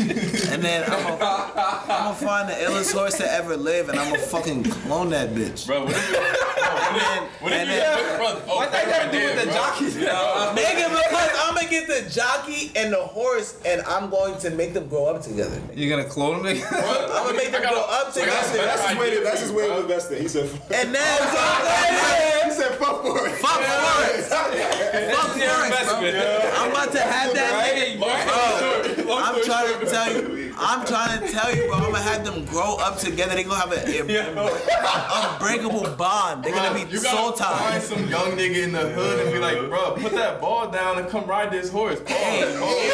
and 0.53 0.63
then 0.63 0.85
I'm 0.85 1.03
gonna, 1.03 1.25
I'm 1.25 1.89
gonna 1.89 2.15
find 2.15 2.49
the 2.49 2.53
illest 2.55 2.93
horse 2.93 3.17
to 3.19 3.31
ever 3.31 3.57
live 3.57 3.89
and 3.89 3.99
I'm 3.99 4.13
gonna 4.13 4.23
fucking 4.23 4.65
clone 4.65 5.11
that 5.11 5.31
bitch. 5.31 5.67
Bro, 5.67 5.87
what 5.87 5.97
if 5.97 6.11
you, 6.11 6.17
And 6.17 7.01
then, 7.01 7.23
what 7.41 7.53
if 7.53 7.59
and 7.59 7.69
you, 7.71 7.77
then, 7.77 8.19
bro, 8.19 8.43
oh, 8.49 8.57
What 8.57 8.73
that 8.73 8.87
got 8.87 9.11
to 9.11 9.19
do 9.19 9.25
with 9.25 9.39
the 9.41 9.45
bro. 9.47 9.55
jockeys? 9.55 9.97
nigga, 9.97 10.89
because 10.91 11.31
I'm 11.41 11.55
gonna 11.57 11.69
get 11.69 11.89
the 11.89 12.09
jockey 12.09 12.71
and 12.77 12.93
the 12.93 13.03
horse 13.03 13.61
and 13.67 13.83
I'm 13.83 14.11
going 14.11 14.39
to 14.41 14.51
make 14.51 14.75
them 14.75 14.89
grow 14.89 15.07
up 15.07 15.23
together. 15.23 15.61
You're 15.75 15.91
gonna 15.91 16.09
clone 16.09 16.45
them? 16.45 16.57
I'm 16.71 17.09
gonna 17.09 17.37
make 17.37 17.51
them 17.51 17.63
I 17.67 17.71
grow 17.71 17.85
up 17.89 18.13
together. 18.13 18.31
That's 18.31 18.89
his 18.89 18.99
way. 18.99 19.17
To, 19.17 19.25
that's 19.25 19.41
his 19.41 19.53
way 19.53 19.69
of 19.89 19.97
investing. 19.97 20.23
He 20.23 20.29
said, 20.29 20.45
And 20.75 20.95
then, 20.95 21.19
so 21.19 21.39
I'm 21.39 22.51
he 22.51 22.55
said, 22.55 22.75
fuck 22.77 23.03
for 23.03 23.19
it. 23.27 23.33
Fuck 23.33 23.61
forest. 23.61 24.29
Fuck 24.29 24.51
forest, 24.53 25.99
bro. 25.99 26.51
I'm 26.55 26.71
about 26.71 26.93
to 26.93 27.01
have 27.01 27.35
that 27.35 27.75
nigga. 27.77 29.05
Bro, 29.05 29.17
I'm 29.19 29.43
trying 29.45 29.81
to 29.81 29.87
tell 29.87 30.13
you. 30.13 30.55
I'm 30.61 30.85
trying 30.87 31.21
to 31.21 31.29
tell 31.33 31.55
you, 31.55 31.67
bro. 31.67 31.77
I'm 31.77 31.83
gonna 31.93 32.03
have 32.03 32.25
them 32.25 32.45
grow 32.47 32.77
up 32.77 32.99
together. 32.99 33.35
They 33.35 33.45
gonna 33.45 33.57
have 33.57 33.73
an 33.73 34.39
unbreakable 34.39 35.97
bond. 35.97 36.45
They're 36.45 36.53
gonna 36.55 36.75
be 36.75 36.91
You 36.91 36.99
soul 36.99 37.31
gotta 37.33 37.59
find 37.59 37.83
some 37.83 38.09
young 38.09 38.33
nigga 38.33 38.65
in 38.65 38.73
the 38.73 38.89
hood 38.91 39.21
and 39.27 39.33
be 39.33 39.39
like, 39.39 39.69
bro, 39.69 39.93
put 39.93 40.13
that 40.13 40.41
ball 40.41 40.71
down 40.71 40.99
and 40.99 41.09
come 41.09 41.27
ride 41.27 41.51
this 41.51 41.71
horse. 41.71 42.01
Pause, 42.01 42.59
pause. 42.59 42.85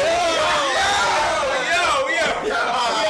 You 2.45 3.04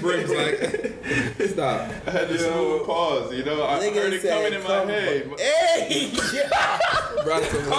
pause, 0.00 0.02
bro. 0.02 0.10
He 0.18 0.24
brings 0.24 0.30
like, 0.30 0.56
stop. 1.50 1.80
I 2.06 2.10
had 2.10 2.28
to 2.28 2.38
smooth 2.38 2.86
pause, 2.86 3.32
you 3.34 3.42
know? 3.44 3.64
I 3.66 3.78
Nigga 3.80 3.94
heard 3.94 4.12
it 4.12 4.22
coming 4.22 4.52
in 4.54 4.62
my 4.62 4.84
head. 4.92 5.30
Hey, 5.38 6.10
Like, 7.26 7.50
come 7.50 7.72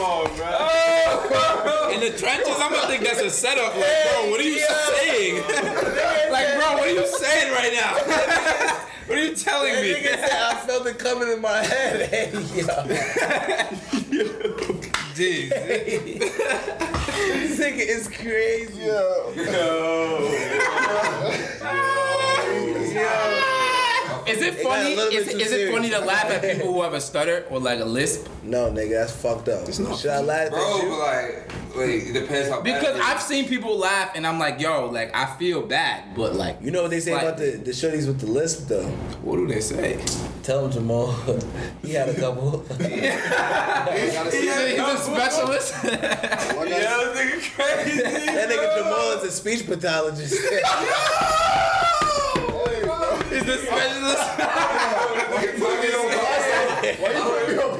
on, 0.00 0.26
bro. 0.36 1.90
In 1.90 2.00
the 2.00 2.10
trenches, 2.18 2.56
I'm 2.58 2.72
gonna 2.72 2.88
think 2.88 3.04
that's 3.04 3.20
a 3.20 3.30
setup. 3.30 3.74
Like, 3.76 4.04
bro, 4.10 4.30
what 4.30 4.40
are 4.40 4.42
you 4.42 4.58
saying? 4.58 5.36
like, 6.32 6.48
bro, 6.56 6.72
what 6.74 6.88
are 6.88 6.92
you 6.92 7.06
saying 7.06 7.52
right 7.52 7.72
now? 7.72 7.94
what 9.06 9.16
are 9.18 9.22
you 9.24 9.34
telling 9.34 9.72
that 9.74 9.82
me? 9.82 9.94
nigga 9.94 10.16
said 10.16 10.32
I 10.32 10.54
felt 10.66 10.86
it 10.86 10.98
coming 10.98 11.28
in 11.32 11.40
my 11.40 11.62
head. 11.62 12.08
Hey, 12.14 12.30
yo. 12.32 12.40
Jeez. 15.14 15.48
this 15.48 17.58
nigga 17.60 17.84
is 17.86 18.08
crazy. 18.08 18.90
Is 24.26 24.40
it 24.42 24.54
It 24.54 24.62
got 24.62 24.78
a 24.78 24.82
funny? 24.82 24.96
little 24.96 25.12
Is, 25.12 25.26
bit 25.26 25.32
too 25.32 25.38
is 25.38 25.52
it 25.52 25.72
funny 25.72 25.90
to 25.90 26.00
laugh 26.00 26.24
at 26.26 26.42
people 26.42 26.72
who 26.74 26.82
have 26.82 26.92
a 26.94 27.00
stutter 27.00 27.44
or 27.50 27.58
like 27.60 27.80
a 27.80 27.84
lisp? 27.84 28.28
No, 28.42 28.70
nigga, 28.70 28.90
that's 29.00 29.12
fucked 29.12 29.48
up. 29.48 29.66
Should 29.72 30.10
I 30.10 30.20
laugh 30.20 30.50
Bro, 30.50 30.58
at 30.60 30.80
but 30.80 30.82
you? 30.82 30.98
like, 30.98 31.52
wait, 31.76 32.08
it 32.08 32.12
depends 32.12 32.48
how 32.48 32.60
bad 32.60 32.80
Because. 32.80 33.00
I've 33.00 33.20
seen 33.22 33.46
people 33.48 33.76
laugh 33.78 34.12
and 34.14 34.26
I'm 34.26 34.38
like, 34.38 34.60
yo, 34.60 34.86
like 34.90 35.14
I 35.14 35.26
feel 35.36 35.62
bad, 35.62 36.14
but 36.14 36.34
like 36.34 36.58
You 36.60 36.70
know 36.70 36.82
what 36.82 36.90
they 36.90 37.00
say 37.00 37.12
Like- 37.14 37.22
about 37.22 37.38
the, 37.38 37.52
the 37.52 37.70
shorties 37.72 38.06
with 38.06 38.20
the 38.20 38.26
lisp 38.26 38.68
though? 38.68 38.86
What 39.22 39.36
do 39.36 39.46
they 39.46 39.60
say? 39.60 39.98
Tell 40.42 40.64
him 40.66 40.72
Jamal. 40.72 41.12
he 41.82 41.92
had 41.94 42.08
a 42.08 42.14
couple. 42.14 42.60
he's 42.78 42.78
a, 42.78 44.30
he's 44.30 44.78
a 44.78 44.98
specialist. 44.98 45.74
Yo, 45.84 45.90
nigga 47.14 47.54
crazy. 47.54 48.00
that 48.02 48.48
nigga 48.50 48.76
Jamal 48.78 49.12
is 49.18 49.24
a 49.24 49.30
speech 49.30 49.66
pathologist. 49.66 50.34
He's 53.30 53.48
a 53.48 53.58
specialist. 53.58 54.22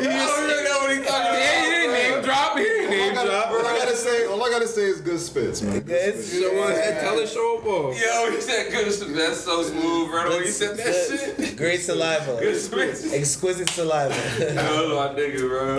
Yeah, 0.01 1.61
he 1.63 1.71
didn't 1.71 1.93
name 1.93 2.23
drop. 2.23 2.57
He 2.59 2.65
didn't 2.65 2.91
name 2.91 3.15
drop. 3.15 3.51
All 3.51 4.43
I 4.43 4.51
gotta 4.51 4.64
say, 4.75 4.83
all 4.83 4.91
I 4.91 4.95
gotta 4.95 4.97
say 4.97 5.01
is 5.01 5.01
good 5.01 5.21
spits, 5.21 5.63
man. 5.63 5.81
Good 5.81 5.91
It's- 5.91 6.25
spits. 6.27 6.41
Show 6.43 6.63
us, 6.63 7.01
tell 7.01 7.19
us, 7.21 7.33
show 7.33 7.59
up. 7.59 7.65
ball. 7.65 7.95
Yo, 7.95 8.31
he 8.31 8.41
said 8.41 8.71
good. 8.73 8.93
spits. 8.93 9.13
That's 9.15 9.41
so 9.41 9.63
smooth, 9.63 10.11
bro. 10.11 10.31
When 10.31 10.43
he 10.43 10.49
said 10.49 10.77
that 10.77 11.37
shit. 11.39 11.57
Great 11.57 11.81
saliva. 11.81 12.37
Good 12.41 12.61
spits. 12.61 13.13
Exquisite 13.13 13.69
saliva. 13.71 14.15
Yo, 14.39 14.97
my 14.97 15.15
nigga, 15.19 15.49
bro. 15.49 15.77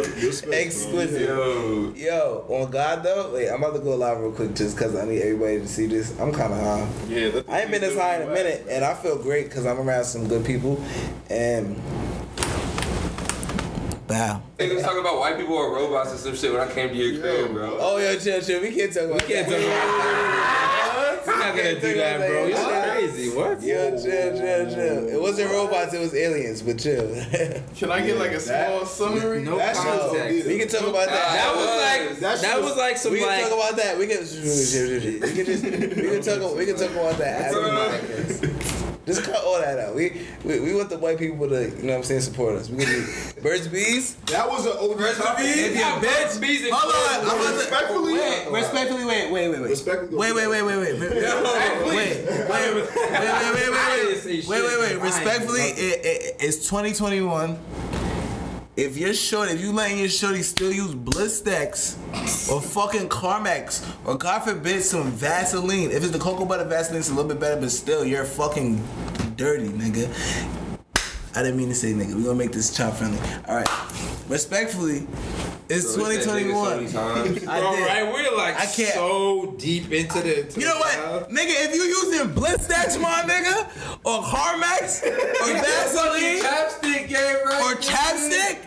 Exquisite. 0.53 1.21
Yo. 1.21 1.93
Yo, 1.95 2.45
on 2.49 2.71
God 2.71 3.03
though, 3.03 3.31
wait, 3.33 3.49
I'm 3.49 3.61
about 3.63 3.73
to 3.75 3.79
go 3.79 3.95
live 3.95 4.19
real 4.19 4.31
quick 4.31 4.53
just 4.55 4.75
because 4.75 4.95
I 4.95 5.05
need 5.05 5.21
everybody 5.21 5.59
to 5.59 5.67
see 5.67 5.87
this. 5.87 6.17
I'm 6.19 6.31
kind 6.31 6.53
of 6.53 6.59
high. 6.59 6.87
Yeah, 7.07 7.41
I 7.47 7.61
ain't 7.61 7.71
been 7.71 7.81
this 7.81 7.95
high 7.97 8.17
in 8.21 8.27
a 8.29 8.31
minute, 8.31 8.65
and 8.69 8.83
I 8.85 8.93
feel 8.93 9.17
great 9.21 9.45
because 9.49 9.65
I'm 9.65 9.79
around 9.79 10.05
some 10.05 10.27
good 10.27 10.45
people. 10.45 10.81
And 11.29 11.75
bow. 14.07 14.41
Niggas 14.57 14.81
talking 14.83 14.99
about 14.99 15.19
white 15.19 15.37
people 15.37 15.57
are 15.57 15.71
robots 15.73 16.11
and 16.11 16.19
some 16.19 16.35
shit 16.35 16.51
when 16.51 16.61
I 16.61 16.71
came 16.71 16.89
to 16.89 16.95
your 16.95 17.19
crib, 17.21 17.51
bro. 17.53 17.77
Oh, 17.79 17.97
yo, 17.97 18.17
chill, 18.17 18.41
chill. 18.41 18.61
We 18.61 18.71
can't 18.75 18.91
talk 18.93 19.03
about. 19.03 19.15
We 19.27 19.33
can't 19.33 19.47
talk 19.47 19.57
about. 19.57 19.67
that. 19.69 21.21
We're 21.25 21.39
not 21.39 21.55
gonna 21.55 21.81
do 21.81 21.93
that, 21.95 22.17
bro. 22.19 22.45
You're 22.45 22.57
What? 22.57 22.89
crazy. 22.91 23.29
What? 23.35 23.61
Yo, 23.63 23.89
chill, 23.91 24.37
chill, 24.37 24.65
chill. 24.69 25.07
It 25.09 25.19
wasn't 25.19 25.49
robots, 25.51 25.93
it 25.95 25.99
was 25.99 26.13
aliens, 26.13 26.61
but 26.61 26.77
chill. 26.77 27.07
Can 27.75 27.91
I 27.91 28.05
get 28.05 28.17
like 28.19 28.31
a 28.31 28.39
small 28.39 28.85
summary? 28.85 29.41
No 29.41 29.57
That 29.57 29.75
shit 29.75 29.85
was 29.85 30.11
context. 30.11 30.47
we 30.47 30.59
can 30.59 30.67
talk 30.67 30.81
about 30.87 31.07
that. 31.07 31.33
That 31.33 31.55
was 31.55 31.65
like 31.65 32.19
That 32.19 32.41
that, 32.41 32.53
shit 32.55 32.63
was 32.63 32.77
like 32.77 32.97
some 32.97 33.11
we 33.11 33.19
can 33.19 33.27
like 33.27 33.43
talk 33.49 33.53
about 33.53 33.75
that. 33.77 33.97
We 33.97 34.05
can. 34.07 34.17
We 34.25 35.31
can 35.33 35.45
just. 35.45 35.63
We 35.63 35.69
can 35.69 36.21
talk. 36.21 36.55
We 36.55 36.65
can 36.67 36.75
talk 36.77 36.91
about 36.91 37.17
that 37.17 37.41
after 37.41 37.61
the 37.61 37.69
podcast. 37.69 38.74
Just 39.05 39.23
cut 39.23 39.43
all 39.43 39.59
that 39.59 39.79
out. 39.79 39.93
We, 39.93 40.21
we 40.43 40.59
we 40.59 40.73
want 40.73 40.89
the 40.89 40.97
white 40.97 41.19
people 41.19 41.47
to, 41.47 41.69
you 41.69 41.83
know 41.83 41.93
what 41.93 41.97
I'm 41.97 42.03
saying, 42.03 42.21
support 42.21 42.55
us. 42.55 42.69
We 42.69 42.77
gonna 42.77 42.97
be 42.97 43.41
Burt's 43.41 43.67
Bees. 43.67 44.15
That 44.27 44.47
was 44.47 44.65
an 44.65 44.73
OG 44.73 44.97
Burt's 44.97 45.19
Bees? 45.37 45.57
If 45.57 45.77
you're 45.77 45.99
Burt's 46.01 46.37
Bees, 46.39 46.63
and 46.63 46.73
Hold 46.73 46.93
on. 46.93 47.29
I'm 47.29 47.39
about 47.39 47.55
respectfully. 47.55 48.13
Wait, 48.13 48.51
respectfully, 48.51 49.05
wait, 49.05 49.31
wait, 49.31 49.49
wait, 49.49 49.61
wait. 49.61 49.69
Respectfully. 49.69 50.17
Wait, 50.17 50.33
wait, 50.33 50.47
wait, 50.47 50.63
wait, 50.63 50.77
wait. 50.79 50.99
Wait, 50.99 51.11
wait, 51.11 51.21
wait, 51.21 51.45
wait, 51.85 51.85
wait, 51.85 52.33
wait, 52.49 52.73
wait, 53.35 54.05
wait. 54.25 54.47
Wait, 54.47 54.63
wait, 54.63 54.79
wait. 54.79 55.01
Respectfully, 55.01 55.61
it, 55.61 56.05
it, 56.05 56.35
it's 56.39 56.67
2021. 56.67 57.59
If 58.77 58.97
you're 58.97 59.13
short, 59.13 59.49
if 59.49 59.61
you 59.61 59.71
letting 59.71 59.99
your 59.99 60.09
shorty 60.09 60.41
still 60.41 60.69
use 60.69 60.93
Blistex 60.93 61.95
or 62.51 62.61
fucking 62.61 63.07
Carmex 63.07 63.89
or 64.05 64.17
God 64.17 64.39
forbid 64.39 64.83
some 64.83 65.11
Vaseline, 65.11 65.91
if 65.91 66.03
it's 66.03 66.11
the 66.11 66.19
cocoa 66.19 66.43
butter 66.43 66.65
Vaseline, 66.65 66.99
it's 66.99 67.09
a 67.09 67.13
little 67.13 67.29
bit 67.29 67.39
better, 67.39 67.61
but 67.61 67.71
still, 67.71 68.03
you're 68.03 68.25
fucking 68.25 68.85
dirty, 69.37 69.69
nigga. 69.69 70.13
I 71.35 71.43
didn't 71.43 71.57
mean 71.57 71.69
to 71.69 71.75
say 71.75 71.93
nigga. 71.93 72.13
We 72.15 72.23
gonna 72.23 72.35
make 72.35 72.51
this 72.53 72.75
child 72.75 72.95
friendly. 72.97 73.19
All 73.47 73.55
right. 73.55 73.67
Respectfully, 74.29 75.05
it's 75.69 75.93
So 75.93 76.07
we 76.07 76.15
said 76.15 76.27
nigga 76.29 76.53
so 76.91 77.03
2021. 77.09 77.47
I 77.49 77.59
Bro, 77.59 77.75
did. 77.75 77.87
right? 77.87 78.13
We're 78.13 78.37
like 78.37 78.55
I 78.55 78.65
can't- 78.65 78.93
so 78.93 79.53
deep 79.57 79.91
into 79.91 80.21
the. 80.21 80.43
to 80.43 80.59
You 80.59 80.65
know 80.67 80.77
what, 80.77 80.93
cloud. 80.93 81.29
nigga? 81.29 81.65
If 81.65 81.75
you 81.75 81.83
using 81.83 82.29
Blistex, 82.29 82.99
my 83.01 83.21
nigga, 83.27 83.67
or 84.03 84.21
Carmex, 84.23 85.03
or 85.05 85.53
Vaseline, 85.61 86.41
Chapstick 86.41 87.07
game, 87.09 87.37
right? 87.45 87.61
or 87.73 87.75
chapstick, 87.81 88.59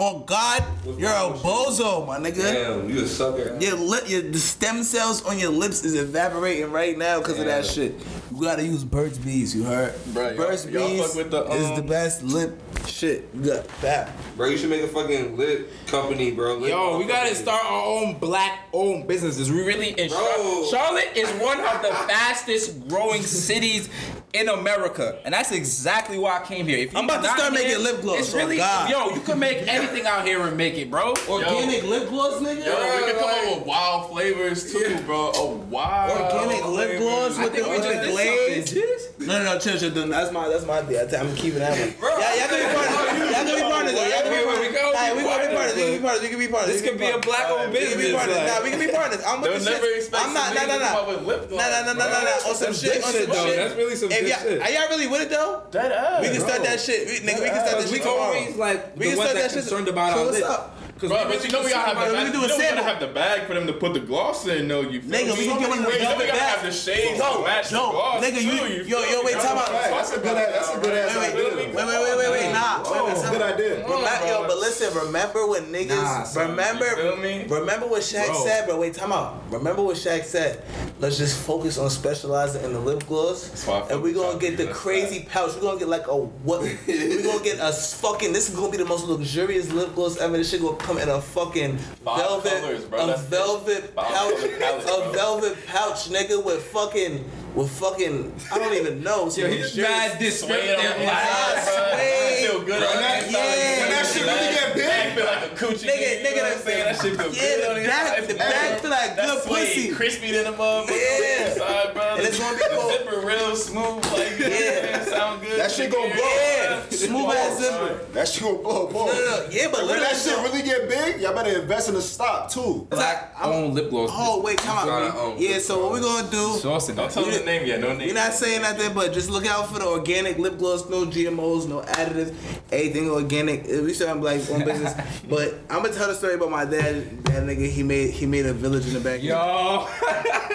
oh 0.00 0.20
God, 0.20 0.64
you're 0.98 1.10
a 1.10 1.32
bozo, 1.38 2.06
my 2.06 2.18
nigga. 2.18 2.36
Damn, 2.42 2.88
you 2.90 3.02
a 3.04 3.06
sucker. 3.06 3.56
Your 3.60 3.76
lip, 3.76 4.08
your 4.08 4.22
the 4.22 4.38
stem 4.38 4.82
cells 4.82 5.22
on 5.24 5.38
your 5.38 5.50
lips 5.50 5.84
is 5.84 5.94
evaporating 5.94 6.72
right 6.72 6.96
now 6.96 7.18
because 7.18 7.38
of 7.38 7.44
that 7.46 7.64
shit. 7.66 7.94
You 8.34 8.40
gotta 8.42 8.64
use 8.64 8.82
Burt's 8.82 9.16
Bees. 9.18 9.54
You 9.54 9.62
heard? 9.62 9.94
Bruh, 10.08 10.36
y'all- 10.36 10.36
Burt's 10.36 10.66
y'all 10.66 10.88
Bees 10.88 11.06
fuck 11.06 11.14
with 11.14 11.30
the, 11.30 11.44
is 11.52 11.66
um, 11.66 11.76
the 11.76 11.82
best 11.82 12.22
lip 12.24 12.60
shit. 12.88 13.28
You 13.32 13.42
got 13.52 13.68
that. 13.80 14.10
Bro, 14.36 14.48
you 14.48 14.58
should 14.58 14.70
make 14.70 14.82
a 14.82 14.88
fucking 14.88 15.36
lip 15.36 15.70
company, 15.86 16.32
bro. 16.32 16.56
Lip 16.56 16.70
Yo, 16.70 16.98
we 16.98 17.04
gotta 17.04 17.32
start 17.36 17.64
our 17.64 17.84
own 17.86 18.18
black 18.18 18.66
owned 18.72 19.06
businesses. 19.06 19.52
We 19.52 19.62
really 19.62 19.90
in 19.90 20.08
Bro. 20.08 20.66
Char- 20.68 20.78
Charlotte 20.78 21.12
is 21.14 21.28
one 21.40 21.60
of 21.60 21.82
the 21.82 21.88
fastest 22.08 22.88
growing 22.88 23.22
cities 23.22 23.88
in 24.32 24.48
America, 24.48 25.20
and 25.24 25.32
that's 25.32 25.52
exactly 25.52 26.18
why 26.18 26.40
I 26.40 26.44
came 26.44 26.66
here. 26.66 26.78
If 26.78 26.96
I'm 26.96 27.04
about 27.04 27.22
to 27.22 27.28
start 27.28 27.52
here, 27.56 27.62
making 27.78 27.84
lip 27.84 28.00
gloss, 28.00 28.18
It's 28.18 28.34
oh 28.34 28.38
really 28.38 28.56
God. 28.56 28.90
yo. 28.90 29.14
You 29.14 29.20
can 29.20 29.38
make 29.38 29.58
anything 29.68 30.06
out 30.06 30.26
here 30.26 30.40
and 30.40 30.56
make 30.56 30.74
it, 30.74 30.90
bro. 30.90 31.14
Organic 31.28 31.84
lip 31.84 32.08
gloss, 32.08 32.42
nigga. 32.42 32.64
Yo, 32.66 32.96
we 32.96 33.12
can 33.12 33.20
come 33.20 33.30
up 33.30 33.58
with 33.58 33.66
wild 33.66 34.10
flavors 34.10 34.72
too, 34.72 34.98
bro. 35.06 35.30
A 35.30 35.46
wild 35.54 36.20
Organic 36.20 36.66
lip 36.66 36.98
gloss 36.98 37.38
with 37.38 37.52
the, 37.52 37.62
think 37.62 37.68
with 37.68 37.82
the 37.82 38.10
glaze. 38.10 38.23
Something. 38.24 39.26
No, 39.26 39.38
no, 39.38 39.44
no, 39.44 39.58
chill, 39.58 39.78
chill. 39.78 39.92
chill. 39.92 40.08
That's 40.08 40.32
my, 40.32 40.48
that's 40.48 40.66
my 40.66 40.78
idea. 40.80 41.04
I'm 41.20 41.34
keeping 41.36 41.60
that 41.60 41.72
one. 41.72 41.94
Yeah, 42.20 42.34
y'all 42.38 42.48
can 42.48 42.60
be 42.60 42.74
partners. 42.74 43.24
Y'all 43.30 43.44
can 43.44 43.54
be 43.54 43.62
partners. 43.62 43.94
Y'all 43.94 44.22
can 44.22 44.32
be 44.32 44.44
partners. 44.44 44.68
we 44.68 44.72
go- 44.72 44.94
we 45.14 45.22
gonna 45.22 45.48
be 45.48 45.54
partners. 45.54 45.76
We 45.76 45.82
can 45.82 45.98
be 45.98 46.02
partners. 46.02 46.22
We 46.22 46.28
can 46.28 46.38
be 46.38 46.48
partners. 46.48 46.72
This 46.74 46.82
We 46.82 46.88
could 46.88 46.98
be 46.98 47.10
a 47.10 47.18
black 47.18 47.50
owned 47.50 47.72
We 47.72 47.78
can 47.78 47.98
be 47.98 48.10
business. 48.10 48.14
partners. 48.14 48.42
Nah, 48.44 48.62
we 48.62 48.70
can 48.70 48.80
be 48.80 48.88
partners. 48.88 49.22
I'm 49.26 49.40
with 49.40 49.64
the 49.64 49.70
shit. 49.70 50.10
I'm 50.14 50.34
not. 50.34 50.54
Nah, 50.54 50.66
nah, 50.66 50.78
nah. 50.78 51.00
up 51.00 51.08
with 51.08 51.22
lip 51.22 51.48
gloss, 51.48 51.60
Nah, 51.60 51.68
nah, 51.70 51.92
nah, 51.92 51.92
nah, 51.92 52.12
nah, 52.12 52.24
nah. 52.24 52.48
On 52.48 52.52
oh, 52.52 52.54
some 52.54 52.74
shit. 52.74 53.02
On 53.02 53.08
oh, 53.08 53.12
shit, 53.12 53.26
some 53.26 53.34
though. 53.34 53.46
shit. 53.46 53.56
That's 53.56 53.76
really 53.76 53.96
some 53.96 54.08
good 54.08 54.28
shit. 54.28 54.62
Are 54.62 54.70
y'all 54.70 54.88
really 54.88 55.08
with 55.08 55.22
it 55.22 55.30
though? 55.30 55.62
That 55.70 55.92
ass. 55.92 56.22
We 56.22 56.28
can 56.28 56.40
start 56.40 56.62
that 56.64 56.80
shit. 56.80 57.00
We, 57.06 57.14
nigga, 57.26 57.42
we 57.42 57.48
can 57.50 57.62
start 57.66 57.78
that 57.80 57.90
we 57.90 57.96
shit 57.96 58.02
tomorrow. 58.02 58.22
always 58.22 58.56
like 58.56 58.96
We 58.96 59.04
the 59.04 59.10
can 59.10 59.18
ones 59.18 59.34
that 59.34 59.52
concerned 59.52 59.88
about 59.88 60.18
our 60.18 60.44
up? 60.44 60.83
Cause 60.98 61.10
Bro, 61.10 61.24
but 61.26 61.44
you 61.44 61.50
know 61.50 61.62
we 61.64 61.70
gotta 61.70 61.96
have 61.98 62.06
the 62.06 62.12
We 62.12 62.16
bag. 62.16 62.24
can 62.24 62.32
do 62.32 62.40
you 62.40 62.48
know 62.48 62.56
we 62.56 62.62
gotta 62.62 62.82
have 62.84 63.00
the 63.00 63.06
bag 63.08 63.46
for 63.48 63.54
them 63.54 63.66
to 63.66 63.72
put 63.72 63.94
the 63.94 64.00
gloss 64.00 64.46
in, 64.46 64.68
though. 64.68 64.82
You 64.82 65.00
feel 65.02 65.10
Nigga, 65.10 65.26
me? 65.26 65.38
we 65.38 65.46
can 65.48 65.58
give 65.58 65.70
them 65.70 65.82
the 65.82 65.88
Wait, 65.88 65.98
then 66.00 66.18
we 66.18 66.26
gotta 66.26 66.38
have 66.38 66.62
the 66.62 66.70
shades 66.70 67.18
Yo, 67.18 67.38
to 67.38 67.42
match 67.44 67.72
yo, 67.72 67.86
the 67.86 67.90
gloss 67.92 68.24
nigga, 68.24 68.34
too, 68.38 68.44
you- 68.46 68.84
you 68.84 68.84
yo, 68.84 68.98
yo, 69.10 69.22
wait, 69.24 69.34
time 69.34 69.58
out. 69.58 69.66
That's 69.72 70.12
a 70.12 70.20
good. 70.20 70.36
That's 70.36 70.70
a 70.70 70.78
good 70.78 70.94
ass 70.94 71.16
idea. 71.16 71.44
wait, 71.44 71.74
wait, 71.74 71.74
wait, 71.74 72.16
wait, 72.18 72.30
wait, 72.30 72.52
nah. 72.52 72.82
Wait, 72.84 73.04
wait, 73.04 73.14
That's 73.14 73.28
a 73.28 73.30
good 73.32 73.42
idea. 73.42 73.88
Yo, 73.88 74.46
but 74.46 74.58
listen, 74.58 74.94
remember 74.96 75.46
when 75.48 75.64
niggas, 75.72 76.36
remember, 76.36 76.86
you 76.86 76.94
feel 76.96 77.16
me? 77.16 77.44
remember 77.48 77.86
what 77.86 78.02
Shaq 78.02 78.34
said, 78.44 78.66
bro. 78.66 78.78
Wait, 78.78 78.94
time 78.94 79.12
out. 79.12 79.42
Remember 79.50 79.82
what 79.82 79.96
Shaq 79.96 80.24
said. 80.24 80.62
Let's 81.00 81.18
just 81.18 81.36
focus 81.38 81.76
on 81.76 81.90
specializing 81.90 82.62
in 82.64 82.72
the 82.72 82.78
lip 82.80 83.04
gloss, 83.06 83.66
why 83.66 83.78
I 83.78 83.80
fuck 83.82 83.90
and 83.90 84.02
we 84.02 84.12
with 84.12 84.22
gonna 84.22 84.38
get 84.38 84.56
the 84.56 84.68
crazy 84.68 85.26
pouch. 85.28 85.54
We're 85.56 85.62
gonna 85.62 85.78
get 85.80 85.88
like 85.88 86.06
a 86.06 86.16
what? 86.16 86.62
we 86.62 87.22
gonna 87.22 87.42
get 87.42 87.58
a 87.60 87.72
fucking. 87.72 88.32
This 88.32 88.48
is 88.48 88.54
gonna 88.54 88.70
be 88.70 88.78
the 88.78 88.84
most 88.84 89.04
luxurious 89.06 89.70
lip 89.72 89.94
gloss 89.94 90.18
ever. 90.18 90.36
This 90.36 90.50
shit 90.50 90.62
gonna 90.62 90.76
come 90.84 90.98
in 90.98 91.08
a 91.08 91.20
fucking 91.20 91.76
Five 92.04 92.18
velvet, 92.18 92.60
colors, 92.60 92.84
bro. 92.84 93.02
a 93.04 93.06
That's 93.08 93.22
velvet 93.22 93.94
Five 93.94 94.06
pouch, 94.06 94.34
color 94.36 94.58
palette, 94.58 94.84
a 94.84 94.86
bro. 94.86 95.12
velvet 95.12 95.66
pouch, 95.66 96.08
nigga, 96.10 96.44
with 96.44 96.62
fucking, 96.66 97.24
with 97.54 97.70
fucking. 97.70 98.32
I 98.52 98.58
don't 98.58 98.74
even 98.74 99.02
know. 99.02 99.28
some 99.30 99.44
Yo, 99.44 99.50
he's 99.50 99.60
luxurious- 99.76 99.90
mad 99.90 100.10
Sway 100.18 100.26
descriptive. 100.26 100.78
on 100.78 100.84
the 100.84 100.90
like, 100.90 101.00
inside, 101.00 101.64
bro. 101.64 101.94
Sway. 101.94 102.46
Feel 102.46 102.58
good 102.60 102.66
Bro, 102.66 102.88
on 102.88 102.96
that- 102.96 103.30
yeah. 103.30 103.80
When 103.80 103.90
that 103.90 104.06
shit 104.06 104.22
really 104.26 104.54
get 104.54 104.74
big, 104.74 104.84
Back 104.84 105.16
feel 105.16 105.24
like 105.26 105.44
a 105.44 105.54
coochie. 105.54 105.88
Nigga, 105.88 106.08
you 106.20 106.26
nigga, 106.28 106.42
what 106.42 106.52
I'm 106.52 106.58
saying? 106.62 106.84
That 106.84 106.96
shit 107.00 107.16
feel 107.16 107.32
yeah, 107.32 107.40
good 107.40 107.60
the 107.64 107.68
on 107.70 107.74
the 107.82 107.88
back- 107.88 108.18
inside. 108.18 108.28
the 108.28 108.34
back 108.38 108.80
feel 108.80 108.90
like 108.90 109.16
That 109.16 109.26
good 109.26 109.42
sway 109.44 109.64
pussy. 109.66 109.88
crispy 109.94 110.32
than 110.32 110.46
a 110.46 110.52
motherfucker. 110.52 110.90
Yeah. 110.90 111.48
Inside, 111.52 111.94
bro. 111.94 112.03
And 112.24 112.32
it's 112.32 112.38
gonna 112.38 112.56
be 112.56 112.62
The 112.64 112.76
cool. 112.80 112.90
Zipper 112.90 113.26
real 113.26 113.56
smooth, 113.56 114.04
like 114.12 114.38
Yeah. 114.38 114.48
yeah, 114.48 115.04
sound 115.04 115.42
good. 115.42 115.60
That 115.60 115.70
shit 115.70 115.92
gonna 115.92 116.14
blow. 116.14 116.24
Yeah, 116.24 116.82
smooth 116.88 117.30
ass 117.36 117.58
zipper. 117.60 118.04
That 118.12 118.28
shit 118.28 118.42
gonna 118.42 118.58
blow. 118.58 118.86
blow. 118.86 119.06
No, 119.06 119.12
no, 119.12 119.20
no. 119.20 119.46
Yeah, 119.50 119.68
but 119.70 119.80
And 119.80 119.88
when 119.90 120.00
that 120.00 120.16
shit 120.16 120.36
really 120.38 120.62
get 120.62 120.88
big, 120.88 121.20
y'all 121.20 121.34
better 121.34 121.60
invest 121.60 121.88
in 121.88 121.94
the 121.94 122.02
stock 122.02 122.50
too. 122.50 122.86
Black 122.90 123.34
owned 123.42 123.74
lip 123.74 123.90
gloss. 123.90 124.10
Oh 124.12 124.40
wait, 124.40 124.58
come 124.58 124.86
Gotta 124.86 125.18
um, 125.18 125.34
Yeah, 125.38 125.58
so 125.58 125.82
what 125.84 125.92
we 125.92 126.00
gonna 126.00 126.30
do? 126.30 126.54
Sauce 126.58 126.88
in 126.88 126.96
Don't 126.96 127.10
tell 127.10 127.24
them 127.24 127.32
the 127.34 127.44
name 127.44 127.66
yet. 127.66 127.80
No 127.80 127.94
name. 127.94 128.08
We're 128.08 128.14
not 128.14 128.32
saying 128.32 128.62
nothing, 128.62 128.94
but 128.94 129.12
just 129.12 129.28
look 129.28 129.46
out 129.46 129.68
for 129.70 129.78
the 129.78 129.86
organic 129.86 130.38
lip 130.38 130.56
gloss. 130.58 130.88
No 130.88 131.04
GMOs, 131.04 131.68
no 131.68 131.82
additives, 131.82 132.34
everything 132.72 133.10
organic. 133.10 133.64
We 133.66 133.92
still 133.92 134.08
have 134.08 134.22
like 134.22 134.40
one 134.48 134.64
business, 134.64 134.94
but 135.28 135.54
I'm 135.68 135.82
gonna 135.82 135.92
tell 135.94 136.08
the 136.08 136.14
story 136.14 136.34
about 136.34 136.50
my 136.50 136.64
dad. 136.64 137.24
That 137.24 137.42
nigga, 137.44 137.68
he 137.70 137.82
made 137.82 138.10
he 138.12 138.24
made 138.26 138.46
a 138.46 138.52
village 138.54 138.86
in 138.86 138.94
the 138.94 139.00
back. 139.00 139.22
Yo, 139.22 139.86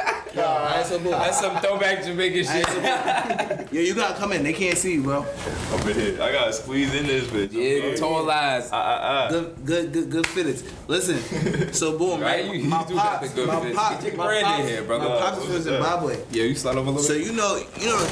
Alright, 0.60 0.86
so 0.86 0.99
boom. 0.99 1.12
That's 1.12 1.39
some 1.39 1.55
throwback 1.57 2.03
Jamaican 2.03 2.43
shit. 2.45 3.72
Yo, 3.72 3.82
you 3.82 3.95
gotta 3.95 4.16
come 4.20 4.34
in. 4.34 4.43
They 4.43 4.53
can't 4.53 4.78
see 4.78 4.93
you, 4.95 5.03
bro. 5.03 5.20
Up 5.22 5.86
in 5.88 5.95
here. 5.95 6.22
I 6.22 6.32
gotta 6.32 6.51
squeeze 6.53 6.93
in 6.93 7.05
this 7.07 7.26
bitch. 7.28 7.51
Yeah, 7.53 7.95
tall 7.95 8.30
eyes. 8.30 8.72
Uh, 8.72 8.76
uh, 8.76 8.80
uh. 8.80 9.30
Good, 9.32 9.66
good, 9.66 9.93
good, 9.93 10.10
good 10.10 10.26
fitteds. 10.26 10.70
Listen, 10.88 11.74
so 11.74 11.97
boom, 11.97 12.20
Right? 12.22 12.43
right? 12.43 12.45
You- 12.45 12.62
you 12.62 12.66
my 12.70 12.84
do 12.86 12.95
got 12.95 13.20
pops, 13.22 13.30
the 13.30 13.36
good 13.36 13.47
my 13.47 13.60
fits. 13.62 13.76
pops, 13.78 14.03
Get 14.03 14.14
your 14.14 14.18
my 14.18 14.26
brand 14.26 14.39
in 14.39 14.45
pops, 14.53 14.68
here, 14.68 14.84
brother. 14.84 15.10
My 15.10 15.18
pops 15.20 15.38
was 15.38 15.45
from 15.47 15.62
Zimbabwe. 15.62 16.18
Yeah, 16.32 16.43
you 16.43 16.55
slide 16.55 16.76
over 16.76 16.89
a 16.89 16.91
little 16.91 17.03
So 17.03 17.14
you 17.14 17.32
know, 17.34 17.62
you 17.80 17.86
know, 17.86 18.07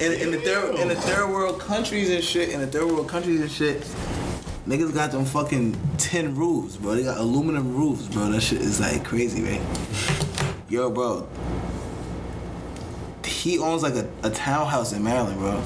in, 0.00 0.12
in 0.12 0.30
the 0.30 0.38
third 0.38 0.76
in 0.76 0.88
the 0.88 0.94
third 0.96 1.28
world 1.30 1.60
countries 1.60 2.10
and 2.10 2.22
shit, 2.24 2.50
in 2.50 2.60
the 2.60 2.66
third 2.66 2.86
world 2.86 3.08
countries 3.08 3.40
and 3.40 3.50
shit, 3.50 3.82
niggas 4.66 4.94
got 4.94 5.10
them 5.12 5.24
fucking 5.24 5.76
tin 5.98 6.34
roofs, 6.36 6.76
bro. 6.76 6.94
They 6.94 7.02
got 7.02 7.18
aluminum 7.18 7.74
roofs, 7.76 8.06
bro. 8.06 8.30
That 8.30 8.40
shit 8.40 8.60
is 8.62 8.80
like 8.80 9.04
crazy, 9.04 9.42
right? 9.42 9.60
Yo, 10.68 10.88
bro. 10.90 11.28
He 13.24 13.58
owns 13.58 13.82
like 13.82 13.94
a, 13.94 14.08
a 14.22 14.30
townhouse 14.30 14.92
in 14.92 15.02
Maryland, 15.02 15.38
bro. 15.38 15.62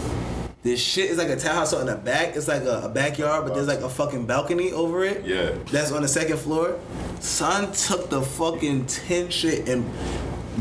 This 0.62 0.80
shit 0.80 1.11
is 1.11 1.18
like 1.18 1.28
a 1.28 1.36
townhouse 1.36 1.70
so 1.70 1.80
in 1.80 1.86
the 1.86 1.94
back. 1.94 2.34
It's 2.34 2.48
like 2.48 2.62
a, 2.62 2.82
a 2.84 2.88
backyard, 2.88 3.44
but 3.44 3.54
there's 3.54 3.68
like 3.68 3.80
a 3.80 3.88
fucking 3.88 4.26
balcony 4.26 4.72
over 4.72 5.04
it. 5.04 5.24
Yeah. 5.24 5.52
That's 5.70 5.92
on 5.92 6.02
the 6.02 6.09
second 6.09 6.38
floor. 6.38 6.80
Son 7.20 7.70
took 7.72 8.11
the 8.11 8.20
fucking 8.20 8.86
tin 8.86 9.30
shit 9.30 9.68
and 9.68 9.88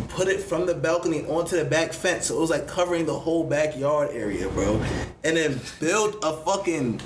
put 0.10 0.28
it 0.28 0.42
from 0.42 0.66
the 0.66 0.76
balcony 0.76 1.26
onto 1.26 1.58
the 1.58 1.66
back 1.66 1.92
fence. 1.92 2.28
So 2.28 2.38
it 2.38 2.40
was 2.40 2.50
like 2.50 2.68
covering 2.68 3.06
the 3.06 3.18
whole 3.18 3.44
backyard 3.44 4.12
area, 4.12 4.48
bro. 4.50 4.76
And 5.24 5.38
then 5.38 5.60
built 5.80 6.18
a 6.24 6.34
fucking 6.38 7.02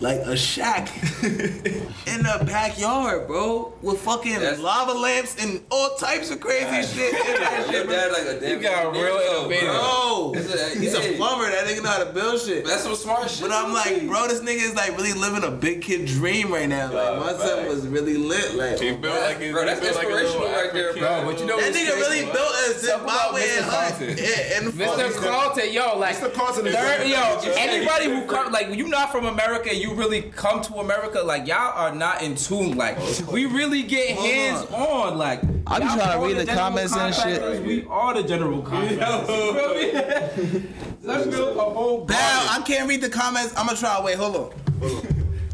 like 0.00 0.18
a 0.20 0.36
shack 0.36 0.88
in 1.22 2.22
the 2.22 2.42
backyard, 2.46 3.26
bro, 3.26 3.72
with 3.80 4.00
fucking 4.00 4.38
lava 4.60 4.92
lamps 4.92 5.36
and 5.42 5.62
all 5.70 5.96
types 5.96 6.30
of 6.30 6.40
crazy 6.40 6.82
shit 6.94 7.14
in 7.14 7.40
that 7.40 7.64
shit, 7.66 7.74
Your 7.74 7.84
bro. 7.84 7.92
dad 7.94 8.12
like 8.12 8.36
a 8.36 8.40
damn. 8.40 8.50
You 8.50 8.62
got 8.62 8.92
real 8.92 9.16
innovative. 9.16 9.70
Bro, 9.70 10.32
It's 10.34 10.52
a- 10.54 10.78
he's 10.78 10.94
a 10.94 11.00
hey. 11.00 11.16
plumber. 11.16 11.44
That 11.50 11.66
nigga 11.66 11.82
know 11.82 11.88
how 11.90 12.04
to 12.04 12.12
build 12.12 12.40
shit. 12.40 12.66
That's 12.66 12.82
some 12.82 12.94
smart 12.96 13.30
shit. 13.30 13.42
But 13.42 13.52
I'm 13.52 13.72
like, 13.72 14.06
bro, 14.06 14.26
this 14.28 14.40
nigga 14.40 14.62
is 14.68 14.74
like 14.74 14.96
really 14.96 15.12
living 15.12 15.44
a 15.44 15.50
big 15.50 15.80
kid 15.80 16.06
dream 16.06 16.52
right 16.52 16.68
now. 16.68 16.92
Like 16.92 17.20
my 17.20 17.32
son 17.32 17.66
was 17.68 17.86
really 17.86 18.16
lit. 18.16 18.54
Like 18.56 18.80
He 18.80 18.92
built 18.92 19.20
like 19.20 19.38
his, 19.38 19.52
Bro, 19.52 19.64
that's 19.64 19.80
he 19.80 19.86
built 19.86 19.96
like 19.96 20.06
a 20.06 20.08
little 20.08 20.26
inspirational 20.26 20.62
right 20.64 20.72
there, 20.72 20.88
African- 20.90 21.22
bro. 21.22 21.32
But 21.32 21.40
you 21.40 21.46
know 21.46 21.60
that 21.60 21.66
what's 21.70 21.78
nigga 21.78 21.92
crazy? 21.92 22.00
really 22.00 22.32
built 22.32 22.50
a 22.50 22.64
Talk 22.84 23.02
about 23.02 23.34
Zimbabwean 23.34 23.58
Mr. 23.58 23.62
hut. 23.62 23.70
Carlton. 23.94 24.08
And, 24.08 24.18
and 24.66 24.74
Mr. 24.74 25.14
Carlton, 25.22 25.72
yo, 25.72 25.98
like, 25.98 26.16
Mr. 26.16 26.32
Carlton 26.34 26.66
is 26.66 26.74
third, 26.74 26.98
very- 26.98 27.10
yo, 27.10 27.40
just- 27.42 27.58
anybody 27.58 28.06
who 28.06 28.26
come, 28.26 28.52
like, 28.52 28.74
you 28.74 28.88
not 28.88 29.12
from 29.12 29.26
America 29.26 29.70
and 29.70 29.78
you 29.84 29.94
really 29.94 30.22
come 30.22 30.62
to 30.62 30.74
America, 30.76 31.20
like, 31.22 31.46
y'all 31.46 31.72
are 31.74 31.94
not 31.94 32.22
in 32.22 32.34
tune. 32.36 32.74
Like, 32.76 32.96
we 33.30 33.44
really 33.44 33.82
get 33.82 34.16
hands 34.16 34.66
on. 34.72 35.18
Like, 35.18 35.40
I 35.66 35.78
be 35.78 35.84
y'all 35.84 35.96
trying 35.96 36.18
to 36.20 36.26
read 36.26 36.36
the 36.38 36.44
general 36.46 36.64
comments 36.70 36.96
and 36.96 37.14
shit. 37.14 37.62
We 37.66 37.84
are 37.90 38.14
the 38.14 38.22
general 38.26 38.62
contractors. 38.70 39.28
You 39.28 39.52
feel 39.54 40.60
me? 40.62 40.68
Let's 41.02 41.26
build 41.26 41.56
a 41.56 41.60
whole. 41.60 42.06
Now 42.06 42.46
I 42.50 42.62
can't 42.66 42.88
read 42.88 43.02
the 43.02 43.10
comments. 43.10 43.52
I'm 43.58 43.66
gonna 43.66 43.78
try. 43.78 44.00
Wait, 44.02 44.16
hold 44.16 44.36
on. 44.36 44.50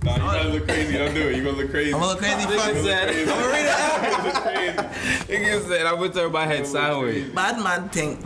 Nah, 0.03 0.15
you 0.15 0.21
gotta 0.23 0.49
look 0.49 0.65
crazy. 0.69 0.97
Don't 0.97 1.13
do 1.13 1.29
it. 1.29 1.37
You 1.37 1.43
gonna 1.45 1.57
look 1.57 1.71
crazy. 1.71 1.93
I'm 1.93 2.01
gonna 2.01 2.13
look 2.13 2.19
crazy. 2.21 2.47
Fuck 2.47 2.75
said- 2.77 3.09
I'm 3.11 3.27
gonna 3.27 3.49
read 3.49 3.67
it. 3.67 4.25
Look 4.25 4.35
crazy. 4.43 5.45
Nigga 5.45 5.69
said, 5.69 5.87
I 5.87 5.93
went 5.93 6.15
to 6.15 6.29
my 6.31 6.47
head 6.47 6.67
sideways. 6.67 7.29
Bad 7.33 7.59
man 7.63 7.89
thing. 7.91 8.25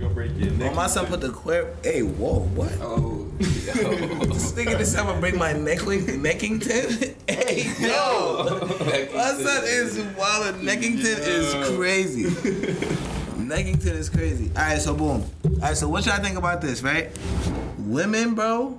You 0.00 0.06
gonna 0.06 0.14
break 0.14 0.32
your 0.38 0.50
Oh, 0.50 0.56
neck. 0.56 0.74
my 0.74 0.86
son 0.86 1.04
put 1.06 1.20
the 1.20 1.28
queer. 1.28 1.74
Hey, 1.82 2.02
whoa, 2.02 2.40
what? 2.54 2.72
Oh, 2.80 3.28
I 3.38 4.26
was 4.28 4.50
thinking 4.52 4.78
This 4.78 4.78
nigga 4.78 4.78
this 4.78 4.94
time 4.94 5.20
break 5.20 5.36
my 5.36 5.52
neck 5.52 5.80
Neckington. 5.80 7.14
hey, 7.28 7.64
yo, 7.78 8.44
my 9.14 9.32
son 9.32 9.62
is 9.66 9.98
wild. 10.16 10.54
Neckington 10.56 11.04
is 11.04 11.76
crazy. 11.76 12.24
Neckington 13.36 13.92
is 13.92 14.08
crazy. 14.08 14.50
All 14.56 14.62
right, 14.62 14.80
so 14.80 14.94
boom. 14.94 15.22
All 15.44 15.50
right, 15.60 15.76
so 15.76 15.86
what 15.86 16.06
y'all 16.06 16.22
think 16.22 16.38
about 16.38 16.62
this, 16.62 16.82
right? 16.82 17.10
Women, 17.78 18.34
bro. 18.34 18.78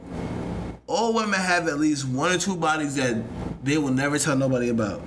All 0.87 1.13
women 1.13 1.39
have 1.39 1.67
at 1.67 1.77
least 1.77 2.07
one 2.07 2.31
or 2.31 2.39
two 2.39 2.55
bodies 2.55 2.95
that 2.95 3.15
they 3.63 3.77
will 3.77 3.91
never 3.91 4.17
tell 4.17 4.35
nobody 4.35 4.69
about. 4.69 5.01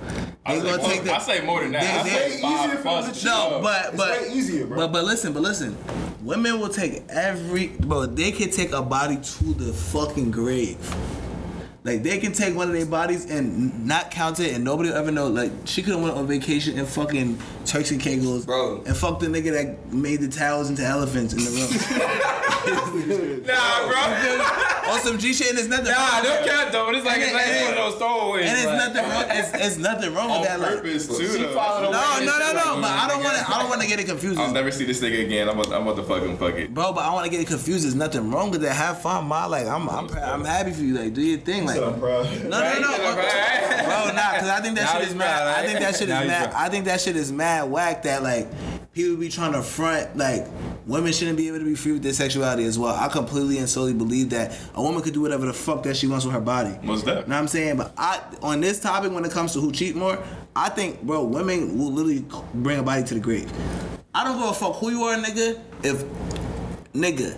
I 0.45 0.55
They 0.55 0.61
say, 0.61 0.65
gonna 0.65 0.77
more, 0.81 0.91
take 0.91 1.03
the- 1.03 1.15
I 1.15 1.19
say 1.19 1.45
more 1.45 1.61
than 1.63 1.71
that. 1.73 1.81
They- 1.81 1.87
I 1.99 2.03
they- 2.03 2.09
say 2.09 2.25
It's 2.33 2.41
five 2.41 2.51
easier 2.65 2.77
for 2.77 2.83
them 2.83 3.03
plus. 3.03 3.19
to 3.21 3.25
No, 3.25 3.49
cheat. 3.53 3.61
but 3.63 3.85
It's 3.87 3.97
but 3.97 4.21
way 4.21 4.29
easier, 4.33 4.65
bro. 4.67 4.77
But 4.77 4.91
but 4.93 5.03
listen, 5.05 5.33
but 5.33 5.41
listen. 5.43 5.77
Women 6.23 6.59
will 6.59 6.69
take 6.69 7.03
every 7.09 7.67
bro. 7.67 8.05
They 8.05 8.31
can 8.31 8.49
take 8.49 8.71
a 8.71 8.81
body 8.81 9.17
to 9.17 9.43
the 9.53 9.71
fucking 9.73 10.31
grave. 10.31 10.77
Like 11.85 12.01
they 12.01 12.17
can 12.17 12.33
take 12.33 12.55
one 12.55 12.67
of 12.67 12.73
their 12.73 12.85
bodies 12.87 13.29
and 13.29 13.85
not 13.85 14.09
count 14.09 14.39
it, 14.39 14.55
and 14.55 14.63
nobody 14.63 14.89
will 14.89 14.97
ever 14.97 15.11
know. 15.11 15.27
Like 15.27 15.51
she 15.65 15.83
could 15.83 15.93
have 15.93 16.01
went 16.03 16.15
on 16.17 16.25
vacation 16.27 16.77
in 16.79 16.85
fucking 16.87 17.37
Turks 17.65 17.91
and 17.91 18.01
Caicos, 18.01 18.43
Bro. 18.45 18.81
and 18.87 18.97
fuck 18.97 19.19
the 19.19 19.27
nigga 19.27 19.51
that 19.53 19.93
made 19.93 20.19
the 20.21 20.27
towels 20.27 20.69
into 20.69 20.83
elephants 20.83 21.33
in 21.33 21.39
the 21.45 21.51
room. 21.51 22.31
Nah, 22.65 23.87
bro. 23.87 24.91
on 24.93 24.99
some 25.01 25.19
G 25.19 25.33
shit, 25.33 25.49
and 25.51 25.59
it's 25.59 25.67
nothing. 25.67 25.85
Nah, 25.91 25.97
wrong 25.97 26.23
don't 26.23 26.45
that. 26.45 26.47
count 26.47 26.71
though. 26.71 26.89
It's 26.89 27.05
like 27.05 27.15
And 27.17 27.23
it's 27.23 27.31
it- 27.31 27.35
like 27.35 27.47
and 27.47 27.77
one 27.77 27.85
of 27.85 27.93
those 27.93 28.01
throwaways. 28.01 28.41
And 28.41 28.57
it's 28.57 28.65
like- 28.65 28.77
nothing 28.93 29.11
wrong. 29.11 29.25
It's, 29.29 29.65
it's 29.65 29.77
nothing 29.77 30.13
wrong 30.15 30.31
On 30.31 30.39
with 30.41 30.49
that. 30.49 30.59
Like, 30.59 30.69
purpose 30.77 31.07
too, 31.07 31.13
She 31.27 31.43
though. 31.43 31.53
no, 31.53 31.91
no, 31.91 32.25
no, 32.25 32.53
no. 32.53 32.81
like 32.81 32.81
But 32.81 32.91
I 32.91 33.07
don't 33.07 33.23
want 33.23 33.37
to. 33.37 33.53
I 33.55 33.59
don't 33.59 33.69
want 33.69 33.81
to 33.81 33.87
get 33.87 33.99
it 33.99 34.07
confused. 34.07 34.39
I'll 34.39 34.51
never 34.51 34.71
see 34.71 34.85
this 34.85 34.99
nigga 35.01 35.25
again. 35.25 35.47
I'm 35.47 35.59
about, 35.59 35.73
I'm 35.73 35.83
about 35.87 35.97
to 35.97 36.03
fucking 36.03 36.37
fuck 36.37 36.55
it. 36.55 36.73
Bro, 36.73 36.93
but 36.93 37.01
I 37.05 37.13
want 37.13 37.25
to 37.25 37.31
get 37.31 37.39
it 37.39 37.47
confused. 37.47 37.83
There's 37.83 37.93
nothing 37.95 38.31
wrong 38.31 38.49
with 38.49 38.61
that. 38.61 38.73
Have 38.73 39.01
fun, 39.01 39.25
ma. 39.25 39.45
Like 39.45 39.67
I'm, 39.67 39.87
I'm, 39.89 40.09
I'm 40.17 40.43
happy 40.45 40.71
for 40.71 40.81
you. 40.81 40.95
Like 40.97 41.13
do 41.13 41.21
your 41.21 41.39
thing. 41.39 41.65
Like 41.65 41.74
So 41.75 41.89
no, 41.89 41.93
I'm 41.93 42.81
no, 42.81 42.97
no, 42.97 43.15
bro, 43.15 44.11
nah. 44.13 44.33
Because 44.33 44.49
I 44.49 44.61
think 44.61 44.75
that 44.75 44.83
Now 44.93 44.99
shit 44.99 45.07
is 45.09 45.15
mad, 45.15 45.45
mad. 45.45 45.59
I 45.59 45.65
think 45.67 45.79
that 45.79 45.95
shit 45.95 46.09
Now 46.09 46.21
is 46.21 46.27
mad. 46.27 46.49
mad. 46.49 46.53
I 46.55 46.69
think 46.69 46.85
that 46.85 47.01
shit 47.01 47.15
is 47.15 47.31
mad 47.31 47.69
whack. 47.69 48.03
That 48.03 48.23
like 48.23 48.47
people 48.93 49.17
be 49.17 49.29
trying 49.29 49.53
to 49.53 49.61
front 49.61 50.17
like 50.17 50.47
women 50.85 51.11
shouldn't 51.11 51.37
be 51.37 51.47
able 51.47 51.59
to 51.59 51.65
be 51.65 51.75
free 51.75 51.93
with 51.93 52.03
their 52.03 52.13
sexuality 52.13 52.63
as 52.65 52.77
well. 52.79 52.95
I 52.95 53.07
completely 53.09 53.57
and 53.57 53.69
solely 53.69 53.93
believe 53.93 54.29
that 54.31 54.57
a 54.73 54.81
woman 54.81 55.01
could 55.01 55.13
do 55.13 55.21
whatever 55.21 55.45
the 55.45 55.53
fuck 55.53 55.83
that 55.83 55.97
she 55.97 56.07
wants 56.07 56.25
with 56.25 56.33
her 56.33 56.41
body. 56.41 56.77
Most 56.83 57.05
You 57.05 57.13
know 57.13 57.21
what 57.21 57.31
I'm 57.31 57.47
saying? 57.47 57.77
But 57.77 57.93
I 57.97 58.21
on 58.41 58.61
this 58.61 58.79
topic 58.79 59.11
when 59.11 59.25
it 59.25 59.31
comes 59.31 59.53
to 59.53 59.59
who 59.59 59.71
cheat 59.71 59.95
more, 59.95 60.21
I 60.55 60.69
think 60.69 61.01
bro, 61.03 61.23
women 61.23 61.77
will 61.77 61.91
literally 61.91 62.25
bring 62.53 62.79
a 62.79 62.83
body 62.83 63.03
to 63.03 63.13
the 63.13 63.19
grave. 63.19 63.51
I 64.13 64.23
don't 64.23 64.39
give 64.39 64.49
a 64.49 64.53
fuck 64.53 64.75
who 64.77 64.91
you 64.91 65.03
are, 65.03 65.15
nigga. 65.17 65.59
If 65.83 66.03
nigga. 66.93 67.37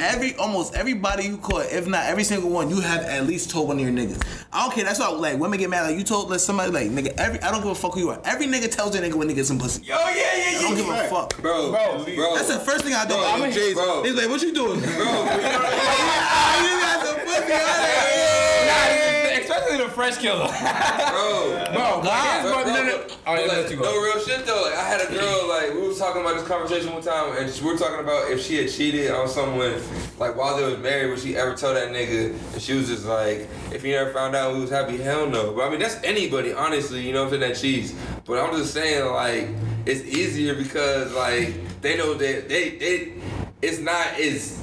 Every 0.00 0.34
almost 0.36 0.74
everybody 0.74 1.24
you 1.24 1.36
caught, 1.36 1.66
if 1.70 1.86
not 1.86 2.06
every 2.06 2.24
single 2.24 2.48
one, 2.50 2.70
you 2.70 2.80
have 2.80 3.02
at 3.02 3.26
least 3.26 3.50
told 3.50 3.68
one 3.68 3.78
of 3.78 3.82
your 3.82 3.92
niggas. 3.92 4.18
I 4.52 4.62
don't 4.62 4.72
care. 4.74 4.84
That's 4.84 4.98
why 4.98 5.08
like 5.08 5.38
women 5.38 5.58
get 5.58 5.68
mad. 5.68 5.82
Like 5.88 5.98
you 5.98 6.04
told 6.04 6.30
like, 6.30 6.40
somebody 6.40 6.70
like 6.70 6.90
nigga. 6.90 7.12
Every 7.18 7.40
I 7.42 7.50
don't 7.50 7.60
give 7.60 7.70
a 7.70 7.74
fuck 7.74 7.92
who 7.94 8.00
you 8.00 8.10
are. 8.10 8.20
Every 8.24 8.46
nigga 8.46 8.70
tells 8.70 8.92
their 8.92 9.02
nigga 9.02 9.14
when 9.14 9.28
they 9.28 9.34
get 9.34 9.44
some 9.46 9.58
pussy. 9.58 9.82
Yo, 9.84 9.94
yeah, 9.96 10.06
yeah, 10.06 10.14
yeah. 10.14 10.24
I 10.24 10.52
yeah. 10.52 10.60
don't 10.62 10.76
give 10.76 10.88
a 10.88 11.08
fuck. 11.08 11.36
bro, 11.42 11.70
Bro, 11.70 12.04
bro. 12.14 12.34
That's 12.34 12.48
the 12.48 12.60
first 12.60 12.84
thing 12.84 12.94
I 12.94 13.04
do. 13.04 13.14
Bro, 13.14 13.24
I'm 13.24 13.42
a 13.42 13.52
Jay. 13.52 13.74
bro. 13.74 14.02
He's 14.04 14.14
like, 14.14 14.28
what 14.30 14.40
you 14.42 14.54
doing? 14.54 14.80
Bro, 14.80 14.88
you 14.88 14.94
got 16.80 17.06
some 17.06 17.16
pussy. 17.26 17.52
I'm 17.52 18.68
Nah, 18.68 19.27
especially 19.58 19.84
the 19.84 19.90
fresh 19.90 20.16
killer. 20.18 20.46
bro. 20.48 21.64
Bro, 21.72 22.00
Bro, 22.00 22.02
my- 22.02 22.40
bro, 22.42 22.64
no, 22.64 22.82
no. 22.84 22.98
bro, 22.98 23.06
yeah, 23.26 23.30
like, 23.32 23.48
let 23.48 23.70
you 23.70 23.76
go. 23.76 23.82
no 23.84 24.02
real 24.02 24.18
shit 24.20 24.46
though. 24.46 24.62
Like 24.62 24.74
I 24.74 24.82
had 24.88 25.00
a 25.08 25.12
girl 25.12 25.48
like 25.48 25.74
we 25.74 25.86
was 25.86 25.98
talking 25.98 26.22
about 26.22 26.36
this 26.38 26.46
conversation 26.48 26.92
one 26.92 27.02
time, 27.02 27.36
and 27.36 27.60
we 27.62 27.70
were 27.72 27.76
talking 27.78 28.00
about 28.00 28.30
if 28.30 28.42
she 28.42 28.56
had 28.56 28.70
cheated 28.70 29.10
on 29.10 29.28
someone 29.28 29.74
like 30.18 30.36
while 30.36 30.56
they 30.56 30.64
was 30.64 30.78
married, 30.78 31.10
would 31.10 31.18
she 31.18 31.36
ever 31.36 31.54
tell 31.54 31.74
that 31.74 31.88
nigga? 31.90 32.30
And 32.54 32.62
she 32.62 32.74
was 32.74 32.88
just 32.88 33.04
like, 33.06 33.48
if 33.72 33.82
he 33.82 33.90
never 33.92 34.12
found 34.12 34.34
out 34.34 34.54
we 34.54 34.60
was 34.60 34.70
happy, 34.70 34.96
hell 34.96 35.28
no. 35.28 35.52
But 35.52 35.66
I 35.66 35.70
mean 35.70 35.80
that's 35.80 36.02
anybody, 36.02 36.52
honestly. 36.52 37.06
You 37.06 37.12
know 37.12 37.24
what 37.24 37.34
I'm 37.34 37.40
saying? 37.40 37.52
That 37.52 37.60
cheats. 37.60 37.94
But 38.24 38.38
I'm 38.42 38.56
just 38.56 38.72
saying 38.72 39.04
like 39.12 39.48
it's 39.86 40.02
easier 40.04 40.54
because 40.54 41.12
like 41.14 41.54
they 41.82 41.96
know 41.96 42.14
that 42.14 42.48
they 42.48 42.70
they 42.70 43.12
it's 43.62 43.78
not 43.78 44.06
as 44.20 44.58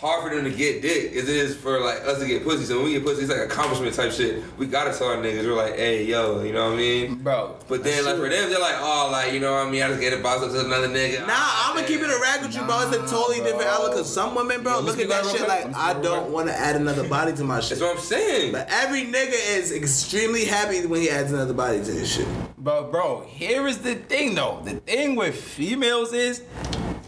hard 0.00 0.22
for 0.22 0.34
them 0.34 0.44
to 0.44 0.56
get 0.56 0.80
dick 0.80 1.12
as 1.12 1.28
it 1.28 1.36
is 1.36 1.56
for 1.56 1.80
like 1.80 2.00
us 2.02 2.20
to 2.20 2.26
get 2.26 2.44
pussy. 2.44 2.64
So 2.64 2.76
when 2.76 2.84
we 2.84 2.92
get 2.92 3.04
pussy, 3.04 3.22
it's 3.22 3.30
like 3.30 3.40
accomplishment 3.40 3.94
type 3.94 4.12
shit. 4.12 4.44
We 4.56 4.66
gotta 4.66 4.96
tell 4.96 5.08
our 5.08 5.16
niggas. 5.16 5.44
We're 5.44 5.54
like, 5.54 5.74
hey, 5.74 6.04
yo, 6.04 6.42
you 6.42 6.52
know 6.52 6.66
what 6.66 6.74
I 6.74 6.76
mean? 6.76 7.16
Bro, 7.16 7.56
But 7.66 7.82
then 7.82 8.04
like 8.04 8.16
for 8.16 8.28
them, 8.28 8.48
they're 8.48 8.60
like, 8.60 8.76
oh, 8.78 9.08
like 9.10 9.32
you 9.32 9.40
know 9.40 9.52
what 9.52 9.66
I 9.66 9.70
mean? 9.70 9.82
I 9.82 9.88
just 9.88 10.00
get 10.00 10.12
a 10.12 10.22
box 10.22 10.42
up 10.42 10.52
to 10.52 10.64
another 10.64 10.88
nigga. 10.88 11.20
Nah, 11.26 11.26
ah, 11.30 11.70
I'm 11.70 11.76
gonna 11.76 11.86
keep 11.88 12.00
it 12.00 12.10
a 12.10 12.20
rag 12.20 12.42
with 12.42 12.54
you, 12.54 12.62
bro. 12.62 12.80
It's 12.88 12.96
a 12.96 13.14
totally 13.14 13.38
different 13.40 13.66
outlook. 13.66 13.94
Cause 13.94 14.12
some 14.12 14.34
women, 14.36 14.62
bro, 14.62 14.80
look 14.80 15.00
at 15.00 15.08
that 15.08 15.26
shit 15.26 15.48
like 15.48 15.74
I 15.74 16.00
don't 16.00 16.30
want 16.30 16.48
to 16.48 16.54
add 16.54 16.76
another 16.76 17.08
body 17.08 17.32
to 17.34 17.44
my 17.44 17.60
shit. 17.60 17.78
That's 17.78 17.80
what 17.80 17.96
I'm 17.96 18.02
saying. 18.02 18.52
But 18.52 18.68
every 18.70 19.02
nigga 19.02 19.58
is 19.58 19.72
extremely 19.72 20.44
happy 20.44 20.86
when 20.86 21.00
he 21.00 21.10
adds 21.10 21.32
another 21.32 21.54
body 21.54 21.78
to 21.78 21.90
his 21.90 22.12
shit. 22.12 22.28
But 22.56 22.92
bro, 22.92 23.22
here 23.26 23.66
is 23.66 23.78
the 23.78 23.96
thing 23.96 24.36
though. 24.36 24.60
The 24.64 24.74
thing 24.74 25.16
with 25.16 25.34
females 25.34 26.12
is, 26.12 26.42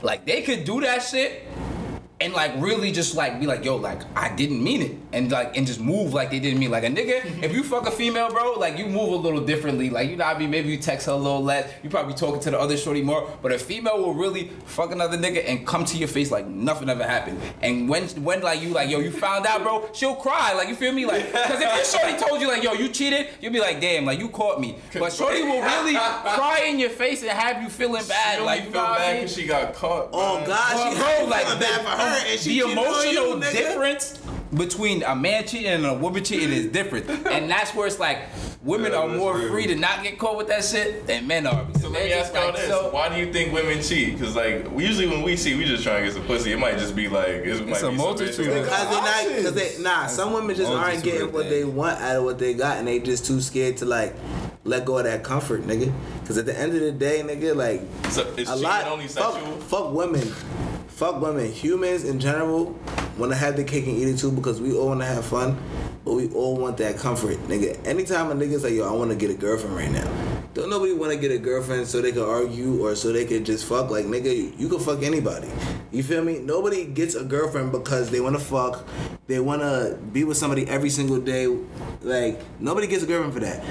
like, 0.02 0.24
they 0.24 0.42
could 0.42 0.64
do 0.64 0.80
that 0.80 1.02
shit, 1.02 1.42
and 2.20 2.32
like 2.34 2.52
really 2.58 2.92
just 2.92 3.14
like 3.14 3.40
be 3.40 3.46
like, 3.46 3.64
yo, 3.64 3.76
like 3.76 4.00
I 4.16 4.34
didn't 4.34 4.62
mean 4.62 4.82
it, 4.82 4.96
and 5.12 5.30
like 5.30 5.56
and 5.56 5.66
just 5.66 5.80
move 5.80 6.12
like 6.12 6.30
they 6.30 6.38
didn't 6.40 6.58
mean. 6.58 6.70
Like 6.70 6.84
a 6.84 6.88
nigga, 6.88 7.42
if 7.42 7.52
you 7.52 7.62
fuck 7.64 7.86
a 7.86 7.90
female, 7.90 8.30
bro, 8.30 8.52
like 8.54 8.78
you 8.78 8.86
move 8.86 9.12
a 9.12 9.16
little 9.16 9.40
differently. 9.40 9.90
Like 9.90 10.08
you 10.10 10.16
know, 10.16 10.24
what 10.26 10.36
I 10.36 10.38
mean, 10.38 10.50
maybe 10.50 10.68
you 10.68 10.76
text 10.76 11.06
her 11.06 11.12
a 11.12 11.16
little 11.16 11.42
less. 11.42 11.72
You 11.82 11.90
probably 11.90 12.14
talking 12.14 12.40
to 12.42 12.50
the 12.50 12.58
other 12.60 12.76
shorty 12.76 13.02
more. 13.02 13.28
But 13.42 13.52
a 13.52 13.58
female 13.58 13.98
will 13.98 14.14
really 14.14 14.48
fuck 14.66 14.92
another 14.92 15.16
nigga 15.18 15.42
and 15.48 15.66
come 15.66 15.84
to 15.86 15.96
your 15.96 16.08
face 16.08 16.30
like 16.30 16.46
nothing 16.46 16.88
ever 16.88 17.04
happened. 17.04 17.40
And 17.62 17.88
when 17.88 18.04
when 18.22 18.42
like 18.42 18.60
you 18.62 18.68
like 18.68 18.90
yo, 18.90 18.98
you 19.00 19.10
found 19.10 19.46
out, 19.46 19.62
bro, 19.62 19.88
she'll 19.92 20.14
cry. 20.14 20.52
Like 20.54 20.68
you 20.68 20.74
feel 20.74 20.92
me? 20.92 21.06
Like 21.06 21.26
because 21.26 21.60
if 21.60 21.74
your 21.74 21.84
shorty 22.00 22.18
told 22.24 22.40
you 22.40 22.48
like 22.48 22.62
yo, 22.62 22.72
you 22.74 22.88
cheated, 22.88 23.28
you'll 23.40 23.52
be 23.52 23.60
like, 23.60 23.80
damn, 23.80 24.04
like 24.04 24.18
you 24.18 24.28
caught 24.28 24.60
me. 24.60 24.76
But 24.92 25.12
shorty 25.12 25.42
will 25.42 25.62
really 25.62 25.94
cry 25.94 26.64
in 26.68 26.78
your 26.78 26.90
face 26.90 27.22
and 27.22 27.30
have 27.30 27.62
you 27.62 27.68
feeling 27.68 28.04
bad. 28.06 28.38
She 28.38 28.44
like 28.44 28.62
feel 28.64 28.72
know 28.72 28.82
what 28.82 28.90
I 28.92 28.98
bad 28.98 29.12
mean? 29.14 29.22
'cause 29.22 29.34
she 29.34 29.46
got 29.46 29.74
caught. 29.74 30.10
Oh 30.12 30.44
God, 30.46 30.72
Bro, 30.74 30.92
she 30.92 30.98
bro, 30.98 31.26
like 31.30 31.46
like 31.48 31.60
bad 31.60 31.80
for 31.80 31.88
her, 31.88 32.09
and 32.10 32.40
she 32.40 32.58
the 32.60 32.66
cheated 32.66 32.78
on 32.78 32.84
emotional 32.84 33.34
you, 33.36 33.40
difference 33.52 34.18
between 34.54 35.02
a 35.04 35.14
man 35.14 35.46
cheating 35.46 35.68
and 35.68 35.86
a 35.86 35.94
woman 35.94 36.24
cheating 36.24 36.50
is 36.50 36.66
different, 36.66 37.08
and 37.26 37.48
that's 37.50 37.72
where 37.74 37.86
it's 37.86 38.00
like 38.00 38.18
women 38.62 38.92
Yeah, 38.92 38.98
are 38.98 39.08
more 39.08 39.36
real. 39.36 39.48
free 39.48 39.66
to 39.68 39.76
not 39.76 40.02
get 40.02 40.18
caught 40.18 40.36
with 40.36 40.48
that 40.48 40.64
shit 40.64 41.06
than 41.06 41.26
men 41.28 41.46
are. 41.46 41.66
So 41.80 41.88
let 41.88 42.04
me 42.04 42.12
ask 42.12 42.34
y'all 42.34 42.52
this: 42.52 42.92
Why 42.92 43.08
do 43.08 43.20
you 43.24 43.32
think 43.32 43.52
women 43.52 43.80
cheat? 43.82 44.18
Because 44.18 44.34
like 44.34 44.68
we 44.72 44.84
usually 44.86 45.06
when 45.06 45.22
we 45.22 45.36
cheat, 45.36 45.56
we 45.56 45.64
just 45.66 45.84
trying 45.84 46.00
to 46.00 46.06
get 46.06 46.14
some 46.14 46.24
pussy. 46.26 46.52
It 46.52 46.58
might 46.58 46.78
just 46.78 46.96
be 46.96 47.08
like 47.08 47.28
it 47.28 47.46
might 47.46 47.60
a 47.62 47.64
be 47.66 47.74
some 47.74 47.96
multitude 47.96 48.46
bitch- 48.46 48.58
of- 48.58 48.64
Because 48.64 48.88
they 48.88 48.96
not, 48.96 49.36
because 49.36 49.54
they 49.76 49.82
nah. 49.82 50.06
Some 50.08 50.32
women 50.32 50.56
just 50.56 50.70
aren't 50.72 51.04
getting 51.04 51.30
what 51.32 51.48
they 51.48 51.64
want 51.64 52.00
out 52.00 52.16
of 52.16 52.24
what 52.24 52.38
they 52.40 52.52
got, 52.54 52.78
and 52.78 52.88
they 52.88 52.98
just 52.98 53.24
too 53.26 53.40
scared 53.40 53.76
to 53.78 53.84
like 53.84 54.14
let 54.64 54.84
go 54.84 54.98
of 54.98 55.04
that 55.04 55.22
comfort, 55.22 55.62
nigga. 55.62 55.92
Because 56.20 56.36
at 56.38 56.44
the 56.46 56.58
end 56.58 56.74
of 56.74 56.80
the 56.80 56.92
day, 56.92 57.22
nigga, 57.24 57.54
like 57.54 57.82
So 58.12 58.22
is 58.36 58.48
a 58.50 58.56
lot. 58.56 58.84
only 58.88 59.06
fuck, 59.06 59.38
fuck 59.62 59.92
women. 59.94 60.28
Fuck 61.00 61.22
women. 61.22 61.50
Humans 61.50 62.04
in 62.04 62.20
general 62.20 62.78
want 63.16 63.32
to 63.32 63.34
have 63.34 63.56
the 63.56 63.64
cake 63.64 63.86
and 63.86 63.96
eat 63.96 64.06
it 64.06 64.18
too 64.18 64.30
because 64.30 64.60
we 64.60 64.76
all 64.76 64.88
want 64.88 65.00
to 65.00 65.06
have 65.06 65.24
fun, 65.24 65.58
but 66.04 66.12
we 66.12 66.28
all 66.32 66.58
want 66.58 66.76
that 66.76 66.98
comfort, 66.98 67.38
nigga. 67.48 67.86
Anytime 67.86 68.30
a 68.30 68.34
nigga's 68.34 68.64
like, 68.64 68.74
yo, 68.74 68.86
I 68.86 68.92
want 68.92 69.08
to 69.08 69.16
get 69.16 69.30
a 69.30 69.34
girlfriend 69.34 69.74
right 69.74 69.90
now. 69.90 70.06
Don't 70.52 70.68
nobody 70.68 70.92
want 70.92 71.10
to 71.10 71.18
get 71.18 71.30
a 71.30 71.38
girlfriend 71.38 71.86
so 71.86 72.02
they 72.02 72.12
can 72.12 72.20
argue 72.20 72.86
or 72.86 72.94
so 72.94 73.12
they 73.12 73.24
can 73.24 73.46
just 73.46 73.64
fuck. 73.64 73.88
Like, 73.88 74.04
nigga, 74.04 74.36
you, 74.36 74.52
you 74.58 74.68
can 74.68 74.78
fuck 74.78 75.02
anybody. 75.02 75.48
You 75.90 76.02
feel 76.02 76.22
me? 76.22 76.38
Nobody 76.38 76.84
gets 76.84 77.14
a 77.14 77.24
girlfriend 77.24 77.72
because 77.72 78.10
they 78.10 78.20
want 78.20 78.36
to 78.36 78.42
fuck. 78.42 78.86
They 79.26 79.40
want 79.40 79.62
to 79.62 79.98
be 80.12 80.24
with 80.24 80.36
somebody 80.36 80.68
every 80.68 80.90
single 80.90 81.18
day. 81.18 81.46
Like, 82.02 82.42
nobody 82.60 82.86
gets 82.86 83.04
a 83.04 83.06
girlfriend 83.06 83.32
for 83.32 83.40
that 83.40 83.64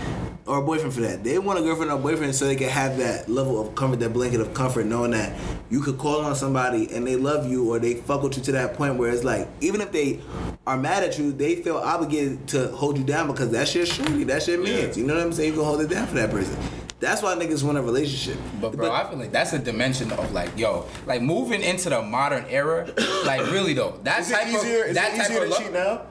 or 0.46 0.58
a 0.58 0.62
boyfriend 0.62 0.94
for 0.94 1.02
that. 1.02 1.24
They 1.24 1.38
want 1.40 1.60
a 1.60 1.62
girlfriend 1.62 1.92
or 1.92 1.96
a 1.96 2.00
boyfriend 2.02 2.34
so 2.36 2.46
they 2.46 2.56
can 2.56 2.70
have 2.70 2.98
that 2.98 3.30
level 3.30 3.60
of 3.62 3.76
comfort, 3.76 4.00
that 4.00 4.14
blanket 4.14 4.42
of 4.42 4.54
comfort, 4.54 4.86
knowing 4.86 5.12
that 5.12 5.38
you 5.70 5.82
could 5.82 5.98
call 5.98 6.22
on 6.22 6.36
somebody 6.36 6.92
and 6.94 7.06
they 7.06 7.16
love 7.16 7.50
you 7.50 7.70
or 7.72 7.80
they 7.80 7.96
fuck 7.96 8.24
with 8.24 8.38
you 8.38 8.44
to 8.44 8.52
that 8.54 8.74
point 8.76 8.96
where 8.96 9.12
it's 9.12 9.24
like, 9.24 9.48
even 9.62 9.82
if 9.82 9.92
they 9.92 10.20
are 10.66 10.78
mad 10.78 11.04
at 11.04 11.18
you, 11.20 11.32
they 11.32 11.56
feel 11.58 11.78
obligated 11.78 12.48
to 12.50 12.70
hold 12.70 12.98
you 12.98 13.04
down 13.04 13.28
because 13.28 13.52
that's 13.52 13.74
your 13.76 13.86
shorty, 13.86 14.24
that's 14.24 14.48
your 14.48 14.62
man. 14.64 14.92
You 14.96 15.06
know 15.06 15.16
what 15.16 15.24
I'm 15.24 15.34
saying? 15.34 15.50
You 15.50 15.56
can 15.56 15.66
hold 15.66 15.82
it 15.82 15.90
down 15.90 16.08
for 16.08 16.16
that 16.16 16.32
person. 16.32 16.58
That's 17.00 17.22
why 17.22 17.34
niggas 17.36 17.64
want 17.64 17.78
a 17.78 17.82
relationship. 17.82 18.38
But 18.60 18.74
bro, 18.74 18.92
I 18.92 19.08
feel 19.10 19.18
like 19.18 19.32
that's 19.32 19.54
a 19.54 19.60
dimension 19.60 20.12
of 20.12 20.34
like, 20.34 20.58
yo, 20.58 20.86
like 21.06 21.22
moving 21.22 21.62
into 21.62 21.90
the 21.90 22.02
modern 22.02 22.44
era, 22.50 22.90
like 23.26 23.50
really 23.52 23.74
though, 23.74 23.98
that 24.04 24.20
Is 24.20 24.32
it 24.32 24.34
type 24.34 24.48
easier- 24.48 24.84
of 24.84 24.90
is 24.90 24.96
that 24.96 25.14
it 25.14 25.18
type 25.18 25.30
easier 25.30 25.44
of 25.44 25.44
to 25.46 25.50
love- 25.50 25.62
cheat 25.64 25.72
now? 25.72 26.02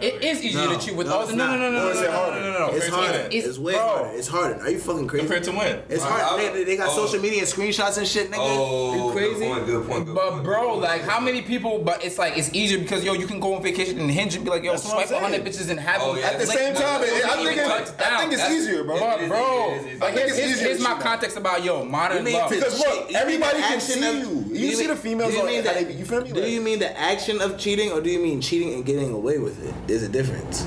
It 0.00 0.22
is 0.22 0.44
easier 0.44 0.64
No, 0.66 0.78
to 0.78 0.86
cheat 0.86 0.94
with 0.94 1.08
no, 1.08 1.14
all 1.14 1.22
it's 1.22 1.32
the 1.32 1.36
no 1.36 1.46
no 1.46 1.56
not. 1.56 1.58
no 1.58 1.70
no 1.72 1.78
Or 1.78 1.82
no 1.82 1.90
is 1.90 1.96
no 1.96 2.02
it 2.02 2.06
no 2.06 2.12
harder? 2.16 2.40
no 2.40 2.52
no 2.52 2.58
no. 2.58 2.66
It's 2.76 2.84
Compared 2.86 2.86
to 2.86 2.96
harder. 3.10 3.22
when? 3.24 3.32
It's 3.32 3.58
way 3.58 3.72
bro, 3.72 3.82
harder. 3.88 4.10
It's 4.16 4.28
harder. 4.28 4.54
Are 4.62 4.70
you 4.70 4.78
fucking 4.78 5.06
crazy? 5.08 5.26
Compared 5.26 5.44
to 5.44 5.50
when? 5.52 5.82
It's 5.88 6.02
Bro, 6.04 6.12
hard. 6.12 6.40
I- 6.40 6.52
They, 6.52 6.64
they 6.64 6.76
got 6.76 6.88
oh. 6.90 7.06
social 7.06 7.20
media 7.20 7.40
and 7.40 7.48
screenshots 7.48 7.98
and 7.98 8.06
shit, 8.06 8.30
nigga. 8.30 8.36
Oh, 8.38 8.94
you 9.08 9.12
crazy? 9.12 9.40
Good 9.40 9.48
point. 9.48 9.66
Good 9.66 9.86
point. 9.88 10.06
Good 10.06 10.14
But 10.14 10.30
point, 10.30 10.44
bro, 10.44 10.60
good 10.60 10.68
point. 10.68 10.80
like 10.82 11.02
how 11.02 11.18
many 11.18 11.42
people? 11.42 11.80
But 11.80 12.04
it's 12.04 12.16
like 12.16 12.38
it's 12.38 12.54
easier 12.54 12.78
because 12.78 13.02
yo, 13.02 13.12
you 13.14 13.26
can 13.26 13.40
go 13.40 13.54
on 13.54 13.62
vacation 13.62 13.98
and 13.98 14.08
hinge 14.08 14.36
and 14.36 14.44
be 14.44 14.50
like, 14.52 14.62
yo, 14.62 14.70
That's 14.72 14.84
what 14.84 14.98
I'm 15.00 15.06
swipe 15.08 15.18
a 15.18 15.24
hundred 15.24 15.52
saying. 15.52 15.66
bitches 15.66 15.70
and 15.72 15.80
have 15.80 16.00
Oh, 16.00 16.14
them 16.14 16.22
yeah. 16.22 16.30
At 16.30 16.38
the 16.38 16.46
link- 16.46 16.58
same 16.60 16.74
time, 16.76 17.02
it- 17.02 17.24
I 17.24 17.28
think 17.34 17.40
even 17.52 17.58
it- 17.58 17.66
touch 17.66 17.88
I 17.98 18.10
down. 18.10 18.20
think 18.20 18.32
it's 18.34 18.42
That's- 18.42 18.52
easier, 18.62 18.84
bro. 18.84 19.00
But 19.00 19.18
It 19.18 19.22
is 19.24 19.28
bro, 19.28 19.38
easier, 19.40 19.74
it 19.74 19.78
is 19.80 19.82
easier. 19.86 19.98
but 19.98 20.06
I 20.06 20.12
think 20.14 20.26
here's, 20.28 20.38
it's 20.38 20.48
easier 20.48 20.66
here's 20.68 20.80
my 20.80 20.94
context 21.00 21.36
about 21.36 21.64
yo 21.64 21.84
modern 21.84 22.24
love. 22.32 22.50
Because 22.50 22.78
look, 22.78 23.12
everybody 23.14 23.58
can 23.62 23.80
see 23.80 23.98
of- 23.98 24.47
you. 24.48 24.54
do 24.54 24.60
You 24.60 24.72
see 24.72 24.78
mean- 24.80 24.88
the 24.88 24.96
females 24.96 25.30
do 25.30 25.36
you 25.36 25.42
on- 25.42 25.46
mean 25.48 25.64
how 25.64 25.72
that- 25.74 25.94
you 25.94 26.04
feel 26.04 26.20
me? 26.22 26.32
Do 26.32 26.40
Like- 26.40 26.50
you 26.50 26.60
mean 26.60 26.78
the 26.78 26.98
action 26.98 27.40
of 27.40 27.58
cheating, 27.58 27.92
or 27.92 28.00
do 28.00 28.10
you 28.10 28.18
mean 28.20 28.40
cheating 28.40 28.74
and 28.74 28.84
getting 28.84 29.12
away 29.12 29.38
with 29.38 29.62
it? 29.66 29.74
There's 29.86 30.02
a 30.02 30.08
difference. 30.08 30.64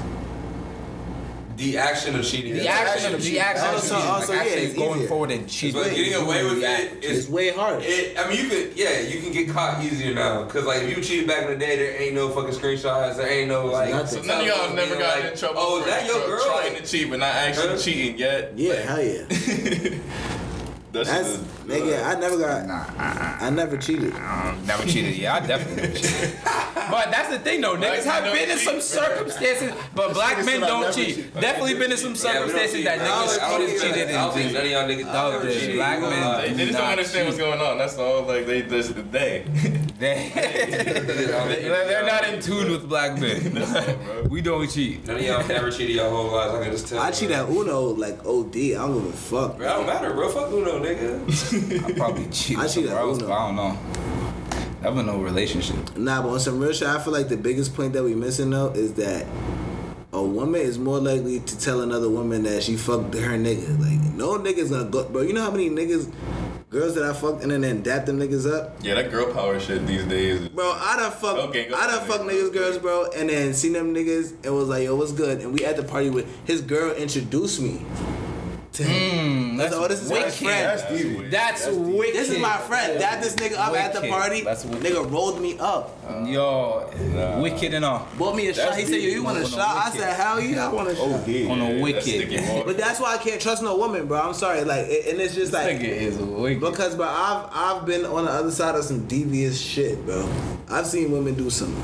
the 1.58 1.78
action 1.78 2.16
of 2.18 2.26
cheating. 2.26 2.54
The 2.54 2.62
is 2.62 2.66
action 2.66 3.14
of 3.14 3.20
cheating. 3.22 3.36
the 3.36 3.40
action 3.40 3.66
of 3.68 3.74
Also- 3.76 3.94
like 3.94 4.04
also, 4.10 4.34
yeah, 4.34 4.40
actually 4.40 4.68
going 4.74 4.96
easier. 4.98 5.08
forward 5.10 5.30
and 5.32 5.48
cheating. 5.48 5.80
But 5.80 5.94
getting 5.94 6.14
away 6.16 6.44
with 6.44 6.64
it 6.64 7.04
is 7.04 7.20
It's 7.20 7.30
way 7.30 7.50
harder. 7.52 7.84
It, 7.86 8.18
I 8.18 8.28
mean, 8.30 8.44
you 8.44 8.50
could, 8.50 8.72
yeah, 8.76 9.02
you 9.02 9.22
can 9.22 9.32
get 9.32 9.48
caught 9.50 9.84
easier 9.84 10.16
now. 10.16 10.44
Cause 10.46 10.64
like 10.66 10.82
if 10.82 10.98
you 10.98 11.04
cheated 11.04 11.28
back 11.28 11.44
in 11.44 11.50
the 11.52 11.56
day, 11.64 11.76
there 11.76 12.02
ain't 12.02 12.16
no 12.16 12.30
fucking 12.30 12.56
screenshots. 12.56 13.18
There 13.18 13.30
ain't 13.30 13.48
no 13.50 13.68
like. 13.68 14.08
So 14.08 14.24
none 14.24 14.42
of 14.42 14.48
y'all 14.48 14.56
have 14.58 14.74
never 14.74 14.88
being 14.96 15.02
gotten 15.02 15.24
like, 15.24 15.34
in 15.34 15.38
trouble 15.38 15.56
Oh, 15.60 15.82
for 15.82 15.88
that 15.90 16.08
your 16.08 16.26
girl? 16.26 16.44
trying 16.48 16.76
to 16.78 16.84
cheat 16.84 17.10
but 17.12 17.20
not 17.20 17.36
actually 17.36 17.78
cheating 17.78 18.18
yet. 18.18 18.54
yeah, 18.56 18.74
hell 18.82 19.04
yeah. 19.04 19.98
That 20.92 21.06
shit 21.06 21.16
That's 21.16 21.28
is- 21.30 21.38
nigga. 21.66 22.04
I 22.06 22.20
never 22.20 22.38
got. 22.38 22.66
Nah, 22.68 22.74
uh, 22.74 22.86
uh, 22.98 23.02
uh. 23.02 23.38
I 23.46 23.50
never 23.50 23.78
cheated. 23.78 24.14
Um, 24.16 24.58
never 24.66 24.86
cheated. 24.86 25.16
Yeah, 25.18 25.36
I 25.36 25.40
definitely 25.46 25.84
never 25.84 25.98
cheated. 25.98 26.38
But 26.92 27.10
that's 27.10 27.30
the 27.30 27.40
thing 27.40 27.62
though, 27.62 27.76
niggas 27.78 28.04
Black 28.04 28.04
have 28.04 28.24
men 28.26 28.34
been 28.34 28.44
in 28.44 28.58
don't 28.58 28.60
some 28.60 28.82
circumstances, 28.82 29.72
but 29.96 30.14
black 30.14 30.44
men 30.46 30.60
don't 30.60 30.94
cheat. 30.94 31.16
cheat. 31.16 31.34
Definitely 31.40 31.76
been 31.76 31.92
in 31.92 31.98
some 31.98 32.16
Yeah, 32.16 32.44
we 32.44 32.50
don't 32.50 32.50
circumstances 32.50 32.76
cheat. 32.76 32.86
that 32.86 33.00
I 33.00 33.04
niggas 33.06 33.40
I 33.40 33.50
could 33.52 33.62
have 33.62 33.70
think- 33.70 33.82
cheated 33.82 34.08
I 34.10 34.12
don't 34.12 34.34
think 34.34 34.46
and 34.46 34.54
none 34.56 34.66
of 34.66 34.72
y'all 34.72 34.88
niggas 34.90 35.14
No, 35.14 35.32
ever 35.32 35.46
the 35.48 35.76
black 35.76 36.00
men- 36.02 36.10
gonna 36.22 36.42
They, 36.56 36.66
just 36.66 36.78
don't 36.78 36.90
understand 36.90 37.28
what's 37.28 37.38
going 37.38 37.62
on. 37.62 37.78
That's 37.78 37.98
all. 37.98 38.24
Like 38.24 38.46
they 38.46 38.62
just 38.64 38.94
they. 39.12 39.46
They, 40.02 40.32
they're 40.34 42.06
not 42.06 42.28
in 42.28 42.42
tune 42.42 42.72
with 42.72 42.90
black 42.90 43.20
men. 43.20 44.28
we 44.30 44.42
don't 44.42 44.68
cheat. 44.70 45.06
None 45.08 45.18
of 45.18 45.22
y'all 45.22 45.48
never 45.48 45.70
cheated 45.72 45.96
your 45.96 46.10
whole 46.10 46.32
lives. 46.32 46.54
I 46.56 46.64
can 46.64 46.72
just 46.72 46.88
tell. 46.88 47.00
I 47.00 47.10
bro. 47.12 47.20
cheat 47.20 47.32
at 47.32 47.48
Uno 47.50 47.82
like 47.82 48.20
OD. 48.26 48.56
I 48.56 48.74
don't 48.74 48.94
give 48.96 49.06
a 49.06 49.12
fuck. 49.14 49.58
Bro, 49.58 49.68
I 49.68 49.74
don't 49.78 49.86
matter, 49.86 50.14
bro. 50.14 50.30
Fuck 50.30 50.52
Uno, 50.52 50.80
nigga. 50.82 51.86
I 51.90 51.94
probably 51.94 52.26
cheat. 52.28 52.58
I 52.58 52.64
with 52.64 52.74
cheat 52.74 52.88
some 52.88 52.98
at 52.98 53.04
Uno. 53.04 53.32
I 53.32 53.48
don't 53.48 53.56
know. 53.56 53.78
Never 54.82 55.04
no 55.04 55.20
relationship. 55.20 55.96
Nah, 55.96 56.24
but 56.24 56.30
on 56.30 56.40
some 56.40 56.60
real 56.60 56.74
shit, 56.74 56.88
I 56.88 57.00
feel 57.04 57.14
like 57.14 57.28
the 57.30 57.38
biggest 57.38 57.76
point 57.76 57.94
that 57.94 58.04
we 58.04 58.16
missing 58.16 58.50
though 58.50 58.70
is 58.70 58.94
that 58.96 59.28
a 60.12 60.22
woman 60.22 60.60
is 60.62 60.78
more 60.80 61.00
likely 61.00 61.40
to 61.40 61.60
tell 61.60 61.82
another 61.82 62.10
woman 62.10 62.44
that 62.44 62.64
she 62.64 62.76
fucked 62.78 63.14
her 63.14 63.38
nigga. 63.38 63.80
Like 63.80 64.14
no 64.16 64.38
niggas 64.40 64.72
gonna 64.72 64.90
go, 64.90 65.08
bro. 65.08 65.22
You 65.22 65.34
know 65.34 65.44
how 65.44 65.52
many 65.52 65.70
niggas, 65.70 66.12
girls 66.72 66.96
that 66.96 67.04
I 67.04 67.14
fucked 67.14 67.44
and 67.44 67.52
then, 67.52 67.62
then 67.62 67.84
dap 67.84 68.08
them 68.08 68.20
niggas 68.20 68.52
up. 68.52 68.76
Yeah, 68.82 68.96
that 68.96 69.12
girl 69.12 69.32
power 69.32 69.60
shit 69.60 69.86
these 69.86 70.04
days. 70.06 70.50
Bro, 70.50 70.72
I 70.76 70.98
done 70.98 71.12
fuck, 71.12 71.38
Okay, 71.50 71.68
I 71.68 71.70
done 71.70 71.90
ahead, 71.98 72.08
fuck 72.08 72.22
nigga. 72.22 72.50
niggas, 72.50 72.54
girls, 72.54 72.78
bro, 72.80 73.10
and 73.16 73.30
then 73.30 73.54
seen 73.54 73.74
them 73.74 73.94
niggas 73.94 74.34
and 74.44 74.56
was 74.56 74.68
like, 74.68 74.84
yo, 74.86 74.96
what's 74.96 75.12
good? 75.12 75.42
And 75.42 75.54
we 75.54 75.64
at 75.64 75.76
the 75.78 75.84
party 75.84 76.10
with 76.10 76.28
his 76.46 76.62
girl 76.62 76.92
introduced 76.96 77.62
me 77.62 77.86
to 78.74 78.84
him. 78.84 79.58
That's, 79.58 79.74
oh, 79.74 79.88
this 79.88 80.02
is 80.02 80.10
my 80.10 80.18
wicked. 80.20 80.34
friend. 80.34 80.80
That's 80.80 81.02
deep. 81.04 81.30
That's 81.30 81.68
wicked. 81.68 82.16
This 82.16 82.30
is 82.30 82.40
my 82.40 82.58
friend. 82.58 83.00
Dap 83.00 83.22
this 83.22 83.36
nigga 83.36 83.58
up 83.58 83.76
at 83.76 83.94
the 83.94 84.08
party. 84.08 84.42
That's 84.42 84.66
wicked. 84.66 84.84
Nigga 84.84 85.12
rolled 85.12 85.42
me 85.42 85.58
up. 85.60 85.98
Yo, 86.26 86.90
wicked 87.42 87.74
and 87.74 87.84
all. 87.84 88.08
Bought 88.18 88.36
me 88.36 88.48
a 88.48 88.54
shot. 88.54 88.76
He 88.76 88.86
said, 88.86 89.02
yo, 89.02 89.10
you 89.10 89.24
want 89.24 89.40
a 89.40 89.46
shot? 89.46 89.88
I 89.88 89.92
said, 89.92 90.14
hell 90.16 90.40
yeah, 90.40 90.70
I 90.70 90.74
want 90.74 90.90
a 90.90 90.96
shot. 90.96 91.06
On 91.06 91.62
a 91.62 91.82
That's 91.82 91.82
wicked. 91.82 92.66
But 92.66 92.78
that's 92.78 93.00
why 93.00 93.16
I 93.16 93.18
can't 93.18 93.42
trust 93.42 93.62
no 93.62 93.78
woman, 93.78 94.08
bro. 94.08 94.22
I'm 94.22 94.34
sorry, 94.34 94.64
like, 94.64 94.86
and 94.86 95.20
it's 95.20 95.36
just 95.36 95.52
like 95.54 95.82
is 95.82 96.18
wicked. 96.18 96.62
because, 96.62 96.96
bro, 96.96 97.08
I've 97.08 97.50
I've 97.52 97.86
been 97.86 98.06
on 98.06 98.26
the 98.26 98.32
other 98.32 98.52
side 98.52 98.76
of 98.76 98.84
some 98.86 99.06
devious 99.08 99.60
shit, 99.60 100.06
bro. 100.06 100.30
I've 100.70 100.88
seen 100.88 101.12
women 101.12 101.36
do 101.36 101.50
some. 101.50 101.76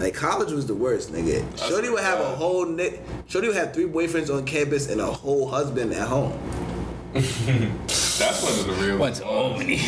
Like 0.00 0.14
college 0.14 0.50
was 0.50 0.66
the 0.66 0.74
worst, 0.74 1.12
nigga. 1.12 1.44
Shorty 1.68 1.90
would 1.90 2.00
have 2.02 2.20
a 2.20 2.24
whole 2.34 2.64
ni- 2.64 2.98
Shorty 3.28 3.48
would 3.48 3.56
have 3.56 3.74
three 3.74 3.84
boyfriends 3.86 4.34
on 4.34 4.44
campus 4.46 4.88
and 4.88 4.98
a 5.00 5.06
whole 5.06 5.46
husband 5.46 5.92
at 5.92 6.08
home, 6.08 6.32
That's 7.12 8.42
one 8.42 8.52
of 8.60 8.66
the 8.78 8.84
real. 8.86 8.98
Went 8.98 9.16
to 9.16 9.24
Albany. 9.26 9.80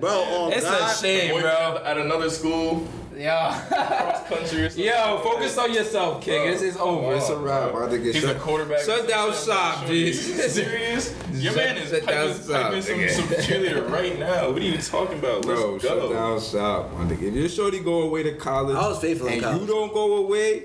bro. 0.00 0.10
On 0.10 0.52
It's 0.52 0.64
God, 0.64 0.90
a 0.90 0.94
shame, 0.96 1.30
Boy, 1.34 1.42
bro. 1.42 1.82
At 1.84 1.96
another 1.98 2.28
school, 2.30 2.86
Yo, 3.16 3.50
cross 3.68 4.28
country 4.28 4.62
or 4.64 4.68
something. 4.70 4.84
yo, 4.86 5.20
focus 5.22 5.58
on 5.58 5.72
yourself, 5.72 6.22
King. 6.22 6.50
This 6.50 6.62
is 6.62 6.76
over. 6.76 7.14
It's 7.14 7.28
a 7.28 7.36
wrap. 7.36 7.74
I 7.74 7.88
think 7.88 8.04
it's 8.06 8.16
He's 8.16 8.24
a 8.24 8.34
quarterback. 8.34 8.80
Shut 8.80 9.08
down 9.08 9.32
shop, 9.34 9.82
Are 9.86 9.92
you 9.92 10.06
G. 10.06 10.12
serious? 10.12 11.14
Your 11.32 11.54
man 11.54 11.76
is 11.76 11.90
Shut 11.90 12.06
down 12.06 12.28
piping, 12.28 12.46
shop, 12.46 12.62
piping 12.62 12.82
some, 12.82 12.94
nigga. 12.98 13.10
some 13.10 13.26
cheerleader 13.44 13.90
right 13.90 14.18
now. 14.18 14.50
What 14.50 14.62
are 14.62 14.64
you 14.64 14.78
talking 14.78 15.18
about? 15.18 15.44
Let's 15.44 15.60
Bro, 15.60 15.78
go. 15.78 15.78
shut 15.78 16.12
down 16.12 16.40
shop, 16.40 16.92
my 16.92 17.04
nigga. 17.04 17.22
If 17.28 17.34
your 17.34 17.48
shorty 17.48 17.80
go 17.80 18.02
away 18.02 18.22
to 18.24 18.34
college, 18.36 18.76
I 18.76 18.88
was 18.88 18.98
faithful 18.98 19.26
in 19.28 19.34
and 19.34 19.42
college. 19.42 19.60
you 19.60 19.66
don't 19.66 19.92
go 19.92 20.16
away, 20.16 20.62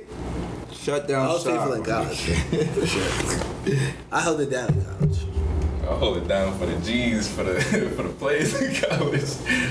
shut 0.74 1.08
down 1.08 1.28
shop. 1.28 1.30
I 1.30 1.34
was 1.34 1.44
shop. 1.44 1.52
faithful 1.52 1.74
in 1.74 1.84
college 1.84 2.70
for 2.70 2.88
sure. 2.88 3.44
I 4.12 4.22
held 4.22 4.40
it 4.42 4.50
down 4.50 4.70
in 4.70 4.86
college. 4.86 5.18
I'll 5.88 5.98
hold 5.98 6.18
it 6.18 6.28
down 6.28 6.58
for 6.60 6.66
the 6.66 6.78
G's, 6.82 7.30
for 7.34 7.44
the 7.44 7.62
for 7.96 8.04
the 8.04 8.10
plays 8.10 8.54
in 8.62 8.76
college. 8.90 9.24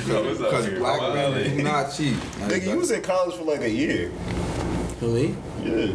I 0.08 0.20
was 0.20 0.40
out 0.40 0.50
Because 0.50 0.66
black 0.78 1.00
men 1.14 1.32
wilding. 1.32 1.56
do 1.58 1.62
not 1.62 1.92
cheat. 1.94 2.14
Nigga, 2.14 2.66
you 2.68 2.76
was 2.78 2.90
in 2.90 3.02
college 3.02 3.36
for 3.36 3.44
like 3.44 3.60
a 3.60 3.70
year. 3.70 4.10
For 4.98 5.04
me? 5.06 5.34
Yeah. 5.62 5.92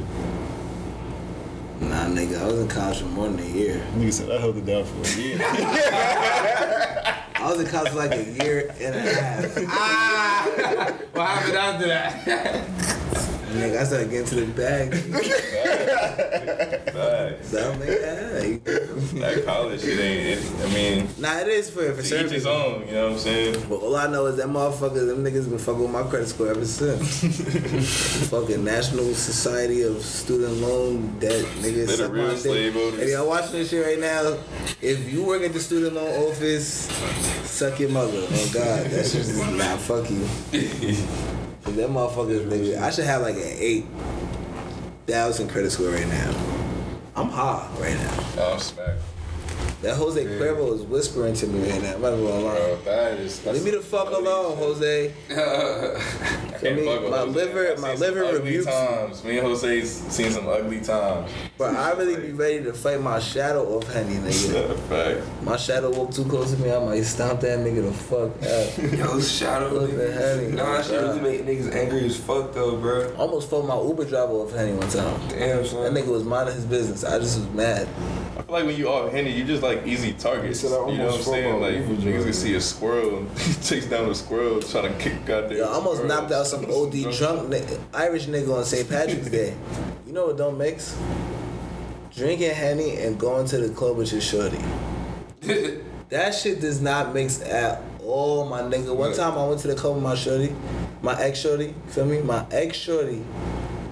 Nah, 1.80 2.06
nigga, 2.06 2.40
I 2.40 2.46
was 2.46 2.60
in 2.60 2.68
college 2.68 3.00
for 3.00 3.06
more 3.08 3.28
than 3.30 3.40
a 3.40 3.50
year. 3.50 3.82
Nigga 3.96 4.14
said 4.14 4.30
I 4.32 4.38
held 4.38 4.58
it 4.58 4.66
down 4.68 4.86
for 4.86 5.02
a 5.02 5.22
year. 5.22 5.38
I 5.42 7.48
was 7.50 7.60
in 7.60 7.66
college 7.68 7.90
for 7.90 7.98
like 7.98 8.12
a 8.12 8.24
year 8.44 8.72
and 8.80 8.96
a 8.96 9.02
half. 9.02 9.58
Ah, 9.70 10.92
what 11.14 11.28
happened 11.28 11.58
after 11.58 11.88
that? 11.88 13.28
Nigga, 13.52 13.80
I 13.80 13.84
started 13.84 14.10
getting 14.10 14.28
to 14.28 14.36
the 14.36 14.46
bag. 14.54 14.94
Facts. 16.92 17.50
So 17.50 17.72
I'm 17.72 17.80
like, 17.80 17.90
yeah, 17.90 19.20
That 19.20 19.44
college 19.46 19.82
shit 19.82 20.00
ain't. 20.00 20.40
It, 20.40 20.66
I 20.66 20.74
mean, 20.74 21.08
Nah, 21.18 21.40
it 21.40 21.48
is 21.50 21.70
for 21.70 21.92
for 21.94 22.02
each 22.02 22.32
his 22.32 22.46
own. 22.46 22.88
You 22.88 22.94
know 22.94 23.04
what 23.06 23.14
I'm 23.14 23.20
saying? 23.20 23.66
But 23.68 23.76
all 23.76 23.96
I 23.96 24.08
know 24.08 24.26
is 24.28 24.38
that 24.38 24.48
motherfuckers, 24.48 25.08
them 25.08 25.24
niggas 25.24 25.50
been 25.50 25.60
fucking 25.60 25.82
with 25.82 25.92
my 25.92 26.04
credit 26.04 26.28
score 26.30 26.48
ever 26.48 26.66
since. 26.66 27.22
fucking 28.30 28.64
National 28.64 29.14
Society 29.14 29.82
of 29.82 30.02
Student 30.02 30.54
Loan 30.62 31.20
Debt, 31.20 31.46
niggas. 31.60 31.98
They're 31.98 32.10
real 32.10 32.38
slave 32.38 32.76
owners. 32.78 33.00
If 33.00 33.10
y'all 33.10 33.28
watching 33.28 33.54
this 33.54 33.70
shit 33.70 33.86
right 33.86 34.00
now, 34.00 34.38
if 34.82 35.12
you 35.12 35.24
work 35.24 35.44
at 35.44 35.54
the 35.54 35.60
student 35.60 35.96
loan 35.96 36.30
office, 36.30 36.88
suck 37.44 37.80
your 37.80 37.90
mother. 37.90 38.26
Oh 38.30 38.52
God, 38.54 38.86
that 38.86 39.06
shit 39.06 39.22
is 39.22 39.38
nah, 39.38 39.78
fuck 39.78 40.10
you. 40.10 41.38
Cause 41.64 41.76
that 41.76 41.90
motherfuckers, 41.90 42.48
nigga, 42.48 42.82
I 42.82 42.90
should 42.90 43.06
have 43.06 43.22
like 43.22 43.36
an 43.36 43.42
eight 43.44 43.86
thousand 45.06 45.50
credit 45.50 45.72
score 45.72 45.90
right 45.90 46.08
now. 46.08 46.36
I'm 47.16 47.30
high 47.30 47.70
right 47.80 47.96
now. 47.96 48.26
Oh, 48.40 48.58
smack. 48.58 48.96
That 49.82 49.96
Jose 49.98 50.24
Cuervo 50.24 50.76
is 50.76 50.82
whispering 50.84 51.34
to 51.34 51.48
me 51.48 51.68
right 51.72 51.82
now. 51.82 51.96
I'm 51.96 52.02
not 52.04 52.14
even 52.14 52.26
gonna 52.28 52.46
lie. 52.46 52.76
That 52.86 53.14
is. 53.20 53.44
Leave 53.48 53.64
me 53.64 53.72
the 53.72 53.82
fuck 53.82 54.12
alone, 54.12 54.56
Jose. 54.58 55.12
I 55.32 55.34
I 56.68 56.74
mean, 56.74 56.86
fuck 56.86 57.02
with 57.02 57.10
my 57.10 57.18
Jose. 57.18 57.32
liver- 57.32 57.72
I've 57.72 57.80
my 57.80 57.94
liver 57.96 58.24
ugly 58.26 58.58
rebukes 58.58 58.66
times. 58.68 59.24
Me 59.24 59.40
and 59.40 59.48
Jose's 59.48 59.92
seen 59.92 60.30
some 60.32 60.48
ugly 60.48 60.82
times. 60.82 61.32
But 61.58 61.76
I 61.76 61.94
really 61.94 62.28
be 62.28 62.32
ready 62.32 62.64
to 62.64 62.74
fight 62.74 63.02
my 63.02 63.20
shadow 63.20 63.76
off 63.76 63.92
Henny, 63.92 64.16
nigga. 64.30 64.78
Fact. 64.88 65.44
My 65.44 65.58
shadow 65.58 65.90
walk 65.92 66.12
too 66.14 66.26
close 66.26 66.52
to 66.54 66.58
me, 66.62 66.72
I 66.72 66.78
might 66.86 67.02
stomp 67.02 67.42
that 67.42 67.58
nigga 67.60 67.84
the 67.88 67.92
fuck 67.92 68.32
out. 68.44 69.00
Yo, 69.00 69.20
shadow. 69.20 69.70
Look 69.74 69.94
at 69.94 70.14
Henny. 70.14 70.52
Nah, 70.52 70.74
that 70.78 70.86
shit 70.86 71.02
really 71.02 71.22
make 71.22 71.46
niggas 71.46 71.74
angry 71.74 72.06
as 72.06 72.18
fuck 72.18 72.54
though, 72.54 72.78
bro. 72.78 73.12
Almost 73.16 73.50
fought 73.50 73.66
my 73.66 73.82
Uber 73.82 74.06
driver 74.06 74.34
off 74.34 74.52
Henny 74.54 74.74
one 74.74 74.88
time. 74.90 75.20
Damn, 75.30 75.58
That 75.64 75.66
son. 75.68 75.94
nigga 75.96 76.08
was 76.08 76.24
minding 76.24 76.54
his 76.54 76.66
business. 76.66 77.04
I 77.04 77.18
just 77.18 77.40
was 77.40 77.50
mad. 77.50 77.88
I 78.38 78.44
feel 78.44 78.54
like 78.54 78.66
when 78.66 78.76
you 78.78 78.88
off 78.88 79.12
Henny, 79.12 79.32
you 79.32 79.44
just 79.44 79.64
like 79.64 79.71
easy 79.86 80.14
targets. 80.14 80.60
Said 80.62 80.72
You 80.72 80.98
know 80.98 81.06
what 81.08 81.16
I'm 81.16 81.22
saying? 81.22 81.62
Like 81.62 81.74
Uber 81.76 81.86
niggas 81.94 82.02
driver. 82.04 82.24
can 82.24 82.34
see 82.34 82.56
a 82.56 82.62
squirrel 82.62 83.18
and 83.20 83.30
he 83.40 83.54
takes 83.62 83.86
down 83.88 84.10
a 84.10 84.16
squirrel 84.16 84.62
trying 84.62 84.92
to 84.92 84.98
kick 85.00 85.26
goddamn. 85.26 85.58
Yo, 85.58 85.66
I 85.66 85.74
almost 85.74 86.02
squirrel. 86.02 86.22
knocked 86.22 86.32
out 86.32 86.48
some 86.48 86.66
OD 86.66 87.12
drunk 87.18 87.50
ni- 87.50 87.78
Irish 87.94 88.28
nigga 88.28 88.58
on 88.58 88.64
St. 88.66 88.88
Patrick's 88.90 89.30
Day. 89.30 89.56
You 90.08 90.14
know 90.18 90.28
what 90.28 90.38
don't 90.38 90.58
mix? 90.58 90.98
Drinking 92.14 92.54
Henny 92.54 92.98
and 92.98 93.18
going 93.18 93.48
to 93.48 93.58
the 93.60 93.74
club 93.74 93.96
with 93.96 94.12
your 94.12 94.20
shorty. 94.20 94.60
that 96.10 96.36
shit 96.36 96.60
does 96.60 96.82
not 96.82 97.14
mix 97.14 97.42
at 97.42 97.82
all, 98.04 98.46
my 98.46 98.62
nigga. 98.62 98.94
One 98.94 99.14
time 99.14 99.38
I 99.38 99.48
went 99.48 99.62
to 99.62 99.70
the 99.70 99.76
club 99.76 99.96
with 99.96 100.04
my 100.04 100.16
shorty, 100.16 100.54
my 101.02 101.18
ex 101.22 101.40
shorty, 101.40 101.74
feel 101.88 102.06
me? 102.06 102.22
My 102.22 102.46
ex 102.52 102.76
shorty 102.78 103.24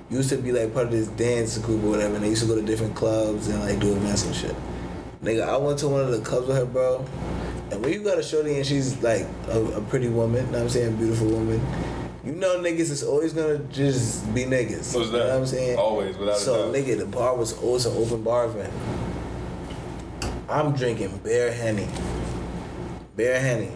used 0.09 0.29
to 0.29 0.37
be 0.37 0.51
like 0.51 0.73
part 0.73 0.87
of 0.87 0.91
this 0.91 1.07
dance 1.07 1.57
group 1.59 1.83
or 1.85 1.91
whatever, 1.91 2.15
and 2.15 2.23
they 2.25 2.29
used 2.29 2.41
to 2.41 2.47
go 2.47 2.55
to 2.55 2.61
different 2.61 2.95
clubs 2.95 3.47
and 3.47 3.59
like 3.61 3.79
do 3.79 3.91
events 3.93 4.25
and 4.25 4.35
shit. 4.35 4.55
Nigga, 5.23 5.47
I 5.49 5.57
went 5.57 5.79
to 5.79 5.89
one 5.89 6.01
of 6.01 6.11
the 6.11 6.21
clubs 6.21 6.47
with 6.47 6.55
her, 6.55 6.65
bro. 6.65 7.05
And 7.71 7.83
when 7.83 7.91
you 7.91 8.01
got 8.01 8.17
a 8.17 8.23
shorty 8.23 8.55
and 8.55 8.65
she's 8.65 9.01
like 9.03 9.27
a, 9.49 9.61
a 9.73 9.81
pretty 9.81 10.07
woman, 10.07 10.45
know 10.45 10.51
what 10.53 10.61
I'm 10.63 10.69
saying, 10.69 10.95
beautiful 10.95 11.27
woman, 11.27 11.61
you 12.23 12.31
know 12.31 12.59
niggas 12.59 12.89
is 12.89 13.03
always 13.03 13.33
gonna 13.33 13.59
just 13.71 14.33
be 14.33 14.45
niggas. 14.45 14.95
What's 14.95 15.07
You 15.07 15.17
know 15.17 15.27
what 15.27 15.35
I'm 15.35 15.45
saying? 15.45 15.77
Always, 15.77 16.17
without 16.17 16.37
a 16.37 16.39
So 16.39 16.71
nigga, 16.71 16.97
the 16.97 17.05
bar 17.05 17.35
was 17.35 17.53
always 17.61 17.85
an 17.85 17.97
open 17.97 18.23
bar 18.23 18.45
event. 18.45 18.73
I'm 20.47 20.73
drinking 20.73 21.17
bare 21.17 21.51
henny. 21.51 21.87
Bare 23.15 23.39
henny. 23.39 23.71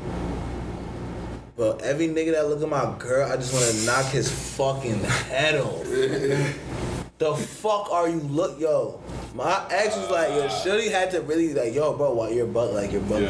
But 1.56 1.82
every 1.82 2.08
nigga 2.08 2.32
that 2.34 2.48
look 2.48 2.64
at 2.64 2.70
my 2.70 2.96
girl, 2.98 3.30
I 3.32 3.36
just 3.36 3.54
wanna 3.54 3.86
knock 3.86 4.12
his 4.12 4.32
fucking 4.56 5.04
head 5.04 5.60
off. 5.60 5.84
the 7.18 7.36
fuck 7.36 7.92
are 7.92 8.08
you 8.08 8.20
look 8.22 8.60
yo? 8.60 9.02
My 9.34 9.66
ex 9.72 9.98
was 9.98 10.12
like, 10.12 10.30
yo, 10.30 10.48
Shorty 10.48 10.90
had 10.90 11.10
to 11.12 11.22
really 11.22 11.56
like, 11.56 11.74
yo, 11.74 11.98
bro, 11.98 12.14
why 12.14 12.30
you're 12.30 12.46
butt 12.46 12.74
like 12.74 12.92
you're 12.92 13.02
butt. 13.02 13.24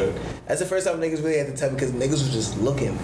That's 0.45 0.59
the 0.59 0.65
first 0.65 0.85
time 0.85 0.99
niggas 0.99 1.23
really 1.23 1.37
had 1.37 1.47
to 1.47 1.55
tell 1.55 1.69
me 1.69 1.75
because 1.75 1.91
niggas 1.91 2.11
was 2.11 2.33
just 2.33 2.57
looking. 2.59 2.99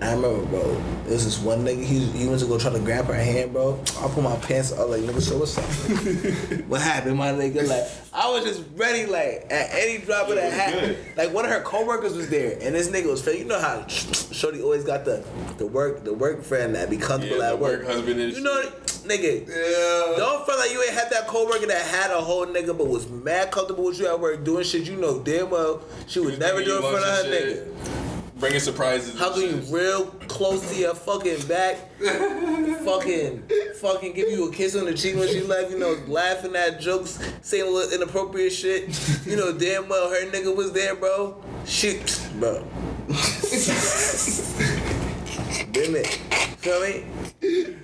I 0.00 0.12
remember, 0.12 0.46
bro. 0.46 0.62
There 1.04 1.12
was 1.14 1.24
this 1.24 1.38
one 1.40 1.64
nigga. 1.64 1.82
He, 1.84 2.06
he 2.06 2.28
went 2.28 2.40
to 2.40 2.46
go 2.46 2.56
try 2.56 2.70
to 2.72 2.78
grab 2.78 3.06
her 3.06 3.14
hand, 3.14 3.52
bro. 3.52 3.78
I 3.98 4.08
put 4.08 4.22
my 4.22 4.36
pants 4.36 4.70
up, 4.70 4.88
like 4.88 5.00
nigga. 5.00 5.20
So 5.20 5.38
what's 5.38 5.58
up? 5.58 5.64
what 6.68 6.80
happened, 6.80 7.16
my 7.16 7.30
nigga? 7.32 7.66
Like 7.66 7.84
I 8.12 8.30
was 8.30 8.44
just 8.44 8.62
ready, 8.76 9.06
like 9.06 9.46
at 9.50 9.70
any 9.72 9.98
drop 9.98 10.28
of 10.28 10.36
the 10.36 10.48
hat. 10.48 10.96
Like 11.16 11.32
one 11.34 11.44
of 11.44 11.50
her 11.50 11.62
coworkers 11.62 12.14
was 12.14 12.28
there, 12.30 12.58
and 12.62 12.74
this 12.74 12.88
nigga 12.90 13.06
was. 13.06 13.26
You 13.26 13.44
know 13.44 13.60
how 13.60 13.86
Shorty 13.88 14.62
always 14.62 14.84
got 14.84 15.04
the 15.04 15.24
the 15.56 15.66
work 15.66 16.04
the 16.04 16.14
work 16.14 16.44
friend 16.44 16.76
that 16.76 16.90
be 16.90 16.96
comfortable 16.96 17.38
Yeah, 17.38 17.50
at 17.52 17.58
work. 17.58 17.80
work 17.80 17.88
husband 17.88 18.20
and 18.20 18.32
You 18.32 18.40
know, 18.40 18.62
nigga. 19.04 19.48
Yeah. 19.48 20.16
Don't 20.16 20.46
feel 20.46 20.58
like 20.58 20.70
you 20.70 20.80
ain't 20.82 20.92
had 20.92 21.10
that 21.10 21.26
coworker 21.26 21.66
that 21.66 21.86
had 21.86 22.10
a 22.12 22.20
whole 22.20 22.46
nigga 22.46 22.76
but 22.78 22.86
was 22.86 23.08
mad 23.08 23.50
comfortable 23.50 23.84
with 23.86 23.98
you 23.98 24.06
at 24.06 24.20
work 24.20 24.44
doing 24.44 24.62
shit 24.64 24.86
you 24.86 24.96
know 24.96 25.18
damn 25.18 25.50
well 25.50 25.82
she 26.06 26.20
would 26.20 26.38
never 26.38 26.62
do 26.62 26.76
in 26.76 26.82
front 26.82 26.96
of 26.96 27.02
her 27.02 27.24
nigga. 27.24 28.07
Bringing 28.38 28.60
surprises. 28.60 29.10
and 29.10 29.18
Hugging 29.18 29.50
you 29.50 29.76
real 29.76 30.06
close 30.28 30.68
to 30.70 30.76
your 30.78 30.94
fucking 30.94 31.46
back, 31.46 31.76
fucking, 32.84 33.42
fucking 33.80 34.12
give 34.12 34.30
you 34.30 34.48
a 34.48 34.52
kiss 34.52 34.76
on 34.76 34.84
the 34.84 34.94
cheek 34.94 35.16
when 35.16 35.26
she 35.28 35.40
left. 35.40 35.72
You 35.72 35.78
know, 35.78 35.98
laughing 36.06 36.54
at 36.54 36.80
jokes, 36.80 37.18
saying 37.42 37.64
little 37.72 37.92
inappropriate 37.92 38.52
shit. 38.52 39.26
You 39.26 39.36
know, 39.36 39.52
damn 39.52 39.88
well 39.88 40.08
her 40.10 40.24
nigga 40.30 40.54
was 40.54 40.72
there, 40.72 40.94
bro. 40.94 41.42
Shit, 41.66 42.20
bro. 42.38 42.64
Damn 45.78 45.94
it. 45.94 46.06
Feel 46.58 46.80
me? 46.80 47.04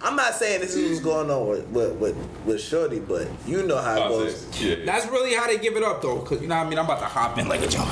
I'm 0.03 0.17
not 0.17 0.35
saying 0.35 0.61
this 0.61 0.75
is 0.75 0.91
what's 0.91 1.01
going 1.01 1.31
on 1.31 1.49
with 1.49 1.65
with, 1.69 1.93
with, 1.95 2.17
with 2.45 2.61
Shorty, 2.61 2.99
but 2.99 3.29
you 3.47 3.63
know 3.63 3.79
how 3.79 3.95
it 3.95 4.09
goes. 4.09 4.49
That's 4.85 5.07
really 5.07 5.35
how 5.35 5.47
they 5.47 5.59
give 5.59 5.77
it 5.77 5.85
up 5.85 6.03
though. 6.03 6.19
Cause 6.19 6.43
you 6.43 6.49
know 6.49 6.57
what 6.57 6.67
I 6.67 6.71
mean? 6.71 6.81
I'm 6.81 6.87
about 6.87 6.99
to 6.99 7.05
hop 7.05 7.39
in 7.39 7.47
like 7.47 7.63
a 7.63 7.69
jump. 7.69 7.89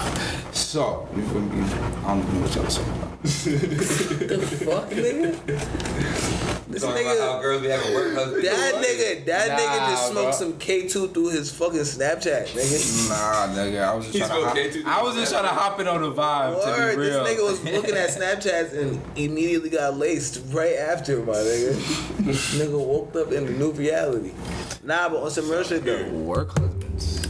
So, 0.50 1.08
you 1.14 1.22
feel 1.22 1.40
me? 1.40 1.62
I 1.62 2.14
don't 2.14 2.34
know 2.34 2.40
what 2.40 2.54
y'all 2.56 2.66
talking 2.66 2.92
about. 2.94 3.22
the 3.22 4.38
fuck, 4.64 4.90
nigga? 4.90 6.51
This 6.72 6.82
Talking 6.82 7.04
about 7.06 7.18
how 7.20 7.40
girls 7.40 7.62
be 7.62 7.68
having 7.68 7.94
work 7.94 8.14
husbands. 8.14 8.42
that 8.48 8.74
nigga, 8.74 9.24
that 9.26 9.48
Nah, 9.48 9.56
nigga 9.58 9.90
just 9.90 10.08
smoked 10.10 10.24
bro. 10.24 10.32
some 10.32 10.52
K2 10.54 11.12
through 11.14 11.28
his 11.30 11.52
fucking 11.52 11.80
Snapchat, 11.80 12.46
nigga. 12.48 13.08
Nah, 13.10 13.54
nigga, 13.54 13.82
I 13.84 13.94
was 13.94 14.06
just 14.06 14.16
He 14.16 14.20
trying 14.24 14.40
to 14.40 14.46
hop, 14.48 14.56
K2 14.56 14.84
I 14.86 15.02
was 15.02 15.14
just 15.14 15.32
trying 15.32 15.44
to 15.44 15.48
hop 15.50 15.80
in 15.80 15.86
on 15.88 16.00
the 16.02 16.12
vibe 16.12 16.54
Word, 16.56 16.90
to 16.92 16.96
be 16.98 17.02
this 17.04 17.16
nigga 17.16 17.44
was 17.44 17.62
looking 17.76 17.94
at 17.94 18.08
Snapchats 18.10 18.72
and 18.76 19.00
immediately 19.16 19.70
got 19.70 19.96
laced 19.96 20.42
right 20.48 20.76
after, 20.76 21.18
my 21.22 21.34
nigga. 21.34 21.72
nigga 22.58 22.78
woke 22.86 23.14
up 23.16 23.32
in 23.32 23.44
the 23.46 23.52
new 23.52 23.72
reality. 23.72 24.32
Nah, 24.82 25.08
but 25.08 25.22
on 25.22 25.30
some 25.30 25.50
real 25.50 25.62
shit 25.62 25.84
though. 25.84 26.08
Work 26.10 26.54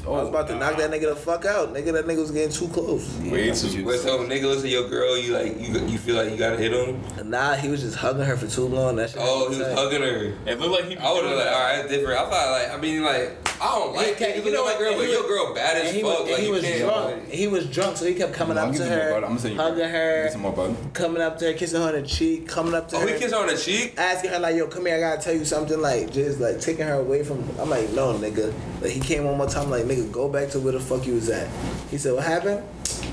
husbands. 0.05 0.07
I 0.07 0.23
was 0.23 0.29
about 0.29 0.49
to 0.49 0.55
oh, 0.55 0.59
knock 0.59 0.77
that 0.79 0.91
nigga 0.91 1.09
the 1.11 1.16
fuck 1.16 1.45
out. 1.45 1.73
Nigga, 1.73 1.93
that 1.93 2.07
nigga 2.07 2.19
was 2.19 2.31
getting 2.31 2.53
too 2.53 2.69
close. 2.69 3.09
Way 3.19 3.53
too. 3.53 3.85
Wait, 3.85 4.01
so 4.01 4.19
nigga 4.24 4.43
listen 4.45 4.62
to 4.62 4.69
your 4.69 4.89
girl, 4.89 5.16
you 5.16 5.33
like 5.35 5.59
you 5.61 5.79
you 5.87 5.99
feel 5.99 6.16
like 6.16 6.31
you 6.31 6.37
gotta 6.37 6.57
hit 6.57 6.73
him? 6.73 7.01
Nah, 7.29 7.55
he 7.55 7.69
was 7.69 7.81
just 7.83 7.97
hugging 7.97 8.24
her 8.24 8.37
for 8.37 8.47
too 8.47 8.66
long. 8.66 8.97
That 8.97 9.11
shit 9.11 9.19
Oh, 9.23 9.45
he 9.45 9.49
was 9.51 9.59
insane. 9.61 9.77
hugging 9.77 10.03
her. 10.03 10.33
It 10.47 10.61
looked 10.61 10.81
like 10.81 10.85
he. 10.91 10.97
I 10.99 11.12
would 11.12 11.24
have 11.24 11.37
like, 11.37 11.47
all 11.47 11.53
right, 11.53 11.77
that's 11.77 11.89
different. 11.89 12.19
I 12.20 12.31
thought 12.31 12.51
like, 12.51 12.70
I 12.73 12.81
mean, 12.81 13.03
like, 13.03 13.37
I 13.62 13.66
don't 13.79 13.95
like 13.95 14.19
Yeah, 14.20 14.27
it. 14.29 14.37
You 14.37 14.43
you 14.45 14.53
know 14.53 14.65
know 14.65 14.73
my 14.73 14.79
girl, 14.79 14.89
and 14.93 14.97
but 14.99 15.07
he 15.07 15.12
your 15.12 15.27
girl 15.29 15.55
bad 15.55 15.77
as 15.87 15.93
he 15.95 16.03
fuck. 16.03 16.20
was, 16.20 16.31
like, 16.31 16.41
he 16.41 16.51
was 16.51 16.62
drunk. 16.81 17.29
He 17.29 17.47
was 17.47 17.66
drunk, 17.70 17.97
so 17.97 18.07
he 18.07 18.15
kept 18.15 18.33
coming 18.35 18.59
I'm 18.59 18.69
up 18.70 18.74
to 18.74 18.79
gonna 18.81 18.91
give 18.91 18.99
you 18.99 19.11
more 19.11 19.11
her. 19.11 19.16
I'm 19.16 19.23
gonna 19.31 19.39
send 19.41 19.55
you 19.55 19.61
hugging 19.61 19.89
her, 19.89 20.29
some 20.33 20.41
more 20.43 20.77
coming 20.93 21.23
up 21.23 21.39
to 21.39 21.45
her, 21.47 21.53
kissing 21.53 21.81
her 21.81 21.89
on 21.89 21.95
the 21.95 22.03
cheek, 22.07 22.49
coming 22.49 22.74
up 22.74 22.89
to 22.89 22.97
Oh, 22.97 23.01
her. 23.01 23.05
Oh, 23.09 23.12
he 23.12 23.19
kissed 23.19 23.35
her 23.35 23.41
on 23.41 23.47
the 23.47 23.57
cheek. 23.57 23.95
asking 23.97 24.31
her 24.31 24.39
like, 24.41 24.57
"Yo, 24.57 24.66
come 24.66 24.87
here, 24.87 24.97
I 24.97 25.01
gotta 25.01 25.23
tell 25.23 25.35
you 25.35 25.45
something." 25.45 25.81
Like, 25.81 26.12
just 26.12 26.41
like 26.41 26.61
taking 26.61 26.87
her 26.87 26.95
away 26.95 27.23
from. 27.23 27.49
I'm 27.61 27.70
like, 27.70 27.91
"No, 27.91 28.12
nigga." 28.15 28.53
Like, 28.81 28.91
he 28.91 29.01
came 29.01 29.24
one 29.24 29.37
more 29.39 29.47
time, 29.49 29.70
like, 29.70 29.85
"Nigga, 29.93 30.10
go 30.10 30.28
back 30.28 30.51
to 30.51 30.60
where 30.60 30.73
the 30.73 30.81
fuck 30.81 31.06
you 31.06 31.14
was 31.14 31.28
at." 31.28 31.48
He 31.90 31.98
said, 31.98 32.14
"What 32.14 32.24
happened?" 32.24 32.62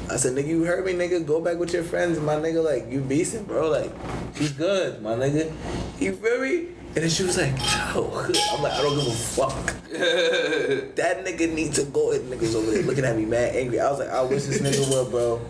I 0.10 0.18
said, 0.18 0.34
"Nigga, 0.34 0.47
you 0.47 0.64
heard 0.64 0.85
me, 0.85 0.93
nigga. 0.93 1.26
Go 1.26 1.41
back 1.41 1.57
with 1.57 1.73
your 1.73 1.84
friends." 1.84 2.19
My 2.19 2.35
nigga, 2.35 2.64
like, 2.64 2.91
you 2.91 3.01
beastin', 3.01 3.45
bro. 3.45 3.69
Like, 3.69 3.91
she's 4.35 4.51
good, 4.51 5.01
my 5.01 5.15
nigga. 5.15 5.51
You 5.99 6.14
feel 6.14 6.41
me? 6.41 6.68
And 6.95 7.03
then 7.03 7.10
she 7.10 7.23
was 7.23 7.38
like, 7.38 7.53
"Yo," 7.60 8.10
I'm 8.51 8.64
like, 8.64 8.73
"I 8.73 8.81
don't 8.81 8.97
give 8.97 9.07
a 9.07 9.11
fuck." 9.11 9.76
that 10.95 11.26
nigga 11.26 11.53
need 11.53 11.73
to 11.73 11.84
go. 11.84 12.11
And 12.11 12.31
niggas 12.31 12.56
over 12.56 12.72
there 12.72 12.84
looking 12.84 13.06
at 13.06 13.15
me 13.15 13.26
mad 13.26 13.56
angry. 13.56 13.80
I 13.80 13.91
was 13.91 13.99
like, 13.99 14.10
"I 14.10 14.22
wish 14.23 14.45
this 14.45 14.61
nigga 14.61 14.89
would, 14.89 15.11
bro." 15.11 15.41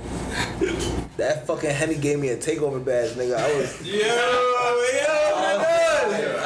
That 1.17 1.47
fucking 1.47 1.69
Henny 1.69 1.95
gave 1.95 2.19
me 2.19 2.29
a 2.29 2.37
takeover 2.37 2.83
badge, 2.83 3.11
nigga. 3.11 3.35
I 3.35 3.55
was. 3.55 3.81
Yo, 3.85 3.95
yo, 3.95 5.38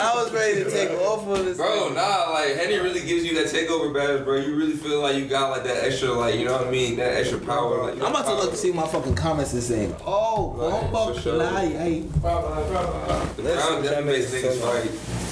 I 0.03 0.13
was 0.15 0.31
ready 0.33 0.63
to 0.63 0.69
take 0.69 0.91
off 0.91 1.27
of 1.27 1.45
this. 1.45 1.57
Bro, 1.57 1.93
nah, 1.93 2.31
like 2.31 2.55
Henny 2.55 2.77
really 2.77 3.01
gives 3.05 3.23
you 3.25 3.33
that 3.35 3.47
takeover 3.47 3.93
badge, 3.93 4.23
bro. 4.25 4.37
You 4.37 4.55
really 4.55 4.73
feel 4.73 5.01
like 5.01 5.15
you 5.15 5.25
got 5.27 5.49
like 5.51 5.63
that 5.63 5.83
extra, 5.85 6.11
like 6.11 6.35
you 6.35 6.45
know 6.45 6.53
what 6.57 6.67
I 6.67 6.71
mean, 6.71 6.95
that 6.97 7.13
extra 7.17 7.39
power. 7.39 7.83
Like, 7.83 7.95
I'm 7.95 8.11
about 8.11 8.25
to 8.25 8.33
look 8.35 8.51
to 8.51 8.57
see 8.57 8.71
what 8.71 8.85
my 8.85 8.91
fucking 8.91 9.15
comments 9.15 9.53
is 9.53 9.65
saying. 9.67 9.95
Oh, 10.05 10.53
Right, 10.57 10.91
bomba 10.91 11.13
for 11.15 11.21
sure. 11.21 11.39
fly. 11.39 12.03
The 12.23 13.53
crown 13.55 13.83
definitely 13.83 14.19
makes 14.19 14.31
niggas 14.31 14.59
fight. 14.59 15.22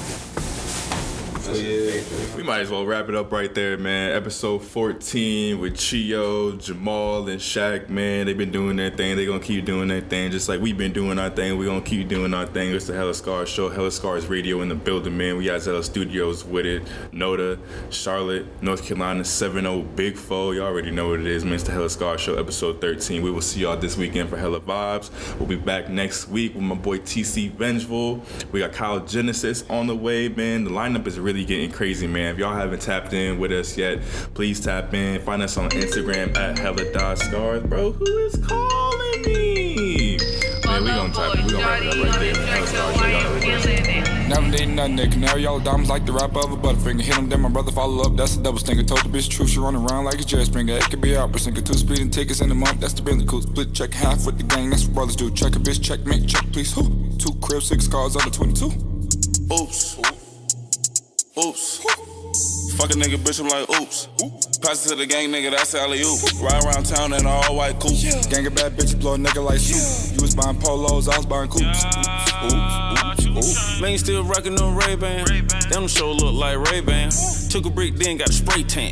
So 1.52 1.57
yeah, 1.57 2.02
we 2.38 2.44
might 2.44 2.61
as 2.61 2.69
well 2.69 2.86
wrap 2.86 3.10
it 3.10 3.15
up 3.15 3.30
right 3.34 3.53
there, 3.53 3.78
man. 3.78 4.11
Episode 4.15 4.64
14 4.64 5.60
with 5.60 5.78
Chio, 5.78 6.53
Jamal, 6.53 7.28
and 7.28 7.41
Shaq, 7.41 7.90
man. 7.90 8.26
They've 8.26 8.38
been 8.38 8.52
doing 8.52 8.78
their 8.78 8.90
thing. 8.90 9.18
They 9.18 9.26
gonna 9.26 9.41
keep 9.41 9.65
doing 9.65 9.90
their 9.90 9.99
thing, 9.99 10.32
just 10.32 10.48
like 10.48 10.61
we've 10.61 10.78
been 10.78 10.94
doing 10.94 11.19
our 11.19 11.30
thing. 11.30 11.57
We 11.57 11.65
gonna 11.65 11.82
keep 11.82 12.07
doing 12.07 12.34
our 12.34 12.45
thing. 12.45 12.73
It's 12.73 12.88
the 12.88 12.94
Hella 12.94 13.14
Scars 13.14 13.49
Show, 13.49 13.68
Hella 13.68 13.91
Scars 13.91 14.28
Radio 14.28 14.61
in 14.61 14.69
the 14.69 14.76
building, 14.76 15.18
man. 15.18 15.36
We 15.36 15.45
got 15.45 15.61
Zella 15.61 15.84
Studios 15.84 16.45
with 16.45 16.65
it. 16.65 16.84
Noda, 17.11 17.60
Charlotte, 17.90 18.45
North 18.64 18.86
Carolina, 18.86 19.23
7-0 19.23 19.94
Big 19.98 20.15
Foe. 20.15 20.52
Y'all 20.52 20.68
already 20.68 20.91
know 20.91 21.10
what 21.10 21.19
it 21.19 21.26
is, 21.26 21.44
man. 21.44 21.56
It's 21.56 21.64
the 21.64 21.73
Hella 21.73 21.90
Scars 21.90 22.22
Show, 22.22 22.36
episode 22.36 22.80
13. 22.80 23.22
We 23.22 23.30
will 23.30 23.41
see 23.41 23.60
y'all 23.60 23.76
this 23.76 23.98
weekend 23.98 24.30
for 24.30 24.38
Hella 24.38 24.61
Vibes. 24.61 25.11
We'll 25.38 25.49
be 25.49 25.57
back 25.57 25.90
next 25.90 26.30
week 26.30 26.56
with 26.56 26.64
my 26.64 26.76
boy 26.76 26.99
TC 26.99 27.52
Vengeful. 27.52 28.23
We 28.53 28.61
got 28.61 28.72
Kyle 28.72 29.02
Genesis 29.02 29.65
on 29.69 29.88
the 29.88 29.95
way, 29.98 30.30
man. 30.30 30.64
The 30.64 30.69
lineup 30.69 31.07
is 31.07 31.19
really 31.19 31.41
getting 31.46 31.72
crazy, 31.72 32.08
man. 32.08 32.34
If 32.34 32.40
y'all 32.40 32.54
haven't 32.54 32.82
tapped 32.82 33.14
in 33.14 33.40
with 33.40 33.52
us 33.52 33.78
yet, 33.78 34.02
please 34.34 34.60
tap 34.60 34.94
in. 34.94 35.22
Find 35.22 35.42
us 35.42 35.58
on 35.58 35.70
Instagram 35.70 36.36
at 36.38 36.58
Hella 36.58 37.16
Scars. 37.16 37.64
Bro, 37.64 37.94
who 37.94 38.18
is 38.20 38.36
calling 38.46 39.22
me? 39.24 40.18
Man, 40.66 40.84
we 40.84 40.90
gonna 40.90 41.14
tap 41.14 41.36
we 41.36 41.52
gonna 41.52 41.58
wrap 41.66 41.82
it 41.82 41.88
up 41.88 42.06
right 42.06 42.20
there. 42.20 42.36
Hella 42.46 42.68
Scars 42.68 42.98
Show, 42.98 43.06
y'all 43.08 43.26
already. 43.26 43.92
Never 44.32 44.48
need 44.48 44.70
nothing 44.70 44.96
that 44.96 45.12
canary 45.12 45.42
yellow 45.42 45.60
diamonds 45.60 45.90
like 45.90 46.06
the 46.06 46.14
wrap 46.14 46.34
of 46.38 46.54
a 46.54 46.56
butterfinger. 46.56 47.02
Hit 47.02 47.18
him, 47.18 47.28
then 47.28 47.42
my 47.42 47.50
brother 47.50 47.74
follow 47.74 48.04
up. 48.04 48.16
That's 48.16 48.38
a 48.38 48.42
double 48.42 48.60
stinger. 48.60 48.84
Told 48.84 49.02
the 49.02 49.10
bitch 49.10 49.30
true, 49.30 49.46
she 49.46 49.60
running 49.60 49.86
around 49.86 50.06
like 50.06 50.22
a 50.22 50.24
jet 50.24 50.46
springer. 50.46 50.78
It 50.78 50.90
could 50.90 51.02
be 51.02 51.18
out, 51.18 51.34
but 51.34 51.42
sinking 51.42 51.66
two 51.66 51.74
speeding 51.74 52.10
tickets 52.10 52.40
in 52.40 52.50
a 52.50 52.56
month. 52.56 52.80
That's 52.80 52.94
the 52.94 53.02
Bentley 53.02 53.26
cool. 53.26 53.42
Split 53.42 53.74
check 53.74 53.94
half 53.94 54.26
with 54.26 54.38
the 54.38 54.44
gang. 54.44 54.70
That's 54.70 54.86
what 54.86 54.96
brothers 54.96 55.18
do. 55.18 55.32
Check 55.32 55.58
a 55.58 55.60
bitch, 55.60 55.84
check 55.84 56.06
me, 56.06 56.26
check 56.26 56.46
please. 56.54 56.74
Who? 56.74 56.84
Two 57.18 57.34
cribs, 57.42 57.68
six 57.68 57.90
cars, 57.90 58.16
under 58.16 58.30
22. 58.30 58.68
Oops. 59.52 60.00
Oops. 60.00 60.20
Fuck 61.34 62.91
a 62.91 62.94
nigga, 62.95 63.16
bitch, 63.16 63.40
I'm 63.40 63.48
like, 63.48 63.70
oops. 63.80 64.10
Pass 64.60 64.86
it 64.86 64.90
to 64.90 64.95
the 64.95 65.06
gang, 65.06 65.30
nigga, 65.30 65.52
that's 65.52 65.74
alley 65.74 66.02
oop. 66.02 66.20
Ride 66.41 66.62
around 66.66 66.86
town 66.86 67.14
in 67.14 67.22
an 67.22 67.26
all 67.26 67.56
white 67.56 67.80
coupe. 67.80 68.02
Gang 68.30 68.48
of 68.48 68.56
bad 68.56 68.76
bitches 68.76 68.99
blow 68.99 69.14
a 69.14 69.18
nigga 69.18 69.41
like 69.44 69.60
soup. 69.60 70.16
You 70.18 70.22
was 70.22 70.36
buying 70.36 70.60
polos, 70.60 71.08
I 71.08 71.16
was 71.16 71.26
buying 71.26 71.49
coops. 71.49 71.86
Oops, 71.86 72.53
oops, 72.53 73.26
oops, 73.28 73.48
oops. 73.48 73.82
Man, 73.82 73.98
still 73.98 74.26
rockin' 74.26 74.56
them 74.56 74.76
Ray 74.76 74.95
Ban. 74.95 75.26
Them 75.70 75.88
show 75.88 76.12
look 76.12 76.34
like 76.34 76.58
Ray 76.70 76.82
Ban. 76.82 77.12
Took 77.49 77.66
a 77.66 77.70
brick, 77.70 77.95
then 77.95 78.18
got 78.18 78.30
a 78.30 78.34
spray 78.34 78.64
tan. 78.64 78.91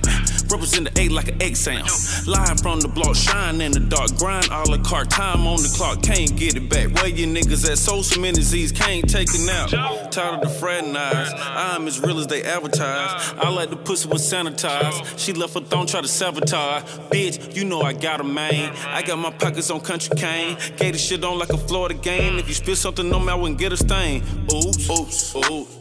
Represent 0.51 0.93
the 0.93 1.01
A 1.01 1.09
like 1.09 1.27
an 1.27 1.41
egg 1.41 1.55
sound. 1.55 1.89
Live 2.27 2.59
from 2.61 2.79
the 2.79 2.87
block, 2.87 3.15
shine 3.15 3.61
in 3.61 3.71
the 3.71 3.79
dark, 3.79 4.15
grind 4.17 4.49
all 4.49 4.69
the 4.69 4.79
car. 4.79 5.05
Time 5.05 5.45
on 5.45 5.61
the 5.61 5.73
clock, 5.75 6.01
can't 6.01 6.35
get 6.35 6.55
it 6.55 6.69
back. 6.69 6.93
Where 6.95 7.07
you 7.07 7.27
niggas 7.27 7.69
at? 7.69 7.77
So 7.77 8.01
so 8.01 8.19
many 8.19 8.41
Z's, 8.41 8.71
can't 8.71 9.07
take 9.09 9.29
it 9.31 9.49
out. 9.49 9.69
Tired 10.11 10.35
of 10.35 10.41
the 10.41 10.49
fraternize. 10.49 11.31
I'm 11.35 11.87
as 11.87 11.99
real 12.01 12.19
as 12.19 12.27
they 12.27 12.43
advertise. 12.43 13.33
I 13.37 13.49
like 13.49 13.69
the 13.69 13.77
pussy 13.77 14.09
with 14.09 14.21
sanitized. 14.21 15.19
She 15.19 15.33
left 15.33 15.53
her 15.53 15.61
thong, 15.61 15.87
try 15.87 16.01
to 16.01 16.07
sabotage. 16.07 16.83
Bitch, 17.09 17.55
you 17.55 17.65
know 17.65 17.81
I 17.81 17.93
got 17.93 18.19
a 18.19 18.23
man. 18.23 18.75
I 18.87 19.01
got 19.01 19.17
my 19.17 19.31
pockets 19.31 19.69
on 19.69 19.81
country 19.81 20.15
cane. 20.15 20.57
Gave 20.77 20.93
the 20.93 20.99
shit 20.99 21.23
on 21.23 21.37
like 21.37 21.49
a 21.49 21.57
Florida 21.57 21.95
game. 21.95 22.39
If 22.39 22.47
you 22.47 22.53
spit 22.53 22.77
something 22.77 23.13
on 23.13 23.25
me, 23.25 23.31
I 23.31 23.35
wouldn't 23.35 23.59
get 23.59 23.73
a 23.73 23.77
stain. 23.77 24.23
Oops, 24.51 24.89
oops, 24.89 25.35
oops. 25.35 25.78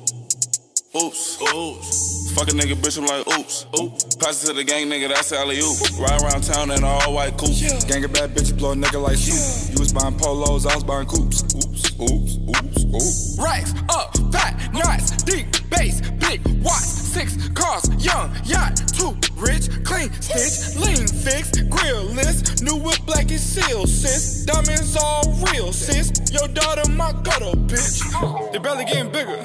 Oops, 0.97 1.43
oops. 1.43 2.33
Fuck 2.33 2.49
a 2.49 2.53
nigga, 2.53 2.73
bitch, 2.73 2.97
I'm 2.97 3.05
like, 3.05 3.39
oops. 3.39 3.67
Oops. 3.79 4.17
Pass 4.17 4.43
it 4.43 4.47
to 4.47 4.53
the 4.55 4.65
gang, 4.65 4.89
nigga, 4.89 5.09
that's 5.09 5.33
alley 5.33 5.59
oop. 5.59 5.77
Ride 6.01 6.23
around 6.23 6.45
town 6.45 6.71
in 6.71 6.79
an 6.79 6.85
all 6.85 7.13
white 7.13 7.37
coupe. 7.37 7.53
Gang 7.87 8.05
of 8.05 8.13
bad 8.15 8.35
bitches 8.35 8.57
blow 8.57 8.73
a 8.73 8.75
nigga 8.75 9.03
like 9.03 9.17
soup. 9.17 9.75
You 9.75 9.81
was 9.81 9.93
buying 9.93 10.17
polos, 10.17 10.65
I 10.65 10.75
was 10.75 10.85
buying 10.85 11.07
coops. 11.07 11.43
Oops, 11.43 12.01
oops, 12.01 12.39
oops, 12.49 12.85
oops. 12.89 13.39
Racks 13.39 13.75
up, 13.91 14.17
fat, 14.33 14.73
nice, 14.73 15.11
deep, 15.25 15.49
bass, 15.69 16.01
big, 16.13 16.41
watts, 16.65 16.89
six 16.89 17.37
cars, 17.51 17.85
young, 18.03 18.35
yacht, 18.45 18.81
two, 18.89 19.13
rich, 19.37 19.69
clean, 19.85 20.11
stitch, 20.23 20.75
lean, 20.81 21.07
fix, 21.07 21.51
grill 21.69 22.05
list, 22.05 22.63
new 22.63 22.77
whip 22.77 22.99
black 23.05 23.29
and 23.29 23.39
seal, 23.39 23.87
sis. 23.87 24.47
Diamonds 24.47 24.97
all 24.97 25.23
real, 25.53 25.71
sis. 25.71 26.11
Your 26.33 26.49
daughter, 26.49 26.91
my 26.93 27.13
gutter, 27.23 27.53
bitch. 27.69 28.53
They 28.53 28.59
barely 28.59 28.87
getting 28.87 29.13
bigger. 29.13 29.45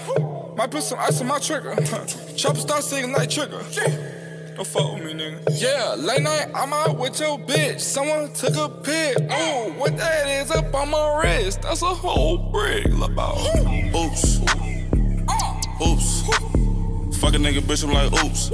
Might 0.55 0.69
put 0.69 0.83
some 0.83 0.99
ice 0.99 1.19
on 1.19 1.27
my 1.27 1.39
trigger. 1.39 1.75
Chopper 2.35 2.59
start 2.59 2.83
singing 2.83 3.13
like 3.13 3.29
trigger. 3.29 3.61
Don't 4.55 4.67
fuck 4.67 4.93
with 4.93 5.03
me, 5.03 5.13
nigga. 5.13 5.41
Yeah, 5.59 5.95
late 5.97 6.21
night, 6.21 6.47
I'm 6.53 6.71
out 6.73 6.99
with 6.99 7.19
your 7.19 7.39
bitch. 7.39 7.79
Someone 7.79 8.31
took 8.33 8.55
a 8.55 8.69
pic. 8.69 9.17
Ooh, 9.19 9.73
what 9.79 9.97
that 9.97 10.27
is 10.27 10.51
up 10.51 10.73
on 10.75 10.91
my 10.91 11.21
wrist? 11.21 11.63
That's 11.63 11.81
a 11.81 11.87
whole 11.87 12.37
brick. 12.51 12.85
About. 12.85 13.37
Oops. 13.95 14.39
Oops. 15.81 16.21
Fuck 17.17 17.33
a 17.33 17.37
nigga, 17.37 17.59
bitch, 17.61 17.83
I'm 17.83 17.91
like, 17.91 18.23
oops. 18.23 18.49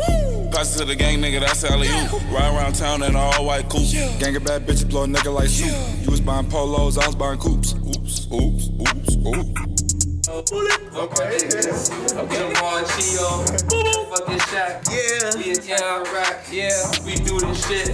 Pass 0.55 0.75
it 0.75 0.79
to 0.79 0.85
the 0.85 0.95
gang, 0.95 1.19
nigga, 1.19 1.41
that's 1.41 1.63
alley 1.65 1.89
oop. 1.89 2.11
Ride 2.31 2.55
around 2.55 2.75
town 2.75 3.03
in 3.03 3.09
an 3.09 3.15
all 3.17 3.45
white 3.45 3.67
coupe. 3.69 3.91
Gang 4.19 4.35
of 4.35 4.45
bad 4.45 4.65
bitches 4.65 4.89
blow 4.89 5.03
a 5.03 5.07
nigga 5.07 5.33
like 5.33 5.49
soup. 5.49 5.75
You 6.03 6.11
was 6.11 6.21
buying 6.21 6.49
polos, 6.49 6.97
I 6.97 7.05
was 7.07 7.15
buying 7.15 7.39
coops. 7.39 7.73
Oops, 7.73 8.27
oops, 8.31 8.69
oops, 8.79 9.15
oops. 9.25 9.78
Okay. 10.29 10.45
Chio. 12.85 13.41
Fucking 14.09 14.41
Shaq. 14.45 14.85
Yeah. 14.85 15.35
We 15.35 15.49
is 15.49 15.65
town 15.65 16.03
rap. 16.13 16.45
Yeah. 16.51 16.91
We 17.03 17.15
do 17.15 17.39
this 17.39 17.67
shit. 17.67 17.89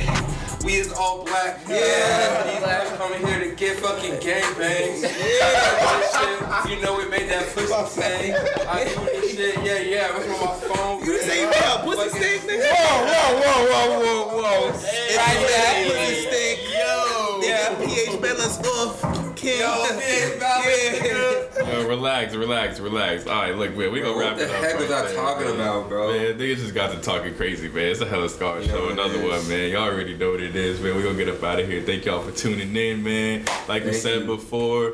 We 0.65 0.73
is 0.75 0.91
all 0.91 1.23
black. 1.23 1.61
Yeah. 1.67 2.43
These 2.43 2.59
guys 2.59 2.91
coming 2.97 3.25
here 3.25 3.39
to 3.39 3.55
get 3.55 3.77
fucking 3.79 4.15
gangbangs. 4.15 5.03
Yeah. 5.03 6.67
You 6.67 6.81
know 6.81 6.97
we 6.97 7.07
made 7.07 7.29
that 7.29 7.47
pussy. 7.55 7.71
I 7.73 8.83
do 8.83 8.99
this 9.05 9.31
shit. 9.33 9.55
Yeah, 9.63 9.79
yeah. 9.79 10.11
That's 10.11 10.27
on 10.27 10.39
my 10.45 10.55
phone. 10.75 11.05
You 11.05 11.17
say 11.19 11.39
you 11.39 11.47
made 11.49 11.79
pussy 11.83 12.09
stink, 12.09 12.43
nigga? 12.43 12.67
Whoa, 12.69 13.05
whoa, 13.11 13.31
whoa, 13.39 13.63
whoa, 13.71 13.87
whoa, 13.97 14.41
whoa. 14.41 14.71
Hey, 14.79 15.15
right 15.15 15.39
there. 15.47 15.73
Pussy 15.87 16.15
stink. 16.27 16.57
Yo. 16.73 17.39
Yeah, 17.41 17.75
pH 17.79 18.21
balance 18.21 18.57
off. 18.59 19.34
King. 19.35 19.59
Yo, 19.59 19.85
pH 19.99 20.39
balance. 20.39 21.57
Yo, 21.57 21.87
relax, 21.87 22.33
relax, 22.35 22.79
relax. 22.79 23.25
All 23.27 23.41
right, 23.41 23.55
look, 23.55 23.75
man, 23.75 23.91
we 23.91 24.01
gonna 24.01 24.17
wrap 24.19 24.37
it 24.37 24.49
up. 24.49 24.49
What 24.49 24.61
the 24.61 24.67
heck 24.67 24.73
right 24.75 24.81
was 24.81 24.91
I 24.91 25.01
there, 25.07 25.15
talking 25.15 25.45
man. 25.47 25.55
about, 25.55 25.89
bro? 25.89 26.11
Man, 26.13 26.37
niggas 26.37 26.55
just 26.57 26.73
got 26.73 26.91
to 26.91 26.99
talking 27.01 27.33
crazy, 27.35 27.67
man. 27.69 27.85
It's 27.87 28.01
a 28.01 28.05
hella 28.05 28.29
scar 28.29 28.59
You 28.61 28.67
know 28.67 28.73
show. 28.73 28.83
what 28.83 28.91
Another 28.93 29.19
is. 29.19 29.23
one, 29.43 29.49
man. 29.49 29.69
Y'all 29.71 29.83
already 29.83 30.15
know 30.17 30.31
what 30.31 30.41
it 30.41 30.55
is, 30.55 30.79
man. 30.81 30.95
We 30.95 31.03
gonna 31.03 31.17
get 31.17 31.29
up 31.29 31.43
out 31.43 31.59
of 31.59 31.67
here. 31.67 31.81
Thank 31.81 32.05
y'all 32.05 32.21
for 32.21 32.31
tuning 32.31 32.75
in, 32.75 33.03
man. 33.03 33.45
Like 33.67 33.83
we 33.83 33.93
said 33.93 34.21
you. 34.21 34.25
before, 34.27 34.91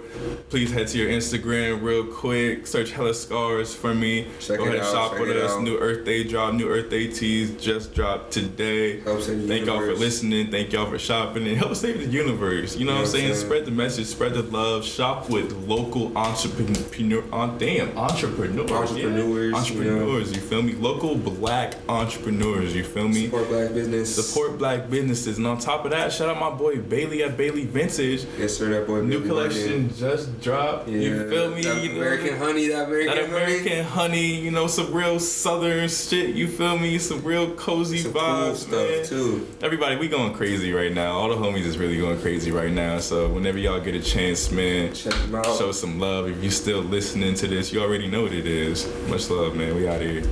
please 0.50 0.72
head 0.72 0.88
to 0.90 0.98
your 0.98 1.10
Instagram 1.10 1.82
real 1.82 2.06
quick. 2.06 2.66
Search 2.68 2.92
hella 2.92 3.14
scars 3.14 3.74
for 3.76 3.94
me. 3.94 4.28
Check 4.40 4.58
Go 4.60 4.66
it 4.66 4.68
ahead 4.70 4.80
and 4.80 4.88
shop 4.88 5.12
check 5.12 5.20
with 5.22 5.38
us. 5.38 5.52
out. 5.52 5.64
New 5.64 5.78
Earth 5.78 6.06
Day 6.06 6.24
drop. 6.24 6.54
New 6.54 6.70
Earth 6.70 6.90
Day 6.90 7.08
tees 7.08 7.52
just 7.62 7.94
dropped 7.94 8.32
today. 8.32 9.02
Help 9.02 9.22
save 9.22 9.42
the 9.42 9.48
Thank 9.48 9.66
y'all 9.66 9.80
for 9.80 9.94
listening. 9.96 10.50
Thank 10.52 10.72
y'all 10.74 10.90
for 10.90 11.00
shopping 11.00 11.48
and 11.48 11.58
help 11.58 11.76
save 11.76 12.00
the 12.00 12.06
universe. 12.08 12.76
You 12.78 12.86
know 12.86 12.92
what 12.96 13.02
I'm 13.02 13.02
You 13.02 13.02
know 13.02 13.02
what 13.02 13.02
I'm 13.02 13.06
saying? 13.08 13.34
saying? 13.34 13.46
Spread 13.46 13.66
the 13.66 13.72
message, 13.72 14.06
spread 14.08 14.34
the 14.34 14.41
love. 14.42 14.86
Shop 14.86 15.30
with 15.30 15.52
local 15.68 16.16
entrepreneur. 16.18 17.24
On 17.32 17.58
damn 17.58 17.98
entrepreneurs. 17.98 18.72
Entrepreneurs, 18.72 19.52
yeah. 19.52 19.58
entrepreneurs. 19.58 20.32
You 20.34 20.42
feel 20.42 20.62
me? 20.62 20.74
Local 20.74 21.16
black 21.16 21.76
entrepreneurs. 21.88 22.76
You 22.76 22.84
feel 22.84 23.08
me? 23.08 23.26
Support 23.26 23.50
black 23.50 23.74
business. 23.74 24.16
Support 24.16 24.58
black 24.58 24.90
businesses. 24.90 25.38
And 25.38 25.48
on 25.48 25.58
top 25.60 25.86
of 25.86 25.92
that, 25.92 26.12
shout 26.12 26.30
out 26.30 26.40
my 26.40 26.50
boy 26.50 26.78
Bailey 26.78 27.24
at 27.24 27.38
Bailey 27.38 27.66
Vintage. 27.66 28.26
Yes, 28.38 28.58
sir. 28.58 28.70
That 28.70 28.88
boy. 28.88 29.02
New 29.02 29.20
Bailey 29.20 29.28
collection 29.28 29.82
Martin. 29.84 29.98
just 29.98 30.42
dropped. 30.42 30.88
Yeah, 30.88 30.98
you 31.00 31.30
feel 31.30 31.52
me? 31.52 31.62
that 31.62 31.84
You 31.84 31.90
know, 31.94 31.96
American 32.02 32.38
honey, 32.38 32.68
that 32.68 32.88
American 32.88 33.16
that 33.16 33.30
honey. 33.30 33.44
American 33.44 33.86
honey, 33.86 34.36
you 34.42 34.52
know, 34.52 34.68
some 34.68 34.94
real 34.94 35.20
southern 35.20 35.88
shit. 35.90 36.36
You 36.36 36.48
feel 36.48 36.78
me? 36.78 36.98
Some 37.00 37.24
real 37.24 37.54
cozy 37.56 37.98
Some 38.00 38.14
cool 38.14 38.22
vibes, 38.22 38.56
stuff, 38.58 38.90
man. 38.90 39.06
too. 39.06 39.48
Everybody, 39.62 39.96
we 39.98 40.08
going 40.08 40.34
crazy 40.34 40.74
right 40.74 40.94
now. 40.94 41.12
All 41.12 41.30
the 41.30 41.36
homies 41.36 41.66
is 41.66 41.78
really 41.78 41.98
going 41.98 42.20
crazy 42.22 42.52
right 42.52 42.72
now. 42.72 43.00
So 43.00 43.28
whenever 43.30 43.58
y'all 43.58 43.80
get 43.80 43.96
a 43.96 44.00
chance, 44.02 44.21
man, 44.52 44.94
Check 44.94 45.14
them 45.14 45.36
out. 45.36 45.46
show 45.58 45.72
some 45.72 46.00
love. 46.00 46.28
If 46.28 46.42
you're 46.44 46.52
still 46.52 46.82
listening 46.82 47.34
to 47.36 47.48
this, 47.48 47.74
you 47.74 47.82
already 47.82 48.08
know 48.08 48.22
what 48.24 48.34
it 48.34 48.46
is. 48.46 48.88
Much 49.08 49.30
love, 49.30 49.56
man. 49.56 49.76
We 49.76 49.88
out 49.88 50.00
here. 50.02 50.24